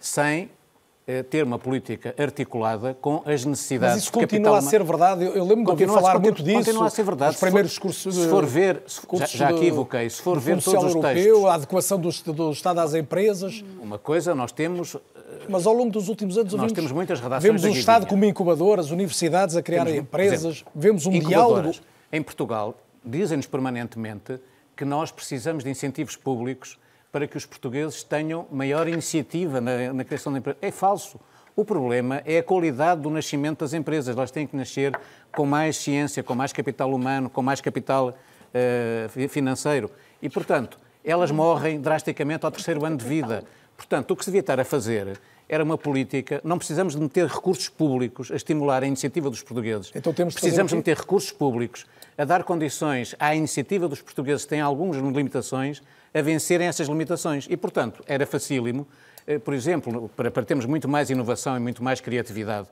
sem 0.00 0.50
eh, 1.06 1.22
ter 1.22 1.44
uma 1.44 1.58
política 1.58 2.14
articulada 2.18 2.96
com 3.02 3.22
as 3.26 3.44
necessidades 3.44 3.96
Mas 3.96 4.02
isso 4.04 4.12
continua 4.12 4.56
a 4.56 4.62
ser 4.62 4.82
verdade. 4.82 5.24
Eu, 5.24 5.44
lembro 5.44 5.64
de 5.66 5.70
ouvir 5.72 5.88
falar 5.88 6.18
muito 6.18 6.42
disso. 6.42 6.56
Continua 6.56 6.86
a 6.86 6.90
ser 6.90 7.02
verdade. 7.02 7.34
Os 7.34 7.40
primeiros 7.40 7.70
discursos. 7.72 8.14
Se 8.14 8.28
for 8.28 8.46
ver, 8.46 8.82
já, 9.12 9.26
já 9.26 9.48
aqui 9.50 9.66
evoquei, 9.66 10.08
se 10.08 10.22
for 10.22 10.40
ver 10.40 10.60
todos 10.62 10.84
os 10.84 10.94
europeu, 10.94 11.14
textos. 11.14 11.44
A 11.44 11.54
adequação 11.54 12.00
do, 12.00 12.10
do 12.32 12.50
Estado 12.50 12.80
às 12.80 12.94
empresas. 12.94 13.62
Uma 13.78 13.98
coisa, 13.98 14.34
nós 14.34 14.52
temos. 14.52 14.96
Mas 15.48 15.66
ao 15.66 15.72
longo 15.74 15.90
dos 15.90 16.08
últimos 16.08 16.36
anos 16.38 16.52
nós 16.52 16.60
vimos, 16.62 16.72
temos 16.72 16.92
muitas 16.92 17.20
redações 17.20 17.42
vemos 17.42 17.64
o 17.64 17.68
Estado 17.78 18.06
como 18.06 18.24
incubador, 18.24 18.78
as 18.78 18.90
universidades 18.90 19.56
a 19.56 19.62
criar 19.62 19.84
Temos, 19.84 20.00
empresas, 20.00 20.44
exemplo, 20.56 20.72
vemos 20.74 21.06
um 21.06 21.12
incubadoras. 21.12 21.62
diálogo. 21.62 21.78
Em 22.12 22.22
Portugal, 22.22 22.76
dizem-nos 23.04 23.46
permanentemente 23.46 24.38
que 24.76 24.84
nós 24.84 25.10
precisamos 25.10 25.64
de 25.64 25.70
incentivos 25.70 26.16
públicos 26.16 26.78
para 27.10 27.26
que 27.26 27.36
os 27.36 27.46
portugueses 27.46 28.02
tenham 28.02 28.46
maior 28.50 28.86
iniciativa 28.88 29.60
na, 29.60 29.92
na 29.92 30.04
criação 30.04 30.32
de 30.32 30.38
empresas. 30.40 30.58
É 30.62 30.70
falso. 30.70 31.18
O 31.54 31.64
problema 31.64 32.20
é 32.26 32.38
a 32.38 32.42
qualidade 32.42 33.00
do 33.00 33.08
nascimento 33.08 33.60
das 33.60 33.72
empresas. 33.72 34.14
Elas 34.14 34.30
têm 34.30 34.46
que 34.46 34.54
nascer 34.54 34.92
com 35.34 35.46
mais 35.46 35.76
ciência, 35.78 36.22
com 36.22 36.34
mais 36.34 36.52
capital 36.52 36.92
humano, 36.92 37.30
com 37.30 37.40
mais 37.42 37.60
capital 37.62 38.14
fi- 39.08 39.28
financeiro. 39.28 39.90
E, 40.20 40.28
portanto, 40.28 40.78
elas 41.04 41.30
morrem 41.30 41.80
drasticamente 41.80 42.44
ao 42.44 42.50
terceiro 42.50 42.84
ano 42.84 42.96
de 42.96 43.04
vida. 43.04 43.44
Portanto, 43.76 44.10
o 44.10 44.16
que 44.16 44.24
se 44.24 44.30
devia 44.30 44.40
estar 44.40 44.58
a 44.60 44.64
fazer 44.64 45.18
era 45.48 45.62
uma 45.62 45.78
política. 45.78 46.40
Não 46.44 46.58
precisamos 46.58 46.94
de 46.94 47.00
meter 47.00 47.26
recursos 47.26 47.68
públicos 47.68 48.30
a 48.30 48.36
estimular 48.36 48.82
a 48.82 48.86
iniciativa 48.86 49.30
dos 49.30 49.42
portugueses. 49.42 49.92
Então 49.94 50.12
temos 50.12 50.34
que 50.34 50.40
precisamos 50.40 50.70
de 50.70 50.76
meter 50.76 50.96
recursos 50.96 51.30
públicos 51.30 51.86
a 52.18 52.24
dar 52.24 52.42
condições 52.44 53.14
à 53.20 53.34
iniciativa 53.34 53.86
dos 53.88 54.00
portugueses 54.00 54.42
que 54.44 54.48
têm 54.50 54.60
algumas 54.60 54.96
limitações 54.96 55.82
a 56.14 56.22
vencerem 56.22 56.66
essas 56.66 56.88
limitações. 56.88 57.46
E, 57.48 57.56
portanto, 57.56 58.02
era 58.06 58.26
facílimo, 58.26 58.86
eh, 59.26 59.38
por 59.38 59.52
exemplo, 59.54 60.10
para, 60.16 60.30
para 60.30 60.44
termos 60.44 60.64
muito 60.66 60.88
mais 60.88 61.10
inovação 61.10 61.56
e 61.56 61.60
muito 61.60 61.82
mais 61.84 62.00
criatividade, 62.00 62.68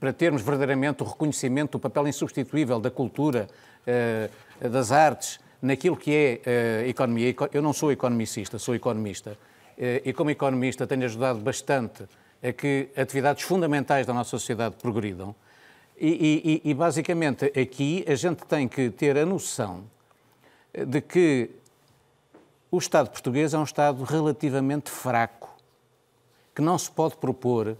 para 0.00 0.12
termos 0.12 0.42
verdadeiramente 0.42 1.02
o 1.02 1.06
reconhecimento 1.06 1.72
do 1.72 1.78
papel 1.78 2.08
insubstituível 2.08 2.80
da 2.80 2.90
cultura, 2.90 3.46
eh, 3.86 4.28
das 4.60 4.90
artes, 4.92 5.38
naquilo 5.62 5.96
que 5.96 6.10
é 6.12 6.40
eh, 6.44 6.84
economia. 6.88 7.28
Eco- 7.28 7.48
Eu 7.52 7.62
não 7.62 7.72
sou 7.72 7.92
economicista, 7.92 8.58
sou 8.58 8.74
economista. 8.74 9.38
Eh, 9.82 10.02
E 10.04 10.12
como 10.12 10.30
economista 10.30 10.86
tenho 10.86 11.04
ajudado 11.06 11.38
bastante 11.40 12.04
a 12.42 12.52
que 12.52 12.88
atividades 12.94 13.42
fundamentais 13.44 14.06
da 14.06 14.12
nossa 14.12 14.30
sociedade 14.30 14.76
progridam. 14.76 15.34
E, 15.98 16.60
e- 16.64 16.70
e, 16.70 16.74
basicamente 16.74 17.46
aqui 17.58 18.04
a 18.06 18.14
gente 18.14 18.44
tem 18.46 18.68
que 18.68 18.90
ter 18.90 19.16
a 19.18 19.24
noção 19.26 19.84
de 20.86 21.00
que 21.00 21.50
o 22.70 22.78
Estado 22.78 23.10
português 23.10 23.52
é 23.54 23.58
um 23.58 23.64
Estado 23.64 24.02
relativamente 24.04 24.90
fraco, 24.90 25.48
que 26.54 26.62
não 26.62 26.78
se 26.78 26.90
pode 26.90 27.16
propor 27.16 27.76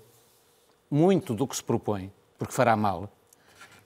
muito 0.90 1.35
do 1.35 1.47
que 1.47 1.55
se 1.56 1.62
propõe, 1.62 2.10
porque 2.39 2.52
fará 2.52 2.77
mal, 2.77 3.09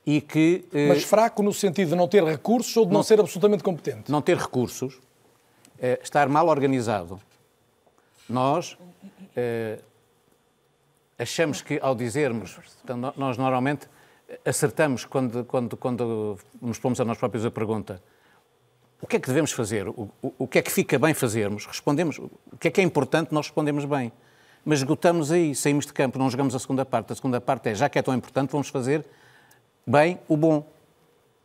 e 0.07 0.21
que. 0.21 0.65
eh, 0.73 0.89
Mas 0.89 1.03
fraco 1.05 1.43
no 1.43 1.53
sentido 1.53 1.91
de 1.91 1.97
não 1.97 2.09
ter 2.09 2.23
recursos 2.25 2.77
ou 2.77 2.87
de 2.87 2.93
não, 2.93 3.03
ser 3.03 3.19
absolutamente 3.21 3.63
competente? 3.63 4.11
não 4.11 4.21
ter 4.23 4.37
recursos, 4.37 4.99
eh, 5.81 5.99
estar 6.03 6.29
mal 6.29 6.49
organizado. 6.49 7.21
Nós 8.29 8.77
eh, 9.37 9.79
achamos 11.19 11.63
que 11.63 11.79
ao 11.83 11.95
dizermos, 11.95 12.59
então, 12.83 12.97
nós 13.17 13.37
normalmente 13.37 13.89
acertamos 14.45 15.05
quando, 15.05 15.45
quando, 15.45 15.77
quando 15.77 16.39
nos 16.61 16.79
pomos 16.79 17.01
a 17.01 17.05
nós 17.05 17.19
próprios 17.19 17.45
a 17.45 17.51
pergunta 17.51 18.03
o 19.05 19.07
que 19.07 19.17
é 19.17 19.21
que 19.21 19.29
devemos 19.29 19.53
fazer, 19.53 19.87
o, 19.87 20.11
o, 20.23 20.33
o 20.39 20.49
que 20.49 20.59
é 20.59 20.63
que 20.63 20.71
fica 20.71 20.99
bem 20.99 21.13
fazermos, 21.13 21.67
respondemos, 21.67 22.19
o 22.19 22.57
que 22.59 22.69
é 22.69 22.71
que 22.71 22.81
é 22.81 22.85
importante, 22.85 23.35
nós 23.35 23.47
respondemos 23.49 23.85
bem. 23.85 24.11
Mas 24.65 24.79
esgotamos 24.79 25.31
aí, 25.31 25.55
saímos 25.55 25.85
de 25.85 25.93
campo, 25.93 26.19
não 26.19 26.31
jogamos 26.31 26.55
a 26.55 26.59
segunda 26.59 26.87
parte. 26.87 27.13
A 27.13 27.15
segunda 27.15 27.39
parte 27.39 27.69
é, 27.69 27.75
já 27.75 27.87
que 27.91 27.99
é 27.99 28.03
tão 28.03 28.15
importante, 28.15 28.51
vamos 28.51 28.69
fazer 28.69 29.05
bem 29.87 30.19
o 30.27 30.39
bom. 30.39 30.67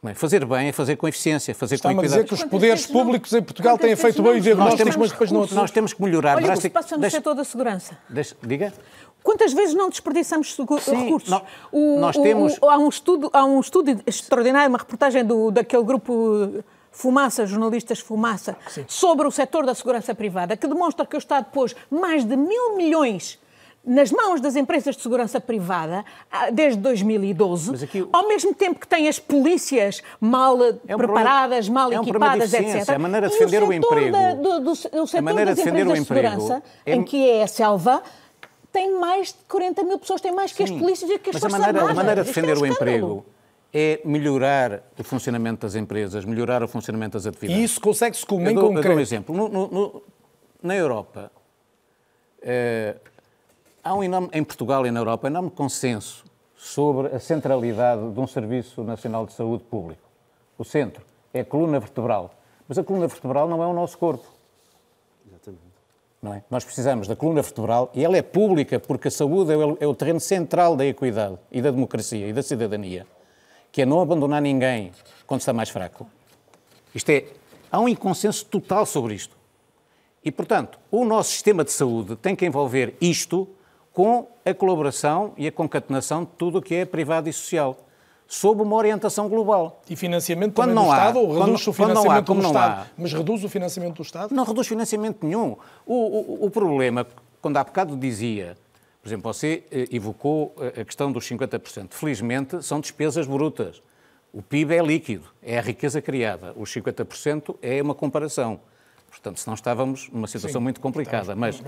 Não 0.02 0.12
é? 0.12 0.14
Fazer 0.14 0.46
bem 0.46 0.70
é 0.70 0.72
fazer 0.72 0.96
com 0.96 1.08
eficiência, 1.08 1.54
fazer 1.54 1.76
Está-me 1.76 1.96
com 1.96 2.02
a 2.02 2.04
equidade. 2.06 2.24
dizer 2.24 2.36
que 2.38 2.42
os 2.46 2.50
poderes 2.50 2.86
públicos 2.88 3.34
em 3.34 3.42
Portugal 3.42 3.78
têm 3.78 3.96
feito 3.98 4.22
bem 4.22 4.32
o 4.32 4.36
Nós 4.36 4.44
diagnóstico, 4.44 4.78
temos, 4.78 4.96
mas 4.96 5.12
depois 5.12 5.32
não 5.32 5.46
nós 5.52 5.72
temos 5.72 5.92
que 5.94 6.02
melhorar 6.02 6.38
Olha 6.38 6.38
o 6.38 6.40
que 6.40 6.44
se 6.44 6.70
drastic- 6.70 6.74
passa 6.74 6.96
no 6.96 7.02
deixa- 7.02 7.18
setor 7.18 7.34
da 7.36 7.44
segurança. 7.44 7.98
deixa- 8.10 8.36
diga. 8.42 8.74
Quantas 9.22 9.52
vezes 9.52 9.76
não 9.76 9.90
desperdiçamos 9.90 10.56
Sim, 10.56 10.62
recursos? 11.04 11.30
nó- 11.30 11.42
O- 11.70 12.00
nós 12.00 12.16
o- 12.16 12.24
temos- 12.24 12.58
o- 12.62 12.70
há, 12.70 12.78
um 12.78 12.88
estudo, 12.88 13.30
há 13.34 13.44
um 13.44 13.60
estudo 13.60 14.02
extraordinário, 14.08 14.70
uma 14.70 14.78
reportagem 14.78 15.26
do, 15.26 15.52
daquele 15.52 15.84
grupo 15.84 16.64
Fumaça, 16.92 17.46
jornalistas 17.46 18.00
Fumaça, 18.00 18.56
sobre 18.88 19.28
o 19.28 19.32
setor 19.32 19.66
da 19.66 19.76
segurança 19.76 20.16
privada, 20.16 20.56
que 20.56 20.66
demonstra 20.66 21.06
que 21.06 21.16
o 21.16 21.20
Estado 21.20 21.48
pôs 21.52 21.76
mais 21.92 22.24
de 22.24 22.38
mil 22.38 22.78
milhões 22.78 23.38
nas 23.86 24.12
mãos 24.12 24.42
das 24.42 24.56
empresas 24.56 24.96
de 24.96 25.02
segurança 25.02 25.40
privada 25.40 26.04
ah, 26.30 26.50
desde 26.52 26.80
2012, 26.82 27.72
ao 28.12 28.28
mesmo 28.28 28.54
tempo 28.54 28.80
que 28.80 28.88
tem 28.88 29.08
as 29.08 29.18
polícias 29.20 30.02
mal 30.20 30.62
eh, 30.64 30.76
É 30.88 30.96
um 30.96 30.98
preparadas, 30.98 31.66
problema- 31.66 31.74
mal 31.90 31.92
é 31.94 32.00
um 32.00 32.06
problema 32.06 32.38
de 32.38 32.44
equipadas, 32.44 32.76
etc. 32.76 32.90
é 32.90 32.96
a 32.96 33.00
maneira 33.00 33.28
de 33.30 33.34
defender 33.34 33.64
o 33.64 33.68
setor 33.72 33.98
emprego. 33.98 34.12
da- 34.12 34.34
do, 34.34 34.60
do, 34.60 34.72
o 34.72 34.76
setor 34.76 35.22
maneira 35.22 35.46
das 35.52 35.56
de 35.58 35.64
defender 35.64 35.88
o 35.88 35.96
empresas 35.96 35.96
de 35.96 36.02
emprego 36.14 36.42
segurança, 36.42 36.64
é- 36.86 36.94
em 36.96 37.04
que 37.04 37.30
é 37.30 37.44
a 37.44 37.48
selva, 37.48 38.04
tem 38.72 39.00
mais 39.00 39.30
de 39.30 39.40
40 39.48 39.84
mil 39.84 39.98
pessoas, 39.98 40.22
tem 40.22 40.32
mais 40.32 40.52
que 40.54 40.62
as 40.62 40.70
Sim, 40.70 40.78
polícias 40.80 41.10
e 41.10 41.18
que 41.18 41.30
as 41.32 41.36
Mas 41.36 41.44
a 41.44 41.50
Forças 41.50 41.60
maneira, 41.60 41.80
a 41.80 41.82
Armadas. 41.90 41.98
maneira 41.98 42.24
de 42.24 42.30
Isto 42.30 42.40
é 42.40 42.44
um 42.44 42.46
defender 42.46 42.62
o 42.62 42.66
emprego 42.74 43.26
é 43.74 44.02
melhorar 44.04 44.84
o 45.00 45.04
funcionamento 45.04 45.62
das 45.66 45.76
empresas, 45.76 46.26
melhorar 46.26 46.62
o 46.64 46.68
funcionamento 46.68 47.14
das 47.14 47.26
atividades. 47.26 47.60
E 47.62 47.64
isso 47.64 47.80
consegue-se 47.80 48.26
como 48.26 48.46
Eu 48.46 48.52
em 48.52 48.56
dou, 48.56 48.64
eu 48.64 48.68
dou 48.70 48.72
um 48.74 48.76
concreto? 48.76 49.00
exemplo. 49.00 49.36
No- 49.36 49.48
no- 49.48 49.68
no- 49.68 50.04
na 50.62 50.76
Europa, 50.76 51.32
eh, 52.42 52.96
há 53.90 53.96
um 53.96 54.04
enorme, 54.04 54.30
em 54.32 54.44
Portugal 54.44 54.86
e 54.86 54.92
na 54.92 55.00
Europa, 55.00 55.26
um 55.28 55.32
enorme 55.32 55.50
consenso 55.50 56.24
sobre 56.56 57.08
a 57.08 57.20
centralidade 57.20 58.12
de 58.12 58.20
um 58.20 58.28
Serviço 58.28 58.84
Nacional 58.84 59.26
de 59.26 59.34
Saúde 59.34 59.64
Público. 59.64 60.04
O 60.60 60.64
centro 60.64 61.04
é 61.34 61.40
a 61.40 61.46
coluna 61.46 61.80
vertebral. 61.80 62.32
Mas 62.68 62.78
a 62.78 62.84
coluna 62.84 63.08
vertebral 63.08 63.48
não 63.48 63.64
é 63.64 63.66
o 63.66 63.74
nosso 63.74 63.98
corpo. 63.98 64.28
Não 66.22 66.34
é? 66.34 66.44
Nós 66.52 66.64
precisamos 66.64 67.08
da 67.08 67.16
coluna 67.16 67.42
vertebral 67.42 67.90
e 67.96 68.04
ela 68.04 68.16
é 68.16 68.22
pública 68.22 68.80
porque 68.80 69.08
a 69.08 69.12
saúde 69.12 69.54
é 69.54 69.58
o, 69.58 69.78
é 69.80 69.88
o 69.88 69.96
terreno 69.96 70.20
central 70.20 70.76
da 70.76 70.86
equidade 70.86 71.40
e 71.52 71.60
da 71.60 71.72
democracia 71.72 72.28
e 72.28 72.34
da 72.34 72.44
cidadania, 72.44 73.08
que 73.72 73.82
é 73.82 73.86
não 73.86 74.02
abandonar 74.02 74.42
ninguém 74.42 74.92
quando 75.26 75.40
está 75.40 75.54
mais 75.54 75.70
fraco. 75.70 76.06
Isto 76.94 77.10
é, 77.10 77.26
há 77.72 77.80
um 77.80 77.96
consenso 77.96 78.46
total 78.46 78.86
sobre 78.86 79.16
isto. 79.16 79.36
E, 80.24 80.32
portanto, 80.32 80.78
o 80.92 81.06
nosso 81.06 81.32
sistema 81.32 81.64
de 81.64 81.72
saúde 81.72 82.18
tem 82.18 82.36
que 82.36 82.46
envolver 82.46 82.96
isto 83.02 83.48
com 83.94 84.28
a 84.46 84.54
colaboração 84.54 85.34
e 85.38 85.48
a 85.48 85.52
concatenação 85.52 86.24
de 86.24 86.30
tudo 86.38 86.60
o 86.60 86.62
que 86.62 86.76
é 86.76 86.86
privado 86.86 87.28
e 87.30 87.34
social, 87.34 87.78
sob 88.28 88.62
uma 88.62 88.76
orientação 88.76 89.28
global. 89.28 89.82
E 89.90 89.96
financiamento 89.96 90.54
Quando 90.54 90.74
não 90.74 90.86
do 90.86 90.92
há, 90.92 90.98
Estado? 90.98 91.20
Ou 91.20 91.40
reduz 91.40 91.68
o 91.68 91.70
há, 91.70 91.74
financiamento 91.74 92.26
como 92.28 92.42
do 92.42 92.48
Estado? 92.48 92.82
há. 92.82 92.88
Mas 92.98 93.14
reduz 93.14 93.44
o 93.44 93.50
financiamento 93.50 93.96
do 93.96 94.02
Estado? 94.04 94.34
Não 94.36 94.44
reduz 94.44 94.68
financiamento 94.68 95.26
nenhum. 95.26 95.58
O, 95.86 95.94
o- 95.96 96.46
o 96.46 96.50
problema, 96.52 97.08
quando 97.42 97.58
há 97.58 97.64
bocado 97.64 97.98
dizia, 97.98 98.56
por 99.02 99.10
exemplo, 99.10 99.34
você 99.34 99.64
eh, 99.72 99.88
evocou 99.92 100.54
eh, 100.60 100.82
a 100.82 100.86
questão 100.86 101.12
dos 101.12 101.28
50%. 101.28 101.88
Felizmente, 101.94 102.62
são 102.64 102.80
despesas 102.80 103.26
brutas. 103.26 103.82
O 104.32 104.44
PIB 104.44 104.76
é 104.76 104.84
líquido, 104.84 105.26
é 105.42 105.58
a 105.58 105.62
riqueza 105.62 106.00
criada. 106.02 106.54
Os 106.56 106.70
50% 106.72 107.56
é 107.64 107.82
uma 107.82 107.96
comparação. 107.96 108.60
Portanto, 109.10 109.40
senão 109.40 109.56
estávamos 109.56 110.08
numa 110.14 110.28
situação 110.28 110.60
Sim, 110.62 110.64
muito 110.64 110.80
complicada. 110.80 111.36
Mas 111.36 111.60
o 111.60 111.64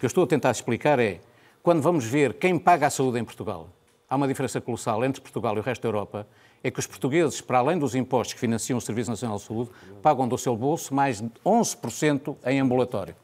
que 0.00 0.04
eu 0.04 0.06
estou 0.06 0.24
a 0.24 0.26
tentar 0.26 0.50
explicar 0.50 0.98
é, 0.98 1.20
quando 1.66 1.82
vamos 1.82 2.04
ver 2.04 2.34
quem 2.34 2.60
paga 2.60 2.86
a 2.86 2.90
saúde 2.90 3.18
em 3.18 3.24
Portugal, 3.24 3.68
há 4.08 4.14
uma 4.14 4.28
diferença 4.28 4.60
colossal 4.60 5.04
entre 5.04 5.20
Portugal 5.20 5.56
e 5.56 5.58
o 5.58 5.62
resto 5.62 5.82
da 5.82 5.88
Europa, 5.88 6.24
é 6.62 6.70
que 6.70 6.78
os 6.78 6.86
portugueses, 6.86 7.40
para 7.40 7.58
além 7.58 7.76
dos 7.76 7.96
impostos 7.96 8.34
que 8.34 8.38
financiam 8.38 8.78
o 8.78 8.80
Serviço 8.80 9.10
Nacional 9.10 9.36
de 9.38 9.42
Saúde, 9.42 9.70
pagam 10.00 10.28
do 10.28 10.38
seu 10.38 10.54
bolso 10.54 10.94
mais 10.94 11.20
de 11.20 11.28
11% 11.44 12.36
em 12.46 12.60
ambulatório. 12.60 13.16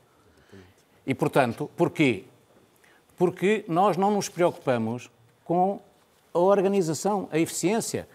E, 1.07 1.15
portanto, 1.15 1.71
porquê? 1.77 2.25
Porque 3.17 3.65
nós 3.69 3.97
não 3.97 4.11
nos 4.11 4.29
preocupamos 4.29 5.09
com 5.45 5.79
a 6.35 6.39
organização, 6.41 7.29
a 7.31 7.39
eficiência. 7.39 8.09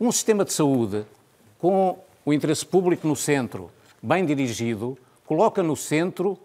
Um 0.00 0.10
sistema 0.10 0.46
de 0.46 0.54
saúde 0.54 1.04
com 1.58 1.98
o 2.24 2.32
interesse 2.32 2.64
público 2.64 3.06
no 3.06 3.14
centro, 3.14 3.70
bem 4.02 4.24
dirigido, 4.24 4.96
coloca 5.26 5.62
no 5.62 5.76
centro 5.76 6.38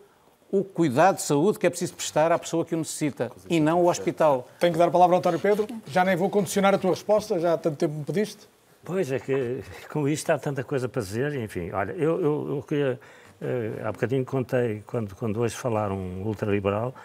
o 0.52 0.64
cuidado 0.64 1.18
de 1.18 1.22
saúde 1.22 1.60
que 1.60 1.68
é 1.68 1.70
preciso 1.70 1.94
prestar 1.94 2.32
à 2.32 2.40
pessoa 2.40 2.66
que 2.66 2.74
o 2.74 2.78
necessita 2.78 3.32
e 3.50 3.60
não 3.60 3.82
o 3.82 3.90
hospital. 3.90 4.48
Tenho 4.60 4.74
que 4.74 4.80
dar 4.80 4.88
a 4.88 4.92
palavra 4.92 5.16
ao 5.16 5.20
António 5.20 5.40
Pedro. 5.40 5.68
Já 5.88 6.04
nem 6.04 6.16
vou 6.16 6.30
condicionar 6.30 6.74
a 6.74 6.78
tua 6.78 6.92
resposta, 6.92 7.40
já 7.40 7.54
há 7.54 7.58
tanto 7.58 7.78
tempo 7.78 7.94
me 7.94 8.04
pediste. 8.04 8.48
Pois 8.84 9.12
é 9.12 9.20
que 9.20 9.62
com 9.90 10.08
isto 10.08 10.30
há 10.32 10.40
tanta 10.40 10.64
coisa 10.64 10.90
para 10.90 11.02
dizer, 11.02 11.36
enfim, 11.36 11.72
olha, 11.72 11.92
eu, 11.92 12.20
eu, 12.22 12.56
eu 12.56 12.66
queria, 12.68 13.00
uh, 13.42 13.88
há 13.88 13.92
bocadinho 13.92 14.26
contei, 14.26 14.84
quando, 14.88 15.16
quando 15.16 15.40
hoje 15.40 15.56
falaram 15.56 15.96
um 15.96 16.24
ultraliberal, 16.26 16.96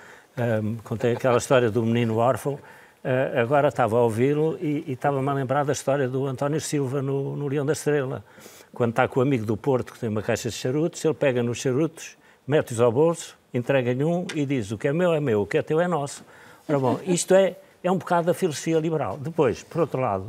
um, 0.63 0.77
contei 0.77 1.13
aquela 1.13 1.37
história 1.37 1.71
do 1.71 1.85
menino 1.85 2.17
órfão, 2.17 2.55
uh, 2.55 3.39
agora 3.39 3.69
estava 3.69 3.97
a 3.99 4.01
ouvi-lo 4.03 4.57
e, 4.61 4.85
e 4.87 4.93
estava-me 4.93 5.29
a 5.29 5.35
lembrar 5.35 5.65
da 5.65 5.73
história 5.73 6.09
do 6.09 6.27
António 6.27 6.61
Silva 6.61 7.03
no, 7.03 7.37
no 7.37 7.47
Leão 7.47 7.67
da 7.67 7.75
Estrela, 7.75 8.25
quando 8.73 8.91
está 8.91 9.07
com 9.07 9.21
o 9.21 9.23
amigo 9.23 9.45
do 9.45 9.57
Porto 9.57 9.93
que 9.93 9.99
tem 9.99 10.09
uma 10.09 10.23
caixa 10.23 10.49
de 10.49 10.55
charutos, 10.55 11.05
ele 11.05 11.15
pega 11.15 11.43
nos 11.43 11.59
charutos, 11.59 12.17
mete-os 12.47 12.81
ao 12.81 12.93
bolso, 12.93 13.37
entrega-lhe 13.53 14.05
um 14.05 14.27
e 14.35 14.45
diz 14.45 14.71
o 14.71 14.79
que 14.79 14.89
é 14.89 14.93
meu 14.93 15.13
é 15.13 15.21
meu, 15.21 15.43
o 15.43 15.47
que 15.47 15.59
é 15.59 15.63
teu 15.63 15.81
é 15.81 15.89
nosso. 15.89 16.25
Ora 16.69 16.79
bom, 16.79 17.01
isto 17.07 17.35
é, 17.35 17.57
é 17.83 17.91
um 17.91 17.99
bocado 17.99 18.27
da 18.27 18.35
filosofia 18.35 18.79
liberal. 18.79 19.17
Depois, 19.19 19.63
por 19.63 19.83
outro 19.83 20.01
lado, 20.01 20.25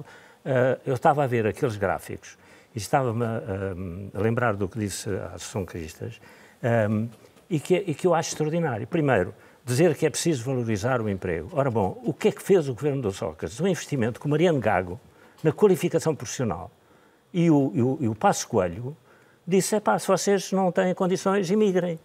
uh, 0.46 0.80
eu 0.86 0.96
estava 0.96 1.24
a 1.24 1.28
ver 1.28 1.48
aqueles 1.48 1.76
gráficos 1.76 2.38
e 2.76 2.78
estava-me 2.78 3.24
a, 3.24 4.20
lembrar 4.20 4.56
do 4.56 4.68
que 4.68 4.78
disse 4.78 5.10
a 5.10 5.28
Associação 5.28 5.66
Cristas 5.66 6.20
um, 6.90 7.08
e, 7.50 7.60
que, 7.60 7.76
e 7.76 7.94
que 7.94 8.06
eu 8.06 8.14
acho 8.14 8.30
extraordinário. 8.30 8.86
Primeiro, 8.86 9.34
dizer 9.64 9.96
que 9.96 10.06
é 10.06 10.10
preciso 10.10 10.44
valorizar 10.44 11.02
o 11.02 11.10
emprego. 11.10 11.50
Ora 11.54 11.72
bom, 11.72 12.00
o 12.04 12.14
que 12.14 12.28
é 12.28 12.32
que 12.32 12.44
fez 12.44 12.68
o 12.68 12.74
governo 12.74 13.02
do 13.02 13.12
Sócrates? 13.12 13.60
Um 13.62 13.68
investimento 13.68 14.20
com 14.20 14.28
Mariano 14.28 14.60
Gago 14.60 15.00
na 15.42 15.54
qualificação 15.54 16.14
profissional 16.14 16.70
e 17.34 17.50
o, 17.50 17.72
e 17.74 17.82
o, 17.82 17.98
e 18.02 18.08
o 18.08 18.16
Passo 18.16 18.48
Coelho 18.48 18.96
disse, 19.48 19.76
é 19.76 19.80
pá, 19.80 19.98
se 20.00 20.08
vocês 20.08 20.52
não 20.52 20.72
têm 20.72 20.94
condições, 20.94 21.50
imigrem. 21.50 22.00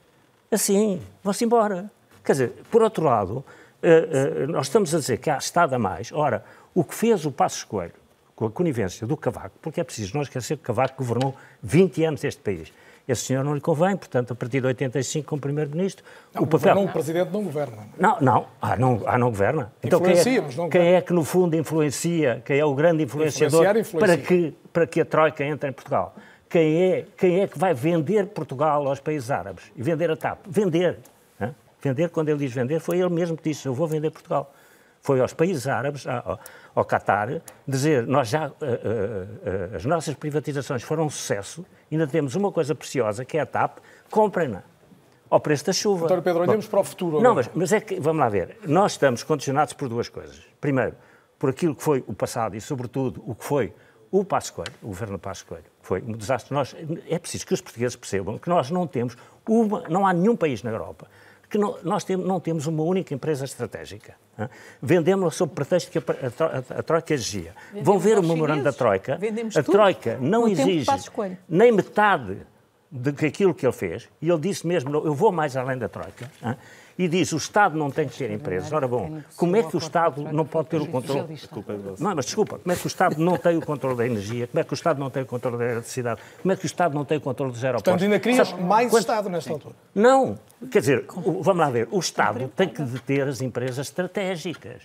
Assim, 0.51 1.01
vão-se 1.23 1.45
embora. 1.45 1.91
Quer 2.25 2.33
dizer, 2.33 2.53
por 2.71 2.83
outro 2.83 3.05
lado, 3.05 3.33
uh, 3.33 4.45
uh, 4.45 4.47
nós 4.49 4.67
estamos 4.67 4.95
a 4.95 4.99
dizer 4.99 5.19
que 5.19 5.31
há 5.31 5.39
Estado 5.39 5.75
a 5.75 5.79
mais. 5.79 6.12
Ora, 6.12 6.45
o 6.75 6.85
que 6.85 6.95
fez 6.95 7.25
o 7.25 7.33
Passo 7.33 7.67
Coelho 7.67 7.95
com 8.35 8.47
a 8.47 8.51
conivência 8.51 9.07
do 9.07 9.19
Cavaco, 9.19 9.55
porque 9.61 9.81
é 9.81 9.85
preciso 9.85 10.15
não 10.15 10.23
esquecer 10.23 10.57
que 10.57 10.62
Cavaco 10.62 10.97
governou 10.97 11.35
20 11.62 12.05
anos 12.05 12.25
este 12.25 12.41
país. 12.41 12.73
Esse 13.07 13.27
senhor 13.27 13.45
não 13.45 13.55
lhe 13.55 13.61
convém, 13.61 13.97
portanto, 13.97 14.33
a 14.33 14.37
partir 14.37 14.61
de 14.61 14.69
85, 14.69 15.29
como 15.29 15.43
Primeiro-Ministro, 15.43 16.05
o 16.35 16.47
papel... 16.47 16.75
Não, 16.75 16.85
o 16.85 16.89
Presidente 16.93 17.31
não 17.31 17.43
governa. 17.43 17.89
Não, 17.99 18.19
não, 18.21 18.47
ah, 18.62 18.77
não, 18.77 19.03
ah, 19.05 19.19
não 19.19 19.31
governa. 19.31 19.73
Então, 19.83 20.01
quem 20.01 20.12
é, 20.12 20.41
mas 20.41 20.57
não 20.57 20.71
quem 20.71 20.95
é 20.95 21.01
que, 21.03 21.12
no 21.12 21.25
fundo, 21.25 21.57
influencia, 21.57 22.41
quem 22.45 22.59
é 22.59 22.65
o 22.65 22.75
grande 22.75 23.03
influenciador 23.03 23.62
influencia. 23.77 23.99
para 23.99 24.17
que, 24.17 24.55
para 24.73 24.87
que 24.87 25.01
a 25.01 25.05
Troika 25.05 25.45
entre 25.45 25.69
em 25.69 25.73
Portugal? 25.73 26.15
Quem 26.51 26.83
é, 26.83 27.07
quem 27.17 27.41
é 27.41 27.47
que 27.47 27.57
vai 27.57 27.73
vender 27.73 28.27
Portugal 28.27 28.85
aos 28.89 28.99
países 28.99 29.31
árabes? 29.31 29.71
E 29.77 29.83
vender 29.85 30.11
a 30.11 30.17
TAP? 30.17 30.41
Vender. 30.49 30.99
Hein? 31.41 31.55
Vender, 31.81 32.11
quando 32.11 32.29
ele 32.29 32.39
diz 32.39 32.53
vender, 32.53 32.81
foi 32.81 32.99
ele 32.99 33.09
mesmo 33.09 33.37
que 33.37 33.49
disse, 33.49 33.67
eu 33.67 33.73
vou 33.73 33.87
vender 33.87 34.11
Portugal. 34.11 34.53
Foi 35.01 35.21
aos 35.21 35.33
países 35.33 35.69
árabes, 35.69 36.05
ao, 36.09 36.41
ao 36.75 36.85
Qatar, 36.85 37.41
dizer, 37.67 38.05
nós 38.05 38.29
já, 38.29 38.49
uh, 38.49 38.51
uh, 38.51 39.73
uh, 39.73 39.77
as 39.77 39.85
nossas 39.85 40.15
privatizações 40.17 40.83
foram 40.83 41.05
um 41.05 41.11
sucesso, 41.11 41.65
ainda 41.91 42.07
temos 42.09 42.35
uma 42.35 42.51
coisa 42.51 42.75
preciosa, 42.75 43.25
que 43.25 43.39
é 43.39 43.43
a 43.43 43.47
TAP, 43.47 43.79
comprem-na 44.11 44.65
ao 45.31 45.39
preço 45.39 45.65
da 45.67 45.73
chuva. 45.73 46.09
Doutor 46.09 46.21
Pedro, 46.21 46.43
olhemos 46.43 46.67
Bom, 46.67 46.71
para 46.73 46.81
o 46.81 46.85
futuro. 46.85 47.21
Não, 47.21 47.33
mas, 47.33 47.49
mas, 47.55 47.73
é 47.73 47.81
que, 47.81 48.01
vamos 48.01 48.19
lá 48.19 48.29
ver, 48.29 48.59
nós 48.67 48.93
estamos 48.93 49.23
condicionados 49.23 49.73
por 49.73 49.89
duas 49.89 50.09
coisas. 50.09 50.43
Primeiro, 50.61 50.97
por 51.39 51.51
aquilo 51.51 51.77
que 51.77 51.83
foi 51.83 52.05
o 52.09 52.13
passado 52.13 52.57
e, 52.57 52.61
sobretudo, 52.61 53.23
o 53.25 53.37
que 53.37 53.45
foi 53.45 53.73
o 54.11 54.24
Passo 54.24 54.53
Coelho, 54.53 54.73
o 54.82 54.89
governo 54.89 55.19
Passo 55.19 55.47
Coelho. 55.47 55.65
Foi 55.82 56.03
um 56.03 56.12
desastre. 56.12 56.53
Nós, 56.53 56.74
é 57.09 57.19
preciso 57.19 57.47
que 57.47 57.55
os 57.55 57.61
portugueses 57.61 57.97
percebam 57.97 58.39
que 58.39 58.49
nós 58.49 58.70
não 58.70 58.87
temos 58.87 59.16
uma, 59.47 59.89
não 59.89 60.07
há 60.07 60.12
nenhum 60.12 60.37
país 60.37 60.62
na 60.62 60.70
Europa 60.70 61.09
que 61.51 61.59
não, 61.59 61.77
nós 61.82 62.05
tem, 62.05 62.16
não 62.16 62.39
temos 62.39 62.69
uma 62.69 62.85
única 62.85 63.12
empresa 63.12 63.45
estratégica. 63.45 64.15
Vendemos-la 64.81 65.32
sob 65.32 65.53
pretexto 65.53 65.91
que 65.91 65.99
a, 65.99 66.03
a, 66.05 66.78
a, 66.78 66.82
Troika 66.82 67.12
exigia. 67.12 67.53
Vão 67.82 67.99
ver 67.99 68.19
o 68.19 68.23
memorando 68.23 68.62
da 68.62 68.73
Troika. 68.73 69.16
Vendemos 69.16 69.57
a 69.57 69.62
Troika 69.62 70.15
tudo. 70.15 70.28
não 70.28 70.45
O 70.45 70.49
exige 70.49 70.87
nem 71.49 71.73
metade 71.73 72.39
daquilo 72.91 73.53
que 73.55 73.66
ele 73.66 73.73
fez, 73.73 74.09
e 74.20 74.28
ele 74.28 74.41
disse 74.41 74.66
mesmo, 74.66 74.91
eu 74.97 75.15
vou 75.15 75.31
mais 75.31 75.57
além 75.57 75.78
da 75.78 75.89
Troika, 75.89 76.31
hã? 76.43 76.57
E 77.03 77.09
diz 77.09 77.33
o 77.33 77.39
Estado 77.39 77.79
não 77.79 77.91
tem 77.91 78.07
que 78.07 78.15
ter 78.19 78.31
empresas. 78.31 78.71
Ora 78.71 78.87
bom, 78.87 79.21
como 79.37 79.57
é 79.57 79.63
que 79.63 79.75
o 79.75 79.79
Estado 79.79 80.23
não 80.33 80.45
pode 80.45 80.69
ter 80.69 80.81
o 80.83 80.87
controle? 80.87 81.35
Não, 81.99 82.15
mas 82.15 82.27
desculpa, 82.27 82.59
como 82.59 82.73
é 82.73 82.77
que 82.77 82.87
o 82.87 82.89
Estado 82.89 83.17
não 83.19 83.39
tem 83.39 83.57
o 83.57 83.65
controle 83.65 83.97
da 83.97 84.05
energia? 84.07 84.47
Como 84.47 84.61
é 84.61 84.65
que 84.65 84.73
o 84.73 84.75
Estado 84.75 85.01
não 85.01 85.09
tem 85.09 85.23
o 85.23 85.27
controle 85.27 85.57
da 85.57 85.65
eletricidade? 85.65 86.21
Como 86.43 86.53
é 86.53 86.57
que 86.57 86.65
o 86.65 86.67
Estado 86.67 86.95
não 86.95 87.05
tem 87.05 87.17
o 87.17 87.21
controle 87.23 87.53
dos 87.53 87.65
aeroportos? 87.65 87.91
Portanto, 87.91 88.03
ainda 88.05 88.21
crias 88.21 88.49
Sabe, 88.49 88.63
mais 88.63 88.91
quando- 88.91 89.01
Estado 89.01 89.29
nesta 89.31 89.51
altura. 89.51 89.75
Não, 89.95 90.39
quer 90.71 90.81
dizer, 90.81 91.07
vamos 91.09 91.57
lá 91.57 91.71
ver, 91.71 91.89
o 91.91 91.99
Estado 91.99 92.49
tem 92.55 92.69
que 92.69 92.83
deter 92.83 93.27
as 93.27 93.41
empresas 93.41 93.87
estratégicas. 93.87 94.83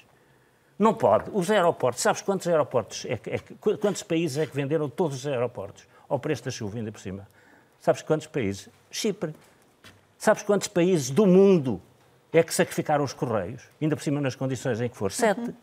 Não 0.79 0.93
pode. 0.93 1.29
Os 1.33 1.51
aeroportos, 1.51 2.01
sabes 2.01 2.21
quantos 2.21 2.47
aeroportos, 2.47 3.05
é 3.09 3.17
que- 3.17 3.29
é 3.29 3.37
que- 3.37 3.55
qu- 3.55 3.77
quantos 3.77 4.03
países 4.03 4.37
é 4.37 4.45
que 4.45 4.55
venderam 4.55 4.87
todos 4.89 5.17
os 5.17 5.27
aeroportos 5.27 5.83
ao 6.07 6.17
preço 6.17 6.45
da 6.45 6.51
chuva 6.51 6.77
ainda 6.77 6.91
por 6.91 6.99
cima? 7.01 7.27
Sabes 7.79 8.01
quantos 8.01 8.27
países? 8.27 8.69
Chipre. 8.89 9.33
Sabes 10.17 10.43
quantos 10.43 10.67
países 10.69 11.09
do 11.09 11.25
mundo 11.27 11.81
é 12.33 12.43
que 12.43 12.53
sacrificaram 12.53 13.03
os 13.03 13.13
Correios, 13.13 13.63
ainda 13.81 13.95
por 13.95 14.03
cima 14.03 14.19
nas 14.21 14.35
condições 14.35 14.81
em 14.81 14.89
que 14.89 14.97
for? 14.97 15.11
Sete. 15.11 15.53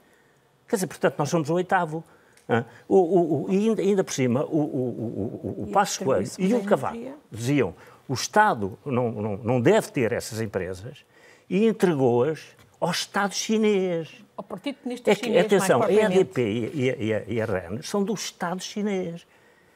Quer 0.68 0.76
dizer, 0.76 0.86
portanto, 0.86 1.14
nós 1.18 1.28
somos 1.28 1.50
o 1.50 1.54
oitavo. 1.54 2.02
hã? 2.48 2.64
O, 2.88 2.96
o- 2.96 3.44
o- 3.44 3.52
e 3.52 3.56
ainda, 3.68 3.82
ainda 3.82 4.02
por 4.04 4.12
cima, 4.14 4.44
o, 4.44 4.56
o, 4.56 4.58
o, 4.58 5.56
o, 5.60 5.62
o 5.64 5.66
Passos 5.72 5.98
Coelho 5.98 6.30
e 6.38 6.54
o 6.54 6.62
Cavaco 6.64 6.96
diziam 7.30 7.74
o 8.08 8.14
Estado 8.14 8.78
não, 8.84 9.10
não, 9.12 9.36
não 9.36 9.60
deve 9.60 9.90
ter 9.90 10.12
essas 10.12 10.40
empresas 10.40 11.04
e 11.48 11.66
entregou-as 11.66 12.40
ao 12.80 12.90
Estado 12.90 13.34
chinês. 13.34 14.08
Ao 14.36 14.42
Partido 14.42 14.76
Comunista 14.82 15.10
É 15.10 15.14
que, 15.14 15.26
Chinês, 15.26 15.44
atenção, 15.46 15.76
a 15.76 15.78
mais 15.80 15.92
propriamente. 15.94 16.20
EDP 16.40 16.70
e, 16.74 16.90
a- 16.90 16.96
e 16.96 17.14
a, 17.14 17.22
e 17.28 17.40
a 17.40 17.44
REN 17.44 17.82
são 17.82 18.02
do 18.02 18.14
Estado 18.14 18.62
chinês. 18.62 19.26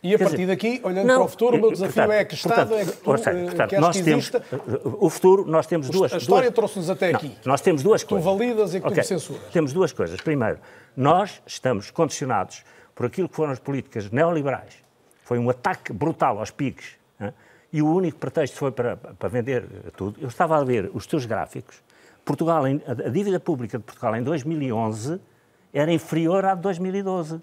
E 0.07 0.15
a 0.15 0.19
partir 0.19 0.47
daqui, 0.47 0.81
olhando 0.85 1.07
não, 1.07 1.15
para 1.17 1.25
o 1.25 1.29
futuro, 1.29 1.57
o 1.57 1.61
meu 1.61 1.71
desafio 1.73 1.95
portanto, 1.95 2.13
é 2.13 2.25
que 2.25 2.35
Estado 2.35 2.69
portanto, 2.69 2.75
é 2.75 2.85
que 2.85 2.93
tu 3.03 3.11
ou 3.11 3.19
seja, 3.19 3.31
eh, 3.39 3.45
portanto, 3.45 3.81
nós 3.81 3.97
que 3.97 4.03
temos, 4.05 4.25
exista. 4.33 4.45
o 4.85 5.11
futuro, 5.11 5.45
nós 5.47 5.67
temos 5.67 5.91
duas... 5.91 6.13
A 6.13 6.17
história 6.19 6.51
trouxe-nos 6.53 6.89
até 6.91 7.11
Não, 7.11 7.17
aqui. 7.19 7.37
nós 7.45 7.61
temos 7.61 7.83
duas 7.83 8.03
Tu 8.03 8.09
coisas. 8.09 8.25
validas 8.25 8.75
e 8.75 8.77
que 8.81 8.83
tu 8.87 8.89
Ok, 8.89 8.97
me 8.99 9.05
censuras. 9.05 9.43
Temos 9.53 9.73
duas 9.73 9.93
coisas. 9.93 10.21
Primeiro, 10.21 10.59
nós 10.97 11.43
estamos 11.47 11.91
condicionados 11.91 12.63
por 12.95 13.07
aquilo 13.07 13.29
que 13.29 13.35
foram 13.35 13.53
as 13.53 13.59
políticas 13.59 14.11
neoliberais. 14.11 14.75
Foi 15.25 15.39
um 15.39 15.51
ataque 15.51 15.93
brutal 15.93 16.39
aos 16.39 16.51
PIGs. 16.51 16.93
hã? 17.21 17.33
E 17.73 17.83
o 17.83 17.93
único 17.93 18.17
pretexto 18.19 18.57
foi 18.57 18.71
para, 18.71 18.97
para 18.97 19.29
vender 19.29 19.65
eh, 19.87 19.91
tudo. 19.97 20.19
Eu 20.21 20.29
estava 20.29 20.57
a 20.57 20.63
ver 20.65 20.89
os 20.95 21.07
teus 21.07 21.27
gráficos. 21.27 21.83
Portugal, 22.25 22.63
a 22.65 23.09
dívida 23.09 23.39
pública 23.41 23.77
de 23.79 23.85
Portugal 23.85 24.15
em 24.17 24.23
2011 24.23 25.21
era 25.75 25.93
inferior 25.93 26.45
à 26.45 26.55
de 26.55 26.63
2012. 26.63 27.41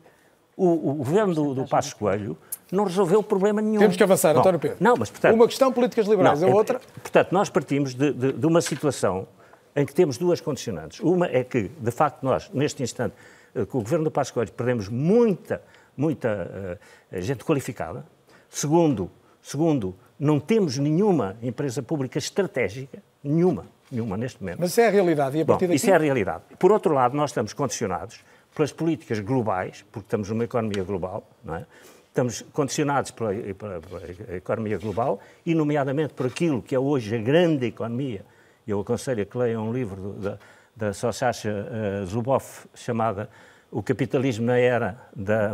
O, 0.56 0.92
o 0.92 0.94
governo 0.96 1.34
do, 1.34 1.54
do 1.56 1.68
Passos 1.68 1.94
Coelho 1.94 2.38
não 2.72 2.84
resolveu 2.86 3.22
problema 3.24 3.62
nenhum. 3.62 3.80
Temos 3.80 3.96
que 3.98 4.04
avançar, 4.04 4.34
Bom, 4.34 4.40
António 4.42 4.60
Pedro. 4.60 4.78
Não, 4.80 4.96
mas 4.98 5.10
portanto, 5.10 5.34
Uma 5.36 5.48
questão 5.48 5.72
políticas 5.72 6.08
liberais, 6.08 6.42
não, 6.42 6.48
a 6.48 6.52
é- 6.52 6.54
outra. 6.54 6.80
Portanto, 7.02 7.32
nós 7.32 7.50
partimos 7.50 7.94
de, 7.96 8.12
de- 8.14 8.34
de 8.34 8.46
uma 8.46 8.62
situação 8.62 9.28
em 9.76 9.86
que 9.86 9.94
temos 9.94 10.18
duas 10.18 10.40
condicionantes. 10.42 11.00
Uma 11.00 11.26
é 11.28 11.44
que, 11.44 11.70
de 11.80 11.92
facto, 11.92 12.22
nós, 12.24 12.50
neste 12.54 12.84
instante, 12.84 13.16
eh, 13.56 13.66
com 13.66 13.80
o 13.80 13.82
governo 13.82 14.06
do 14.06 14.12
Passos 14.12 14.32
Coelho, 14.32 14.52
perdemos 14.52 14.88
muita, 14.90 15.62
muita 15.98 16.80
eh, 17.12 17.22
gente 17.22 17.44
qualificada. 17.44 18.06
Segundo, 18.50 19.10
segundo, 19.42 19.96
não 20.20 20.40
temos 20.40 20.78
nenhuma 20.78 21.36
empresa 21.42 21.82
pública 21.82 22.20
estratégica, 22.20 23.02
nenhuma, 23.24 23.66
nenhuma 23.92 24.16
neste 24.18 24.40
momento. 24.42 24.60
Mas 24.60 24.70
isso 24.70 24.82
é 24.82 24.88
a 24.88 24.92
realidade. 24.92 25.38
E 25.38 25.42
a 25.42 25.46
Bom, 25.46 25.54
partir 25.54 25.66
daqui. 25.68 25.76
isso 25.78 25.90
é 25.90 25.94
a 25.94 25.98
realidade. 25.98 26.44
Por 26.60 26.72
outro 26.72 26.94
lado, 26.94 27.18
nós 27.18 27.32
estamos 27.32 27.54
condicionados 27.54 28.20
pelas 28.56 28.72
políticas 28.72 29.20
globais, 29.20 29.84
porque 29.92 30.06
estamos 30.08 30.30
numa 30.30 30.44
economia 30.44 30.84
global, 30.84 31.28
não 31.44 31.56
é? 31.56 31.66
Estamos 32.08 32.44
condicionados 32.54 33.10
pela, 33.12 33.34
pela- 33.56 33.82
pela 33.82 34.36
economia 34.38 34.78
global 34.78 35.20
e, 35.46 35.56
nomeadamente, 35.56 36.14
por 36.14 36.28
aquilo 36.28 36.62
que 36.62 36.76
é 36.76 36.80
hoje 36.80 37.16
a 37.16 37.18
grande 37.20 37.66
economia. 37.66 38.24
Eu 38.68 38.80
aconselho 38.80 39.24
a 39.24 39.26
que 39.26 39.36
leiam 39.38 39.68
um 39.68 39.74
livro 39.74 39.96
do- 40.00 40.14
da, 40.20 40.38
da 40.76 40.94
Sosasha 40.94 41.50
uh, 41.52 42.06
Zuboff 42.06 42.68
chamada 42.76 43.30
O 43.72 43.82
Capitalismo 43.82 44.46
na 44.46 44.58
Era 44.60 44.96
da... 45.16 45.54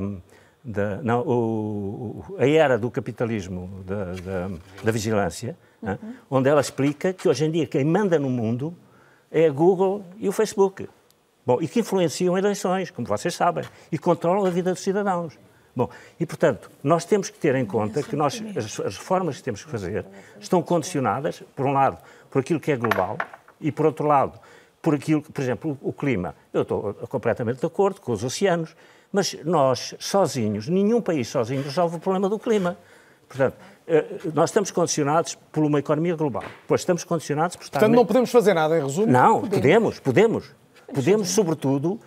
da 0.63 0.97
não, 1.01 1.21
o- 1.25 2.35
a 2.37 2.45
era 2.45 2.77
do 2.77 2.91
capitalismo 2.91 3.81
da, 3.85 4.03
da, 4.15 4.51
da 4.83 4.91
vigilância, 4.91 5.57
né? 5.81 5.97
onde 6.29 6.49
ela 6.49 6.59
explica 6.59 7.13
que 7.13 7.29
hoje 7.29 7.45
em 7.45 7.51
dia 7.51 7.65
quem 7.65 7.85
manda 7.85 8.19
no 8.19 8.29
mundo 8.29 8.75
é 9.31 9.45
a 9.47 9.51
Google 9.51 10.03
e 10.17 10.27
o 10.27 10.31
Facebook. 10.33 10.89
Bom, 11.49 11.57
e 11.59 11.67
que 11.67 11.79
influenciam 11.79 12.37
eleições, 12.37 12.91
como 12.91 13.07
vocês 13.07 13.33
sabem, 13.33 13.63
e 13.91 13.97
controlam 13.97 14.45
a 14.45 14.51
vida 14.51 14.71
dos 14.71 14.83
cidadãos. 14.83 15.33
Bom, 15.75 15.89
e 16.19 16.23
portanto, 16.23 16.69
nós 16.83 17.05
temos 17.05 17.31
que 17.31 17.39
ter 17.39 17.55
em 17.55 17.65
conta 17.65 18.03
que 18.03 18.15
nós, 18.15 18.39
as, 18.55 18.79
as 18.79 18.97
reformas 18.99 19.37
que 19.37 19.41
temos 19.41 19.63
que 19.63 19.71
fazer 19.71 20.05
estão 20.39 20.61
condicionadas, 20.61 21.41
por 21.55 21.65
um 21.65 21.73
lado, 21.73 21.97
por 22.29 22.41
aquilo 22.41 22.59
que 22.59 22.71
é 22.71 22.77
global 22.77 23.17
e, 23.59 23.71
por 23.71 23.87
outro 23.87 24.05
lado, 24.05 24.39
por 24.79 24.93
aquilo 24.93 25.23
que, 25.23 25.31
por 25.31 25.41
exemplo, 25.41 25.75
o, 25.81 25.89
o 25.89 25.91
clima. 25.91 26.35
Eu 26.53 26.61
estou 26.61 26.93
completamente 27.09 27.59
de 27.59 27.65
acordo 27.65 27.99
com 27.99 28.11
os 28.11 28.23
oceanos, 28.23 28.75
mas 29.11 29.35
nós, 29.43 29.95
sozinhos, 29.97 30.67
nenhum 30.67 31.01
país 31.01 31.29
sozinho 31.29 31.63
resolve 31.63 31.95
o 31.95 31.99
problema 31.99 32.29
do 32.29 32.37
clima. 32.37 32.77
Portanto, 33.27 33.55
eh, 33.87 34.05
nós 34.35 34.51
estamos 34.51 34.69
condicionados 34.69 35.33
por 35.51 35.63
uma 35.63 35.79
economia 35.79 36.15
global. 36.15 36.43
Pois 36.67 36.81
estamos 36.81 37.03
condicionados 37.03 37.55
por 37.55 37.63
estar... 37.63 37.79
Portanto, 37.79 37.95
não 37.95 38.05
podemos 38.05 38.29
fazer 38.29 38.53
nada, 38.53 38.77
em 38.77 38.83
resumo? 38.83 39.07
Não, 39.07 39.41
podemos, 39.41 39.99
podemos. 39.99 39.99
Podemos, 39.99 40.58
sobretudo, 41.25 41.99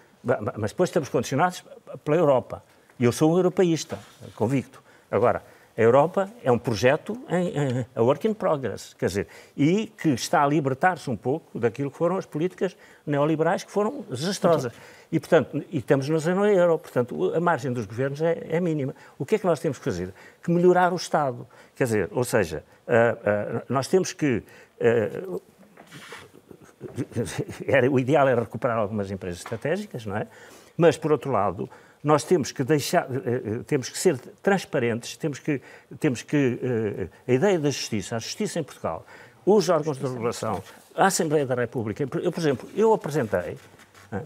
mas 0.56 0.70
depois 0.72 0.88
estamos 0.88 1.09
condicionados 1.09 1.64
pela 2.04 2.16
Europa. 2.16 2.62
E 2.98 3.04
eu 3.04 3.12
sou 3.12 3.32
um 3.32 3.36
europeísta, 3.36 3.98
convicto. 4.34 4.82
Agora, 5.10 5.42
a 5.76 5.80
Europa 5.80 6.30
é 6.44 6.52
um 6.52 6.59
projeto 6.59 7.18
em, 7.28 7.48
em, 7.48 7.86
a 7.94 8.02
work 8.02 8.28
in 8.28 8.34
progress, 8.34 8.94
quer 8.94 9.06
dizer, 9.06 9.26
e 9.56 9.86
que 9.86 10.10
está 10.10 10.42
a 10.42 10.46
libertar-se 10.46 11.09
um 11.09 11.16
pouco 11.16 11.59
daquilo 11.59 11.90
que 11.90 11.96
foram 11.96 12.18
as 12.18 12.26
políticas 12.26 12.76
neoliberais 13.06 13.64
que 13.64 13.70
foram 13.70 14.04
desastrosas. 14.10 14.72
E, 15.10 15.18
portanto, 15.18 15.62
e 15.70 15.78
estamos 15.78 16.09
na 16.09 16.18
zona 16.18 16.50
euro, 16.50 16.78
portanto, 16.78 17.34
a 17.34 17.40
margem 17.40 17.72
dos 17.72 17.86
governos 17.86 18.20
é, 18.20 18.46
é, 18.50 18.60
mínima. 18.60 18.94
O 19.18 19.24
que 19.24 19.36
é 19.36 19.38
que 19.38 19.46
nós 19.46 19.60
temos 19.60 19.78
que 19.78 19.84
fazer? 19.84 20.12
Que 20.42 20.50
melhorar 20.50 20.92
o 20.92 20.96
Estado. 20.96 21.46
Quer 21.74 21.84
dizer, 21.84 22.09
ou 22.12 22.24
seja, 22.24 22.62
uh, 22.86 23.59
uh, 23.59 23.62
nós 23.68 23.88
temos 23.88 24.12
que. 24.12 24.42
Uh, 24.80 25.40
era, 27.66 27.90
o 27.90 27.98
ideal 27.98 28.28
era 28.28 28.40
recuperar 28.40 28.78
algumas 28.78 29.10
empresas 29.10 29.40
estratégicas, 29.40 30.06
não 30.06 30.16
é? 30.16 30.26
Mas, 30.76 30.96
por 30.96 31.12
outro 31.12 31.30
lado, 31.30 31.68
nós 32.02 32.24
temos 32.24 32.50
que 32.50 32.64
deixar, 32.64 33.06
temos 33.66 33.88
que 33.88 33.98
ser 33.98 34.18
transparentes, 34.42 35.16
temos 35.16 35.38
que, 35.38 35.60
temos 36.00 36.22
que 36.22 36.59
a 37.28 37.32
ideia 37.32 37.59
da 37.59 37.70
justiça, 37.70 38.16
a 38.16 38.18
justiça 38.18 38.59
em 38.59 38.62
Portugal, 38.62 39.06
os 39.46 39.68
órgãos 39.68 39.98
de 39.98 40.06
regulação, 40.06 40.62
a 40.96 41.06
Assembleia 41.06 41.46
da 41.46 41.54
República, 41.54 42.02
eu, 42.02 42.32
por 42.32 42.40
exemplo, 42.40 42.68
eu 42.74 42.92
apresentei 42.92 43.56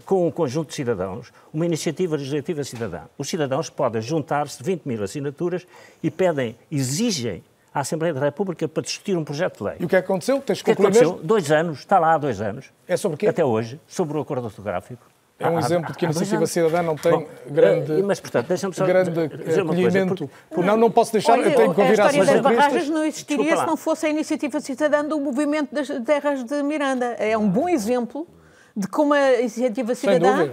com 0.05 0.27
um 0.27 0.31
conjunto 0.31 0.69
de 0.69 0.75
cidadãos, 0.75 1.31
uma 1.53 1.65
iniciativa 1.65 2.17
legislativa 2.17 2.63
cidadã. 2.63 3.01
Os 3.17 3.29
cidadãos 3.29 3.69
podem 3.69 4.01
juntar-se, 4.01 4.61
20 4.61 4.85
mil 4.85 5.01
assinaturas, 5.01 5.65
e 6.03 6.11
pedem, 6.11 6.57
exigem 6.69 7.43
à 7.77 7.81
Assembleia 7.81 8.13
da 8.13 8.19
República 8.19 8.67
para 8.67 8.83
discutir 8.83 9.15
um 9.15 9.23
projeto 9.23 9.59
de 9.59 9.63
lei. 9.63 9.75
E 9.79 9.85
o 9.85 9.87
que 9.87 9.95
é 9.95 10.01
que 10.01 10.05
aconteceu? 10.05 10.41
Tens 10.41 10.61
o 10.61 10.65
que, 10.65 10.71
é 10.71 10.75
que 10.75 10.81
aconteceu? 10.81 11.11
Mesmo? 11.11 11.25
Dois 11.25 11.51
anos, 11.51 11.79
está 11.79 11.99
lá 11.99 12.13
há 12.13 12.17
dois 12.17 12.41
anos. 12.41 12.71
É 12.87 12.97
sobre 12.97 13.17
quê? 13.17 13.27
Até 13.27 13.45
hoje, 13.45 13.79
sobre 13.87 14.17
o 14.17 14.21
acordo 14.21 14.45
ortográfico. 14.45 15.05
É 15.39 15.47
um 15.47 15.57
há, 15.57 15.59
exemplo 15.59 15.91
de 15.91 15.97
que 15.99 16.05
a 16.05 16.09
iniciativa 16.09 16.47
cidadã 16.47 16.81
não 16.81 16.95
tem 16.95 17.11
Bom, 17.11 17.27
grande, 17.45 18.01
mas, 18.01 18.19
portanto, 18.19 18.57
só 18.73 18.85
grande 18.85 19.11
acolhimento. 19.59 20.27
Porque, 20.49 20.65
não, 20.65 20.75
não 20.75 20.89
posso 20.89 21.13
deixar, 21.13 21.33
Olha, 21.33 21.49
eu 21.49 21.55
tenho 21.55 21.73
que 21.75 21.79
ouvir 21.79 22.01
a 22.01 22.05
história 22.07 22.25
das 22.25 22.41
barragens 22.41 22.89
não 22.89 23.03
existiria 23.03 23.55
se 23.55 23.65
não 23.67 23.77
fosse 23.77 24.07
a 24.07 24.09
iniciativa 24.09 24.59
cidadã 24.59 25.05
do 25.05 25.19
movimento 25.19 25.75
das 25.75 25.87
terras 26.03 26.43
de 26.43 26.63
Miranda. 26.63 27.05
É 27.19 27.37
um 27.37 27.47
bom 27.47 27.69
exemplo 27.69 28.27
de 28.75 28.87
como 28.87 29.13
a 29.13 29.33
iniciativa 29.33 29.93
cidadã 29.93 30.49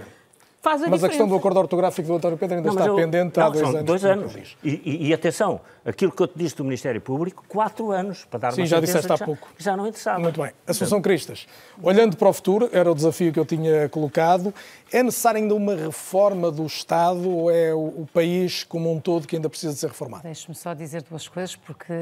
faz 0.65 0.81
a 0.81 0.89
Mas 0.89 0.95
diferença. 1.01 1.05
a 1.05 1.09
questão 1.09 1.27
do 1.27 1.35
acordo 1.35 1.59
ortográfico 1.59 2.07
do 2.07 2.15
António 2.15 2.37
Pedro 2.39 2.57
ainda 2.57 2.67
não, 2.69 2.75
está 2.75 2.87
eu, 2.87 2.95
pendente 2.95 3.37
não, 3.37 3.45
há 3.45 3.49
dois 3.49 3.59
são 3.59 3.69
anos. 3.69 3.85
dois 3.85 4.05
anos. 4.05 4.57
E, 4.63 4.69
e, 4.83 5.07
e, 5.07 5.13
atenção, 5.13 5.61
aquilo 5.85 6.11
que 6.11 6.23
eu 6.23 6.27
te 6.27 6.33
disse 6.35 6.55
do 6.55 6.63
Ministério 6.63 6.99
Público, 6.99 7.45
quatro 7.47 7.91
anos 7.91 8.25
para 8.25 8.39
dar 8.39 8.51
Sim, 8.51 8.61
uma 8.61 8.67
já 8.67 8.79
disseste 8.79 9.11
há 9.11 9.15
já, 9.15 9.25
pouco. 9.25 9.47
Já 9.59 9.77
não 9.77 9.85
interessava. 9.85 10.19
Muito 10.19 10.41
bem. 10.41 10.51
Assunção 10.65 10.99
Cristas, 11.03 11.47
olhando 11.83 12.17
para 12.17 12.27
o 12.27 12.33
futuro, 12.33 12.67
era 12.73 12.91
o 12.91 12.95
desafio 12.95 13.31
que 13.31 13.39
eu 13.39 13.45
tinha 13.45 13.87
colocado, 13.89 14.51
é 14.91 15.03
necessária 15.03 15.39
ainda 15.39 15.53
uma 15.53 15.75
reforma 15.75 16.49
do 16.49 16.65
Estado 16.65 17.29
ou 17.29 17.51
é 17.51 17.71
o, 17.71 18.01
o 18.01 18.09
país 18.11 18.63
como 18.63 18.91
um 18.91 18.99
todo 18.99 19.27
que 19.27 19.35
ainda 19.35 19.49
precisa 19.49 19.71
de 19.71 19.77
ser 19.77 19.87
reformado? 19.87 20.23
Deixe-me 20.23 20.55
só 20.55 20.73
dizer 20.73 21.03
duas 21.03 21.27
coisas, 21.27 21.55
porque 21.55 21.93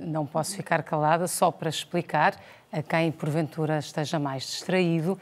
não 0.00 0.24
posso 0.24 0.54
ficar 0.54 0.84
calada, 0.84 1.26
só 1.26 1.50
para 1.50 1.68
explicar 1.68 2.36
a 2.70 2.80
quem 2.80 3.10
porventura 3.10 3.78
esteja 3.78 4.20
mais 4.20 4.44
distraído 4.44 5.18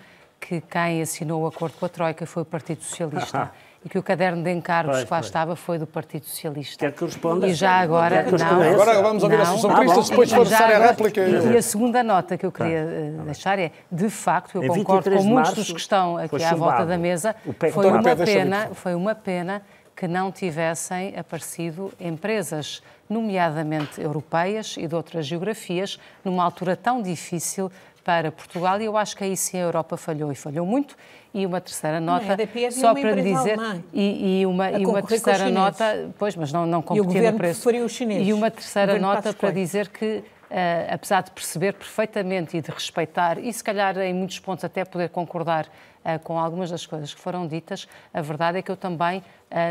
que 0.47 0.61
quem 0.61 1.01
assinou 1.01 1.43
o 1.43 1.47
acordo 1.47 1.77
com 1.79 1.87
a 1.87 1.89
Troika 1.89 2.27
foi 2.27 2.43
o 2.43 2.47
Partido 2.47 2.83
Socialista. 2.83 3.53
e 3.85 3.89
que 3.89 3.99
o 3.99 4.03
caderno 4.03 4.45
de 4.45 4.51
encargos 4.53 4.95
pois, 4.95 5.05
que 5.05 5.11
lá 5.11 5.19
pois. 5.19 5.27
estava 5.27 5.57
foi 5.57 5.79
do 5.79 5.87
Partido 5.87 6.25
Socialista. 6.25 6.79
Quer 6.79 6.93
que 6.93 7.05
responda? 7.05 7.49
E 7.49 7.55
já 7.55 7.81
agora, 7.81 8.25
não, 8.31 8.63
agora 8.63 9.03
vamos 9.03 9.23
ouvir 9.25 9.37
não, 9.37 9.45
a 9.45 9.49
Associação 9.49 9.75
Cristas, 9.77 10.09
depois 10.09 10.31
for 10.31 10.45
necessária 10.45 10.77
a 10.77 10.87
réplica. 10.87 11.21
E, 11.21 11.57
a 11.57 11.63
segunda 11.63 12.03
nota 12.03 12.39
que 12.39 12.47
eu 12.47 12.53
queria 12.53 13.15
tá. 13.17 13.23
deixar 13.25 13.59
é, 13.59 13.73
de 13.91 14.09
facto, 14.09 14.63
eu 14.63 14.73
concordo 14.73 15.11
com 15.11 15.23
muitos 15.25 15.55
dos 15.55 15.73
que 15.73 15.81
estão 15.81 16.17
aqui 16.17 16.45
à 16.45 16.55
volta 16.55 16.87
da 16.87 16.97
mesa, 16.97 17.35
foi 17.73 17.91
uma, 17.91 18.17
pena, 18.17 18.69
foi 18.73 18.95
uma 18.95 19.15
pena 19.15 19.63
que 19.97 20.07
não 20.09 20.31
tivessem 20.31 21.15
aparecido 21.19 21.93
empresas, 22.01 22.83
nomeadamente 23.09 24.01
europeias 24.01 24.77
e 24.79 24.87
de 24.87 24.95
outras 24.95 25.27
geografias, 25.27 25.99
numa 26.25 26.43
altura 26.43 26.77
tão 26.77 27.03
difícil 27.03 27.71
para 28.05 28.33
Portugal 28.33 28.81
e 28.81 28.85
eu 28.85 28.97
acho 28.97 29.17
que 29.17 29.25
aí 29.25 29.37
sim 29.37 29.59
a 29.59 29.63
Europa 29.63 29.97
falhou 29.97 30.31
e 30.33 30.35
falhou 30.35 30.67
muito. 30.67 30.97
E 31.35 31.47
uma 31.47 31.61
terceira 31.61 31.99
nota, 31.99 32.37
não, 32.37 32.71
só 32.71 32.93
para 32.93 33.13
lhe 33.13 33.23
dizer, 33.23 33.59
e, 33.93 34.41
e, 34.41 34.47
uma, 34.47 34.71
e 34.71 34.85
uma 34.85 35.03
terceira 35.03 35.49
nota, 35.49 36.11
pois, 36.19 36.37
mas 36.37 36.53
não, 36.53 36.67
não 36.67 36.83
competia 36.83 37.33
no 37.33 37.39
preço. 37.39 37.71
Os 37.71 37.93
chineses, 37.93 38.29
e 38.29 38.33
uma 38.35 38.51
terceira 38.51 38.99
nota 38.99 39.33
para 39.33 39.51
dizer 39.51 39.89
que 39.89 40.23
Uh, 40.53 40.85
apesar 40.93 41.23
de 41.23 41.31
perceber 41.31 41.73
perfeitamente 41.73 42.59
e 42.59 42.61
de 42.61 42.71
respeitar, 42.71 43.39
e 43.39 43.51
se 43.51 43.65
calhar 43.65 43.97
em 43.97 44.13
muitos 44.13 44.39
pontos 44.39 44.63
até 44.63 44.85
poder 44.85 45.09
concordar 45.09 45.65
uh, 45.65 46.19
com 46.23 46.39
algumas 46.39 46.71
das 46.71 46.85
coisas 46.85 47.15
que 47.15 47.19
foram 47.19 47.47
ditas, 47.47 47.89
a 48.13 48.21
verdade 48.21 48.59
é 48.59 48.63
que 48.63 48.71
eu 48.71 48.77
também 48.77 49.21
uh, 49.21 49.25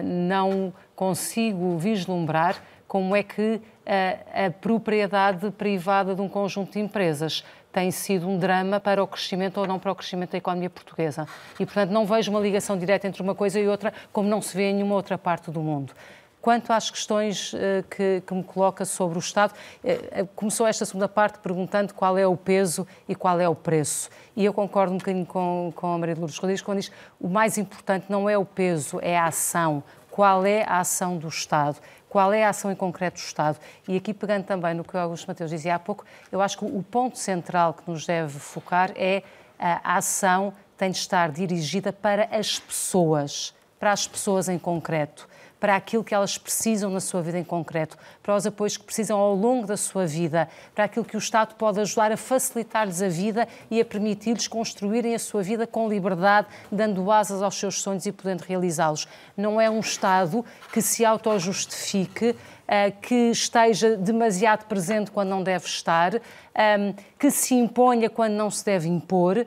não 0.03 0.73
consigo 0.95 1.77
vislumbrar 1.77 2.55
como 2.87 3.15
é 3.15 3.21
que 3.21 3.61
a 3.85 4.51
propriedade 4.59 5.49
privada 5.51 6.13
de 6.13 6.21
um 6.21 6.27
conjunto 6.27 6.73
de 6.73 6.79
empresas 6.79 7.43
tem 7.71 7.91
sido 7.91 8.27
um 8.27 8.37
drama 8.37 8.79
para 8.79 9.03
o 9.03 9.07
crescimento 9.07 9.59
ou 9.59 9.67
não 9.67 9.79
para 9.79 9.91
o 9.91 9.95
crescimento 9.95 10.31
da 10.31 10.37
economia 10.37 10.69
portuguesa. 10.69 11.27
E, 11.59 11.65
portanto, 11.65 11.91
não 11.91 12.05
vejo 12.05 12.31
uma 12.31 12.39
ligação 12.39 12.77
direta 12.77 13.07
entre 13.07 13.21
uma 13.21 13.33
coisa 13.33 13.59
e 13.59 13.67
outra, 13.67 13.93
como 14.11 14.27
não 14.27 14.41
se 14.41 14.55
vê 14.55 14.69
em 14.69 14.75
nenhuma 14.75 14.95
outra 14.95 15.17
parte 15.17 15.49
do 15.49 15.61
mundo. 15.61 15.93
Quanto 16.41 16.73
às 16.73 16.89
questões 16.89 17.53
uh, 17.53 17.57
que, 17.87 18.23
que, 18.25 18.33
me 18.33 18.43
coloca 18.43 18.83
sobre 18.83 19.17
o 19.17 19.19
Estado, 19.19 19.53
uh, 19.53 20.27
começou 20.35 20.65
esta 20.65 20.83
segunda 20.85 21.07
parte 21.07 21.37
perguntando 21.37 21.93
qual 21.93 22.17
é 22.17 22.25
o 22.25 22.35
peso 22.35 22.87
e 23.07 23.13
qual 23.13 23.39
é 23.39 23.47
o 23.47 23.53
preço. 23.53 24.09
E 24.35 24.43
eu 24.43 24.51
concordo 24.51 24.93
um 24.93 24.97
bocadinho 24.97 25.25
com, 25.25 25.71
com 25.75 25.93
a 25.93 25.97
Maria 25.99 26.15
de 26.15 26.19
Lourdes 26.19 26.39
Rodrigues 26.39 26.63
quando 26.63 26.79
diz 26.79 26.91
o 27.19 27.27
mais 27.27 27.59
importante 27.59 28.07
não 28.09 28.27
é 28.27 28.37
o 28.37 28.45
peso, 28.45 28.99
é 29.03 29.17
a 29.17 29.25
ação. 29.25 29.83
Qual 30.09 30.43
é 30.45 30.63
a 30.67 30.79
ação 30.79 31.15
do 31.15 31.27
Estado? 31.27 31.77
Qual 32.11 32.33
é 32.33 32.43
a 32.43 32.49
ação 32.49 32.69
em 32.69 32.75
concreto 32.75 33.15
do 33.15 33.23
Estado. 33.23 33.57
E 33.87 33.95
aqui, 33.95 34.13
pegando 34.13 34.43
também 34.43 34.73
no 34.73 34.83
que 34.83 34.93
o 34.97 34.99
Augusto 34.99 35.25
Mateus 35.29 35.49
dizia 35.49 35.75
há 35.75 35.79
pouco, 35.79 36.03
eu 36.29 36.41
acho 36.41 36.57
que 36.57 36.65
o 36.65 36.83
ponto 36.83 37.17
central 37.17 37.73
que 37.73 37.89
nos 37.89 38.05
deve 38.05 38.37
focar 38.37 38.91
é 38.97 39.23
a 39.57 39.95
ação 39.95 40.53
tem 40.77 40.91
de 40.91 40.97
estar 40.97 41.31
dirigida 41.31 41.93
para 41.93 42.25
as 42.25 42.59
pessoas, 42.59 43.55
para 43.79 43.93
as 43.93 44.09
pessoas 44.09 44.49
em 44.49 44.59
concreto 44.59 45.25
para 45.61 45.75
aquilo 45.75 46.03
que 46.03 46.15
elas 46.15 46.39
precisam 46.39 46.89
na 46.89 46.99
sua 46.99 47.21
vida 47.21 47.37
em 47.37 47.43
concreto, 47.43 47.95
para 48.23 48.35
os 48.35 48.47
apoios 48.47 48.77
que 48.77 48.83
precisam 48.83 49.19
ao 49.19 49.35
longo 49.35 49.67
da 49.67 49.77
sua 49.77 50.07
vida, 50.07 50.49
para 50.73 50.85
aquilo 50.85 51.05
que 51.05 51.15
o 51.15 51.19
Estado 51.19 51.53
pode 51.53 51.79
ajudar 51.79 52.11
a 52.11 52.17
facilitar-lhes 52.17 52.99
a 52.99 53.07
vida 53.07 53.47
e 53.69 53.79
a 53.79 53.85
permitir-lhes 53.85 54.47
construírem 54.47 55.13
a 55.13 55.19
sua 55.19 55.43
vida 55.43 55.67
com 55.67 55.87
liberdade, 55.87 56.47
dando 56.71 57.11
asas 57.11 57.43
aos 57.43 57.59
seus 57.59 57.79
sonhos 57.79 58.07
e 58.07 58.11
podendo 58.11 58.41
realizá-los. 58.41 59.07
Não 59.37 59.61
é 59.61 59.69
um 59.69 59.81
Estado 59.81 60.43
que 60.73 60.81
se 60.81 61.05
autojustifique, 61.05 62.35
eh, 62.67 62.89
que 62.89 63.29
esteja 63.29 63.95
demasiado 63.97 64.65
presente 64.65 65.11
quando 65.11 65.29
não 65.29 65.43
deve 65.43 65.65
estar, 65.65 66.15
ehm, 66.55 66.95
que 67.19 67.29
se 67.29 67.53
imponha 67.53 68.09
quando 68.09 68.33
não 68.33 68.49
se 68.49 68.65
deve 68.65 68.89
impor 68.89 69.37
eh, 69.37 69.45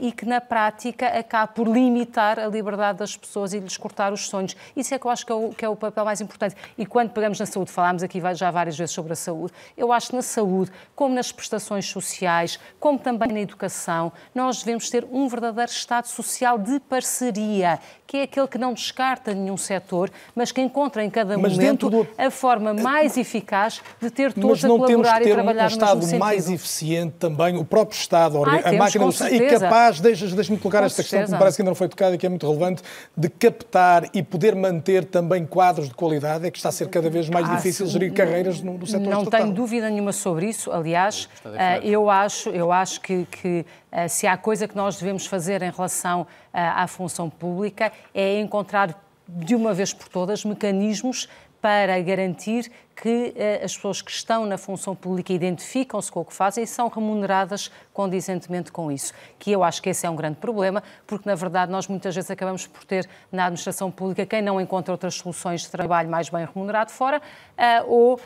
e 0.00 0.12
que, 0.12 0.24
na 0.24 0.40
prática, 0.40 1.08
acaba 1.08 1.48
por 1.48 1.66
limitar 1.66 2.38
a 2.38 2.46
liberdade 2.46 2.98
das 2.98 3.16
pessoas 3.16 3.52
e 3.52 3.58
lhes 3.58 3.76
cortar 3.76 4.12
os 4.12 4.28
sonhos. 4.28 4.56
Isso 4.76 4.94
é 4.94 4.98
que 4.98 5.06
eu 5.06 5.10
acho 5.10 5.26
que 5.26 5.32
é 5.32 5.34
o, 5.34 5.48
que 5.50 5.64
é 5.64 5.68
o 5.68 5.76
papel 5.76 6.04
mais 6.04 6.20
importante. 6.20 6.54
E 6.78 6.86
quando 6.86 7.10
pegamos 7.10 7.38
na 7.38 7.46
saúde, 7.46 7.70
falámos 7.70 8.02
aqui 8.02 8.22
já 8.34 8.50
várias 8.50 8.76
vezes 8.76 8.94
sobre 8.94 9.12
a 9.12 9.16
saúde, 9.16 9.52
eu 9.76 9.92
acho 9.92 10.10
que 10.10 10.16
na 10.16 10.22
saúde, 10.22 10.70
como 10.94 11.14
nas 11.14 11.32
prestações 11.32 11.86
sociais, 11.86 12.58
como 12.78 12.98
também 12.98 13.32
na 13.32 13.40
educação, 13.40 14.12
nós 14.34 14.58
devemos 14.58 14.88
ter 14.90 15.06
um 15.10 15.28
verdadeiro 15.28 15.70
Estado 15.70 16.06
social 16.06 16.58
de 16.58 16.78
parceria, 16.80 17.78
que 18.06 18.18
é 18.18 18.22
aquele 18.22 18.46
que 18.46 18.58
não 18.58 18.72
descarta 18.72 19.34
nenhum 19.34 19.56
setor, 19.56 20.10
mas 20.34 20.52
que 20.52 20.60
encontra 20.60 21.04
em 21.04 21.10
cada 21.10 21.36
mas 21.36 21.52
momento 21.52 21.90
do... 21.90 22.06
a 22.16 22.30
forma 22.30 22.72
mais 22.74 23.16
eficaz 23.16 23.82
de 24.00 24.10
ter 24.10 24.32
todos 24.32 24.64
a 24.64 24.68
colaborar 24.68 25.22
e 25.22 25.32
trabalhar 25.32 25.62
um, 25.62 25.64
um 25.64 25.68
Estado 25.68 26.18
mais 26.18 26.48
eficiente 26.48 27.16
também, 27.18 27.56
o 27.56 27.64
próprio 27.64 27.96
Estado, 27.96 28.44
a, 28.44 28.50
Ai, 28.50 28.76
a 28.76 28.78
máquina 28.78 29.04
do 29.04 29.10
Estado, 29.10 29.34
e 29.34 29.48
capaz, 29.60 30.00
deixa-me 30.00 30.58
colocar 30.58 30.80
com 30.80 30.86
esta 30.86 31.02
certeza. 31.02 31.02
questão 31.02 31.24
que 31.24 31.32
me 31.32 31.38
parece 31.38 31.56
que 31.56 31.62
ainda 31.62 31.70
não 31.70 31.74
foi 31.74 31.88
tocada 31.88 32.14
e 32.14 32.18
que 32.18 32.26
é 32.26 32.28
muito 32.28 32.46
relevante, 32.46 32.82
de 33.16 33.28
captar 33.28 34.08
e 34.12 34.22
poder 34.22 34.54
manter 34.54 35.04
também 35.04 35.46
quadros 35.46 35.88
de 35.88 35.94
qualidade, 35.94 36.46
é 36.46 36.50
que 36.50 36.56
está 36.56 36.68
a 36.68 36.72
ser 36.72 36.88
cada 36.88 37.10
vez 37.10 37.28
mais 37.28 37.48
ah, 37.48 37.56
difícil 37.56 37.86
gerir 37.86 38.12
carreiras 38.12 38.60
no, 38.60 38.78
no 38.78 38.86
setor 38.86 39.00
Não 39.00 39.22
estatal. 39.22 39.40
tenho 39.40 39.52
dúvida 39.54 39.90
nenhuma 39.90 40.12
sobre 40.12 40.48
isso. 40.48 40.70
Aliás, 40.70 41.28
uh, 41.44 41.48
eu 41.82 42.10
acho, 42.10 42.50
eu 42.50 42.72
acho 42.72 43.00
que, 43.00 43.26
que 43.26 43.66
uh, 43.92 44.08
se 44.08 44.26
há 44.26 44.36
coisa 44.36 44.68
que 44.68 44.76
nós 44.76 44.96
devemos 44.96 45.26
fazer 45.26 45.62
em 45.62 45.70
relação 45.70 46.22
uh, 46.22 46.26
à 46.52 46.86
função 46.86 47.30
pública 47.30 47.92
é 48.14 48.40
encontrar 48.40 49.04
de 49.26 49.54
uma 49.54 49.72
vez 49.72 49.92
por 49.92 50.08
todas 50.08 50.44
mecanismos 50.44 51.28
para 51.64 51.98
garantir 52.02 52.70
que 52.94 53.34
uh, 53.34 53.64
as 53.64 53.74
pessoas 53.74 54.02
que 54.02 54.10
estão 54.10 54.44
na 54.44 54.58
função 54.58 54.94
pública 54.94 55.32
identificam-se 55.32 56.12
com 56.12 56.20
o 56.20 56.24
que 56.26 56.34
fazem 56.34 56.62
e 56.62 56.66
são 56.66 56.88
remuneradas 56.88 57.70
condizentemente 57.90 58.70
com 58.70 58.92
isso. 58.92 59.14
Que 59.38 59.50
eu 59.50 59.64
acho 59.64 59.80
que 59.80 59.88
esse 59.88 60.04
é 60.04 60.10
um 60.10 60.14
grande 60.14 60.36
problema, 60.36 60.82
porque 61.06 61.26
na 61.26 61.34
verdade 61.34 61.72
nós 61.72 61.88
muitas 61.88 62.14
vezes 62.14 62.30
acabamos 62.30 62.66
por 62.66 62.84
ter 62.84 63.08
na 63.32 63.44
administração 63.44 63.90
pública 63.90 64.26
quem 64.26 64.42
não 64.42 64.60
encontra 64.60 64.92
outras 64.92 65.14
soluções 65.14 65.62
de 65.62 65.70
trabalho 65.70 66.10
mais 66.10 66.28
bem 66.28 66.44
remunerado 66.44 66.90
fora 66.90 67.16
uh, 67.16 67.90
ou 67.90 68.16
uh, 68.16 68.20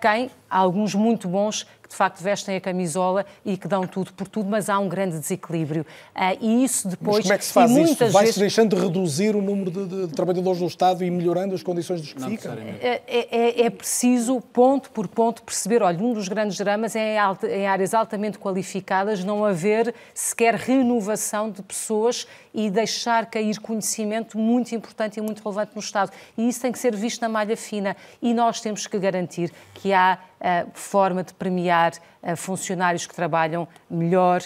quem, 0.00 0.28
alguns 0.50 0.92
muito 0.92 1.28
bons, 1.28 1.68
de 1.90 1.96
facto 1.96 2.22
vestem 2.22 2.56
a 2.56 2.60
camisola 2.60 3.26
e 3.44 3.56
que 3.56 3.66
dão 3.66 3.84
tudo 3.84 4.12
por 4.12 4.28
tudo, 4.28 4.48
mas 4.48 4.70
há 4.70 4.78
um 4.78 4.88
grande 4.88 5.18
desequilíbrio. 5.18 5.84
Uh, 6.14 6.38
e 6.40 6.64
isso 6.64 6.86
depois. 6.86 7.16
Mas 7.16 7.24
como 7.24 7.34
é 7.34 7.38
que 7.38 7.44
se 7.44 7.52
faz 7.52 7.70
isto? 7.72 7.98
Vai-se 7.98 8.18
vezes... 8.18 8.38
deixando 8.38 8.76
de 8.76 8.82
reduzir 8.82 9.34
o 9.34 9.42
número 9.42 9.70
de, 9.72 10.06
de, 10.06 10.14
trabalhadores 10.14 10.60
do 10.60 10.66
Estado 10.66 11.02
e 11.02 11.10
melhorando 11.10 11.52
as 11.52 11.64
condições 11.64 12.00
dos 12.00 12.12
que 12.12 12.20
Não 12.20 12.30
ficam? 12.30 12.52
É, 12.80 13.02
é, 13.08 13.66
é, 13.66 13.70
preciso, 13.70 14.40
ponto 14.40 14.88
por 14.92 15.08
ponto, 15.08 15.42
perceber. 15.42 15.82
Olha, 15.82 15.98
um 15.98 16.14
dos 16.14 16.28
grandes 16.28 16.56
dramas 16.56 16.94
é 16.94 17.14
em, 17.14 17.18
alta, 17.18 17.48
em 17.48 17.66
áreas 17.66 17.92
altamente 17.92 18.38
qualificadas 18.38 19.24
não 19.24 19.44
haver 19.44 19.92
sequer 20.14 20.54
renovação 20.54 21.50
de 21.50 21.60
pessoas 21.60 22.24
e 22.54 22.70
deixar 22.70 23.26
cair 23.26 23.58
conhecimento 23.58 24.38
muito 24.38 24.72
importante 24.76 25.18
e 25.18 25.20
muito 25.20 25.42
relevante 25.42 25.72
no 25.74 25.80
Estado. 25.80 26.12
E 26.38 26.48
isso 26.48 26.60
tem 26.60 26.70
que 26.70 26.78
ser 26.78 26.94
visto 26.94 27.20
na 27.20 27.28
malha 27.28 27.56
fina. 27.56 27.96
E 28.22 28.32
nós 28.32 28.60
temos 28.60 28.86
que 28.86 28.96
garantir 28.96 29.52
que 29.74 29.92
há 29.92 30.18
forma 30.72 31.22
de 31.22 31.34
premiar 31.34 31.92
funcionários 32.36 33.06
que 33.06 33.14
trabalham 33.14 33.66
melhor 33.90 34.42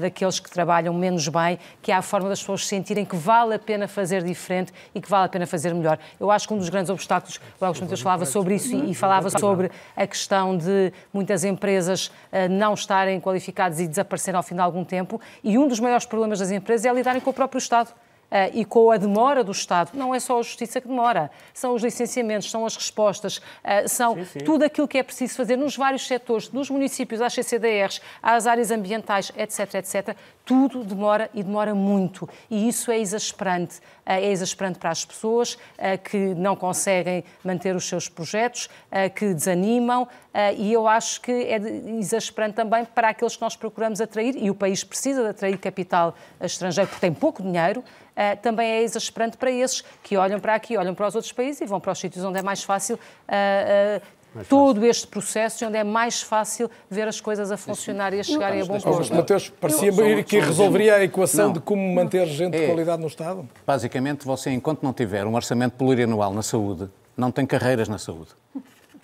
daqueles 0.00 0.38
que 0.38 0.50
trabalham 0.50 0.94
menos 0.94 1.26
bem, 1.28 1.58
que 1.82 1.90
há 1.90 1.98
a 1.98 2.02
forma 2.02 2.28
das 2.28 2.40
pessoas 2.40 2.66
sentirem 2.66 3.04
que 3.04 3.16
vale 3.16 3.54
a 3.54 3.58
pena 3.58 3.88
fazer 3.88 4.22
diferente 4.22 4.72
e 4.94 5.00
que 5.00 5.08
vale 5.08 5.26
a 5.26 5.28
pena 5.28 5.46
fazer 5.46 5.74
melhor. 5.74 5.98
Eu 6.18 6.30
acho 6.30 6.46
que 6.46 6.54
um 6.54 6.58
dos 6.58 6.68
grandes 6.68 6.90
obstáculos, 6.90 7.40
o 7.60 7.64
Augusto 7.64 7.82
Mateus 7.82 8.00
falava 8.00 8.24
sobre 8.24 8.54
isso 8.54 8.74
e, 8.74 8.90
e, 8.90 8.94
falava 8.94 9.30
sobre 9.30 9.70
a 9.96 10.06
questão 10.06 10.56
de 10.56 10.92
muitas 11.12 11.44
empresas 11.44 12.10
não 12.50 12.74
estarem 12.74 13.20
qualificadas 13.20 13.80
e 13.80 13.86
desaparecerem 13.86 14.36
ao 14.36 14.42
fim 14.42 14.54
de 14.54 14.60
algum 14.60 14.84
tempo, 14.84 15.20
e 15.42 15.58
um 15.58 15.66
dos 15.68 15.80
maiores 15.80 16.06
problemas 16.06 16.38
das 16.38 16.50
empresas 16.50 16.86
é 16.86 16.92
lidarem 16.92 17.20
com 17.20 17.30
o 17.30 17.34
próprio 17.34 17.58
Estado. 17.58 17.92
Uh, 18.26 18.50
e 18.54 18.64
com 18.64 18.90
a 18.90 18.96
demora 18.96 19.44
do 19.44 19.52
Estado, 19.52 19.92
não 19.94 20.12
é 20.12 20.18
só 20.18 20.40
a 20.40 20.42
justiça 20.42 20.80
que 20.80 20.88
demora, 20.88 21.30
são 21.54 21.74
os 21.74 21.82
licenciamentos, 21.82 22.50
são 22.50 22.66
as 22.66 22.74
respostas, 22.74 23.36
uh, 23.36 23.88
são 23.88 24.16
sim, 24.16 24.24
sim. 24.24 24.38
tudo 24.40 24.64
aquilo 24.64 24.88
que 24.88 24.98
é 24.98 25.02
preciso 25.04 25.36
fazer 25.36 25.56
nos 25.56 25.76
vários 25.76 26.08
setores, 26.08 26.48
dos 26.48 26.68
municípios, 26.68 27.20
às 27.20 27.32
CCDRs, 27.32 28.00
às 28.20 28.48
áreas 28.48 28.72
ambientais, 28.72 29.30
etc, 29.36 29.74
etc, 29.74 30.16
tudo 30.44 30.82
demora 30.82 31.30
e 31.32 31.42
demora 31.42 31.72
muito. 31.72 32.28
E 32.50 32.68
isso 32.68 32.90
é 32.90 32.98
exasperante. 32.98 33.78
Uh, 33.78 34.10
é 34.10 34.30
exasperante 34.32 34.80
para 34.80 34.90
as 34.90 35.04
pessoas 35.04 35.58
que 36.04 36.16
não 36.34 36.56
conseguem 36.56 37.22
manter 37.44 37.76
os 37.76 37.88
seus 37.88 38.08
projetos, 38.08 38.68
que 39.14 39.34
desanimam, 39.34 40.08
e 40.56 40.72
eu 40.72 40.86
acho 40.86 41.20
que 41.20 41.30
é 41.30 41.56
exasperante 41.98 42.54
também 42.54 42.84
para 42.84 43.08
aqueles 43.10 43.36
que 43.36 43.42
nós 43.42 43.56
procuramos 43.56 44.00
atrair, 44.00 44.36
e 44.36 44.50
o 44.50 44.54
país 44.54 44.82
precisa 44.84 45.22
de 45.22 45.28
atrair 45.28 45.58
capital 45.58 46.14
estrangeiro 46.40 46.88
porque 46.88 47.00
tem 47.00 47.12
pouco 47.12 47.42
dinheiro, 47.42 47.84
uh, 48.16 48.36
também 48.40 48.68
é 48.68 48.82
exasperante 48.82 49.36
para 49.36 49.50
esses 49.50 49.84
que 50.02 50.16
olham 50.16 50.40
para 50.40 50.54
aqui, 50.54 50.76
olham 50.76 50.94
para 50.94 51.06
os 51.06 51.14
outros 51.14 51.32
países 51.32 51.60
e 51.60 51.66
vão 51.66 51.80
para 51.80 51.92
os 51.92 51.98
sítios 51.98 52.24
onde 52.24 52.38
é 52.38 52.42
mais 52.42 52.62
fácil. 52.62 52.96
Uh, 53.28 54.00
mais 54.34 54.48
todo 54.48 54.76
fácil. 54.76 54.90
este 54.90 55.06
processo 55.06 55.66
onde 55.66 55.78
é 55.78 55.84
mais 55.84 56.20
fácil 56.20 56.70
ver 56.90 57.08
as 57.08 57.20
coisas 57.20 57.50
a 57.50 57.56
funcionar 57.56 58.12
e 58.12 58.20
a 58.20 58.22
chegarem 58.22 58.60
a 58.60 58.64
bom 58.64 58.78
porto. 58.78 59.14
Mateus, 59.14 59.48
parecia 59.48 59.90
que 60.24 60.38
resolveria 60.38 60.96
a 60.96 61.04
equação 61.04 61.46
não, 61.46 61.52
de 61.54 61.60
como 61.60 61.94
manter 61.94 62.26
gente 62.26 62.54
é, 62.54 62.60
de 62.60 62.66
qualidade 62.66 63.00
no 63.00 63.08
Estado? 63.08 63.48
Basicamente, 63.66 64.26
você, 64.26 64.50
enquanto 64.50 64.82
não 64.82 64.92
tiver 64.92 65.26
um 65.26 65.34
orçamento 65.34 65.72
plurianual 65.76 66.34
na 66.34 66.42
saúde, 66.42 66.88
não 67.16 67.30
tem 67.30 67.46
carreiras 67.46 67.88
na 67.88 67.98
saúde. 67.98 68.30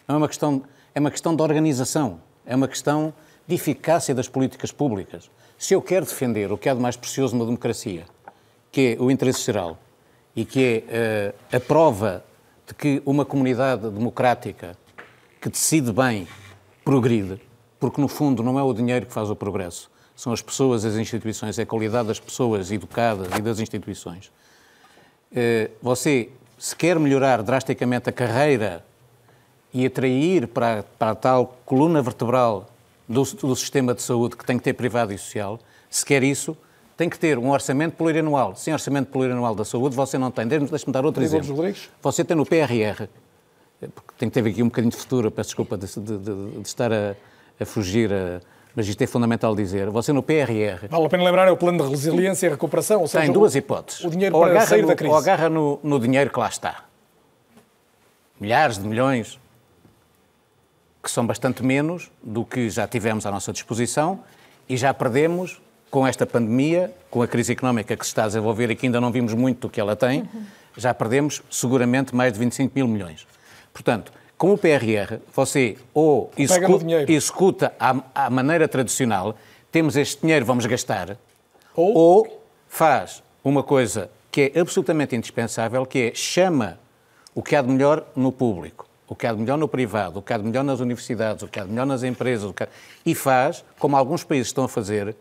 É 0.06 0.12
uma 0.12 0.28
questão, 0.28 0.62
é 0.94 1.00
uma 1.00 1.10
questão 1.10 1.34
de 1.34 1.42
organização, 1.42 2.20
é 2.44 2.54
uma 2.54 2.68
questão 2.68 3.14
de 3.46 3.54
eficácia 3.54 4.14
das 4.14 4.28
políticas 4.28 4.70
públicas. 4.70 5.30
Se 5.56 5.74
eu 5.74 5.80
quero 5.80 6.04
defender 6.04 6.52
o 6.52 6.58
que 6.58 6.68
é 6.68 6.74
de 6.74 6.80
mais 6.80 6.96
precioso 6.96 7.34
numa 7.34 7.46
democracia, 7.46 8.04
que 8.72 8.96
é 8.98 9.02
o 9.02 9.10
interesse 9.10 9.44
geral 9.44 9.78
e 10.34 10.46
que 10.46 10.84
é 10.88 11.34
uh, 11.52 11.56
a 11.56 11.60
prova 11.60 12.24
de 12.66 12.74
que 12.74 13.02
uma 13.04 13.24
comunidade 13.24 13.82
democrática 13.90 14.76
que 15.40 15.50
decide 15.50 15.92
bem 15.92 16.26
progride, 16.82 17.38
porque 17.78 18.00
no 18.00 18.08
fundo 18.08 18.42
não 18.42 18.58
é 18.58 18.62
o 18.62 18.72
dinheiro 18.72 19.04
que 19.04 19.12
faz 19.12 19.28
o 19.28 19.36
progresso, 19.36 19.90
são 20.16 20.32
as 20.32 20.40
pessoas, 20.40 20.84
as 20.84 20.94
instituições, 20.94 21.58
é 21.58 21.62
a 21.62 21.66
qualidade 21.66 22.08
das 22.08 22.18
pessoas 22.18 22.70
educadas 22.72 23.28
e 23.36 23.42
das 23.42 23.60
instituições. 23.60 24.32
Uh, 25.30 25.70
você, 25.82 26.30
se 26.58 26.74
quer 26.74 26.98
melhorar 26.98 27.42
drasticamente 27.42 28.08
a 28.08 28.12
carreira 28.12 28.84
e 29.72 29.84
atrair 29.84 30.46
para, 30.48 30.82
para 30.98 31.10
a 31.10 31.14
tal 31.14 31.58
coluna 31.66 32.00
vertebral 32.00 32.70
do, 33.06 33.22
do 33.22 33.56
sistema 33.56 33.94
de 33.94 34.02
saúde 34.02 34.36
que 34.36 34.46
tem 34.46 34.56
que 34.56 34.64
ter 34.64 34.72
privado 34.72 35.12
e 35.12 35.18
social, 35.18 35.58
se 35.90 36.04
quer 36.04 36.22
isso, 36.22 36.56
tem 37.02 37.08
que 37.08 37.18
ter 37.18 37.36
um 37.36 37.50
orçamento 37.50 37.96
plurianual. 37.96 38.54
Sem 38.54 38.72
orçamento 38.72 39.10
plurianual 39.10 39.56
da 39.56 39.64
saúde, 39.64 39.96
você 39.96 40.16
não 40.16 40.30
tem. 40.30 40.46
Deixe-me 40.46 40.92
dar 40.92 41.04
outro 41.04 41.20
exemplo. 41.20 41.52
Rodrigues? 41.52 41.90
Você 42.00 42.24
tem 42.24 42.36
no 42.36 42.46
PRR, 42.46 43.08
porque 43.92 44.12
tem 44.16 44.30
que 44.30 44.40
ter 44.40 44.48
aqui 44.48 44.62
um 44.62 44.66
bocadinho 44.66 44.92
de 44.92 44.96
futuro, 44.96 45.28
peço 45.28 45.48
desculpa 45.48 45.76
de, 45.76 45.86
de, 45.86 46.18
de, 46.18 46.50
de 46.60 46.68
estar 46.68 46.92
a, 46.92 47.16
a 47.58 47.66
fugir, 47.66 48.12
a, 48.12 48.40
mas 48.76 48.86
isto 48.86 49.02
é 49.02 49.06
fundamental 49.08 49.52
dizer. 49.56 49.90
Você 49.90 50.12
no 50.12 50.22
PRR. 50.22 50.86
Vale 50.88 51.06
a 51.06 51.08
pena 51.08 51.24
lembrar, 51.24 51.48
é 51.48 51.50
o 51.50 51.56
plano 51.56 51.82
de 51.82 51.90
resiliência 51.90 52.46
e 52.46 52.50
recuperação. 52.50 53.00
Ou 53.00 53.08
seja, 53.08 53.24
tem 53.24 53.32
duas 53.32 53.56
hipóteses. 53.56 54.04
O 54.04 54.08
dinheiro 54.08 54.38
para 54.38 54.60
sair 54.64 54.82
no, 54.82 54.88
da 54.88 54.94
crise. 54.94 55.12
Ou 55.12 55.18
agarra 55.18 55.48
no, 55.48 55.80
no 55.82 55.98
dinheiro 55.98 56.30
que 56.30 56.38
lá 56.38 56.48
está. 56.48 56.84
Milhares 58.38 58.78
de 58.78 58.86
milhões, 58.86 59.40
que 61.02 61.10
são 61.10 61.26
bastante 61.26 61.64
menos 61.64 62.12
do 62.22 62.44
que 62.44 62.70
já 62.70 62.86
tivemos 62.86 63.26
à 63.26 63.30
nossa 63.32 63.52
disposição 63.52 64.20
e 64.68 64.76
já 64.76 64.94
perdemos 64.94 65.60
com 65.92 66.06
esta 66.06 66.24
pandemia, 66.24 66.90
com 67.10 67.20
a 67.20 67.28
crise 67.28 67.52
económica 67.52 67.94
que 67.94 68.02
se 68.02 68.12
está 68.12 68.24
a 68.24 68.26
desenvolver 68.26 68.70
e 68.70 68.74
que 68.74 68.86
ainda 68.86 68.98
não 68.98 69.12
vimos 69.12 69.34
muito 69.34 69.60
do 69.60 69.68
que 69.68 69.78
ela 69.78 69.94
tem, 69.94 70.26
já 70.74 70.94
perdemos 70.94 71.42
seguramente 71.50 72.16
mais 72.16 72.32
de 72.32 72.38
25 72.38 72.72
mil 72.74 72.88
milhões. 72.88 73.26
Portanto, 73.74 74.10
com 74.38 74.54
o 74.54 74.58
PRR, 74.58 75.18
você 75.34 75.76
ou 75.92 76.32
executa, 76.34 77.12
executa 77.12 77.74
à, 77.78 77.94
à, 78.14 78.30
maneira 78.30 78.66
tradicional, 78.66 79.36
temos 79.70 79.94
este 79.94 80.22
dinheiro, 80.22 80.46
vamos 80.46 80.64
gastar, 80.64 81.18
ou? 81.76 81.94
ou 81.94 82.42
faz 82.66 83.22
uma 83.44 83.62
coisa 83.62 84.10
que 84.30 84.50
é 84.54 84.60
absolutamente 84.60 85.14
indispensável, 85.14 85.84
que 85.84 85.98
é 85.98 86.14
chama 86.14 86.78
o 87.34 87.42
que 87.42 87.54
há 87.54 87.60
de 87.60 87.68
melhor 87.68 88.06
no 88.16 88.32
público, 88.32 88.88
o 89.06 89.14
que 89.14 89.26
há 89.26 89.32
de 89.34 89.40
melhor 89.40 89.58
no 89.58 89.68
privado, 89.68 90.20
o 90.20 90.22
que 90.22 90.32
há 90.32 90.38
de 90.38 90.44
melhor 90.44 90.64
nas 90.64 90.80
universidades, 90.80 91.42
o 91.42 91.48
que 91.48 91.60
há 91.60 91.64
de 91.64 91.70
melhor 91.70 91.84
nas 91.84 92.02
empresas, 92.02 92.50
há... 92.58 92.68
e 93.04 93.14
faz, 93.14 93.62
como 93.78 93.94
alguns 93.94 94.24
países 94.24 94.46
estão 94.46 94.64
a 94.64 94.68
fazer, 94.68 95.14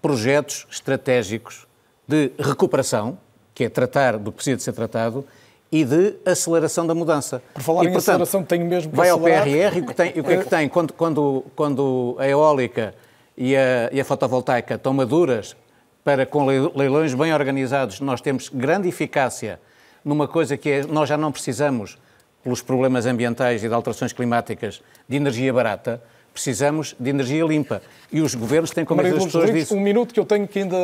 projetos 0.00 0.66
estratégicos 0.70 1.66
de 2.06 2.32
recuperação, 2.38 3.18
que 3.54 3.64
é 3.64 3.68
tratar 3.68 4.16
do 4.16 4.30
que 4.30 4.36
precisa 4.36 4.56
de 4.56 4.62
ser 4.62 4.72
tratado, 4.72 5.24
e 5.70 5.84
de 5.84 6.14
aceleração 6.24 6.86
da 6.86 6.94
mudança. 6.94 7.42
Por 7.52 7.62
falar 7.62 7.84
e, 7.84 7.88
em 7.88 7.92
portanto, 7.92 8.22
aceleração, 8.22 8.42
tenho 8.42 8.64
mesmo 8.64 8.92
Vai 8.92 9.10
ao 9.10 9.20
PRR 9.20 9.76
e 9.76 9.80
o 9.80 9.86
que, 9.86 9.94
tem, 9.94 10.12
e 10.16 10.20
o 10.20 10.24
que 10.24 10.32
é 10.32 10.36
que 10.38 10.48
tem? 10.48 10.68
Quando, 10.68 10.92
quando, 10.94 11.44
quando 11.54 12.16
a 12.18 12.26
eólica 12.26 12.94
e 13.36 13.54
a, 13.54 13.90
e 13.92 14.00
a 14.00 14.04
fotovoltaica 14.04 14.74
estão 14.74 14.94
maduras, 14.94 15.54
para 16.02 16.24
com 16.24 16.46
leilões 16.46 17.12
bem 17.12 17.34
organizados, 17.34 18.00
nós 18.00 18.22
temos 18.22 18.48
grande 18.48 18.88
eficácia 18.88 19.60
numa 20.02 20.26
coisa 20.26 20.56
que 20.56 20.70
é, 20.70 20.86
nós 20.86 21.06
já 21.06 21.18
não 21.18 21.30
precisamos, 21.30 21.98
pelos 22.42 22.62
problemas 22.62 23.04
ambientais 23.04 23.62
e 23.62 23.68
de 23.68 23.74
alterações 23.74 24.12
climáticas, 24.12 24.80
de 25.06 25.16
energia 25.16 25.52
barata, 25.52 26.02
precisamos 26.38 26.94
de 26.98 27.10
energia 27.10 27.44
limpa. 27.44 27.82
E 28.12 28.20
os 28.20 28.34
governos 28.34 28.70
têm 28.70 28.84
como 28.84 29.00
as 29.00 29.24
pessoas 29.24 29.52
disso. 29.52 29.74
Um 29.74 29.80
minuto 29.80 30.14
que 30.14 30.20
eu 30.20 30.24
tenho 30.24 30.46
que 30.46 30.60
ainda. 30.60 30.76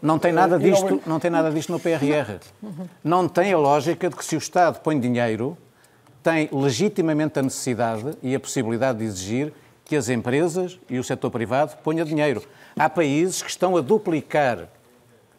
Não 0.00 0.18
tem 0.18 0.32
nada 0.32 0.58
disto, 0.58 1.02
não 1.06 1.20
tem 1.20 1.30
nada 1.30 1.50
disto 1.50 1.70
no 1.70 1.78
PRR. 1.78 2.40
Não 3.04 3.28
tem 3.28 3.52
a 3.52 3.58
lógica 3.58 4.08
de 4.08 4.16
que 4.16 4.24
se 4.24 4.34
o 4.34 4.38
Estado 4.38 4.80
põe 4.80 4.98
dinheiro, 4.98 5.56
tem 6.22 6.48
legitimamente 6.50 7.38
a 7.38 7.42
necessidade 7.42 8.16
e 8.22 8.34
a 8.34 8.40
possibilidade 8.40 9.00
de 9.00 9.04
exigir 9.04 9.52
que 9.84 9.94
as 9.94 10.08
empresas 10.08 10.78
e 10.88 10.98
o 10.98 11.04
setor 11.04 11.30
privado 11.30 11.76
ponham 11.82 12.06
dinheiro. 12.06 12.42
Há 12.74 12.88
países 12.88 13.42
que 13.42 13.50
estão 13.50 13.76
a 13.76 13.82
duplicar 13.82 14.66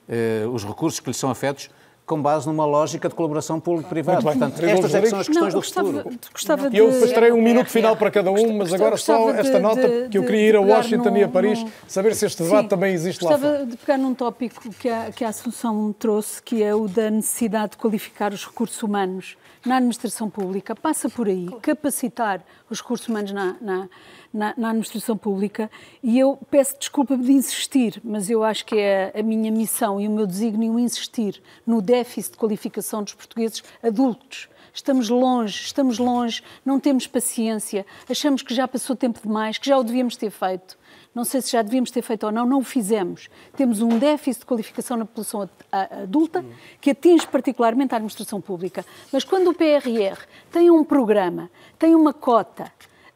eh, 0.08 0.44
os 0.52 0.64
recursos 0.64 1.00
que 1.00 1.10
lhes 1.10 1.18
são 1.18 1.32
afetos 1.32 1.70
com 2.06 2.22
base 2.22 2.48
numa 2.48 2.66
lógica 2.66 3.08
de 3.08 3.16
colaboração 3.16 3.60
público-privada. 3.60 4.22
Portanto, 4.22 4.64
estas 4.64 4.94
é 4.94 5.06
são 5.06 5.20
as 5.20 5.28
questões 5.28 5.54
não, 5.54 5.62
do 5.62 5.66
futuro. 5.66 6.20
Gostava 6.32 6.70
de... 6.70 6.78
Eu 6.78 6.92
pastarei 7.00 7.32
um 7.32 7.42
minuto 7.42 7.70
final 7.70 7.96
para 7.96 8.12
cada 8.12 8.32
um, 8.32 8.58
mas 8.58 8.74
agora 8.74 8.98
só 8.98 9.30
esta 9.32 9.60
nota, 9.60 9.88
de, 9.88 10.10
que 10.10 10.18
eu 10.18 10.24
queria 10.24 10.50
ir 10.50 10.56
a 10.56 10.62
Washington 10.62 11.12
num, 11.12 11.18
e 11.18 11.24
a 11.24 11.30
Paris, 11.30 11.64
num... 11.64 11.72
saber 11.88 12.14
se 12.16 12.26
este 12.26 12.44
debate 12.44 12.64
Sim, 12.64 12.68
também 12.68 12.94
existe 12.94 13.24
lá 13.24 13.32
Gostava 13.32 13.66
de 13.66 13.78
pegar 13.78 13.98
num 13.98 14.14
tópico 14.14 14.70
que 14.72 14.90
a, 14.90 15.12
que 15.12 15.24
a 15.24 15.30
Assunção 15.30 15.94
trouxe, 15.98 16.42
que 16.42 16.62
é 16.62 16.76
o 16.76 16.88
da 16.88 17.10
necessidade 17.10 17.72
de 17.72 17.78
qualificar 17.78 18.34
os 18.34 18.46
recursos 18.46 18.82
humanos 18.84 19.38
na 19.66 19.78
administração 19.78 20.30
pública. 20.30 20.76
Passa 20.76 21.10
por 21.10 21.28
aí, 21.28 21.48
capacitar 21.62 22.42
os 22.70 22.82
recursos 22.82 23.08
humanos 23.08 23.32
na, 23.32 23.56
na 23.62 23.90
na, 24.34 24.54
na, 24.58 24.70
administração 24.70 25.16
pública 25.16 25.70
e 26.02 26.18
eu 26.18 26.38
peço 26.50 26.78
desculpa 26.80 27.16
de 27.16 27.32
insistir, 27.32 28.02
mas 28.04 28.30
eu 28.30 28.44
acho 28.44 28.66
que 28.66 28.78
é 28.78 29.12
a 29.18 29.22
minha 29.22 29.52
missão 29.52 30.02
e 30.02 30.08
o 30.08 30.12
meu 30.12 30.26
desígnio 30.26 30.80
insistir 30.80 31.42
no 31.66 31.82
déficit 31.82 32.32
de 32.32 32.38
qualificação 32.38 33.04
dos 33.04 33.14
portugueses 33.14 33.64
adultos 33.82 34.50
estamos 34.74 35.08
longe, 35.08 35.66
estamos 35.66 36.00
longe, 36.00 36.44
não 36.66 36.80
temos 36.80 37.06
paciência, 37.06 37.86
achamos 38.10 38.42
que 38.42 38.54
já 38.54 38.68
passou 38.68 38.96
tempo 38.96 39.20
demais, 39.22 39.58
que 39.58 39.68
já 39.68 39.78
o 39.78 39.84
devíamos 39.84 40.18
ter 40.18 40.32
feito. 40.32 40.78
Não 41.14 41.24
sei 41.24 41.42
se 41.42 41.52
já 41.52 41.62
devíamos 41.62 41.92
ter 41.92 42.02
feito 42.02 42.26
ou 42.26 42.32
não, 42.32 42.46
não 42.46 42.60
o 42.60 42.64
fizemos. 42.64 43.30
Temos 43.56 43.82
um 43.82 44.00
déficit 44.00 44.40
de 44.40 44.46
qualificação 44.48 44.98
na 44.98 45.06
população 45.06 45.48
adulta 45.72 46.44
que 46.82 46.90
atinge 46.90 47.28
particularmente 47.28 47.94
a 47.94 47.98
administração 47.98 48.42
pública. 48.42 48.84
Mas 49.12 49.24
quando 49.24 49.52
o 49.52 49.54
PRR 49.54 50.20
tem 50.52 50.72
um 50.72 50.84
programa, 50.84 51.52
tem 51.78 51.94
uma 51.94 52.14
cota, 52.14 52.72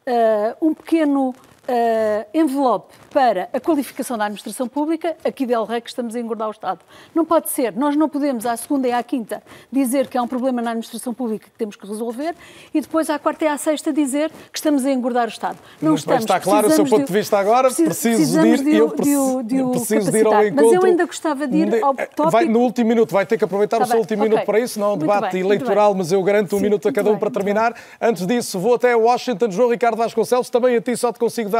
uh, 0.08 0.56
um 0.66 0.74
pequeno 0.74 1.34
uh, 1.68 2.26
envelope 2.32 2.94
para 3.10 3.48
a 3.52 3.60
qualificação 3.60 4.16
da 4.16 4.24
administração 4.24 4.68
pública, 4.68 5.16
aqui 5.24 5.46
del 5.46 5.64
Rey 5.64 5.80
que 5.80 5.88
estamos 5.88 6.14
a 6.16 6.20
engordar 6.20 6.48
o 6.48 6.50
Estado. 6.50 6.80
Não 7.14 7.24
pode 7.24 7.50
ser. 7.50 7.74
Nós 7.76 7.96
não 7.96 8.08
podemos, 8.08 8.46
à 8.46 8.56
segunda 8.56 8.88
e 8.88 8.92
à 8.92 9.02
quinta, 9.02 9.42
dizer 9.70 10.08
que 10.08 10.16
há 10.16 10.22
um 10.22 10.28
problema 10.28 10.62
na 10.62 10.70
administração 10.70 11.12
pública 11.12 11.46
que 11.46 11.58
temos 11.58 11.76
que 11.76 11.86
resolver 11.86 12.34
e 12.72 12.80
depois, 12.80 13.10
à 13.10 13.18
quarta 13.18 13.44
e 13.44 13.48
à 13.48 13.56
sexta, 13.58 13.92
dizer 13.92 14.30
que 14.52 14.58
estamos 14.58 14.84
a 14.84 14.90
engordar 14.90 15.26
o 15.26 15.30
Estado. 15.30 15.58
Não 15.80 15.90
Muito 15.90 16.00
estamos. 16.00 16.22
Está 16.22 16.40
claro 16.40 16.68
o 16.68 16.70
seu 16.70 16.84
ponto 16.84 17.06
de 17.06 17.12
vista 17.12 17.38
agora. 17.38 17.70
Preciso 17.70 18.40
de 18.40 18.48
ir, 18.48 18.64
de, 18.64 18.76
eu 18.76 18.90
preciso, 18.90 19.42
de, 19.42 19.56
de, 19.56 19.70
preciso 19.70 20.10
de 20.10 20.18
ir 20.18 20.26
ao 20.26 20.46
encontro. 20.46 20.64
Mas 20.64 20.72
eu 20.74 20.84
ainda 20.84 21.06
gostava 21.06 21.46
de 21.46 21.56
ir 21.56 21.82
ao 21.82 21.94
tópico... 21.94 22.30
Vai, 22.30 22.44
no 22.46 22.60
último 22.60 22.88
minuto, 22.88 23.12
vai 23.12 23.26
ter 23.26 23.36
que 23.36 23.44
aproveitar 23.44 23.78
tá 23.78 23.84
o 23.84 23.86
seu 23.86 23.94
bem. 23.94 24.00
último 24.00 24.22
okay. 24.22 24.30
minuto 24.30 24.46
para 24.46 24.60
isso, 24.60 24.78
não 24.78 24.90
é 24.90 24.92
um 24.94 24.98
debate 24.98 25.32
bem, 25.32 25.40
eleitoral, 25.42 25.94
mas 25.94 26.12
eu 26.12 26.22
garanto 26.22 26.54
um 26.56 26.58
Sim, 26.58 26.64
minuto 26.64 26.88
a 26.88 26.92
cada 26.92 27.10
um 27.10 27.18
para 27.18 27.30
terminar. 27.30 27.74
Antes 28.00 28.26
disso, 28.26 28.58
vou 28.58 28.74
até 28.74 28.94
Washington, 28.94 29.50
João 29.50 29.70
Ricardo 29.70 29.96
Vasconcelos, 29.96 30.50
também 30.50 30.76
a 30.76 30.80
ti 30.80 30.96
só 30.96 31.12
te 31.12 31.18
consigo 31.18 31.48
dar 31.48 31.57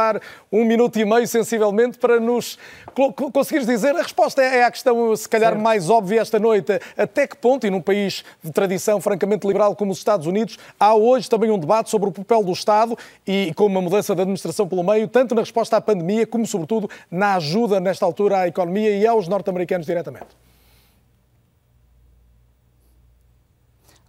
um 0.51 0.63
minuto 0.65 0.97
e 0.99 1.05
meio, 1.05 1.27
sensivelmente, 1.27 1.97
para 1.97 2.19
nos 2.19 2.57
conseguires 3.33 3.67
dizer. 3.67 3.95
A 3.95 4.01
resposta 4.01 4.41
é, 4.41 4.59
é 4.59 4.63
à 4.63 4.71
questão, 4.71 5.15
se 5.15 5.27
calhar, 5.27 5.51
certo. 5.51 5.61
mais 5.61 5.89
óbvia 5.89 6.21
esta 6.21 6.39
noite. 6.39 6.79
Até 6.97 7.27
que 7.27 7.35
ponto, 7.37 7.67
e 7.67 7.69
num 7.69 7.81
país 7.81 8.23
de 8.43 8.51
tradição 8.51 8.99
francamente 9.01 9.45
liberal 9.45 9.75
como 9.75 9.91
os 9.91 9.97
Estados 9.97 10.27
Unidos, 10.27 10.57
há 10.79 10.93
hoje 10.93 11.29
também 11.29 11.51
um 11.51 11.57
debate 11.57 11.89
sobre 11.89 12.09
o 12.09 12.11
papel 12.11 12.43
do 12.43 12.51
Estado 12.51 12.97
e 13.25 13.53
com 13.55 13.65
uma 13.65 13.81
mudança 13.81 14.15
da 14.15 14.23
administração 14.23 14.67
pelo 14.67 14.83
meio, 14.83 15.07
tanto 15.07 15.35
na 15.35 15.41
resposta 15.41 15.77
à 15.77 15.81
pandemia 15.81 16.25
como, 16.25 16.45
sobretudo, 16.45 16.89
na 17.09 17.35
ajuda, 17.35 17.79
nesta 17.79 18.05
altura, 18.05 18.39
à 18.39 18.47
economia 18.47 18.91
e 18.91 19.05
aos 19.05 19.27
norte-americanos 19.27 19.85
diretamente? 19.85 20.48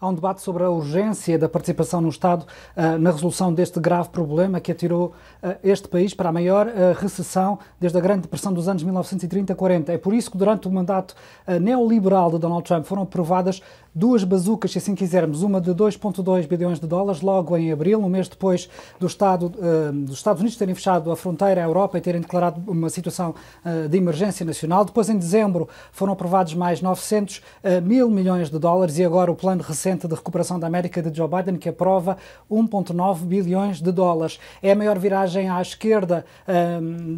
Há 0.00 0.08
um 0.08 0.14
debate 0.14 0.40
sobre 0.40 0.64
a 0.64 0.70
urgência 0.70 1.38
da 1.38 1.48
participação 1.48 2.00
no 2.00 2.08
Estado 2.08 2.46
uh, 2.76 2.98
na 2.98 3.10
resolução 3.10 3.52
deste 3.52 3.78
grave 3.78 4.08
problema 4.08 4.58
que 4.58 4.72
atirou 4.72 5.12
uh, 5.42 5.56
este 5.62 5.86
país 5.88 6.14
para 6.14 6.30
a 6.30 6.32
maior 6.32 6.66
uh, 6.66 6.98
recessão 6.98 7.58
desde 7.78 7.98
a 7.98 8.00
Grande 8.00 8.22
Depressão 8.22 8.52
dos 8.52 8.66
anos 8.66 8.82
1930-40. 8.82 9.90
É 9.90 9.98
por 9.98 10.14
isso 10.14 10.30
que 10.30 10.38
durante 10.38 10.66
o 10.66 10.70
mandato 10.70 11.14
neoliberal 11.60 12.30
de 12.30 12.38
Donald 12.38 12.64
Trump 12.64 12.84
foram 12.84 13.02
aprovadas 13.02 13.60
duas 13.94 14.24
bazucas, 14.24 14.72
se 14.72 14.78
assim 14.78 14.94
quisermos, 14.94 15.42
uma 15.42 15.60
de 15.60 15.72
2,2 15.72 16.46
bilhões 16.46 16.78
de 16.78 16.86
dólares, 16.86 17.20
logo 17.20 17.56
em 17.56 17.72
abril, 17.72 18.00
um 18.00 18.08
mês 18.08 18.28
depois 18.28 18.68
do 18.98 19.06
Estado, 19.06 19.46
uh, 19.46 19.92
dos 19.92 20.18
Estados 20.18 20.40
Unidos 20.40 20.56
terem 20.56 20.74
fechado 20.74 21.10
a 21.10 21.16
fronteira 21.16 21.60
à 21.60 21.64
Europa 21.64 21.98
e 21.98 22.00
terem 22.00 22.20
declarado 22.20 22.62
uma 22.70 22.88
situação 22.88 23.34
uh, 23.64 23.88
de 23.88 23.98
emergência 23.98 24.46
nacional. 24.46 24.84
Depois, 24.84 25.08
em 25.08 25.18
dezembro, 25.18 25.68
foram 25.92 26.12
aprovados 26.12 26.54
mais 26.54 26.80
900 26.80 27.38
uh, 27.38 27.82
mil 27.82 28.08
milhões 28.10 28.50
de 28.50 28.58
dólares 28.58 28.98
e 28.98 29.04
agora 29.04 29.30
o 29.30 29.34
plano 29.34 29.62
recente 29.62 30.06
de 30.06 30.14
recuperação 30.14 30.58
da 30.58 30.66
América 30.66 31.02
de 31.02 31.16
Joe 31.16 31.28
Biden, 31.28 31.56
que 31.56 31.68
aprova 31.68 32.16
1,9 32.50 33.24
bilhões 33.24 33.80
de 33.80 33.90
dólares. 33.90 34.38
É 34.62 34.72
a 34.72 34.76
maior 34.76 34.98
viragem 34.98 35.48
à 35.48 35.60
esquerda 35.60 36.24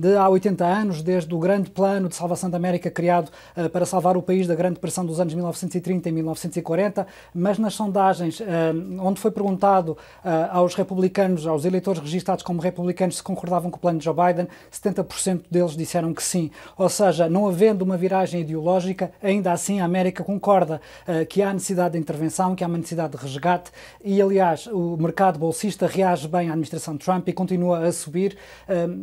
de 0.00 0.16
há 0.16 0.28
80 0.28 0.64
anos, 0.64 1.02
desde 1.02 1.34
o 1.34 1.38
grande 1.38 1.70
plano 1.70 2.08
de 2.08 2.14
salvação 2.14 2.48
da 2.48 2.56
América 2.56 2.90
criado 2.90 3.30
para 3.72 3.84
salvar 3.84 4.16
o 4.16 4.22
país 4.22 4.46
da 4.46 4.54
Grande 4.54 4.74
Depressão 4.74 5.04
dos 5.04 5.20
anos 5.20 5.34
1930 5.34 6.08
e 6.08 6.12
1940 6.12 6.61
40, 6.62 7.06
mas 7.34 7.58
nas 7.58 7.74
sondagens, 7.74 8.40
eh, 8.40 8.72
onde 9.00 9.20
foi 9.20 9.30
perguntado 9.30 9.96
eh, 10.24 10.48
aos 10.50 10.74
republicanos, 10.74 11.46
aos 11.46 11.64
eleitores 11.64 12.00
registados 12.00 12.42
como 12.42 12.60
republicanos, 12.60 13.16
se 13.16 13.22
concordavam 13.22 13.70
com 13.70 13.76
o 13.76 13.80
plano 13.80 13.98
de 13.98 14.04
Joe 14.04 14.14
Biden, 14.14 14.48
70% 14.70 15.42
deles 15.50 15.76
disseram 15.76 16.14
que 16.14 16.22
sim. 16.22 16.50
Ou 16.76 16.88
seja, 16.88 17.28
não 17.28 17.46
havendo 17.46 17.82
uma 17.82 17.96
viragem 17.96 18.40
ideológica, 18.40 19.12
ainda 19.22 19.52
assim 19.52 19.80
a 19.80 19.84
América 19.84 20.24
concorda 20.24 20.80
eh, 21.06 21.24
que 21.24 21.42
há 21.42 21.52
necessidade 21.52 21.92
de 21.92 21.98
intervenção, 21.98 22.54
que 22.54 22.64
há 22.64 22.66
uma 22.66 22.78
necessidade 22.78 23.16
de 23.16 23.22
resgate 23.22 23.70
e, 24.04 24.20
aliás, 24.22 24.66
o 24.66 24.96
mercado 24.96 25.38
bolsista 25.38 25.86
reage 25.86 26.28
bem 26.28 26.48
à 26.48 26.52
administração 26.52 26.96
Trump 26.96 27.28
e 27.28 27.32
continua 27.32 27.86
a 27.86 27.92
subir. 27.92 28.36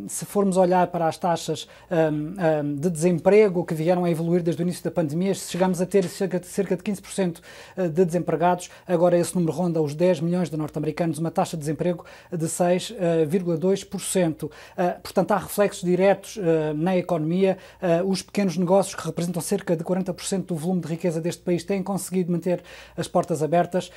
Se 0.08 0.26
formos 0.26 0.58
olhar 0.58 0.88
para 0.88 1.08
as 1.08 1.18
taxas 1.18 1.68
de 2.78 2.90
desemprego 2.90 3.66
que 3.66 3.74
vieram 3.74 4.06
a 4.06 4.12
evoluir 4.12 4.42
desde 4.42 4.62
o 4.62 4.64
início 4.64 4.84
da 4.84 4.92
pandemia, 4.92 5.34
chegamos 5.34 5.82
a 5.82 5.86
ter 5.86 6.08
cerca 6.08 6.76
de 6.76 6.84
15% 6.84 7.38
eh, 7.38 7.42
de 7.76 8.06
desempregados. 8.06 8.70
Agora 8.88 9.18
esse 9.18 9.36
número 9.36 9.54
ronda 9.54 9.82
os 9.82 9.94
10 9.94 10.22
milhões 10.22 10.50
de 10.50 10.58
norte-americanos, 10.58 11.20
uma 11.20 11.32
taxa 11.32 11.56
de 11.56 11.62
desemprego 11.62 12.06
de 12.32 12.46
6,2%. 12.46 14.52
Eh, 14.78 14.90
portanto, 15.04 15.32
há 15.32 15.38
reflexos 15.38 15.84
diretos 15.84 16.38
eh, 16.38 16.74
na 16.74 16.98
economia. 16.98 17.58
Os 18.06 18.22
pequenos 18.22 18.58
negócios, 18.58 18.96
que 18.96 19.06
representam 19.06 19.42
cerca 19.42 19.76
de 19.76 19.84
40% 19.84 20.46
do 20.46 20.56
volume 20.56 20.82
de 20.82 20.88
riqueza 20.88 21.22
deste 21.22 21.42
país, 21.42 21.64
têm 21.64 21.82
conseguido 21.82 22.32
manter 22.32 22.62
as 22.96 23.08
portas 23.08 23.42
abertas. 23.42 23.92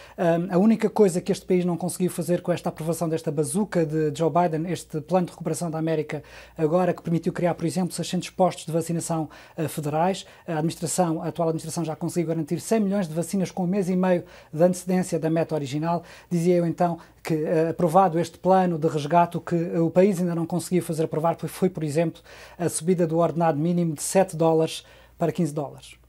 A 0.51 0.59
única 0.59 0.89
coisa 0.89 1.21
que 1.21 1.33
este 1.33 1.45
país 1.45 1.65
não 1.65 1.77
conseguiu 1.77 2.11
fazer 2.11 2.43
com 2.43 2.53
esta 2.53 2.69
aprovação 2.69 3.09
desta 3.09 3.31
bazuca 3.31 3.85
de 3.85 4.13
Joe 4.17 4.31
Biden, 4.31 4.71
este 4.71 5.01
plano 5.01 5.27
de 5.27 5.33
recuperação 5.33 5.71
da 5.71 5.79
América, 5.79 6.23
agora 6.57 6.93
que 6.93 7.03
permitiu 7.03 7.33
criar, 7.33 7.55
por 7.55 7.67
exemplo, 7.67 7.93
600 7.93 8.31
postos 8.31 8.67
de 8.67 8.73
vacinação 8.73 9.29
federais, 9.69 10.27
a 10.47 10.55
administração, 10.55 11.23
a 11.23 11.29
atual 11.29 11.49
administração 11.49 11.85
já 11.85 11.97
conseguiu 11.97 12.29
garantir 12.29 12.61
100 12.61 12.81
milhões 12.81 13.09
de 13.09 13.15
vacinas 13.15 13.42
com 13.51 13.65
um 13.65 13.67
mês 13.67 13.89
e 13.89 13.97
meio 13.97 14.25
de 14.53 14.63
antecedência 14.63 15.19
da 15.19 15.31
meta 15.31 15.55
original. 15.55 16.03
Dizia 16.31 16.57
eu 16.57 16.67
então 16.67 16.99
que, 17.23 17.35
uh, 17.35 17.71
aprovado 17.71 18.19
este 18.19 18.39
plano 18.39 18.79
de 18.79 18.89
resgate, 18.89 19.37
o 19.37 19.41
que 19.41 19.55
o 19.55 19.91
país 19.91 20.21
ainda 20.21 20.35
não 20.35 20.47
conseguiu 20.47 20.83
fazer 20.83 21.05
aprovar 21.05 21.37
foi, 21.37 21.49
foi, 21.49 21.71
por 21.71 21.83
exemplo, 21.83 22.21
a 22.59 22.69
subida 22.69 23.07
do 23.07 23.19
ordenado 23.19 23.59
mínimo 23.59 23.95
de 23.95 24.03
7 24.03 24.37
dólares 24.37 24.85
para 25.19 25.33
15 25.33 25.53
dólares. 25.53 26.03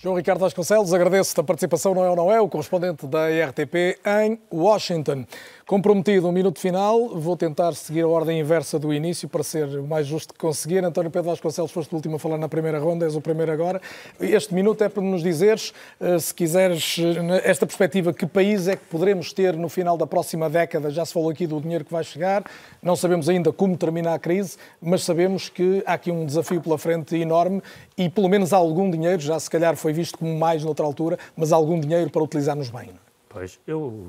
João 0.00 0.14
Ricardo 0.14 0.38
Vasconcelos, 0.38 0.94
agradeço-te 0.94 1.40
a 1.40 1.42
participação, 1.42 1.92
não 1.92 2.04
é 2.04 2.10
ou 2.10 2.14
não 2.14 2.30
é, 2.30 2.40
o 2.40 2.48
correspondente 2.48 3.04
da 3.04 3.26
RTP 3.26 3.98
em 4.22 4.40
Washington. 4.48 5.26
Comprometido 5.68 6.26
um 6.26 6.32
minuto 6.32 6.58
final, 6.58 7.10
vou 7.10 7.36
tentar 7.36 7.74
seguir 7.74 8.00
a 8.00 8.08
ordem 8.08 8.40
inversa 8.40 8.78
do 8.78 8.90
início 8.90 9.28
para 9.28 9.42
ser 9.42 9.66
o 9.78 9.86
mais 9.86 10.06
justo 10.06 10.32
que 10.32 10.40
conseguir. 10.40 10.82
António 10.82 11.10
Pedro 11.10 11.28
Vasconcelos, 11.28 11.70
foste 11.70 11.92
o 11.92 11.96
último 11.96 12.16
a 12.16 12.18
falar 12.18 12.38
na 12.38 12.48
primeira 12.48 12.78
ronda, 12.78 13.04
és 13.04 13.14
o 13.14 13.20
primeiro 13.20 13.52
agora. 13.52 13.78
Este 14.18 14.54
minuto 14.54 14.82
é 14.82 14.88
para 14.88 15.02
nos 15.02 15.22
dizeres, 15.22 15.74
eh, 16.00 16.18
se 16.18 16.32
quiseres, 16.32 16.96
eh, 16.98 17.42
esta 17.44 17.66
perspectiva, 17.66 18.14
que 18.14 18.24
país 18.24 18.66
é 18.66 18.76
que 18.76 18.84
poderemos 18.86 19.30
ter 19.34 19.58
no 19.58 19.68
final 19.68 19.98
da 19.98 20.06
próxima 20.06 20.48
década? 20.48 20.88
Já 20.90 21.04
se 21.04 21.12
falou 21.12 21.28
aqui 21.28 21.46
do 21.46 21.60
dinheiro 21.60 21.84
que 21.84 21.92
vai 21.92 22.02
chegar, 22.02 22.44
não 22.82 22.96
sabemos 22.96 23.28
ainda 23.28 23.52
como 23.52 23.76
terminar 23.76 24.14
a 24.14 24.18
crise, 24.18 24.56
mas 24.80 25.04
sabemos 25.04 25.50
que 25.50 25.82
há 25.84 25.92
aqui 25.92 26.10
um 26.10 26.24
desafio 26.24 26.62
pela 26.62 26.78
frente 26.78 27.14
enorme 27.14 27.60
e 27.94 28.08
pelo 28.08 28.30
menos 28.30 28.54
algum 28.54 28.90
dinheiro, 28.90 29.20
já 29.20 29.38
se 29.38 29.50
calhar 29.50 29.76
foi 29.76 29.92
visto 29.92 30.16
como 30.16 30.34
mais 30.34 30.64
noutra 30.64 30.86
altura, 30.86 31.18
mas 31.36 31.52
algum 31.52 31.78
dinheiro 31.78 32.08
para 32.08 32.22
utilizarmos 32.22 32.70
bem. 32.70 32.88
Pois, 33.28 33.60
eu 33.66 34.06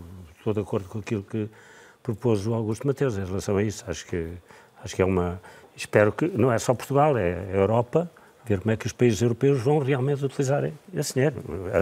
estou 0.49 0.63
de 0.63 0.67
acordo 0.67 0.88
com 0.88 0.99
aquilo 0.99 1.23
que 1.23 1.49
propôs 2.01 2.45
o 2.47 2.53
Augusto 2.53 2.88
Mateus 2.88 3.17
em 3.17 3.26
relação 3.26 3.57
a 3.57 3.63
isso. 3.63 3.84
Acho 3.88 4.05
que, 4.05 4.27
acho 4.84 4.95
que 4.95 5.01
é 5.01 5.05
uma. 5.05 5.41
Espero 5.76 6.11
que. 6.11 6.27
Não 6.27 6.51
é 6.51 6.57
só 6.57 6.73
Portugal, 6.73 7.17
é 7.17 7.34
a 7.53 7.55
Europa, 7.55 8.09
ver 8.45 8.59
como 8.59 8.71
é 8.71 8.77
que 8.77 8.88
os 8.88 8.93
países 8.93 9.21
europeus 9.21 9.61
vão 9.61 9.80
realmente 9.80 10.23
utilizar 10.26 10.69
esse 10.93 11.13
dinheiro. 11.13 11.35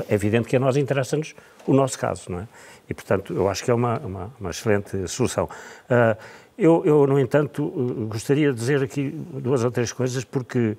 É 0.08 0.14
evidente 0.14 0.48
que 0.48 0.56
a 0.56 0.60
nós 0.60 0.76
interessa-nos 0.76 1.36
o 1.66 1.74
nosso 1.74 1.98
caso, 1.98 2.32
não 2.32 2.42
é? 2.42 2.48
E, 2.90 2.94
portanto, 2.94 3.34
eu 3.34 3.50
acho 3.50 3.64
que 3.64 3.72
é 3.72 3.74
uma, 3.74 4.00
uma, 4.00 4.34
uma 4.40 4.50
excelente 4.50 5.08
solução. 5.08 5.46
Uh, 5.46 6.18
eu, 6.58 6.84
eu, 6.86 7.06
no 7.06 7.20
entanto, 7.20 7.70
gostaria 8.10 8.52
de 8.52 8.58
dizer 8.58 8.82
aqui 8.82 9.10
duas 9.10 9.64
ou 9.64 9.70
três 9.70 9.92
coisas, 9.94 10.24
porque 10.24 10.76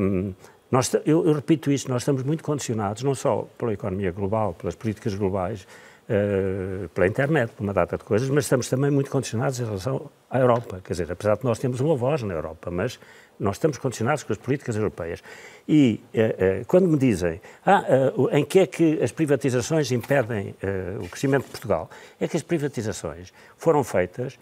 um, 0.00 0.32
nós, 0.70 0.92
eu, 1.04 1.26
eu, 1.26 1.32
repito 1.34 1.70
isto, 1.70 1.90
nós 1.90 2.02
estamos 2.02 2.22
muito 2.22 2.42
condicionados, 2.42 3.02
não 3.02 3.14
só 3.14 3.46
pela 3.58 3.72
economia 3.72 4.12
global, 4.12 4.54
pelas 4.54 4.74
políticas 4.74 5.14
globais, 5.14 5.66
uh, 6.10 6.88
pela 6.88 7.06
internet, 7.06 7.52
por 7.52 7.62
uma 7.62 7.72
data 7.72 7.96
de 7.96 8.04
coisas, 8.04 8.28
mas 8.28 8.44
estamos 8.44 8.68
também 8.68 8.90
muito 8.90 9.10
condicionados 9.10 9.60
em 9.60 9.64
relação 9.64 10.10
à 10.28 10.38
Europa. 10.38 10.80
Quer 10.84 10.92
dizer, 10.92 11.12
apesar 11.12 11.36
de 11.36 11.44
nós 11.44 11.58
termos 11.58 11.80
uma 11.80 11.94
voz 11.94 12.22
na 12.22 12.34
Europa, 12.34 12.70
mas 12.70 12.98
nós 13.38 13.56
estamos 13.56 13.78
condicionados 13.78 14.22
com 14.22 14.32
as 14.32 14.38
políticas 14.38 14.76
europeias. 14.76 15.22
E 15.68 16.00
uh, 16.14 16.18
uh, 16.18 16.64
quando 16.66 16.88
me 16.88 16.98
dizem 16.98 17.40
ah, 17.64 17.84
em 18.32 18.44
que 18.44 18.58
é 18.58 18.66
que 18.66 19.02
as 19.02 19.12
privatizações 19.12 19.90
impedem 19.92 20.54
o 21.00 21.08
crescimento 21.08 21.44
de 21.44 21.50
Portugal, 21.50 21.88
é 22.20 22.26
que 22.26 22.36
as 22.36 22.42
privatizações 22.42 23.32
foram 23.56 23.84
feitas 23.84 24.38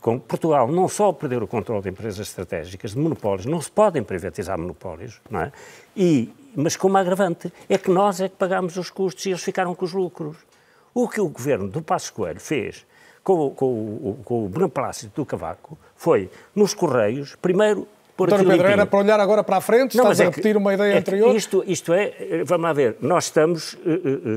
com 0.00 0.18
Portugal 0.18 0.66
não 0.66 0.88
só 0.88 1.12
perder 1.12 1.42
o 1.42 1.46
controle 1.46 1.82
de 1.82 1.88
empresas 1.88 2.26
estratégicas, 2.26 2.92
de 2.92 2.98
monopólios, 2.98 3.46
não 3.46 3.60
se 3.60 3.70
podem 3.70 4.02
privatizar 4.02 4.58
monopólios, 4.58 5.20
não 5.30 5.42
é? 5.42 5.52
E 5.96 6.32
mas 6.56 6.74
com 6.76 6.88
uma 6.88 7.00
agravante, 7.00 7.52
é 7.68 7.76
que 7.78 7.90
nós 7.90 8.20
é 8.20 8.28
que 8.28 8.36
pagámos 8.36 8.76
os 8.76 8.90
custos 8.90 9.24
e 9.26 9.30
eles 9.30 9.42
ficaram 9.42 9.74
com 9.74 9.84
os 9.84 9.92
lucros. 9.92 10.36
O 10.94 11.06
que 11.08 11.20
o 11.20 11.28
governo 11.28 11.68
do 11.68 11.82
Passo 11.82 12.12
Coelho 12.12 12.40
fez 12.40 12.86
com, 13.22 13.50
com, 13.50 14.16
com 14.24 14.46
o 14.46 14.48
beneplácito 14.48 15.14
do 15.20 15.26
Cavaco 15.26 15.76
foi, 15.94 16.30
nos 16.54 16.72
Correios, 16.72 17.36
primeiro 17.36 17.86
aquilo 18.14 18.38
Pedro, 18.38 18.50
limpinho. 18.50 18.66
era 18.72 18.86
para 18.86 18.98
olhar 18.98 19.20
agora 19.20 19.44
para 19.44 19.58
a 19.58 19.60
frente, 19.60 19.94
Não, 19.94 20.04
estás 20.04 20.18
mas 20.18 20.20
a 20.20 20.24
é 20.24 20.30
que- 20.30 20.36
repetir 20.36 20.56
uma 20.56 20.72
ideia 20.72 20.94
é 20.94 20.98
anterior. 20.98 21.36
Isto, 21.36 21.62
isto 21.66 21.92
é, 21.92 22.42
vamos 22.46 22.64
lá 22.64 22.72
ver, 22.72 22.96
nós 23.02 23.24
estamos 23.24 23.76
eh, 23.84 23.90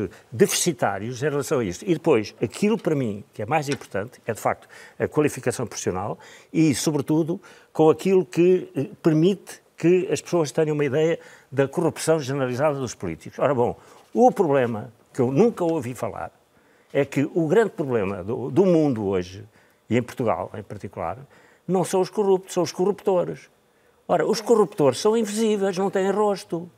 eh, 0.06 0.10
deficitários 0.30 1.24
em 1.24 1.30
relação 1.30 1.60
a 1.60 1.64
isto. 1.64 1.86
E 1.88 1.94
depois, 1.94 2.36
aquilo 2.44 2.78
para 2.78 2.94
mim 2.94 3.24
que 3.34 3.42
é 3.42 3.46
mais 3.46 3.70
importante 3.70 4.20
é, 4.26 4.34
de 4.34 4.40
facto, 4.42 4.68
a 5.00 5.08
qualificação 5.08 5.66
profissional 5.66 6.20
e, 6.52 6.76
sobretudo, 6.76 7.40
com 7.72 7.90
aquilo 7.90 8.26
que 8.26 8.70
eh, 8.76 8.88
permite 9.02 9.62
que 9.80 10.10
as 10.12 10.20
pessoas 10.22 10.52
tenham 10.52 10.74
uma 10.76 10.84
ideia 10.84 11.18
da 11.50 11.66
corrupção 11.68 12.20
generalizada 12.20 12.78
dos 12.78 12.94
políticos. 12.94 13.40
Ora 13.40 13.56
bom, 13.56 13.78
o 14.14 14.30
problema 14.30 14.92
que 15.14 15.22
eu 15.22 15.32
nunca 15.32 15.64
ouvi 15.64 15.96
falar 15.96 16.32
é 16.94 17.06
que 17.06 17.28
o 17.34 17.48
grande 17.48 17.70
problema 17.72 18.22
do, 18.24 18.52
do 18.52 18.66
mundo 18.66 19.06
hoje, 19.08 19.46
e 19.90 19.98
em 19.98 20.04
Portugal 20.04 20.52
em 20.54 20.62
particular, 20.62 21.18
não 21.66 21.86
são 21.86 22.02
os 22.02 22.10
corruptos, 22.10 22.54
são 22.54 22.62
os 22.64 22.74
corruptores. 22.74 23.50
Ora, 24.08 24.26
os 24.28 24.42
corruptores 24.42 25.00
são 25.00 25.16
invisíveis, 25.16 25.78
não 25.78 25.90
têm 25.90 26.12
rosto. 26.12 26.70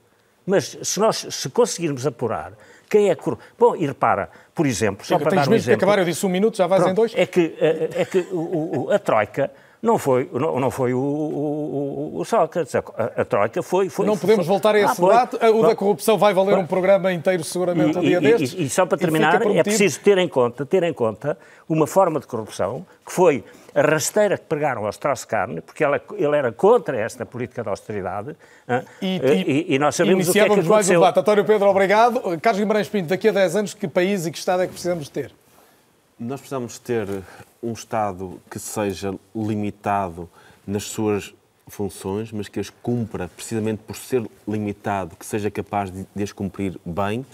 Mas 0.46 0.78
se 0.84 1.00
nós 1.00 1.26
se 1.30 1.50
conseguirmos 1.50 2.06
apurar 2.06 2.54
quem 2.90 3.10
é 3.10 3.16
corrupto. 3.16 3.44
Bom, 3.58 3.76
e 3.76 3.86
repara, 3.88 4.30
por 4.54 4.66
exemplo, 4.68 5.06
só 5.06 5.18
para 5.18 5.36
dar 5.36 5.48
um 5.50 5.54
exemplo. 5.54 5.78
acabar, 5.78 6.00
eu 6.00 6.06
disse 6.06 6.24
um 6.26 6.30
minuto, 6.30 6.58
já 6.58 6.68
vais 6.68 6.82
em 6.82 6.86
Pronto, 6.86 6.98
dois. 6.98 7.14
É 7.16 7.26
que, 7.26 7.56
é, 7.60 8.02
é 8.02 8.06
que 8.06 8.20
o- 8.32 8.86
o- 8.88 8.92
a 8.92 9.00
Troika 9.00 9.50
não 9.82 9.98
foi, 9.98 10.30
não, 10.32 10.60
não 10.60 10.70
foi 10.70 10.94
o, 10.94 11.00
o, 11.00 12.12
o- 12.20 12.26
Sócrates. 12.26 12.76
A, 12.76 12.80
a 13.18 13.26
Troika 13.26 13.64
foi. 13.64 13.90
foi 13.90 14.06
Não 14.06 14.16
podemos 14.18 14.46
foi- 14.46 14.54
voltar 14.54 14.76
a 14.76 14.80
esse 14.80 14.92
Ah, 14.92 14.96
foi. 14.96 15.10
debate. 15.10 15.36
O 15.38 15.62
da 15.64 15.76
corrupção 15.76 16.18
vai 16.18 16.34
valer 16.34 16.56
bom. 16.56 16.62
um 16.62 16.68
programa 16.68 17.12
inteiro, 17.12 17.44
seguramente, 17.44 17.98
um 17.98 18.02
dia 18.02 18.18
e, 18.18 18.22
destes. 18.22 18.54
e- 18.54 18.64
e 18.64 18.70
só 18.70 18.86
para 18.86 18.98
terminar, 18.98 19.42
é 19.42 19.64
preciso 19.64 20.00
ter 20.02 20.18
em 20.20 20.28
conta, 20.28 20.66
ter 20.66 20.84
em 20.84 20.94
conta 20.94 21.38
uma 21.68 21.88
forma 21.88 22.20
de 22.20 22.28
corrupção 22.28 22.86
que 23.06 23.12
foi 23.12 23.44
a 23.74 23.82
rasteira 23.82 24.38
que 24.38 24.44
pregaram 24.46 24.84
ao 24.84 24.90
Strauss-Kahn, 24.92 25.62
porque 25.66 25.84
ela- 25.84 26.00
ele 26.16 26.36
era 26.38 26.52
contra 26.52 27.00
esta 27.00 27.26
política 27.26 27.64
de 27.64 27.70
austeridade? 27.70 28.36
E, 29.02 29.16
e, 29.18 29.76
e 29.76 29.80
nós 29.80 29.96
sabemos 29.96 30.30
o 30.30 30.32
que 30.32 30.40
é 30.40 30.44
que 30.44 30.48
Iniciávamos 30.52 30.68
mais 30.68 30.90
um 30.90 30.92
aconteceu. 30.94 31.00
debate. 31.00 31.20
António 31.20 31.46
Pedro, 31.46 31.68
obrigado. 31.70 32.22
Carlos 32.40 32.60
Guimarães 32.60 32.88
Pinto, 32.90 33.08
daqui 33.10 33.30
a 33.30 33.32
10 33.32 33.56
anos, 33.56 33.74
que 33.74 33.88
país 33.88 34.26
e 34.28 34.32
que 34.32 34.38
Estado 34.38 34.62
é 34.62 34.66
que 34.68 34.74
precisamos 34.74 35.10
ter? 35.10 35.32
Nós 36.20 36.40
precisamos 36.40 36.78
ter 36.78 37.08
um 37.62 37.74
Estado 37.74 38.42
que 38.50 38.60
seja 38.60 39.14
limitado 39.36 40.30
nas 40.66 40.84
suas 40.84 41.34
funções, 41.68 42.32
mas 42.32 42.48
que 42.48 42.60
as 42.60 42.70
cumpra 42.70 43.30
precisamente 43.30 43.82
por 43.86 43.96
ser 43.96 44.30
limitado, 44.48 45.16
que 45.16 45.26
seja 45.26 45.50
capaz 45.50 45.92
de, 45.92 46.06
de 46.14 46.24
as 46.24 46.32
cumprir 46.32 46.80
bem, 46.86 47.26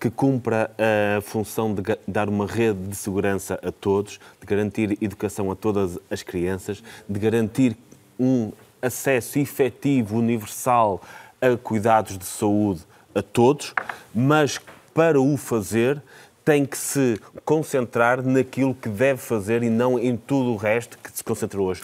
que 0.00 0.10
cumpra 0.10 0.70
a 1.16 1.20
função 1.20 1.74
de 1.74 1.82
dar 2.08 2.28
uma 2.28 2.46
rede 2.46 2.88
de 2.88 2.96
segurança 2.96 3.60
a 3.62 3.70
todos, 3.70 4.18
de 4.40 4.46
garantir 4.46 4.98
educação 5.00 5.50
a 5.50 5.54
todas 5.54 5.98
as 6.10 6.22
crianças, 6.22 6.82
de 7.08 7.20
garantir 7.20 7.76
um 8.18 8.50
acesso 8.80 9.38
efetivo, 9.38 10.18
universal 10.18 11.00
a 11.40 11.56
cuidados 11.56 12.18
de 12.18 12.24
saúde 12.24 12.82
a 13.14 13.22
todos, 13.22 13.74
mas 14.14 14.58
para 14.94 15.20
o 15.20 15.36
fazer 15.36 16.02
tem 16.44 16.66
que 16.66 16.76
se 16.76 17.20
concentrar 17.44 18.22
naquilo 18.22 18.74
que 18.74 18.88
deve 18.88 19.20
fazer 19.20 19.62
e 19.62 19.70
não 19.70 19.98
em 19.98 20.16
tudo 20.16 20.52
o 20.52 20.56
resto 20.56 20.98
que 20.98 21.10
se 21.10 21.22
concentra 21.22 21.60
hoje. 21.60 21.82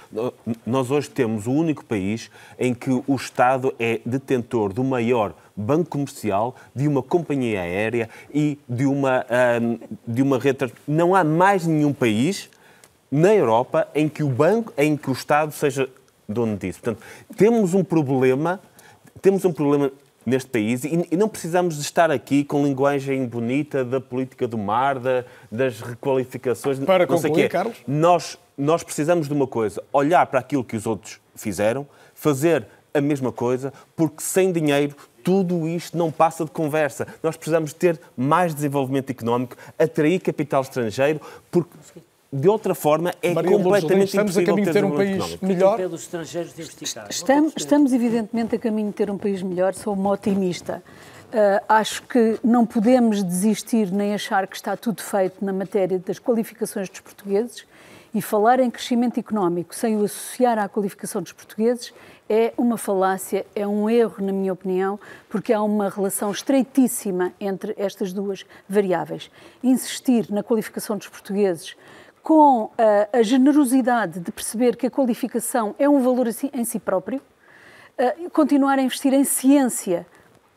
Nós 0.67 0.91
hoje 0.91 1.09
temos 1.09 1.47
o 1.47 1.53
único 1.53 1.85
país 1.85 2.31
em 2.59 2.75
que 2.75 2.91
o 2.91 3.15
Estado 3.15 3.73
é 3.79 4.01
detentor 4.05 4.73
do 4.73 4.83
maior 4.83 5.35
banco 5.55 5.91
comercial, 5.91 6.55
de 6.75 6.87
uma 6.87 7.03
companhia 7.03 7.61
aérea 7.61 8.09
e 8.33 8.59
de 8.69 8.87
uma, 8.87 9.27
ahm, 9.29 9.79
de 10.07 10.23
uma 10.23 10.39
rede. 10.39 10.73
Não 10.87 11.15
há 11.15 11.25
mais 11.25 11.67
nenhum 11.67 11.93
país 11.93 12.49
na 13.11 13.35
Europa 13.35 13.89
em 13.95 14.09
que 14.09 14.23
o 14.23 14.29
banco, 14.29 14.73
em 14.77 14.97
que 14.97 15.11
o 15.11 15.13
Estado 15.13 15.53
seja 15.53 15.89
dono 16.29 16.57
disso. 16.57 16.81
Portanto, 16.81 17.05
temos 17.37 17.75
um 17.75 17.83
problema, 17.83 18.61
temos 19.21 19.45
um 19.45 19.53
problema 19.53 19.91
neste 20.29 20.51
país 20.51 20.85
e, 20.85 21.17
não 21.17 21.29
precisamos 21.29 21.77
de 21.77 21.83
estar 21.83 22.11
aqui 22.11 22.45
com 22.45 22.63
linguagem 22.65 23.27
bonita 23.27 23.85
da 23.85 24.01
política 24.01 24.47
do 24.47 24.59
mar, 24.59 24.99
da- 24.99 25.25
das 25.51 25.81
requalificações. 25.81 26.79
Para 26.81 27.07
não 27.07 27.17
concluir. 27.29 27.49
Carlos? 27.49 27.77
Nós, 27.87 28.39
nós 28.57 28.83
precisamos 28.83 29.27
de 29.27 29.35
uma 29.35 29.47
coisa, 29.47 29.83
olhar 29.93 30.25
para 30.27 30.41
aquilo 30.41 30.63
que 30.65 30.77
os 30.77 30.87
outros 30.87 31.19
fizeram, 31.35 31.87
fazer 32.15 32.67
a 32.93 33.01
mesma 33.01 33.31
coisa, 33.33 33.73
porque 33.97 34.23
sem 34.23 34.53
dinheiro 34.53 34.95
tudo 35.23 35.69
isto 35.69 35.97
não 35.97 36.11
passa 36.11 36.45
de 36.45 36.51
conversa. 36.51 37.07
Nós 37.23 37.37
precisamos 37.37 37.73
ter 37.75 38.01
mais 38.17 38.55
desenvolvimento 38.55 39.11
económico, 39.11 39.57
atrair 39.79 40.21
capital 40.21 40.63
estrangeiro, 40.63 41.21
porque 41.51 41.71
de 42.33 42.49
outra 42.49 42.75
forma 42.75 43.13
é 43.23 43.33
Maria 43.33 43.57
Lourdes 43.57 43.83
Rodrigues, 43.83 44.13
completamente 44.13 44.35
estamos 44.35 44.37
a 44.37 44.43
impossível 44.43 44.55
caminho 44.55 44.67
de 44.67 44.73
ter 44.73 44.85
um 44.85 44.91
desenvolvimento 44.91 45.19
país 45.19 45.33
económico. 45.33 45.47
melhor. 45.47 45.77
Pelos 45.77 46.03
estrangeiros 46.03 46.55
de 46.55 46.63
investigar. 46.63 47.07
Estamos, 47.11 47.53
estamos, 47.57 47.93
evidentemente, 47.93 48.55
a 48.55 48.59
caminho 48.59 48.89
de 48.89 48.95
ter 48.95 49.11
um 49.11 49.19
país 49.19 49.43
melhor, 49.43 49.75
sou 49.75 49.95
uma 49.95 50.11
otimista. 50.11 50.83
Ah, 51.33 51.63
acho 51.69 52.03
que 52.05 52.39
não 52.43 52.65
podemos 52.65 53.23
desistir 53.23 53.91
nem 53.91 54.15
achar 54.15 54.47
que 54.47 54.57
está 54.57 54.77
tudo 54.77 55.03
feito 55.03 55.45
na 55.45 55.53
matéria 55.53 55.99
das 55.99 56.19
qualificações 56.19 56.89
dos 56.89 57.01
portugueses 57.01 57.67
e 58.15 58.23
falar 58.23 58.61
em 58.61 58.71
crescimento 58.71 59.21
económico 59.21 59.75
sem 59.75 59.97
o 59.97 60.05
associar 60.05 60.59
à 60.59 60.67
qualificação 60.69 61.21
dos 61.21 61.33
portugueses 61.33 61.93
é 62.31 62.53
uma 62.57 62.79
falácia, 62.79 63.45
é 63.55 63.67
um 63.67 63.89
erro, 63.89 64.25
na 64.25 64.33
minha 64.33 64.53
opinião, 64.53 64.99
porque 65.29 65.53
há 65.53 65.63
uma 65.63 65.91
relação 65.91 66.31
estreitíssima 66.31 67.33
entre 67.39 67.75
estas 67.77 68.13
duas 68.13 68.47
variáveis. 68.67 69.31
Insistir 69.63 70.31
na 70.31 70.43
qualificação 70.43 70.97
dos 70.97 71.09
portugueses 71.09 71.77
com 72.29 72.71
ah, 72.77 73.09
a 73.11 73.23
generosidade 73.23 74.21
de 74.21 74.31
perceber 74.31 74.77
que 74.77 74.87
a 74.87 74.91
qualificação 74.91 75.75
é 75.79 75.89
um 75.89 75.99
valor 76.03 76.29
assim- 76.29 76.51
em 76.53 76.63
si 76.63 76.79
próprio, 76.79 77.23
uh, 77.99 78.29
continuar 78.29 78.79
a 78.79 78.83
investir 78.83 79.15
em 79.15 79.25
ciência 79.25 80.07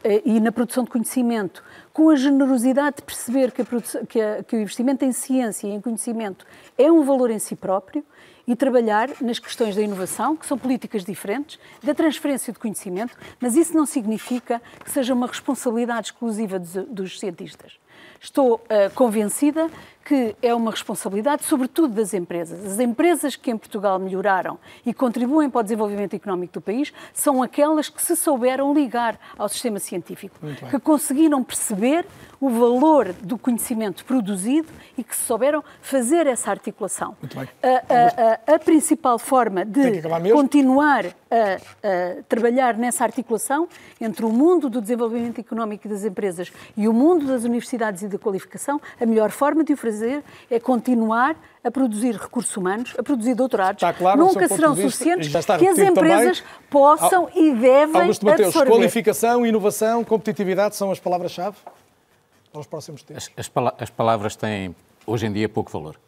uh, 0.03 0.21
e 0.25 0.41
na 0.41 0.51
produção 0.51 0.83
de 0.83 0.89
conhecimento, 0.89 1.63
com 1.93 2.09
a 2.09 2.15
generosidade 2.17 2.97
de 2.97 3.03
perceber 3.03 3.53
que, 3.53 3.63
que 4.05 4.19
a- 4.19 4.43
que 4.43 4.57
o 4.57 4.59
investimento 4.59 5.05
em 5.05 5.13
ciência 5.13 5.65
e 5.65 5.71
em 5.71 5.79
conhecimento 5.79 6.45
é 6.77 6.91
um 6.91 7.05
valor 7.05 7.31
em 7.31 7.39
si 7.39 7.55
próprio 7.55 8.03
e 8.45 8.53
trabalhar 8.53 9.09
nas 9.21 9.39
questões 9.39 9.73
da 9.73 9.81
inovação, 9.81 10.35
que 10.35 10.45
são 10.45 10.57
políticas 10.57 11.05
diferentes, 11.05 11.57
da 11.81 11.93
transferência 11.93 12.51
de 12.51 12.59
conhecimento, 12.59 13.15
mas 13.39 13.55
isso 13.55 13.73
não 13.77 13.85
significa 13.85 14.61
que 14.83 14.91
seja 14.91 15.13
uma 15.13 15.25
responsabilidade 15.27 16.07
exclusiva 16.07 16.59
dos, 16.59 16.73
dos 16.89 17.17
cientistas. 17.17 17.79
Estou 18.19 18.55
uh, 18.55 18.93
convencida 18.93 19.69
que 20.03 20.35
é 20.41 20.53
uma 20.53 20.71
responsabilidade, 20.71 21.43
sobretudo 21.43 21.93
das 21.93 22.13
empresas. 22.13 22.65
As 22.65 22.79
empresas 22.79 23.35
que 23.35 23.51
em 23.51 23.57
Portugal 23.57 23.99
melhoraram 23.99 24.57
e 24.85 24.93
contribuem 24.93 25.49
para 25.49 25.59
o 25.59 25.63
desenvolvimento 25.63 26.13
económico 26.15 26.53
do 26.53 26.61
país 26.61 26.91
são 27.13 27.41
aquelas 27.43 27.87
que 27.89 28.01
se 28.01 28.15
souberam 28.15 28.73
ligar 28.73 29.19
ao 29.37 29.47
sistema 29.47 29.79
científico, 29.79 30.35
que 30.69 30.79
conseguiram 30.79 31.43
perceber 31.43 32.05
o 32.39 32.49
valor 32.49 33.13
do 33.21 33.37
conhecimento 33.37 34.03
produzido 34.03 34.67
e 34.97 35.03
que 35.03 35.15
souberam 35.15 35.63
fazer 35.81 36.25
essa 36.25 36.49
articulação. 36.49 37.15
A, 37.61 37.67
a- 37.67 38.39
a- 38.51 38.55
a 38.55 38.59
principal 38.59 39.19
forma 39.19 39.63
de 39.63 39.81
continuar 40.35 41.05
a, 41.05 42.21
trabalhar 42.27 42.75
nessa 42.77 43.03
articulação 43.03 43.67
entre 43.99 44.25
o 44.25 44.29
mundo 44.29 44.69
do 44.69 44.81
desenvolvimento 44.81 45.39
económico 45.39 45.85
e 45.85 45.89
das 45.89 46.03
empresas 46.03 46.51
e 46.75 46.87
o 46.87 46.93
mundo 46.93 47.27
das 47.27 47.43
universidades 47.43 48.01
e 48.01 48.07
da 48.07 48.17
qualificação, 48.17 48.81
a 48.99 49.05
melhor 49.05 49.29
forma 49.29 49.63
de 49.63 49.73
o 49.73 49.77
fazer 49.91 50.23
é 50.49 50.59
continuar 50.59 51.35
a 51.63 51.69
produzir 51.69 52.15
recursos 52.15 52.55
humanos, 52.57 52.93
a 52.97 53.03
produzir 53.03 53.35
doutorados. 53.35 53.83
Está 53.83 53.93
claro 53.93 54.19
Nunca 54.19 54.47
serão 54.47 54.75
suficientes 54.75 55.27
que 55.29 55.37
as 55.37 55.45
repetido 55.45 55.75
também. 55.75 55.89
empresas 55.91 56.43
possam 56.69 57.29
e 57.35 57.53
devem 57.53 58.01
Augusto 58.01 58.25
Mateus, 58.25 58.47
absorver. 58.47 58.71
qualificação, 58.71 59.45
inovação, 59.45 60.03
competitividade 60.03 60.75
são 60.75 60.91
as 60.91 60.99
palavras-chave 60.99 61.57
aos 62.53 62.65
próximos 62.65 63.03
tempos. 63.03 63.29
As, 63.37 63.47
pala- 63.47 63.75
as 63.79 63.89
palavras 63.89 64.35
têm, 64.35 64.75
hoje 65.05 65.25
em 65.27 65.31
dia, 65.33 65.47
pouco 65.47 65.71
valor. 65.71 65.99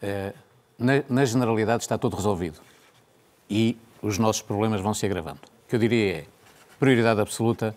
Eh, 0.00 0.32
na, 0.78 1.02
na 1.08 1.24
generalidade 1.24 1.82
está 1.82 1.98
tudo 1.98 2.16
resolvido. 2.16 2.58
E 3.48 3.76
os 4.00 4.18
nossos 4.18 4.42
problemas 4.42 4.80
vão 4.80 4.94
se 4.94 5.04
agravando. 5.06 5.38
O 5.66 5.68
que 5.68 5.76
eu 5.76 5.78
diria 5.80 6.16
é, 6.18 6.24
prioridade 6.80 7.20
absoluta, 7.20 7.76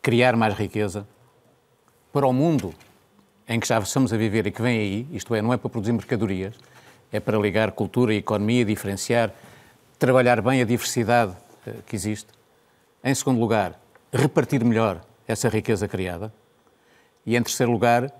criar 0.00 0.36
mais 0.36 0.54
riqueza 0.54 1.06
para 2.12 2.26
o 2.26 2.32
mundo 2.32 2.72
em 3.48 3.58
que 3.58 3.66
já 3.66 3.78
estamos 3.78 4.12
a 4.12 4.16
viver 4.16 4.46
e 4.46 4.50
que 4.50 4.60
vem 4.60 4.78
aí, 4.78 5.06
isto 5.12 5.34
é, 5.34 5.40
não 5.40 5.52
é 5.52 5.56
para 5.56 5.70
produzir 5.70 5.92
mercadorias, 5.92 6.54
é 7.10 7.18
para 7.18 7.38
ligar 7.38 7.72
cultura 7.72 8.12
e 8.12 8.18
economia, 8.18 8.64
diferenciar, 8.64 9.32
trabalhar 9.98 10.42
bem 10.42 10.60
a 10.60 10.64
diversidade 10.64 11.34
eh, 11.66 11.72
que 11.86 11.96
existe. 11.96 12.28
Em 13.02 13.14
segundo 13.14 13.40
lugar, 13.40 13.80
repartir 14.12 14.62
melhor 14.64 15.00
essa 15.26 15.48
riqueza 15.48 15.88
criada. 15.88 16.32
E 17.24 17.36
em 17.36 17.42
terceiro 17.42 17.72
lugar, 17.72 18.10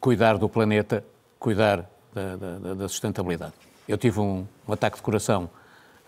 cuidar 0.00 0.36
do 0.38 0.48
planeta, 0.48 1.04
cuidar 1.38 1.88
da, 2.12 2.36
da- 2.36 2.74
da 2.74 2.88
sustentabilidade. 2.88 3.52
Eu 3.88 3.96
tive 3.96 4.18
um, 4.20 4.44
um 4.66 4.72
ataque 4.72 4.96
de 4.96 5.02
coração 5.02 5.48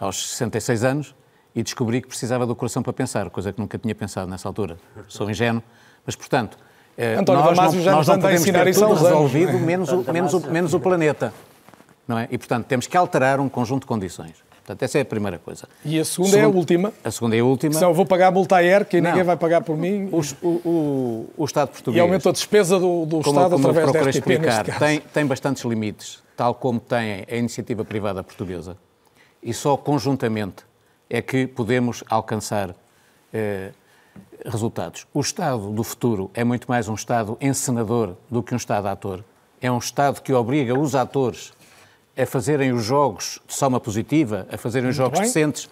aos 0.01 0.31
66 0.31 0.83
anos 0.85 1.15
e 1.55 1.63
descobri 1.63 2.01
que 2.03 2.09
precisava 2.09 2.45
do 2.47 2.55
coração 2.57 2.83
para 2.83 2.93
pensar, 2.93 3.31
coisa 3.31 3.53
que 3.53 3.61
nunca 3.61 3.79
tinha 3.79 3.95
pensado 3.95 4.29
nessa 4.31 4.49
altura. 4.49 4.79
Sou 5.09 5.31
ingênuo, 5.31 5.63
mas 6.05 6.17
portanto, 6.17 6.59
António 7.19 7.45
nós, 7.45 7.57
Damasio 7.57 7.77
não, 7.79 7.85
já 7.85 7.93
nós 7.93 7.99
nos 7.99 8.09
não 8.09 8.15
anda 8.15 8.29
a 8.29 8.35
ensinar 8.35 8.67
isso 8.67 8.85
há 8.85 8.89
uns 8.89 8.99
anos. 8.99 9.11
resolvido, 9.11 9.59
menos 9.59 9.91
o, 9.91 10.13
menos, 10.13 10.35
o, 10.35 10.41
menos 10.51 10.75
o 10.75 10.81
planeta. 10.81 11.33
Não 12.07 12.19
é? 12.19 12.27
E 12.31 12.39
portanto, 12.39 12.67
temos 12.67 12.87
que 12.87 12.97
alterar 12.97 13.39
um 13.39 13.49
conjunto 13.49 13.83
de 13.83 13.87
condições. 13.87 14.35
Portanto, 14.69 14.83
essa 14.83 14.99
é 14.99 15.01
a 15.01 15.05
primeira 15.05 15.39
coisa. 15.39 15.67
E 15.83 15.99
a 15.99 16.05
segunda 16.05 16.31
Segundo, 16.31 16.43
é 16.43 16.45
a 16.45 16.49
última? 16.49 16.93
A 17.03 17.11
segunda 17.11 17.37
é 17.37 17.41
a 17.41 17.45
última. 17.45 17.73
Senão 17.73 17.89
eu 17.89 17.95
vou 17.95 18.05
pagar 18.05 18.29
a 18.29 18.31
multa 18.31 18.57
a 18.57 18.63
ER, 18.63 18.85
que 18.85 19.01
ninguém 19.01 19.23
vai 19.23 19.37
pagar 19.37 19.63
por 19.63 19.79
mim. 19.79 20.11
O, 20.13 20.21
o, 20.47 21.31
o, 21.39 21.45
Estado 21.47 21.69
português... 21.69 21.97
E 21.97 22.01
aumenta 22.01 22.29
a 22.29 22.33
despesa 22.33 22.79
do, 22.79 23.07
do 23.07 23.23
como, 23.23 23.39
Estado 23.39 23.51
como 23.53 23.69
através 23.69 23.93
da 23.93 24.01
STP, 24.01 24.19
explicar, 24.19 24.79
tem, 24.79 25.01
tem 25.01 25.25
bastantes 25.25 25.65
limites, 25.65 26.23
tal 26.37 26.55
como 26.55 26.79
tem 26.81 27.25
a 27.31 27.37
iniciativa 27.37 27.83
privada 27.83 28.23
portuguesa. 28.23 28.77
E 29.43 29.55
só 29.55 29.75
conjuntamente 29.75 30.65
é 31.09 31.23
que 31.23 31.47
podemos 31.47 32.05
alcançar 32.07 32.75
eh, 33.33 33.71
resultados. 34.45 35.07
O 35.13 35.21
Estado 35.21 35.71
do 35.71 35.83
futuro 35.83 36.31
é 36.35 36.45
muito 36.45 36.67
mais 36.69 36.89
um 36.89 36.95
Estado 36.95 37.37
encenador 37.41 38.15
do 38.31 38.43
que 38.43 38.55
um 38.55 38.57
Estado 38.57 38.87
ator. 38.87 39.25
É 39.61 39.71
um 39.71 39.79
Estado 39.79 40.21
que 40.21 40.33
obriga 40.33 40.79
os 40.79 40.95
atores 40.95 41.53
a 42.17 42.27
fazerem 42.27 42.73
os 42.73 42.85
jogos 42.85 43.41
de 43.47 43.55
soma 43.55 43.79
positiva, 43.79 44.47
a 44.51 44.57
fazerem 44.57 44.91
os 44.91 44.97
jogos 44.97 45.19
bem. 45.19 45.29
decentes 45.29 45.69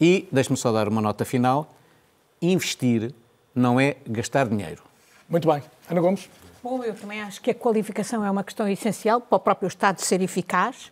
e, 0.00 0.28
deixe-me 0.30 0.56
só 0.56 0.70
dar 0.70 0.88
uma 0.88 1.00
nota 1.00 1.24
final, 1.24 1.74
investir 2.40 3.12
não 3.54 3.80
é 3.80 3.96
gastar 4.06 4.46
dinheiro. 4.46 4.82
Muito 5.28 5.48
bem. 5.48 5.62
Ana 5.88 6.00
Gomes? 6.00 6.28
Bom, 6.62 6.84
eu 6.84 6.94
também 6.94 7.22
acho 7.22 7.40
que 7.40 7.50
a 7.50 7.54
qualificação 7.54 8.24
é 8.24 8.30
uma 8.30 8.44
questão 8.44 8.68
essencial 8.68 9.20
para 9.20 9.36
o 9.36 9.40
próprio 9.40 9.68
Estado 9.68 10.00
ser 10.00 10.20
eficaz 10.20 10.86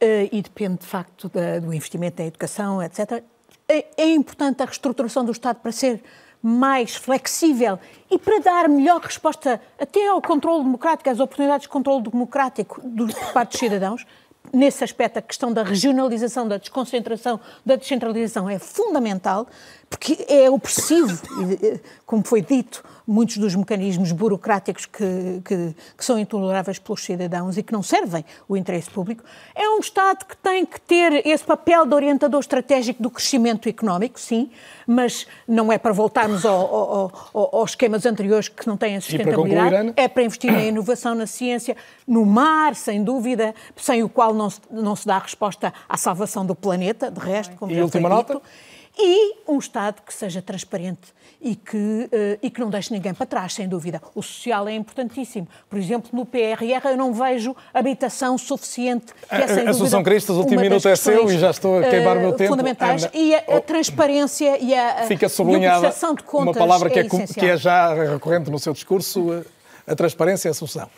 uh, 0.00 0.28
e 0.30 0.40
depende, 0.40 0.78
de 0.78 0.86
facto, 0.86 1.30
do 1.62 1.72
investimento 1.72 2.20
na 2.22 2.28
educação, 2.28 2.82
etc. 2.82 3.22
É, 3.68 3.86
é 3.96 4.08
importante 4.10 4.62
a 4.62 4.66
reestruturação 4.66 5.24
do 5.24 5.32
Estado 5.32 5.56
para 5.56 5.72
ser 5.72 6.02
mais 6.46 6.94
flexível 6.94 7.78
e 8.10 8.18
para 8.18 8.38
dar 8.38 8.68
melhor 8.68 9.00
resposta 9.00 9.58
até 9.80 10.08
ao 10.08 10.20
controle 10.20 10.62
democrático, 10.62 11.08
às 11.08 11.18
oportunidades 11.18 11.62
de 11.62 11.70
controle 11.70 12.02
democrático 12.02 12.82
por 12.82 13.32
parte 13.32 13.52
dos 13.52 13.60
cidadãos, 13.60 14.06
nesse 14.52 14.84
aspecto, 14.84 15.18
a 15.18 15.22
questão 15.22 15.50
da 15.50 15.62
regionalização, 15.62 16.46
da 16.46 16.58
desconcentração, 16.58 17.40
da 17.64 17.76
descentralização 17.76 18.50
é 18.50 18.58
fundamental, 18.58 19.46
porque 19.94 20.26
é 20.28 20.50
opressivo, 20.50 21.22
como 22.04 22.24
foi 22.26 22.42
dito, 22.42 22.82
muitos 23.06 23.36
dos 23.36 23.54
mecanismos 23.54 24.10
burocráticos 24.10 24.86
que, 24.86 25.40
que, 25.44 25.74
que, 25.96 26.04
são 26.04 26.18
intoleráveis 26.18 26.80
pelos 26.80 27.04
cidadãos 27.04 27.56
e 27.56 27.62
que 27.62 27.72
não 27.72 27.82
servem 27.82 28.24
o 28.48 28.56
interesse 28.56 28.90
público. 28.90 29.22
É 29.54 29.68
um 29.68 29.78
Estado 29.78 30.24
que 30.24 30.36
tem 30.36 30.66
que 30.66 30.80
ter 30.80 31.24
esse 31.24 31.44
papel 31.44 31.86
de 31.86 31.94
orientador 31.94 32.40
estratégico 32.40 33.00
do 33.00 33.08
crescimento 33.08 33.68
económico, 33.68 34.18
sim, 34.18 34.50
mas 34.84 35.28
não 35.46 35.72
é 35.72 35.78
para 35.78 35.92
voltarmos 35.92 36.44
ao, 36.44 36.74
ao, 36.74 37.30
ao, 37.32 37.56
aos 37.56 37.70
esquemas 37.70 38.04
anteriores 38.04 38.48
que 38.48 38.66
não 38.66 38.76
têm 38.76 38.96
a 38.96 39.00
sustentabilidade. 39.00 39.70
Para 39.70 39.78
concluir, 39.78 39.94
é 39.96 40.08
para 40.08 40.22
investir 40.24 40.50
na 40.50 40.64
inovação, 40.64 41.14
na 41.14 41.26
ciência, 41.26 41.76
no 42.06 42.26
mar, 42.26 42.74
sem 42.74 43.04
dúvida, 43.04 43.54
sem 43.76 44.02
o 44.02 44.08
qual 44.08 44.34
não 44.34 44.50
se, 44.50 44.60
não 44.70 44.96
se 44.96 45.06
dá 45.06 45.18
resposta 45.18 45.72
à 45.88 45.96
salvação 45.96 46.44
do 46.44 46.54
planeta, 46.54 47.10
de 47.10 47.20
resto, 47.20 47.54
como 47.56 47.70
e 47.70 47.76
já 47.76 47.82
última 47.84 48.08
foi 48.08 48.18
dito. 48.18 48.32
Nota? 48.34 48.73
E 48.96 49.36
um 49.48 49.58
Estado 49.58 50.02
que 50.02 50.14
seja 50.14 50.40
transparente 50.40 51.12
e 51.40 51.54
que, 51.56 51.76
uh, 51.76 52.38
e 52.42 52.48
que 52.48 52.60
não 52.60 52.70
deixe 52.70 52.92
ninguém 52.92 53.12
para 53.12 53.26
trás, 53.26 53.52
sem 53.52 53.68
dúvida. 53.68 54.00
O 54.14 54.22
social 54.22 54.66
é 54.66 54.74
importantíssimo. 54.74 55.46
Por 55.68 55.78
exemplo, 55.78 56.10
no 56.12 56.24
PRR 56.24 56.88
eu 56.90 56.96
não 56.96 57.12
vejo 57.12 57.54
habitação 57.72 58.38
suficiente. 58.38 59.12
Que 59.28 59.34
é, 59.34 59.48
sem 59.48 59.68
Assunção 59.68 60.02
Cristas, 60.02 60.36
o 60.36 60.40
último 60.40 60.60
minuto 60.60 60.88
é 60.88 60.96
seu 60.96 61.30
e 61.30 61.38
já 61.38 61.50
estou 61.50 61.78
a 61.78 61.82
queimar 61.82 62.16
uh, 62.16 62.20
o 62.20 62.22
meu 62.22 62.32
tempo. 62.32 62.50
Fundamentais. 62.50 63.04
Ana, 63.04 63.12
e 63.14 63.34
a, 63.34 63.38
a, 63.38 63.56
oh, 63.56 63.60
transparência 63.60 64.58
e 64.58 64.74
a, 64.74 65.06
fica 65.06 65.28
sublinhada 65.28 65.90
de 65.90 66.22
contas 66.22 66.46
uma 66.48 66.54
palavra 66.54 66.88
que 66.88 67.00
é, 67.00 67.02
é 67.02 67.08
que 67.08 67.46
é 67.46 67.56
já 67.56 67.92
recorrente 67.92 68.50
no 68.50 68.58
seu 68.58 68.72
discurso, 68.72 69.44
a 69.86 69.94
transparência 69.94 70.48
e 70.48 70.50
a 70.50 70.52
Assunção. 70.52 70.88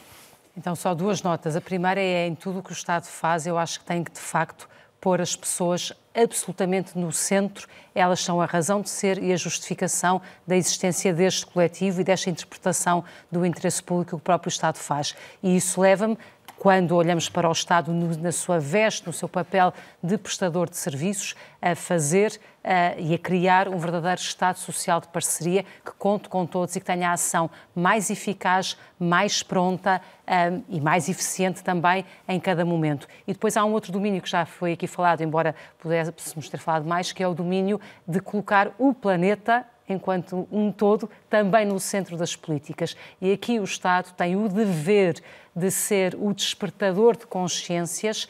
Então, 0.57 0.75
só 0.77 0.95
duas 0.95 1.23
notas. 1.23 1.57
A 1.57 1.61
primeira 1.61 2.01
é 2.01 2.27
em 2.27 2.35
tudo 2.35 2.61
o 2.61 2.63
que 2.63 2.71
o 2.71 2.73
Estado 2.73 3.05
faz, 3.05 3.47
eu 3.47 3.59
acho 3.59 3.81
que 3.81 3.85
tem 3.85 4.05
que, 4.05 4.13
de 4.13 4.21
facto, 4.21 4.69
pôr 5.01 5.21
as 5.21 5.37
pessoas 5.37 5.93
absolutamente 6.17 6.99
no 6.99 7.13
centro. 7.13 7.69
Elas 7.95 8.21
são 8.21 8.41
a 8.41 8.47
razão 8.47 8.81
de 8.81 8.89
ser 8.89 9.23
e 9.23 9.33
a 9.33 9.37
justificação 9.37 10.21
da 10.47 10.57
existência 10.57 11.13
deste 11.13 11.47
coletivo 11.47 12.01
e 12.01 12.05
desta 12.05 12.31
interpretação 12.31 13.05
do 13.31 13.45
interesse 13.45 13.83
público 13.83 14.11
que 14.11 14.15
o 14.17 14.19
próprio 14.19 14.49
Estado 14.49 14.79
faz. 14.79 15.15
E 15.43 15.57
isso 15.57 15.81
leva-me 15.81 16.17
quando 16.59 16.97
olhamos 16.97 17.29
para 17.29 17.49
o 17.49 17.53
Estado 17.53 17.93
no, 17.93 18.17
na 18.17 18.33
sua 18.33 18.59
veste, 18.59 19.07
no 19.07 19.13
seu 19.13 19.29
papel 19.29 19.73
de 20.03 20.17
prestador 20.17 20.69
de 20.69 20.77
serviços, 20.77 21.35
a 21.61 21.75
fazer 21.75 22.41
uh, 22.65 23.01
e 23.01 23.15
a 23.15 23.19
criar 23.19 23.69
um 23.69 23.77
verdadeiro 23.79 24.21
Estado 24.21 24.59
social 24.59 25.01
de 25.01 25.09
parceria 25.09 25.65
que 25.85 25.93
conte 25.99 26.29
com 26.29 26.47
todos 26.47 26.75
e 26.75 26.81
que 26.81 26.87
tenha 26.87 27.11
a 27.11 27.13
ação 27.13 27.51
mais 27.75 28.11
eficaz, 28.11 28.77
mais 28.99 29.43
pronta 29.43 30.01
um, 30.27 30.63
e 30.69 30.81
mais 30.81 31.09
eficiente 31.09 31.63
também 31.63 32.05
em 32.27 32.41
cada 32.41 32.65
momento. 32.65 33.07
E 33.27 33.33
depois 33.33 33.57
há 33.57 33.65
um 33.65 33.73
outro 33.73 33.93
domínio 33.93 34.23
que 34.23 34.31
já 34.31 34.47
foi 34.47 34.73
aqui 34.73 34.87
falado, 34.87 35.21
embora 35.23 35.55
pudéssemos 35.79 36.49
ter 36.49 36.59
falado 36.59 36.87
mais, 36.87 37.13
que 37.13 37.23
é 37.23 37.29
o 37.29 37.35
domínio 37.35 37.81
de 38.07 38.21
colocar 38.21 38.73
o 38.79 38.95
planeta 38.95 39.65
enquanto 39.89 40.49
um 40.51 40.73
todo, 40.73 41.09
também 41.29 41.65
no 41.65 41.79
centro 41.79 42.17
das 42.17 42.35
políticas. 42.35 42.97
E 43.21 43.33
aqui 43.33 43.59
o 43.61 43.65
Estado 43.65 44.13
tem 44.15 44.37
o 44.37 44.49
dever 44.49 45.23
de 45.55 45.71
ser 45.71 46.15
o 46.19 46.33
despertador 46.35 47.17
de 47.17 47.27
consciências 47.27 48.29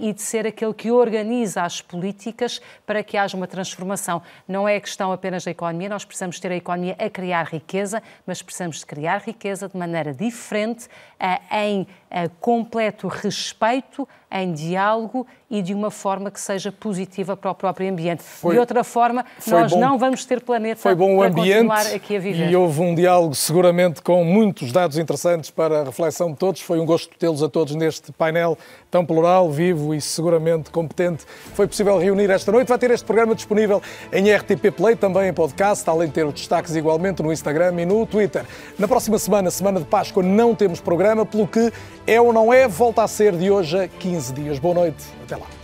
e 0.00 0.12
de 0.12 0.22
ser 0.22 0.46
aquele 0.46 0.72
que 0.72 0.90
organiza 0.90 1.62
as 1.62 1.80
políticas 1.80 2.60
para 2.86 3.02
que 3.02 3.16
haja 3.16 3.36
uma 3.36 3.46
transformação. 3.46 4.22
Não 4.46 4.68
é 4.68 4.80
questão 4.80 5.12
apenas 5.12 5.44
da 5.44 5.50
economia, 5.50 5.88
nós 5.88 6.04
precisamos 6.04 6.40
ter 6.40 6.52
a 6.52 6.56
economia 6.56 6.96
a 6.98 7.10
criar 7.10 7.44
riqueza, 7.44 8.02
mas 8.26 8.42
precisamos 8.42 8.78
de 8.78 8.86
criar 8.86 9.18
riqueza 9.18 9.68
de 9.68 9.76
maneira 9.76 10.14
diferente, 10.14 10.88
eh, 11.18 11.40
em 11.52 11.86
eh, 12.10 12.30
completo 12.40 13.06
respeito, 13.08 14.08
em 14.30 14.52
diálogo 14.52 15.26
e 15.50 15.62
de 15.62 15.72
uma 15.72 15.90
forma 15.90 16.30
que 16.30 16.40
seja 16.40 16.70
positiva 16.70 17.36
para 17.36 17.50
o 17.50 17.54
próprio 17.54 17.90
ambiente. 17.90 18.22
Foi, 18.22 18.54
de 18.54 18.60
outra 18.60 18.84
forma, 18.84 19.24
nós 19.46 19.72
bom, 19.72 19.80
não 19.80 19.98
vamos 19.98 20.24
ter 20.24 20.42
planeta 20.42 20.80
foi 20.80 20.94
bom 20.94 21.16
o 21.16 21.18
para 21.18 21.28
ambiente 21.28 21.66
continuar 21.66 21.86
aqui 21.86 22.16
a 22.16 22.20
viver. 22.20 22.50
E 22.50 22.56
houve 22.56 22.80
um 22.80 22.94
diálogo 22.94 23.34
seguramente 23.34 24.02
com 24.02 24.22
muitos 24.24 24.70
dados 24.70 24.98
interessantes 24.98 25.50
para 25.50 25.80
a 25.80 25.84
reflexão 25.84 26.30
de 26.30 26.36
todos. 26.36 26.60
Foi 26.60 26.78
um 26.78 26.84
gosto 26.84 27.16
tê-los 27.18 27.42
a 27.42 27.48
todos 27.48 27.74
neste 27.74 28.12
painel 28.12 28.58
tão 28.90 29.04
plural, 29.04 29.50
vivo 29.50 29.94
e 29.94 30.00
seguramente 30.00 30.70
competente. 30.70 31.24
Foi 31.54 31.66
possível 31.66 31.98
reunir 31.98 32.30
esta 32.30 32.50
noite. 32.50 32.68
Vai 32.68 32.78
ter 32.78 32.90
este 32.90 33.04
programa 33.04 33.34
disponível 33.34 33.82
em 34.12 34.32
RTP 34.32 34.70
Play, 34.76 34.96
também 34.96 35.28
em 35.28 35.32
podcast, 35.32 35.88
além 35.88 36.08
de 36.08 36.14
ter 36.14 36.26
os 36.26 36.34
destaques 36.34 36.74
igualmente 36.74 37.22
no 37.22 37.32
Instagram 37.32 37.80
e 37.80 37.86
no 37.86 38.06
Twitter. 38.06 38.44
Na 38.78 38.88
próxima 38.88 39.18
semana, 39.18 39.50
semana 39.50 39.80
de 39.80 39.86
Páscoa, 39.86 40.22
não 40.22 40.54
temos 40.54 40.80
programa, 40.80 41.26
pelo 41.26 41.46
que 41.46 41.72
é 42.06 42.20
ou 42.20 42.32
não 42.32 42.52
é, 42.52 42.66
volta 42.66 43.02
a 43.02 43.08
ser 43.08 43.36
de 43.36 43.50
hoje 43.50 43.78
a 43.78 43.88
15 43.88 44.32
dias. 44.32 44.58
Boa 44.58 44.74
noite, 44.74 45.04
até 45.24 45.36
lá. 45.36 45.57